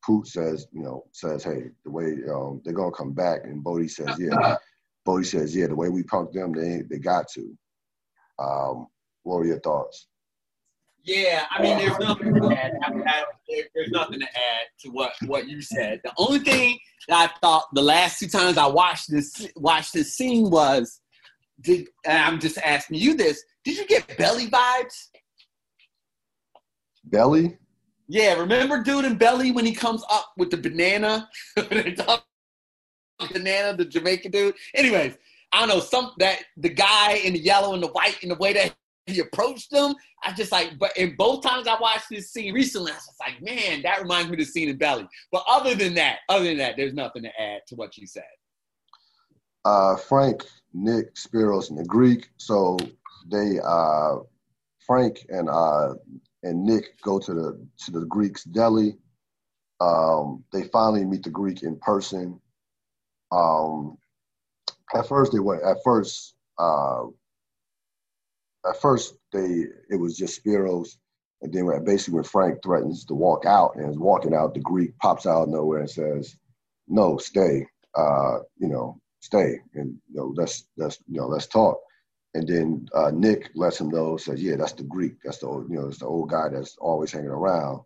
Poot 0.06 0.28
says, 0.28 0.68
you 0.72 0.84
know, 0.84 1.06
says, 1.14 1.44
hey, 1.44 1.70
the 1.84 1.90
way 1.92 2.18
um, 2.32 2.62
they're 2.64 2.74
gonna 2.74 2.92
come 2.92 3.14
back, 3.14 3.42
and 3.44 3.64
Bodie 3.64 3.88
says, 3.88 4.16
yeah. 4.20 4.58
Bodie 5.04 5.24
says, 5.24 5.56
yeah, 5.56 5.68
the 5.68 5.76
way 5.76 5.90
we 5.90 6.04
punked 6.04 6.34
them, 6.34 6.52
they 6.54 6.84
they 6.90 7.00
got 7.00 7.28
to. 7.30 7.58
Um, 8.40 8.88
what 9.24 9.38
were 9.40 9.46
your 9.46 9.60
thoughts? 9.62 10.08
Yeah, 11.04 11.46
I 11.52 11.62
mean, 11.62 11.78
there's 11.78 12.00
nothing 12.00 12.34
to 12.34 12.58
add. 12.58 12.74
I- 12.84 13.26
There's 13.76 13.92
nothing 13.92 14.20
to 14.20 14.26
add 14.26 14.66
to 14.82 14.90
what 14.90 15.14
what 15.28 15.48
you 15.48 15.62
said. 15.62 16.02
The 16.04 16.12
only 16.18 16.40
thing 16.40 16.80
that 17.08 17.30
I 17.30 17.40
thought 17.40 17.66
the 17.74 17.82
last 17.82 18.20
two 18.20 18.28
times 18.28 18.58
I 18.58 18.66
watched 18.66 19.12
this 19.12 19.48
watched 19.56 19.94
this 19.94 20.18
scene 20.18 20.50
was, 20.50 21.00
did 21.62 21.88
and 22.06 22.18
I'm 22.18 22.40
just 22.40 22.58
asking 22.58 22.98
you 22.98 23.16
this? 23.16 23.44
Did 23.64 23.78
you 23.78 23.86
get 23.88 24.18
belly 24.18 24.48
vibes? 24.48 25.10
Belly? 27.04 27.58
Yeah, 28.08 28.34
remember 28.36 28.84
dude 28.84 29.06
in 29.06 29.18
belly 29.18 29.52
when 29.52 29.66
he 29.66 29.74
comes 29.74 30.04
up 30.10 30.34
with 30.38 30.52
the 30.52 30.58
banana, 30.58 31.30
banana, 31.56 32.18
the 33.78 33.86
Jamaican 33.86 34.32
dude. 34.32 34.56
Anyways, 34.76 35.18
I 35.52 35.66
know 35.66 35.80
some 35.80 36.12
that 36.20 36.40
the 36.58 36.70
guy 36.70 37.14
in 37.14 37.34
the 37.34 37.40
yellow 37.40 37.74
and 37.74 37.82
the 37.82 37.88
white 37.88 38.22
and 38.22 38.32
the 38.32 38.36
way 38.36 38.54
that 38.54 38.76
he 39.06 39.20
approached 39.20 39.72
them. 39.72 39.96
I 40.24 40.34
just 40.34 40.52
like, 40.52 40.78
but 40.80 40.96
in 40.98 41.16
both 41.16 41.44
times 41.44 41.68
I 41.68 41.80
watched 41.80 42.10
this 42.10 42.32
scene 42.32 42.54
recently, 42.54 42.92
I 42.92 42.96
was 42.96 43.16
like, 43.20 43.42
man, 43.42 43.82
that 43.84 44.02
reminds 44.02 44.30
me 44.30 44.34
of 44.34 44.40
the 44.40 44.46
scene 44.46 44.70
in 44.70 44.78
Belly. 44.78 45.08
But 45.32 45.44
other 45.48 45.76
than 45.76 45.94
that, 45.96 46.20
other 46.30 46.46
than 46.46 46.58
that, 46.58 46.76
there's 46.78 46.94
nothing 46.94 47.24
to 47.24 47.42
add 47.42 47.62
to 47.68 47.76
what 47.76 47.98
you 47.98 48.08
said. 48.08 48.24
Uh, 49.64 49.96
Frank, 49.96 50.44
Nick, 50.74 51.16
Spiros, 51.16 51.70
and 51.70 51.78
the 51.78 51.86
Greek. 51.86 52.30
So 52.38 52.78
they, 53.30 53.60
uh, 53.64 54.18
Frank 54.86 55.26
and 55.30 55.50
uh, 55.50 55.96
and 56.46 56.64
Nick 56.64 57.02
go 57.02 57.20
to 57.20 57.34
the 57.34 57.68
to 57.86 57.92
the 57.92 58.06
Greek's 58.06 58.44
deli. 58.46 58.96
Um, 59.82 60.44
they 60.54 60.64
finally 60.70 61.04
meet 61.04 61.24
the 61.24 61.30
Greek 61.32 61.64
in 61.64 61.78
person. 61.80 62.40
Um, 63.32 63.98
at 64.96 65.08
first, 65.08 65.34
they 65.34 65.40
went. 65.40 65.64
At 65.64 65.78
first, 65.84 66.36
uh, 66.60 67.06
at 68.70 68.80
first 68.80 69.16
they 69.34 69.66
it 69.90 70.00
was 70.00 70.18
just 70.18 70.44
Spiros, 70.44 70.98
and 71.42 71.52
then 71.52 71.84
basically 71.84 72.14
when 72.16 72.24
Frank 72.24 72.62
threatens 72.64 73.06
to 73.06 73.16
walk 73.16 73.46
out 73.46 73.76
and 73.76 73.90
is 73.90 74.00
walking 74.00 74.34
out, 74.34 74.54
the 74.54 74.60
Greek 74.62 74.98
pops 75.00 75.26
out 75.26 75.44
of 75.44 75.50
nowhere 75.50 75.80
and 75.80 75.90
says, 75.90 76.38
"No, 76.88 77.18
stay. 77.18 77.66
Uh, 77.96 78.40
you 78.58 78.68
know, 78.68 79.02
stay, 79.20 79.60
and 79.74 79.98
you 80.10 80.16
know, 80.16 80.34
let's 80.38 80.66
let's 80.78 81.00
you 81.08 81.20
know, 81.20 81.28
let's 81.28 81.48
talk." 81.48 81.80
And 82.36 82.46
then 82.46 82.86
uh, 82.94 83.12
Nick 83.12 83.50
lets 83.56 83.80
him 83.80 83.90
know, 83.90 84.18
says, 84.18 84.44
"Yeah, 84.44 84.58
that's 84.58 84.74
the 84.74 84.84
Greek. 84.84 85.14
That's 85.24 85.38
the 85.38 85.48
old, 85.48 85.70
you 85.70 85.78
know, 85.78 85.88
it's 85.88 86.00
the 86.00 86.06
old 86.06 86.30
guy 86.30 86.50
that's 86.50 86.76
always 86.80 87.14
hanging 87.14 87.30
around." 87.30 87.80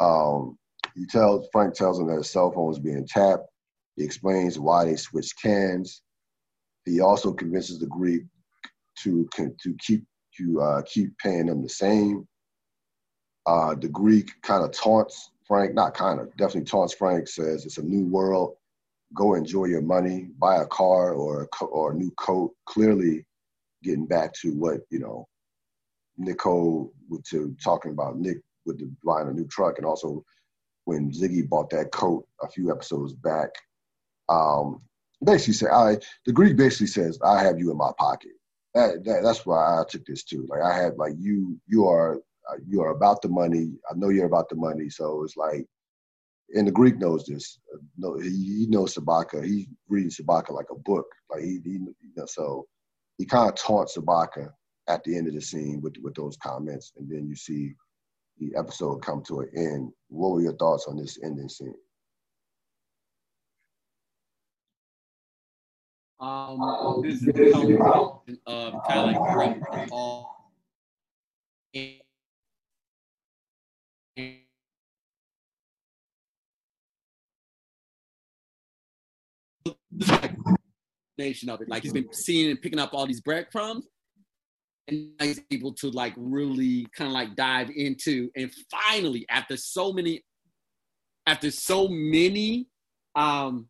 Um, 0.00 0.58
he 0.94 1.04
tells 1.06 1.46
Frank 1.52 1.74
tells 1.74 2.00
him 2.00 2.06
that 2.06 2.16
his 2.16 2.30
cell 2.30 2.50
phone 2.50 2.72
is 2.72 2.78
being 2.78 3.06
tapped. 3.06 3.44
He 3.96 4.02
explains 4.04 4.58
why 4.58 4.86
they 4.86 4.96
switched 4.96 5.40
cans. 5.42 6.00
He 6.86 7.00
also 7.00 7.34
convinces 7.34 7.78
the 7.78 7.86
Greek 7.86 8.22
to 9.00 9.28
to 9.36 9.76
keep 9.78 10.04
to 10.38 10.60
uh, 10.62 10.82
keep 10.86 11.16
paying 11.18 11.46
them 11.46 11.62
the 11.62 11.68
same. 11.68 12.26
Uh, 13.44 13.74
the 13.74 13.88
Greek 13.88 14.30
kind 14.40 14.64
of 14.64 14.72
taunts 14.72 15.32
Frank, 15.46 15.74
not 15.74 15.92
kind 15.92 16.18
of, 16.18 16.34
definitely 16.38 16.64
taunts 16.64 16.94
Frank. 16.94 17.28
Says 17.28 17.66
it's 17.66 17.76
a 17.78 17.82
new 17.82 18.06
world. 18.06 18.56
Go 19.14 19.34
enjoy 19.34 19.66
your 19.66 19.82
money, 19.82 20.30
buy 20.38 20.62
a 20.62 20.66
car 20.66 21.12
or 21.12 21.42
a 21.42 21.46
co- 21.48 21.66
or 21.66 21.92
a 21.92 21.94
new 21.94 22.10
coat. 22.12 22.52
Clearly, 22.64 23.26
getting 23.82 24.06
back 24.06 24.32
to 24.42 24.52
what 24.52 24.80
you 24.90 24.98
know, 24.98 25.28
Nicole 26.16 26.92
to 27.30 27.56
talking 27.62 27.92
about 27.92 28.18
Nick 28.18 28.38
with 28.64 28.78
the 28.78 28.90
buying 29.04 29.28
a 29.28 29.32
new 29.32 29.46
truck, 29.46 29.78
and 29.78 29.86
also 29.86 30.24
when 30.84 31.10
Ziggy 31.10 31.48
bought 31.48 31.70
that 31.70 31.92
coat 31.92 32.26
a 32.42 32.48
few 32.48 32.70
episodes 32.70 33.12
back. 33.12 33.50
Um, 34.28 34.82
basically, 35.24 35.54
say 35.54 35.66
I 35.66 35.98
the 36.24 36.32
Greek 36.32 36.56
basically 36.56 36.88
says 36.88 37.18
I 37.24 37.42
have 37.42 37.58
you 37.58 37.70
in 37.70 37.76
my 37.76 37.92
pocket 37.98 38.32
that, 38.76 39.04
that 39.04 39.22
that's 39.22 39.46
why 39.46 39.80
I 39.80 39.84
took 39.88 40.04
this 40.04 40.22
too. 40.22 40.46
Like 40.48 40.60
I 40.60 40.76
had 40.76 40.98
like 40.98 41.14
you 41.18 41.58
you 41.66 41.88
are 41.88 42.16
uh, 42.16 42.56
you 42.66 42.82
are 42.82 42.90
about 42.90 43.22
the 43.22 43.28
money. 43.28 43.72
I 43.90 43.94
know 43.96 44.10
you're 44.10 44.26
about 44.26 44.50
the 44.50 44.54
money, 44.54 44.90
so 44.90 45.24
it's 45.24 45.36
like 45.36 45.66
and 46.54 46.68
the 46.68 46.72
Greek 46.72 46.98
knows 46.98 47.24
this. 47.24 47.58
No, 47.96 48.18
he, 48.18 48.28
he 48.30 48.66
knows 48.68 48.94
Sobotka. 48.94 49.44
He's 49.44 49.66
reading 49.88 50.10
Sobotka 50.10 50.50
like 50.50 50.70
a 50.70 50.76
book. 50.76 51.06
Like 51.30 51.40
he, 51.40 51.58
he 51.64 51.70
you 51.70 51.94
know, 52.16 52.26
so 52.26 52.66
he 53.18 53.24
kind 53.24 53.48
of 53.48 53.56
taunts 53.56 53.96
Sobotka 53.96 54.50
at 54.88 55.02
the 55.04 55.16
end 55.16 55.28
of 55.28 55.34
the 55.34 55.40
scene 55.40 55.80
with 55.80 55.94
with 56.02 56.14
those 56.14 56.36
comments, 56.36 56.92
and 56.96 57.10
then 57.10 57.26
you 57.26 57.34
see 57.34 57.74
the 58.38 58.54
episode 58.56 59.02
come 59.02 59.22
to 59.24 59.40
an 59.40 59.50
end. 59.56 59.92
What 60.08 60.32
were 60.32 60.42
your 60.42 60.56
thoughts 60.56 60.86
on 60.88 60.96
this 60.96 61.18
ending 61.22 61.48
scene? 61.48 61.74
Um, 66.18 67.02
this 67.02 67.22
is 67.22 67.28
of 68.46 68.74
all 69.92 70.52
nation 81.18 81.48
of 81.48 81.60
it. 81.60 81.68
Like 81.68 81.82
he's 81.82 81.92
been 81.92 82.12
seeing 82.12 82.50
and 82.50 82.60
picking 82.60 82.78
up 82.78 82.94
all 82.94 83.06
these 83.06 83.20
breadcrumbs, 83.20 83.86
and 84.88 85.10
he's 85.20 85.40
able 85.50 85.72
to 85.74 85.90
like 85.90 86.14
really 86.16 86.86
kind 86.94 87.08
of 87.08 87.14
like 87.14 87.34
dive 87.36 87.70
into. 87.74 88.30
And 88.36 88.52
finally, 88.70 89.26
after 89.28 89.56
so 89.56 89.92
many, 89.92 90.24
after 91.26 91.50
so 91.50 91.88
many 91.88 92.68
um 93.14 93.68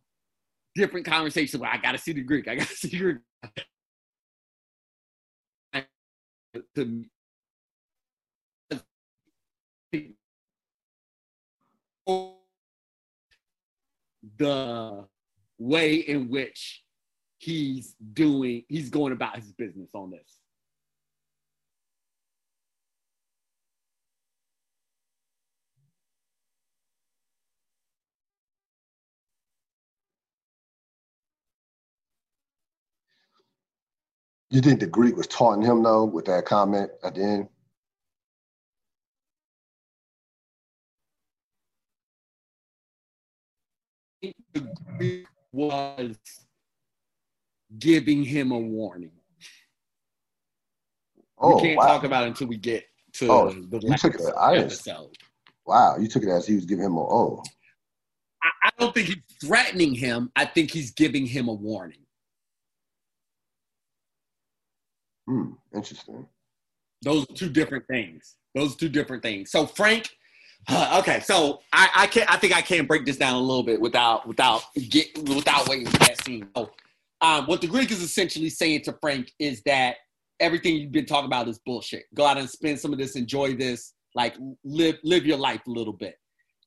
different 0.75 1.07
conversations, 1.07 1.61
where 1.61 1.71
I 1.71 1.79
got 1.79 1.93
to 1.93 1.99
see 1.99 2.13
the 2.13 2.23
Greek, 2.23 2.49
I 2.49 2.57
got 2.57 2.69
to 2.69 2.77
see 2.77 2.89
the 2.89 2.99
Greek. 2.99 3.19
To, 6.75 7.05
the 14.39 15.07
way 15.59 15.95
in 15.95 16.29
which 16.29 16.83
he's 17.47 17.95
doing, 18.13 18.65
he's 18.69 18.91
going 18.91 19.13
about 19.13 19.37
his 19.37 19.53
business 19.53 19.89
on 19.95 20.11
this. 20.11 20.41
You 34.51 34.61
think 34.61 34.81
the 34.81 34.87
Greek 34.87 35.17
was 35.17 35.29
taunting 35.29 35.69
him 35.71 35.85
though 35.85 36.05
with 36.05 36.25
that 36.25 36.47
comment 36.47 36.91
at 37.05 37.15
the 37.15 37.23
end? 37.23 37.49
The 44.53 44.67
Greek 44.99 45.27
was 45.53 46.17
giving 47.79 48.25
him 48.25 48.53
a 48.53 48.59
warning. 48.59 49.13
Oh, 51.39 51.57
we 51.57 51.63
can't 51.63 51.79
wow. 51.79 51.87
talk 51.87 52.05
about 52.05 52.25
it 52.25 52.29
until 52.29 52.47
we 52.47 52.57
get 52.57 52.85
to 53.15 53.31
oh, 53.31 53.51
the 53.51 53.81
you 53.83 53.97
took 53.97 54.15
it, 54.15 54.23
I 54.39 54.57
episode. 54.57 55.17
Wow, 55.67 55.97
you 55.99 56.09
took 56.09 56.23
it 56.23 56.29
as 56.29 56.47
he 56.47 56.55
was 56.55 56.65
giving 56.65 56.85
him 56.85 56.97
a 56.97 57.01
oh. 57.01 57.43
I, 58.43 58.69
I 58.69 58.71
don't 58.79 58.95
think 58.95 59.09
he's 59.09 59.23
threatening 59.41 59.95
him. 59.95 60.31
I 60.37 60.45
think 60.45 60.71
he's 60.71 60.93
giving 60.93 61.27
him 61.27 61.49
a 61.49 61.53
warning. 61.53 61.99
Hmm, 65.27 65.53
interesting. 65.75 66.27
Those 67.03 67.25
are 67.25 67.35
two 67.35 67.51
different 67.51 67.87
things. 67.89 68.37
Those 68.55 68.75
are 68.75 68.79
two 68.79 68.89
different 68.89 69.23
things. 69.23 69.51
So 69.51 69.67
Frank, 69.67 70.09
okay, 70.71 71.21
so 71.21 71.61
I, 71.73 71.89
I 71.95 72.07
can't. 72.07 72.31
I 72.33 72.37
think 72.37 72.57
I 72.57 72.63
can 72.63 72.87
break 72.87 73.05
this 73.05 73.17
down 73.17 73.35
a 73.35 73.41
little 73.41 73.63
bit 73.63 73.81
without 73.81 74.27
without 74.27 74.63
get 74.89 75.17
without 75.29 75.69
waiting 75.69 75.87
for 75.87 75.99
that 75.99 76.25
scene. 76.25 76.49
So 76.57 76.71
um, 77.21 77.47
what 77.47 77.61
the 77.61 77.67
Greek 77.67 77.91
is 77.91 78.03
essentially 78.03 78.51
saying 78.51 78.83
to 78.83 78.97
Frank 79.01 79.33
is 79.39 79.63
that 79.65 79.97
everything 80.41 80.77
you've 80.77 80.93
been 80.93 81.07
talking 81.07 81.27
about 81.27 81.49
is 81.49 81.59
bullshit. 81.65 82.05
Go 82.15 82.27
out 82.27 82.39
and 82.39 82.49
spend 82.49 82.79
some 82.79 82.93
of 82.93 82.99
this, 82.99 83.17
enjoy 83.17 83.55
this, 83.55 83.95
like 84.15 84.35
live 84.65 84.97
live 85.03 85.25
your 85.25 85.39
life 85.39 85.63
a 85.67 85.71
little 85.71 85.93
bit. 85.93 86.17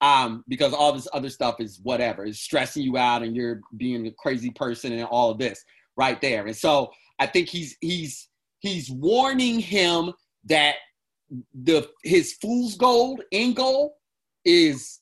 Um, 0.01 0.45
because 0.47 0.73
all 0.73 0.93
this 0.93 1.09
other 1.13 1.29
stuff 1.29 1.55
is 1.59 1.81
whatever, 1.83 2.25
It's 2.25 2.39
stressing 2.39 2.83
you 2.83 2.97
out 2.97 3.21
and 3.21 3.35
you're 3.35 3.59
being 3.75 4.07
a 4.07 4.11
crazy 4.17 4.49
person 4.51 4.93
and 4.93 5.03
all 5.03 5.29
of 5.29 5.37
this 5.37 5.61
right 5.97 6.21
there. 6.21 6.45
And 6.45 6.55
so 6.55 6.89
I 7.19 7.27
think 7.27 7.49
he's 7.49 7.75
he's 7.81 8.29
he's 8.59 8.89
warning 8.89 9.59
him 9.59 10.13
that 10.45 10.75
the 11.53 11.87
his 12.03 12.37
fool's 12.41 12.75
gold 12.75 13.21
goal 13.53 13.97
is 14.45 14.99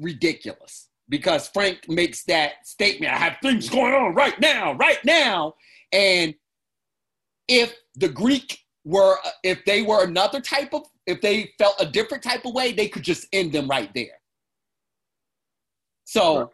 ridiculous 0.00 0.85
because 1.08 1.48
Frank 1.48 1.88
makes 1.88 2.24
that 2.24 2.66
statement. 2.66 3.12
I 3.12 3.16
have 3.16 3.36
things 3.42 3.68
going 3.68 3.94
on 3.94 4.14
right 4.14 4.38
now, 4.40 4.74
right 4.74 5.02
now. 5.04 5.54
And 5.92 6.34
if 7.48 7.74
the 7.94 8.08
Greek 8.08 8.58
were, 8.84 9.16
if 9.42 9.64
they 9.64 9.82
were 9.82 10.04
another 10.04 10.40
type 10.40 10.74
of, 10.74 10.82
if 11.06 11.20
they 11.20 11.52
felt 11.58 11.74
a 11.78 11.86
different 11.86 12.22
type 12.22 12.44
of 12.44 12.54
way, 12.54 12.72
they 12.72 12.88
could 12.88 13.02
just 13.02 13.26
end 13.32 13.52
them 13.52 13.68
right 13.68 13.90
there. 13.94 14.20
So, 16.04 16.38
right. 16.38 16.48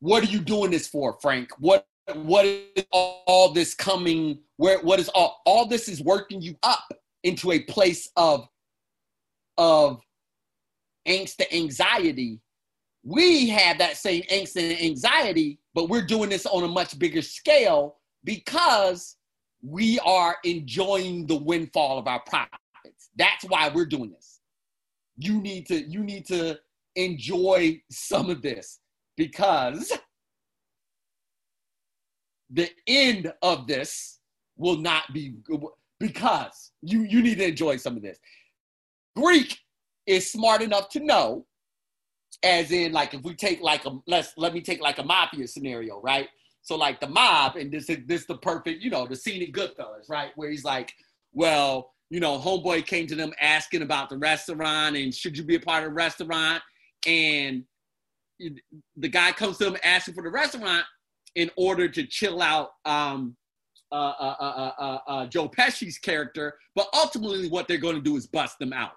what 0.00 0.22
are 0.22 0.30
you 0.30 0.40
doing 0.40 0.70
this 0.70 0.88
for, 0.88 1.18
Frank? 1.20 1.50
What 1.58 1.86
what 2.14 2.44
is 2.44 2.84
all 2.90 3.52
this 3.52 3.74
coming? 3.74 4.38
Where 4.56 4.80
what 4.80 4.98
is 4.98 5.08
all 5.10 5.40
all 5.44 5.66
this 5.66 5.88
is 5.88 6.02
working 6.02 6.40
you 6.40 6.56
up 6.62 6.92
into 7.22 7.52
a 7.52 7.60
place 7.60 8.10
of 8.16 8.48
of 9.58 10.00
angst 11.06 11.40
and 11.40 11.52
anxiety 11.52 12.40
we 13.04 13.48
have 13.48 13.78
that 13.78 13.96
same 13.96 14.22
angst 14.30 14.56
and 14.56 14.80
anxiety, 14.80 15.58
but 15.74 15.88
we're 15.88 16.06
doing 16.06 16.30
this 16.30 16.46
on 16.46 16.62
a 16.62 16.68
much 16.68 16.98
bigger 16.98 17.22
scale 17.22 17.96
because 18.24 19.16
we 19.62 19.98
are 20.00 20.36
enjoying 20.44 21.26
the 21.26 21.36
windfall 21.36 21.98
of 21.98 22.06
our 22.06 22.20
profits. 22.20 23.10
That's 23.16 23.44
why 23.44 23.70
we're 23.74 23.86
doing 23.86 24.10
this. 24.10 24.40
You 25.16 25.40
need 25.40 25.66
to 25.66 25.82
you 25.82 26.02
need 26.02 26.26
to 26.26 26.58
enjoy 26.96 27.80
some 27.90 28.30
of 28.30 28.42
this 28.42 28.80
because 29.16 29.92
the 32.50 32.70
end 32.86 33.32
of 33.42 33.66
this 33.66 34.20
will 34.56 34.78
not 34.78 35.12
be 35.12 35.34
good 35.44 35.62
because 35.98 36.72
you 36.82 37.02
you 37.02 37.22
need 37.22 37.38
to 37.38 37.48
enjoy 37.48 37.76
some 37.76 37.96
of 37.96 38.02
this. 38.02 38.18
Greek 39.16 39.58
is 40.06 40.30
smart 40.30 40.62
enough 40.62 40.88
to 40.90 41.00
know 41.00 41.46
as 42.42 42.72
in 42.72 42.92
like 42.92 43.14
if 43.14 43.22
we 43.22 43.34
take 43.34 43.60
like 43.60 43.84
a 43.84 43.98
let's 44.06 44.32
let 44.36 44.54
me 44.54 44.60
take 44.60 44.80
like 44.80 44.98
a 44.98 45.02
mafia 45.02 45.46
scenario, 45.46 46.00
right? 46.00 46.28
So 46.62 46.76
like 46.76 47.00
the 47.00 47.08
mob, 47.08 47.56
and 47.56 47.72
this 47.72 47.88
is 47.90 47.98
this 48.06 48.24
the 48.26 48.38
perfect, 48.38 48.82
you 48.82 48.90
know, 48.90 49.06
the 49.06 49.16
scene 49.16 49.42
in 49.42 49.52
Goodfellas, 49.52 50.08
right? 50.08 50.30
Where 50.36 50.50
he's 50.50 50.64
like, 50.64 50.92
well, 51.32 51.92
you 52.10 52.20
know, 52.20 52.38
homeboy 52.38 52.86
came 52.86 53.06
to 53.08 53.14
them 53.14 53.32
asking 53.40 53.82
about 53.82 54.10
the 54.10 54.18
restaurant 54.18 54.96
and 54.96 55.14
should 55.14 55.36
you 55.36 55.44
be 55.44 55.56
a 55.56 55.60
part 55.60 55.84
of 55.84 55.90
the 55.90 55.94
restaurant, 55.94 56.62
and 57.06 57.64
the 58.96 59.08
guy 59.08 59.32
comes 59.32 59.58
to 59.58 59.64
them 59.64 59.76
asking 59.84 60.14
for 60.14 60.22
the 60.22 60.30
restaurant 60.30 60.84
in 61.34 61.50
order 61.56 61.88
to 61.88 62.06
chill 62.06 62.42
out 62.42 62.70
um, 62.84 63.36
uh, 63.90 63.94
uh, 63.94 64.36
uh, 64.40 64.72
uh, 64.78 64.98
uh 65.06 65.26
Joe 65.26 65.48
Pesci's 65.48 65.98
character, 65.98 66.54
but 66.74 66.88
ultimately 66.94 67.48
what 67.48 67.68
they're 67.68 67.78
going 67.78 67.96
to 67.96 68.02
do 68.02 68.16
is 68.16 68.26
bust 68.26 68.58
them 68.58 68.72
out 68.72 68.92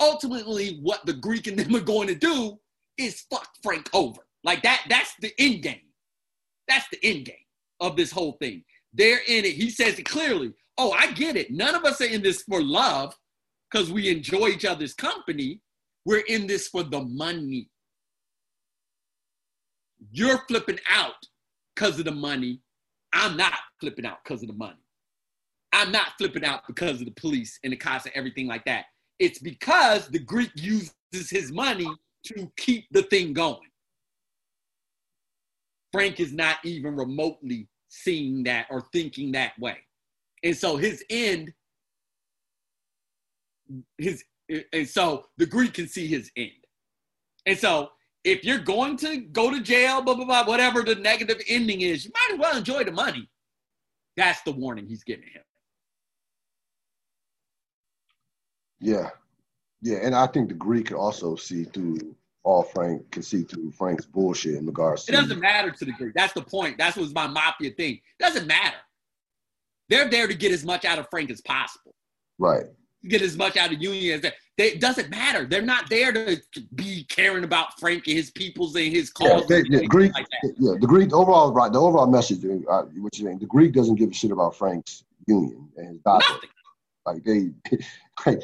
ultimately 0.00 0.78
what 0.82 1.04
the 1.06 1.12
Greek 1.12 1.46
and 1.46 1.58
them 1.58 1.74
are 1.76 1.80
going 1.80 2.08
to 2.08 2.14
do 2.14 2.58
is 2.98 3.24
fuck 3.30 3.48
Frank 3.62 3.88
over. 3.92 4.20
Like 4.42 4.62
that, 4.62 4.84
that's 4.88 5.14
the 5.20 5.32
end 5.38 5.62
game. 5.62 5.80
That's 6.68 6.86
the 6.90 6.98
end 7.02 7.26
game 7.26 7.36
of 7.80 7.96
this 7.96 8.10
whole 8.10 8.32
thing. 8.40 8.64
They're 8.92 9.20
in 9.26 9.44
it. 9.44 9.54
He 9.54 9.70
says 9.70 9.98
it 9.98 10.04
clearly. 10.04 10.52
Oh, 10.78 10.92
I 10.92 11.12
get 11.12 11.36
it. 11.36 11.50
None 11.50 11.74
of 11.74 11.84
us 11.84 12.00
are 12.00 12.06
in 12.06 12.22
this 12.22 12.42
for 12.42 12.62
love 12.62 13.14
because 13.70 13.90
we 13.90 14.08
enjoy 14.08 14.48
each 14.48 14.64
other's 14.64 14.94
company. 14.94 15.60
We're 16.04 16.24
in 16.28 16.46
this 16.46 16.68
for 16.68 16.82
the 16.82 17.00
money. 17.00 17.70
You're 20.10 20.42
flipping 20.46 20.78
out 20.90 21.14
because 21.74 21.98
of 21.98 22.04
the 22.04 22.12
money. 22.12 22.60
I'm 23.12 23.36
not 23.36 23.54
flipping 23.80 24.06
out 24.06 24.18
because 24.24 24.42
of 24.42 24.48
the 24.48 24.54
money. 24.54 24.78
I'm 25.72 25.90
not 25.90 26.08
flipping 26.18 26.44
out 26.44 26.62
because 26.66 27.00
of 27.00 27.06
the 27.06 27.12
police 27.12 27.58
and 27.64 27.72
the 27.72 27.76
cops 27.76 28.04
and 28.04 28.14
everything 28.14 28.46
like 28.46 28.64
that. 28.66 28.84
It's 29.18 29.38
because 29.38 30.08
the 30.08 30.18
Greek 30.18 30.50
uses 30.54 30.94
his 31.30 31.52
money 31.52 31.88
to 32.26 32.50
keep 32.56 32.86
the 32.90 33.02
thing 33.02 33.32
going. 33.32 33.70
Frank 35.92 36.18
is 36.18 36.32
not 36.32 36.56
even 36.64 36.96
remotely 36.96 37.68
seeing 37.88 38.42
that 38.44 38.66
or 38.70 38.82
thinking 38.92 39.30
that 39.32 39.56
way. 39.60 39.76
And 40.42 40.56
so 40.56 40.76
his 40.76 41.04
end, 41.08 41.52
his 43.96 44.24
and 44.72 44.88
so 44.88 45.26
the 45.38 45.46
Greek 45.46 45.74
can 45.74 45.86
see 45.86 46.08
his 46.08 46.30
end. 46.36 46.50
And 47.46 47.56
so 47.56 47.90
if 48.24 48.44
you're 48.44 48.58
going 48.58 48.96
to 48.98 49.18
go 49.18 49.50
to 49.50 49.60
jail, 49.60 50.02
blah 50.02 50.14
blah 50.14 50.24
blah, 50.24 50.44
whatever 50.44 50.82
the 50.82 50.96
negative 50.96 51.40
ending 51.48 51.82
is, 51.82 52.04
you 52.04 52.10
might 52.12 52.34
as 52.34 52.40
well 52.40 52.58
enjoy 52.58 52.82
the 52.82 52.90
money. 52.90 53.28
That's 54.16 54.42
the 54.42 54.52
warning 54.52 54.86
he's 54.86 55.04
giving 55.04 55.28
him. 55.28 55.43
Yeah, 58.80 59.10
yeah, 59.84 59.98
and 60.02 60.14
I 60.14 60.26
think 60.26 60.48
the 60.48 60.54
Greek 60.54 60.86
could 60.86 60.96
also 60.96 61.36
see 61.36 61.64
through 61.64 62.16
all 62.42 62.62
Frank 62.62 63.10
can 63.10 63.22
see 63.22 63.42
through 63.42 63.70
Frank's 63.72 64.06
bullshit 64.06 64.54
in 64.54 64.66
regards 64.66 65.04
to. 65.04 65.12
It 65.12 65.16
doesn't 65.16 65.40
matter 65.40 65.70
to 65.70 65.84
the 65.84 65.92
Greek. 65.92 66.14
That's 66.14 66.32
the 66.32 66.42
point. 66.42 66.78
That's 66.78 66.96
what's 66.96 67.12
my 67.12 67.26
mafia 67.26 67.70
thing. 67.70 67.94
It 67.94 68.22
doesn't 68.22 68.46
matter. 68.46 68.76
They're 69.88 70.08
there 70.08 70.26
to 70.26 70.34
get 70.34 70.52
as 70.52 70.64
much 70.64 70.84
out 70.84 70.98
of 70.98 71.08
Frank 71.10 71.30
as 71.30 71.40
possible. 71.40 71.94
Right. 72.38 72.64
Get 73.06 73.20
as 73.20 73.36
much 73.36 73.56
out 73.56 73.72
of 73.72 73.82
Union 73.82 74.14
as 74.14 74.22
they. 74.22 74.32
they 74.56 74.68
it 74.72 74.80
doesn't 74.80 75.10
matter. 75.10 75.44
They're 75.44 75.60
not 75.60 75.90
there 75.90 76.12
to 76.12 76.40
be 76.74 77.04
caring 77.04 77.44
about 77.44 77.78
Frank 77.78 78.06
and 78.06 78.16
his 78.16 78.30
peoples 78.30 78.74
and 78.76 78.90
his 78.90 79.10
cause. 79.10 79.44
Yeah, 79.50 79.60
they, 79.70 79.84
Greek. 79.86 80.14
Like 80.14 80.26
yeah, 80.42 80.74
the 80.80 80.86
Greek 80.86 81.12
overall 81.12 81.52
right. 81.52 81.70
The 81.70 81.80
overall 81.80 82.06
message, 82.06 82.42
uh, 82.44 82.82
what 82.82 83.18
you're 83.18 83.28
saying, 83.28 83.40
the 83.40 83.46
Greek 83.46 83.74
doesn't 83.74 83.96
give 83.96 84.10
a 84.10 84.14
shit 84.14 84.30
about 84.30 84.56
Frank's 84.56 85.04
Union 85.26 85.68
and 85.76 85.88
his 85.88 85.98
doctor. 85.98 86.32
Nothing. 86.32 86.48
Like 87.06 87.24
they, 87.24 87.50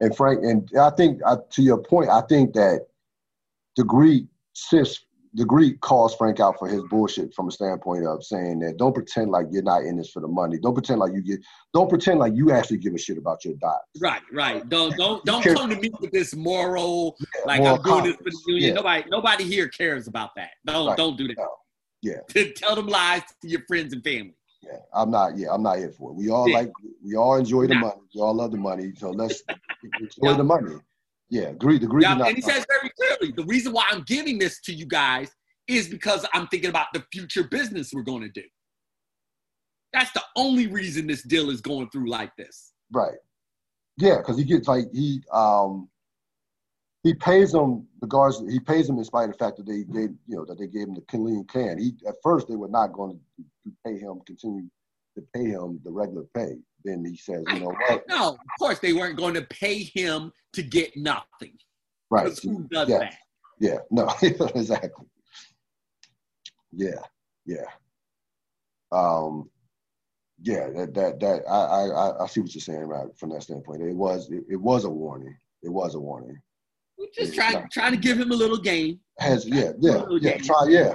and 0.00 0.16
Frank, 0.16 0.44
and 0.44 0.68
I 0.78 0.90
think 0.90 1.20
uh, 1.24 1.38
to 1.50 1.62
your 1.62 1.78
point, 1.78 2.10
I 2.10 2.20
think 2.22 2.54
that 2.54 2.86
the 3.76 3.84
Greek 3.84 4.26
sis 4.54 5.00
the 5.34 5.44
Greek 5.44 5.80
calls 5.80 6.14
Frank 6.14 6.40
out 6.40 6.58
for 6.58 6.68
his 6.68 6.82
bullshit 6.84 7.34
from 7.34 7.48
a 7.48 7.50
standpoint 7.50 8.06
of 8.06 8.24
saying 8.24 8.60
that 8.60 8.76
don't 8.76 8.94
pretend 8.94 9.30
like 9.30 9.46
you're 9.50 9.62
not 9.62 9.82
in 9.82 9.96
this 9.96 10.10
for 10.10 10.20
the 10.20 10.28
money. 10.28 10.58
Don't 10.58 10.74
pretend 10.74 11.00
like 11.00 11.12
you 11.12 11.22
get. 11.22 11.40
Don't 11.74 11.88
pretend 11.88 12.18
like 12.18 12.34
you 12.34 12.50
actually 12.50 12.78
give 12.78 12.94
a 12.94 12.98
shit 12.98 13.18
about 13.18 13.44
your 13.44 13.54
diet. 13.54 13.78
Right, 14.00 14.22
right. 14.32 14.68
Don't 14.68 14.96
don't 14.96 15.24
don't 15.24 15.42
come 15.42 15.70
to 15.70 15.76
me 15.76 15.90
with 16.00 16.12
this 16.12 16.34
moral 16.34 17.16
yeah, 17.20 17.46
like 17.46 17.60
moral 17.60 17.76
I'm 17.76 17.82
doing 17.82 18.04
this 18.04 18.16
for 18.16 18.24
the 18.24 18.42
union. 18.46 18.68
Yeah. 18.70 18.74
Nobody 18.74 19.04
nobody 19.10 19.44
here 19.44 19.68
cares 19.68 20.08
about 20.08 20.30
that. 20.36 20.50
Don't 20.66 20.88
right. 20.88 20.96
don't 20.96 21.16
do 21.16 21.28
that. 21.28 21.36
No. 21.36 21.48
Yeah. 22.02 22.44
Tell 22.56 22.74
them 22.74 22.86
lies 22.86 23.22
to 23.42 23.48
your 23.48 23.62
friends 23.66 23.92
and 23.92 24.02
family. 24.02 24.34
Yeah, 24.60 24.78
I'm 24.92 25.10
not. 25.10 25.36
Yeah, 25.36 25.48
I'm 25.52 25.62
not 25.62 25.78
here 25.78 25.92
for 25.92 26.10
it. 26.10 26.14
We 26.14 26.30
all 26.30 26.48
yeah. 26.48 26.58
like. 26.58 26.72
We 27.04 27.16
all 27.16 27.36
enjoy 27.36 27.66
the 27.66 27.74
nah. 27.74 27.80
money. 27.80 28.00
We 28.14 28.20
all 28.20 28.34
love 28.34 28.50
the 28.50 28.58
money. 28.58 28.92
So 28.96 29.10
let's 29.10 29.42
enjoy 30.00 30.36
the 30.36 30.44
money. 30.44 30.76
Yeah, 31.30 31.48
agree. 31.48 31.78
The 31.78 31.86
Agree. 31.86 32.02
Now, 32.02 32.22
and 32.24 32.36
he 32.36 32.42
says 32.42 32.66
very 32.68 32.90
clearly 32.90 33.32
the 33.36 33.44
reason 33.44 33.72
why 33.72 33.84
I'm 33.90 34.02
giving 34.02 34.38
this 34.38 34.60
to 34.62 34.72
you 34.72 34.86
guys 34.86 35.30
is 35.66 35.88
because 35.88 36.26
I'm 36.32 36.46
thinking 36.48 36.70
about 36.70 36.86
the 36.94 37.04
future 37.12 37.44
business 37.44 37.92
we're 37.92 38.02
going 38.02 38.22
to 38.22 38.30
do. 38.30 38.44
That's 39.92 40.10
the 40.12 40.22
only 40.36 40.66
reason 40.66 41.06
this 41.06 41.22
deal 41.22 41.50
is 41.50 41.60
going 41.60 41.90
through 41.90 42.08
like 42.08 42.34
this. 42.36 42.72
Right. 42.90 43.18
Yeah, 43.98 44.18
because 44.18 44.38
he 44.38 44.44
gets 44.44 44.68
like 44.68 44.86
he 44.92 45.22
um 45.32 45.88
he 47.04 47.14
pays 47.14 47.52
them 47.52 47.86
the 48.00 48.06
guards. 48.06 48.42
He 48.48 48.60
pays 48.60 48.86
them 48.86 48.98
in 48.98 49.04
spite 49.04 49.28
of 49.28 49.32
the 49.32 49.44
fact 49.44 49.56
that 49.58 49.66
they 49.66 49.84
gave 49.84 50.10
you 50.26 50.36
know 50.36 50.44
that 50.46 50.58
they 50.58 50.66
gave 50.66 50.88
him 50.88 50.94
the 50.94 51.00
clean 51.02 51.44
can. 51.44 51.78
He 51.78 51.92
at 52.06 52.16
first 52.22 52.48
they 52.48 52.56
were 52.56 52.68
not 52.68 52.92
going 52.92 53.18
to 53.38 53.72
pay 53.84 53.98
him 53.98 54.20
continue 54.26 54.68
to 55.16 55.24
pay 55.34 55.48
him 55.48 55.80
the 55.84 55.92
regular 55.92 56.24
pay. 56.34 56.56
Then 56.84 57.04
he 57.04 57.16
says, 57.16 57.42
you 57.52 57.60
know 57.60 57.74
what? 57.88 58.04
No, 58.08 58.30
of 58.30 58.38
course 58.58 58.78
they 58.78 58.92
weren't 58.92 59.16
going 59.16 59.34
to 59.34 59.42
pay 59.42 59.82
him 59.82 60.32
to 60.52 60.62
get 60.62 60.96
nothing. 60.96 61.56
Right. 62.10 62.36
Who 62.42 62.66
does 62.70 62.88
yeah. 62.88 62.98
that? 62.98 63.14
Yeah. 63.58 63.78
No. 63.90 64.12
exactly. 64.22 65.06
Yeah. 66.72 67.00
Yeah. 67.46 67.64
Um. 68.92 69.50
Yeah. 70.42 70.68
That 70.70 70.94
that 70.94 71.20
that 71.20 71.42
I 71.48 71.86
I 71.86 72.24
I 72.24 72.26
see 72.26 72.40
what 72.40 72.54
you're 72.54 72.62
saying 72.62 72.84
right 72.84 73.06
from 73.16 73.30
that 73.30 73.42
standpoint. 73.42 73.82
It 73.82 73.94
was 73.94 74.30
it, 74.30 74.44
it 74.48 74.60
was 74.60 74.84
a 74.84 74.90
warning. 74.90 75.36
It 75.62 75.70
was 75.70 75.94
a 75.94 76.00
warning. 76.00 76.40
We 76.98 77.08
just 77.14 77.34
trying 77.34 77.68
trying 77.70 77.92
to 77.92 77.98
give 77.98 78.18
him 78.18 78.32
a 78.32 78.34
little 78.34 78.58
game. 78.58 79.00
Has 79.18 79.46
yeah 79.46 79.72
yeah 79.78 80.04
yeah 80.20 80.32
game. 80.32 80.40
try 80.40 80.66
yeah 80.68 80.94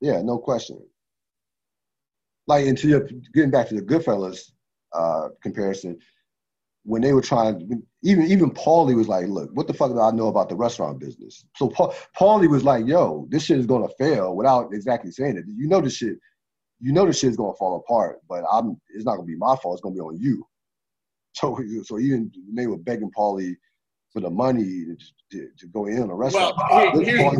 yeah 0.00 0.22
no 0.22 0.38
question. 0.38 0.80
Like 2.46 2.66
into 2.66 2.88
your 2.88 3.08
getting 3.34 3.50
back 3.50 3.68
to 3.68 3.74
the 3.74 3.82
Goodfellas 3.82 4.50
uh, 4.92 5.28
comparison, 5.42 5.98
when 6.84 7.02
they 7.02 7.12
were 7.12 7.22
trying, 7.22 7.82
even 8.02 8.26
even 8.26 8.50
Paulie 8.50 8.96
was 8.96 9.08
like, 9.08 9.26
"Look, 9.28 9.50
what 9.52 9.66
the 9.66 9.74
fuck 9.74 9.92
do 9.92 10.00
I 10.00 10.10
know 10.10 10.28
about 10.28 10.48
the 10.48 10.56
restaurant 10.56 10.98
business?" 10.98 11.44
So 11.56 11.68
pa- 11.68 11.92
Paulie 12.18 12.50
was 12.50 12.64
like, 12.64 12.86
"Yo, 12.86 13.26
this 13.30 13.44
shit 13.44 13.58
is 13.58 13.66
gonna 13.66 13.88
fail," 13.98 14.34
without 14.34 14.72
exactly 14.72 15.12
saying 15.12 15.36
it. 15.36 15.44
You 15.46 15.68
know 15.68 15.80
this 15.80 15.94
shit, 15.94 16.18
you 16.80 16.92
know 16.92 17.06
this 17.06 17.18
shit 17.18 17.30
is 17.30 17.36
gonna 17.36 17.54
fall 17.54 17.76
apart, 17.76 18.20
but 18.28 18.44
I'm 18.50 18.80
it's 18.88 19.04
not 19.04 19.16
gonna 19.16 19.26
be 19.26 19.36
my 19.36 19.54
fault. 19.56 19.74
It's 19.74 19.82
gonna 19.82 19.94
be 19.94 20.00
on 20.00 20.18
you. 20.18 20.46
So 21.34 21.58
so 21.84 21.98
even 21.98 22.32
they 22.52 22.66
were 22.66 22.78
begging 22.78 23.10
Paulie 23.16 23.54
for 24.12 24.20
the 24.20 24.30
money 24.30 24.84
to, 25.30 25.48
to, 25.58 25.66
go 25.68 25.86
in 25.86 26.10
a 26.10 26.14
restaurant. 26.14 26.56
Well, 26.70 27.00
here, 27.00 27.30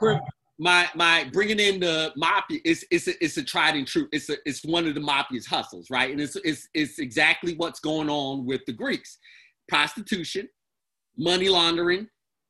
here, 0.00 0.20
my 0.58 0.88
my 0.94 1.28
bringing 1.32 1.58
in 1.58 1.80
the 1.80 2.12
mafia 2.16 2.60
is 2.64 2.86
it's 2.90 3.08
a, 3.08 3.24
it's 3.24 3.36
a 3.36 3.42
tried 3.42 3.74
and 3.74 3.86
true. 3.86 4.06
It's 4.12 4.28
a, 4.28 4.36
it's 4.46 4.64
one 4.64 4.86
of 4.86 4.94
the 4.94 5.00
mafia's 5.00 5.46
hustles, 5.46 5.90
right? 5.90 6.10
And 6.10 6.20
it's 6.20 6.36
it's 6.36 6.68
it's 6.74 6.98
exactly 6.98 7.54
what's 7.56 7.80
going 7.80 8.08
on 8.08 8.46
with 8.46 8.60
the 8.66 8.72
Greeks: 8.72 9.18
prostitution, 9.68 10.48
money 11.16 11.48
laundering, 11.48 12.06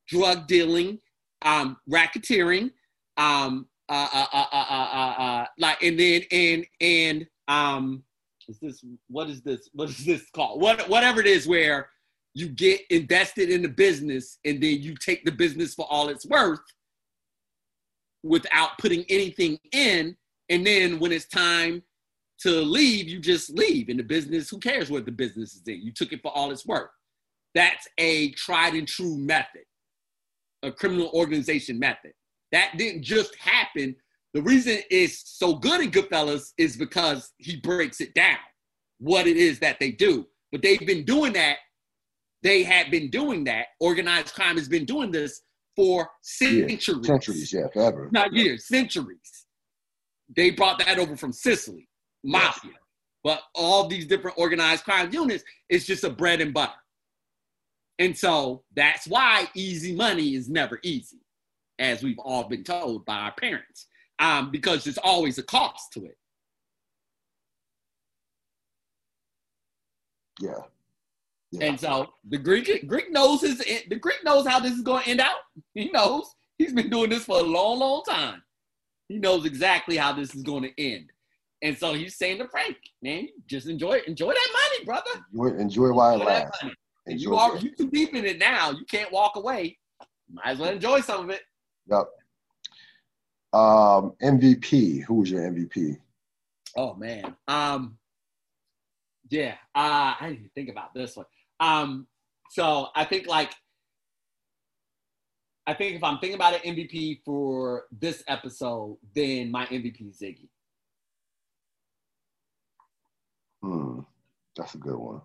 drug 0.09 0.47
dealing, 0.47 0.99
um, 1.43 1.78
racketeering, 1.90 2.73
um, 3.16 3.66
uh, 3.89 4.09
uh, 4.12 4.27
uh, 4.32 4.47
uh, 4.53 4.66
uh, 4.70 5.23
uh, 5.23 5.47
like, 5.59 5.82
and 5.82 5.99
then 5.99 6.23
and 6.31 6.66
and 6.81 7.27
um, 7.49 8.03
is 8.49 8.59
this 8.61 8.85
what 9.09 9.31
is 9.31 9.40
this 9.43 9.70
what 9.73 9.89
is 9.89 10.05
this 10.05 10.28
called? 10.35 10.61
What 10.61 10.89
whatever 10.89 11.20
it 11.20 11.27
is, 11.27 11.47
where 11.47 11.89
you 12.35 12.49
get 12.49 12.81
invested 12.91 13.51
in 13.51 13.63
the 13.63 13.69
business 13.69 14.39
and 14.45 14.63
then 14.63 14.81
you 14.81 14.95
take 14.97 15.25
the 15.25 15.33
business 15.33 15.75
for 15.75 15.87
all 15.91 16.09
it's 16.09 16.27
worth 16.27 16.61
without 18.23 18.79
putting 18.79 19.05
anything 19.09 19.59
in. 19.73 20.17
And 20.49 20.67
then 20.67 20.99
when 20.99 21.13
it's 21.13 21.29
time 21.29 21.83
to 22.41 22.51
leave, 22.51 23.09
you 23.09 23.21
just 23.21 23.51
leave. 23.51 23.89
In 23.89 23.97
the 23.97 24.03
business, 24.03 24.49
who 24.49 24.59
cares 24.59 24.91
what 24.91 25.05
the 25.05 25.13
business 25.13 25.55
is 25.55 25.63
in? 25.67 25.83
You 25.83 25.93
took 25.93 26.13
it 26.13 26.23
for 26.23 26.33
all 26.33 26.51
it's 26.51 26.67
worth. 26.67 26.91
That's 27.55 27.87
a 27.99 28.31
tried 28.33 28.75
and 28.75 28.89
true 28.89 29.17
method, 29.17 29.65
a 30.63 30.73
criminal 30.73 31.11
organization 31.13 31.79
method. 31.79 32.13
That 32.51 32.73
didn't 32.77 33.03
just 33.03 33.35
happen. 33.37 33.95
The 34.35 34.43
reason 34.43 34.79
it's 34.91 35.39
so 35.39 35.55
good 35.55 35.83
in 35.83 35.91
Goodfellas 35.91 36.53
is 36.57 36.77
because 36.77 37.33
he 37.37 37.57
breaks 37.57 38.01
it 38.01 38.15
down, 38.15 38.39
what 38.99 39.27
it 39.27 39.37
is 39.37 39.59
that 39.59 39.79
they 39.79 39.91
do. 39.91 40.27
But 40.51 40.63
they've 40.63 40.87
been 40.87 41.05
doing 41.05 41.35
that. 41.35 41.59
They 42.43 42.62
had 42.62 42.90
been 42.90 43.10
doing 43.10 43.44
that. 43.44 43.66
Organized 43.81 44.35
crime 44.35 44.56
has 44.56 44.69
been 44.69 44.85
doing 44.85 45.12
this 45.12 45.43
for 45.77 46.10
centuries. 46.23 46.89
Yeah, 46.89 47.02
centuries, 47.02 47.52
yeah, 47.52 47.69
forever. 47.73 48.09
Not 48.12 48.32
years, 48.32 48.66
centuries. 48.66 49.47
They 50.35 50.51
brought 50.51 50.78
that 50.81 50.98
over 50.98 51.16
from 51.16 51.32
Sicily, 51.32 51.89
mafia. 52.24 52.70
Yes. 52.73 52.81
But 53.24 53.43
all 53.55 53.86
these 53.86 54.06
different 54.06 54.36
organized 54.39 54.85
crime 54.85 55.12
units, 55.12 55.44
it's 55.69 55.86
just 55.86 56.05
a 56.05 56.10
bread 56.10 56.40
and 56.40 56.52
butter. 56.52 56.73
And 57.98 58.16
so 58.16 58.64
that's 58.74 59.06
why 59.06 59.47
easy 59.55 59.94
money 59.94 60.35
is 60.35 60.48
never 60.48 60.81
easy, 60.82 61.20
as 61.78 62.02
we've 62.02 62.19
all 62.19 62.48
been 62.48 62.64
told 62.64 63.05
by 63.05 63.16
our 63.16 63.32
parents, 63.32 63.86
um, 64.19 64.51
because 64.51 64.82
there's 64.82 64.98
always 64.98 65.39
a 65.39 65.43
cost 65.43 65.93
to 65.93 66.06
it. 66.06 66.16
Yeah. 70.40 70.62
Yeah. 71.53 71.66
And 71.66 71.81
so 71.81 72.09
the 72.29 72.39
Greek 72.39 72.87
Greek 72.89 73.12
knows 73.12 73.43
his 73.43 73.59
the 73.59 73.97
Greek 73.97 74.24
knows 74.24 74.47
how 74.47 74.59
this 74.59 74.73
is 74.73 74.81
going 74.81 75.05
to 75.05 75.11
end 75.11 75.20
out. 75.20 75.37
He 75.74 75.91
knows. 75.91 76.35
He's 76.57 76.73
been 76.73 76.91
doing 76.91 77.11
this 77.11 77.24
for 77.24 77.39
a 77.41 77.43
long, 77.43 77.79
long 77.79 78.03
time. 78.09 78.43
He 79.09 79.19
knows 79.19 79.45
exactly 79.45 79.97
how 79.97 80.12
this 80.12 80.35
is 80.35 80.43
going 80.43 80.62
to 80.62 80.81
end. 80.83 81.11
And 81.61 81.77
so 81.77 81.93
he's 81.93 82.16
saying 82.16 82.39
to 82.39 82.49
Frank, 82.49 82.77
man, 83.03 83.29
just 83.47 83.69
enjoy 83.69 84.01
enjoy 84.07 84.33
that 84.33 84.49
money, 84.53 84.85
brother. 84.85 85.24
Enjoy, 85.33 85.59
enjoy 85.59 85.93
while 85.93 86.20
it 86.20 86.24
lasts. 86.24 86.65
And 87.07 87.20
you 87.20 87.37
are 87.37 87.57
you 87.59 87.74
too 87.77 87.91
deep 87.91 88.15
in 88.15 88.24
it 88.24 88.39
now. 88.39 88.70
You 88.70 88.85
can't 88.87 89.12
walk 89.12 89.37
away. 89.37 89.79
Might 90.33 90.47
as 90.47 90.59
well 90.59 90.70
enjoy 90.70 91.01
some 91.01 91.24
of 91.24 91.31
it. 91.31 91.43
Yep. 91.89 92.07
Um, 93.53 94.15
MVP. 94.23 95.03
Who 95.05 95.16
was 95.16 95.31
your 95.31 95.43
MVP? 95.43 95.99
Oh 96.77 96.95
man. 96.95 97.37
Um, 97.47 97.99
yeah. 99.29 99.57
Uh, 99.74 100.15
I 100.20 100.29
didn't 100.31 100.53
think 100.55 100.70
about 100.70 100.95
this 100.95 101.16
one. 101.16 101.27
Um, 101.62 102.09
so 102.51 102.89
I 102.97 103.05
think 103.05 103.28
like 103.28 103.52
I 105.66 105.74
think 105.74 105.94
if 105.94 106.02
I'm 106.02 106.18
thinking 106.18 106.34
about 106.34 106.55
an 106.55 106.74
MVP 106.74 107.20
for 107.24 107.84
this 107.93 108.24
episode, 108.26 108.98
then 109.14 109.51
my 109.52 109.66
MVP 109.66 110.10
is 110.10 110.18
Ziggy. 110.18 110.48
Hmm, 113.62 114.01
that's 114.56 114.74
a 114.74 114.78
good 114.78 114.97
one. 114.97 115.20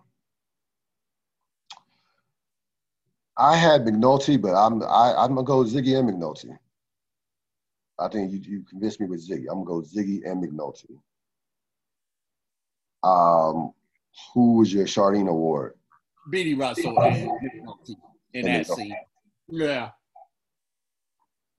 I 3.36 3.56
had 3.56 3.82
McNulty, 3.82 4.40
but 4.40 4.54
I'm 4.54 4.80
I, 4.84 5.14
I'm 5.18 5.34
gonna 5.34 5.42
go 5.42 5.64
Ziggy 5.64 5.98
and 5.98 6.08
McNulty. 6.08 6.56
I 7.98 8.08
think 8.08 8.32
you 8.32 8.38
you 8.38 8.62
convinced 8.62 9.00
me 9.00 9.06
with 9.06 9.28
Ziggy. 9.28 9.46
I'm 9.50 9.64
gonna 9.64 9.82
go 9.82 9.82
Ziggy 9.82 10.24
and 10.24 10.42
McNulty. 10.42 10.98
Um, 13.02 13.72
who 14.32 14.58
was 14.58 14.72
your 14.72 14.86
Shardine 14.86 15.28
Award? 15.28 15.77
Beadie 16.30 16.58
Russell 16.58 17.00
and 17.00 17.30
in 18.34 18.44
that 18.46 18.66
scene. 18.66 18.96
Yeah. 19.48 19.90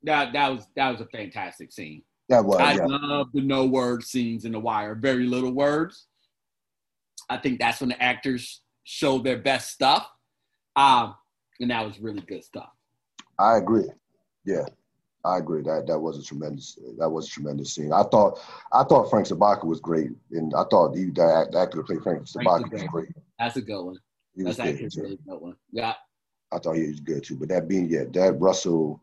That 0.03 0.33
that 0.33 0.49
was 0.49 0.67
that 0.75 0.91
was 0.91 1.01
a 1.01 1.05
fantastic 1.05 1.71
scene. 1.71 2.03
That 2.29 2.45
was. 2.45 2.57
I 2.57 2.73
yeah. 2.73 2.85
love 2.85 3.27
the 3.33 3.41
no 3.41 3.65
word 3.65 4.03
scenes 4.03 4.45
in 4.45 4.51
The 4.51 4.59
Wire. 4.59 4.95
Very 4.95 5.25
little 5.25 5.51
words. 5.51 6.07
I 7.29 7.37
think 7.37 7.59
that's 7.59 7.79
when 7.79 7.89
the 7.89 8.01
actors 8.01 8.61
show 8.83 9.19
their 9.19 9.37
best 9.37 9.71
stuff. 9.71 10.07
Um, 10.75 11.15
and 11.59 11.71
that 11.71 11.85
was 11.85 11.99
really 11.99 12.21
good 12.21 12.43
stuff. 12.43 12.69
I 13.39 13.57
agree. 13.57 13.89
Yeah, 14.45 14.65
I 15.25 15.37
agree. 15.37 15.63
That 15.63 15.85
that 15.87 15.99
was 15.99 16.17
a 16.17 16.23
tremendous 16.23 16.77
that 16.97 17.09
was 17.09 17.27
a 17.27 17.31
tremendous 17.31 17.73
scene. 17.73 17.91
I 17.91 18.03
thought 18.03 18.39
I 18.71 18.83
thought 18.83 19.09
Frank 19.09 19.27
Sobotka 19.27 19.65
was 19.65 19.79
great, 19.79 20.11
and 20.31 20.53
I 20.55 20.63
thought 20.71 20.95
he 20.95 21.05
that 21.11 21.53
actor 21.55 21.77
who 21.77 21.83
played 21.83 22.03
Frank 22.03 22.23
Sobotka 22.23 22.71
was 22.71 22.83
great. 22.83 23.09
That's 23.37 23.57
a 23.57 23.61
good 23.61 23.83
one. 23.83 23.97
He 24.39 24.45
That's 24.45 24.59
actually 24.59 24.85
a 24.85 25.03
really 25.03 25.19
good 25.27 25.41
one. 25.41 25.55
Yeah. 25.69 25.93
I 26.53 26.59
thought 26.59 26.77
he 26.77 26.87
was 26.87 27.01
good 27.01 27.25
too. 27.25 27.35
But 27.35 27.49
that 27.49 27.67
being 27.67 27.89
yeah, 27.89 28.05
that 28.13 28.39
Russell, 28.39 29.01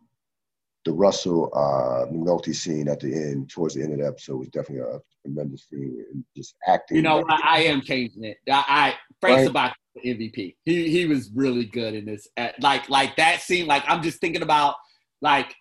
the 0.86 0.92
Russell 0.92 1.50
uh 1.52 2.10
McNulty 2.10 2.54
scene 2.54 2.88
at 2.88 3.00
the 3.00 3.12
end, 3.12 3.50
towards 3.50 3.74
the 3.74 3.82
end 3.82 3.92
of 3.92 3.98
the 3.98 4.06
episode, 4.06 4.38
was 4.38 4.48
definitely 4.48 4.88
a 4.90 4.98
tremendous 5.22 5.68
scene 5.68 6.02
and 6.10 6.24
just 6.34 6.54
acting. 6.66 6.96
You 6.96 7.02
know, 7.02 7.22
I, 7.28 7.40
I, 7.44 7.58
am 7.64 7.82
changing 7.82 8.24
it. 8.24 8.38
I, 8.48 8.64
I 8.66 8.94
Frank 9.20 9.54
right. 9.54 9.72
MVP. 10.02 10.56
He 10.64 10.88
he 10.90 11.04
was 11.04 11.30
really 11.34 11.66
good 11.66 11.92
in 11.92 12.06
this. 12.06 12.28
Like 12.60 12.88
like 12.88 13.16
that 13.16 13.42
scene. 13.42 13.66
Like 13.66 13.84
I'm 13.86 14.02
just 14.02 14.20
thinking 14.20 14.42
about 14.42 14.76
like 15.20 15.54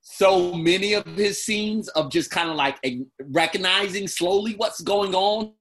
so 0.00 0.54
many 0.54 0.94
of 0.94 1.04
his 1.04 1.44
scenes 1.44 1.88
of 1.88 2.10
just 2.10 2.30
kind 2.30 2.48
of 2.48 2.56
like 2.56 2.78
recognizing 3.20 4.08
slowly 4.08 4.54
what's 4.56 4.80
going 4.80 5.14
on. 5.14 5.52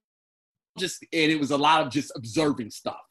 Just 0.80 1.04
and 1.12 1.32
it 1.32 1.40
was 1.40 1.52
a 1.52 1.58
lot 1.58 1.86
of 1.86 1.92
just 1.92 2.14
observing 2.16 2.72
stuff, 2.72 3.02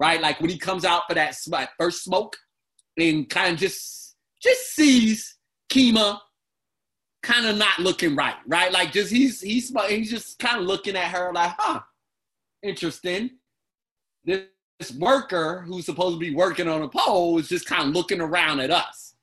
right? 0.00 0.20
Like 0.20 0.40
when 0.40 0.50
he 0.50 0.58
comes 0.58 0.84
out 0.84 1.02
for 1.06 1.14
that 1.14 1.36
first 1.78 2.02
smoke 2.02 2.36
and 2.96 3.28
kind 3.28 3.52
of 3.52 3.60
just 3.60 4.16
just 4.42 4.74
sees 4.74 5.36
Kima 5.70 6.18
kind 7.22 7.46
of 7.46 7.56
not 7.56 7.78
looking 7.78 8.16
right, 8.16 8.36
right? 8.46 8.72
Like 8.72 8.92
just 8.92 9.12
he's 9.12 9.40
he's 9.40 9.72
he's 9.88 10.10
just 10.10 10.38
kind 10.38 10.58
of 10.58 10.66
looking 10.66 10.96
at 10.96 11.12
her 11.12 11.32
like, 11.32 11.54
huh, 11.56 11.80
interesting. 12.62 13.30
This 14.24 14.92
worker 14.98 15.62
who's 15.66 15.84
supposed 15.84 16.16
to 16.16 16.18
be 16.18 16.34
working 16.34 16.66
on 16.66 16.82
a 16.82 16.88
pole 16.88 17.38
is 17.38 17.48
just 17.48 17.66
kind 17.66 17.88
of 17.90 17.94
looking 17.94 18.20
around 18.20 18.60
at 18.60 18.70
us. 18.70 19.14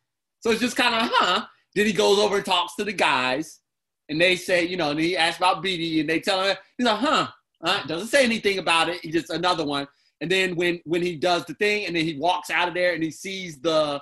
So 0.41 0.51
it's 0.51 0.61
just 0.61 0.77
kind 0.77 0.93
of, 0.93 1.09
huh? 1.11 1.45
Then 1.75 1.87
he 1.87 1.93
goes 1.93 2.19
over 2.19 2.37
and 2.37 2.45
talks 2.45 2.75
to 2.75 2.83
the 2.83 2.93
guys, 2.93 3.59
and 4.07 4.21
they 4.21 4.35
say, 4.35 4.65
you 4.65 4.77
know, 4.77 4.91
and 4.91 4.99
he 4.99 5.17
asks 5.17 5.37
about 5.37 5.63
Beadie, 5.63 6.01
and 6.01 6.09
they 6.09 6.19
tell 6.19 6.43
him, 6.43 6.55
he's 6.77 6.85
like, 6.85 6.99
huh? 6.99 7.27
Uh, 7.61 7.83
doesn't 7.87 8.09
say 8.09 8.23
anything 8.23 8.59
about 8.59 8.87
it. 8.87 9.01
He 9.01 9.11
just 9.11 9.31
another 9.31 9.65
one. 9.65 9.87
And 10.21 10.31
then 10.31 10.55
when 10.55 10.79
when 10.85 11.01
he 11.01 11.15
does 11.15 11.45
the 11.45 11.53
thing, 11.55 11.85
and 11.85 11.95
then 11.95 12.03
he 12.03 12.17
walks 12.17 12.49
out 12.49 12.67
of 12.67 12.73
there, 12.73 12.93
and 12.93 13.03
he 13.03 13.11
sees 13.11 13.59
the 13.59 14.01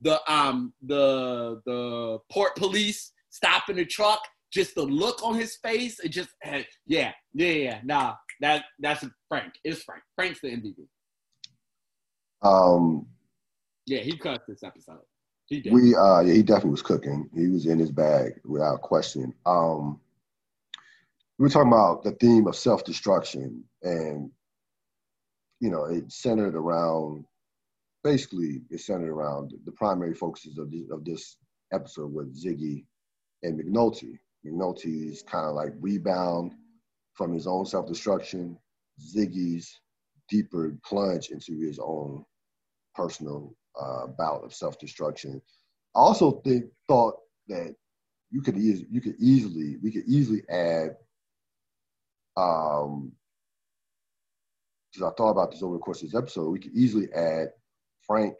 the 0.00 0.20
um 0.32 0.72
the 0.82 1.60
the 1.66 2.18
port 2.30 2.56
police 2.56 3.12
stopping 3.30 3.76
the 3.76 3.84
truck. 3.84 4.20
Just 4.52 4.74
the 4.74 4.82
look 4.82 5.22
on 5.22 5.36
his 5.36 5.56
face, 5.56 6.00
it 6.00 6.08
just 6.08 6.30
yeah, 6.44 6.64
yeah, 6.86 7.12
yeah. 7.34 7.80
Nah, 7.84 8.14
that 8.40 8.64
that's 8.80 9.04
Frank. 9.28 9.52
It's 9.62 9.82
Frank. 9.82 10.02
Frank's 10.16 10.40
the 10.40 10.48
MVP. 10.48 10.86
Um. 12.42 13.06
Yeah, 13.86 14.00
he 14.00 14.16
cut 14.16 14.42
this 14.48 14.62
episode. 14.62 15.00
We 15.50 15.96
uh 15.96 16.20
yeah, 16.20 16.32
he 16.32 16.42
definitely 16.42 16.70
was 16.70 16.82
cooking. 16.82 17.28
He 17.34 17.48
was 17.48 17.66
in 17.66 17.78
his 17.78 17.90
bag 17.90 18.40
without 18.44 18.82
question. 18.82 19.34
Um 19.46 20.00
we 21.38 21.44
were 21.44 21.48
talking 21.48 21.72
about 21.72 22.04
the 22.04 22.12
theme 22.12 22.46
of 22.46 22.54
self-destruction 22.54 23.64
and 23.82 24.30
you 25.60 25.70
know, 25.70 25.84
it 25.84 26.10
centered 26.10 26.54
around 26.54 27.24
basically 28.02 28.62
it 28.70 28.80
centered 28.80 29.12
around 29.12 29.52
the 29.64 29.72
primary 29.72 30.14
focuses 30.14 30.58
of 30.58 30.70
this, 30.70 30.90
of 30.90 31.04
this 31.04 31.36
episode 31.72 32.12
with 32.12 32.34
Ziggy 32.34 32.84
and 33.42 33.58
McNulty. 33.58 34.18
McNulty's 34.44 35.22
kind 35.22 35.46
of 35.46 35.54
like 35.54 35.72
rebound 35.80 36.52
from 37.12 37.34
his 37.34 37.46
own 37.46 37.66
self-destruction, 37.66 38.58
Ziggy's 39.00 39.78
deeper 40.30 40.76
plunge 40.84 41.28
into 41.28 41.58
his 41.60 41.78
own 41.78 42.24
personal 42.94 43.54
uh, 43.78 44.06
bout 44.06 44.42
of 44.44 44.54
self-destruction. 44.54 45.40
I 45.94 45.98
also 45.98 46.40
think 46.44 46.66
thought 46.88 47.16
that 47.48 47.74
you 48.30 48.40
could 48.40 48.56
easily 48.56 48.86
you 48.90 49.00
could 49.00 49.16
easily 49.18 49.76
we 49.82 49.90
could 49.90 50.04
easily 50.06 50.42
add 50.48 50.96
um 52.36 53.12
because 54.92 55.10
I 55.10 55.14
thought 55.16 55.30
about 55.30 55.50
this 55.50 55.62
over 55.62 55.74
the 55.74 55.80
course 55.80 56.02
of 56.02 56.10
this 56.10 56.18
episode, 56.18 56.50
we 56.50 56.58
could 56.58 56.74
easily 56.74 57.08
add 57.14 57.48
Frank 58.06 58.34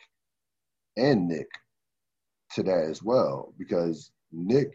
and 0.96 1.28
Nick 1.28 1.48
to 2.54 2.62
that 2.64 2.86
as 2.88 3.02
well 3.02 3.54
because 3.58 4.10
Nick, 4.32 4.72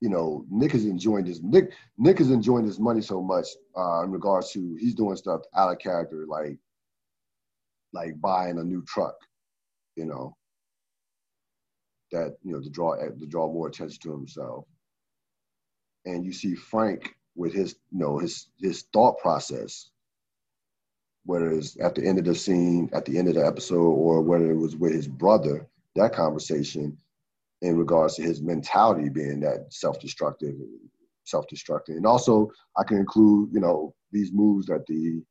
you 0.00 0.08
know, 0.08 0.44
Nick 0.50 0.74
is 0.74 0.86
enjoying 0.86 1.24
this. 1.24 1.40
Nick 1.42 1.72
Nick 1.98 2.20
is 2.20 2.30
enjoying 2.30 2.66
this 2.66 2.78
money 2.78 3.00
so 3.00 3.22
much 3.22 3.48
uh, 3.76 4.02
in 4.02 4.10
regards 4.10 4.52
to 4.52 4.76
he's 4.80 4.94
doing 4.94 5.16
stuff 5.16 5.42
out 5.54 5.72
of 5.72 5.78
character, 5.78 6.24
like 6.26 6.58
like 7.92 8.20
buying 8.20 8.58
a 8.58 8.64
new 8.64 8.82
truck 8.86 9.14
you 9.96 10.04
know, 10.04 10.36
that 12.12 12.36
you 12.42 12.52
know 12.52 12.60
to 12.60 12.70
draw 12.70 12.94
to 12.96 13.26
draw 13.26 13.50
more 13.50 13.68
attention 13.68 13.98
to 14.02 14.12
himself. 14.12 14.66
And 16.04 16.24
you 16.24 16.32
see 16.32 16.54
Frank 16.54 17.16
with 17.34 17.52
his 17.52 17.76
you 17.90 17.98
know 17.98 18.18
his 18.18 18.48
his 18.60 18.84
thought 18.92 19.18
process, 19.18 19.90
whether 21.26 21.50
it's 21.50 21.78
at 21.80 21.94
the 21.94 22.06
end 22.06 22.18
of 22.18 22.24
the 22.24 22.34
scene, 22.34 22.88
at 22.92 23.04
the 23.04 23.18
end 23.18 23.28
of 23.28 23.34
the 23.34 23.44
episode, 23.46 23.76
or 23.76 24.22
whether 24.22 24.50
it 24.50 24.56
was 24.56 24.76
with 24.76 24.92
his 24.92 25.08
brother, 25.08 25.66
that 25.96 26.14
conversation 26.14 26.96
in 27.62 27.76
regards 27.76 28.14
to 28.14 28.22
his 28.22 28.40
mentality 28.40 29.08
being 29.08 29.40
that 29.40 29.66
self-destructive, 29.72 30.54
self-destructive, 31.24 31.96
and 31.96 32.06
also 32.06 32.50
I 32.78 32.84
can 32.84 32.98
include 32.98 33.50
you 33.52 33.60
know 33.60 33.94
these 34.12 34.32
moves 34.32 34.66
that 34.66 34.86
the 34.86 34.94
you 34.94 35.24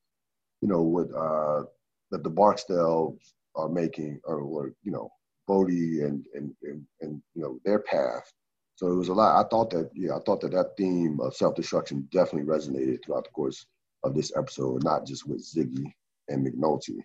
know 0.67 0.81
with 0.81 1.13
uh 1.15 1.63
that 2.11 2.23
the 2.23 2.29
Barksdale 2.29 3.17
are 3.55 3.69
making, 3.69 4.19
or, 4.25 4.41
or 4.41 4.73
you 4.83 4.91
know, 4.91 5.09
Bodie 5.47 6.01
and, 6.01 6.25
and 6.33 6.53
and 6.63 6.85
and 7.01 7.21
you 7.33 7.41
know 7.41 7.59
their 7.63 7.79
path. 7.79 8.31
So 8.75 8.87
it 8.87 8.95
was 8.95 9.07
a 9.07 9.13
lot. 9.13 9.43
I 9.43 9.47
thought 9.47 9.69
that 9.71 9.89
yeah, 9.93 10.15
I 10.15 10.19
thought 10.25 10.41
that 10.41 10.51
that 10.51 10.75
theme 10.77 11.19
of 11.21 11.35
self 11.35 11.55
destruction 11.55 12.07
definitely 12.11 12.51
resonated 12.51 13.03
throughout 13.03 13.23
the 13.23 13.29
course 13.31 13.65
of 14.05 14.15
this 14.15 14.31
episode, 14.35 14.83
not 14.83 15.05
just 15.05 15.27
with 15.27 15.41
Ziggy 15.41 15.91
and 16.29 16.45
McNulty. 16.45 16.99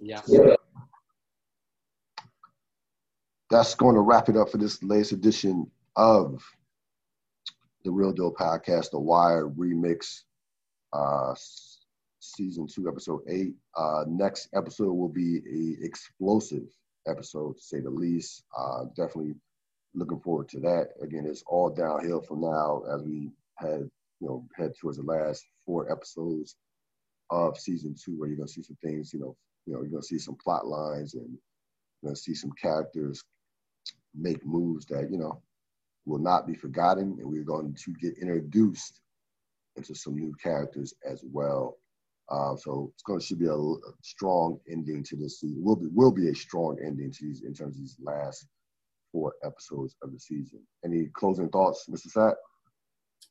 Yeah. 0.00 0.20
That's 3.50 3.74
going 3.74 3.94
to 3.94 4.00
wrap 4.00 4.28
it 4.28 4.36
up 4.36 4.50
for 4.50 4.58
this 4.58 4.82
latest 4.82 5.12
edition 5.12 5.70
of 5.94 6.42
the 7.84 7.90
Real 7.90 8.12
Deal 8.12 8.32
Podcast, 8.32 8.90
the 8.90 8.98
Wire 8.98 9.48
Remix. 9.48 10.22
Uh, 10.92 11.34
season 12.20 12.66
two, 12.66 12.88
episode 12.88 13.20
eight. 13.28 13.54
Uh, 13.76 14.04
next 14.08 14.48
episode 14.54 14.92
will 14.92 15.08
be 15.08 15.38
a 15.38 15.84
explosive 15.84 16.64
episode, 17.06 17.56
to 17.56 17.62
say 17.62 17.80
the 17.80 17.90
least. 17.90 18.44
Uh, 18.56 18.84
definitely 18.96 19.34
looking 19.94 20.20
forward 20.20 20.48
to 20.48 20.60
that. 20.60 20.88
Again, 21.02 21.26
it's 21.26 21.42
all 21.46 21.68
downhill 21.68 22.22
from 22.22 22.40
now 22.40 22.82
as 22.94 23.02
we 23.02 23.30
head, 23.56 23.90
you 24.22 24.28
know, 24.28 24.46
head 24.56 24.72
towards 24.80 24.98
the 24.98 25.02
last 25.02 25.44
four 25.66 25.90
episodes 25.90 26.54
of 27.30 27.58
season 27.58 27.94
two, 28.02 28.18
where 28.18 28.28
you're 28.28 28.38
gonna 28.38 28.48
see 28.48 28.62
some 28.62 28.78
things, 28.82 29.12
you 29.12 29.18
know, 29.18 29.36
you 29.66 29.74
know, 29.74 29.80
you're 29.80 29.90
gonna 29.90 30.02
see 30.02 30.18
some 30.18 30.36
plot 30.36 30.66
lines 30.66 31.14
and 31.14 31.28
you're 32.02 32.10
gonna 32.10 32.16
see 32.16 32.34
some 32.34 32.52
characters 32.52 33.22
make 34.14 34.44
moves 34.46 34.86
that 34.86 35.10
you 35.10 35.18
know 35.18 35.42
will 36.06 36.20
not 36.20 36.46
be 36.46 36.54
forgotten, 36.54 37.16
and 37.18 37.28
we're 37.28 37.44
going 37.44 37.74
to 37.74 37.92
get 37.94 38.18
introduced 38.18 39.00
into 39.76 39.94
some 39.94 40.14
new 40.14 40.34
characters 40.42 40.94
as 41.08 41.24
well. 41.24 41.78
Uh, 42.28 42.56
so 42.56 42.90
it's 42.94 43.02
going 43.02 43.18
to 43.18 43.24
should 43.24 43.38
be 43.38 43.46
a, 43.46 43.52
a, 43.54 43.76
strong 44.02 44.58
ending 44.70 45.02
to 45.02 45.16
this 45.16 45.40
season. 45.40 45.62
Will 45.62 45.76
be 45.76 45.88
will 45.92 46.12
be 46.12 46.28
a 46.28 46.34
strong 46.34 46.78
ending 46.84 47.10
to 47.10 47.24
these 47.24 47.42
in 47.42 47.54
terms 47.54 47.76
of 47.76 47.80
these 47.80 47.96
last 48.00 48.46
four 49.10 49.34
episodes 49.44 49.96
of 50.02 50.12
the 50.12 50.18
season. 50.18 50.60
Any 50.84 51.08
closing 51.14 51.48
thoughts, 51.48 51.86
Mr. 51.90 52.10
Fat? 52.10 52.36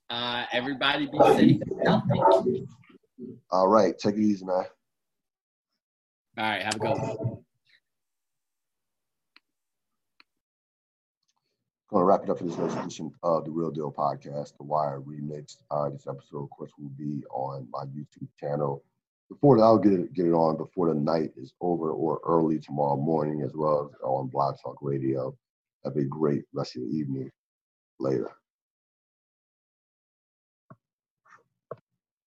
Uh, 0.09 0.45
everybody 0.51 1.07
be 1.07 1.17
safe 1.19 1.61
and 1.61 1.87
healthy. 1.87 2.67
All 3.51 3.67
right, 3.67 3.97
take 3.97 4.15
it 4.15 4.21
easy, 4.21 4.45
man. 4.45 4.65
All 6.37 6.45
right, 6.45 6.63
have 6.63 6.75
a 6.75 6.79
good 6.79 6.97
one. 6.97 7.43
going 11.91 12.01
to 12.01 12.05
wrap 12.05 12.23
it 12.23 12.29
up 12.29 12.37
for 12.37 12.45
this 12.45 12.57
next 12.57 12.75
edition 12.75 13.11
of 13.21 13.43
the 13.43 13.51
Real 13.51 13.69
Deal 13.69 13.91
Podcast, 13.91 14.55
The 14.57 14.63
Wire 14.63 15.01
Remixed. 15.01 15.57
Uh, 15.69 15.89
this 15.89 16.07
episode, 16.07 16.43
of 16.43 16.49
course, 16.49 16.71
will 16.79 16.89
be 16.97 17.21
on 17.31 17.67
my 17.69 17.83
YouTube 17.83 18.29
channel. 18.39 18.83
Before 19.29 19.57
that, 19.57 19.63
I'll 19.63 19.77
get 19.77 19.93
it, 19.93 20.13
get 20.13 20.25
it 20.25 20.31
on 20.31 20.55
before 20.55 20.87
the 20.87 20.99
night 20.99 21.31
is 21.35 21.53
over 21.59 21.91
or 21.91 22.21
early 22.25 22.59
tomorrow 22.59 22.95
morning, 22.95 23.41
as 23.41 23.51
well 23.53 23.89
as 23.93 23.99
on 24.03 24.27
Blog 24.27 24.55
Talk 24.63 24.77
Radio. 24.81 25.35
Have 25.83 25.97
a 25.97 26.03
great 26.03 26.43
rest 26.53 26.77
of 26.77 26.83
the 26.83 26.87
evening. 26.89 27.29
Later. 27.99 28.31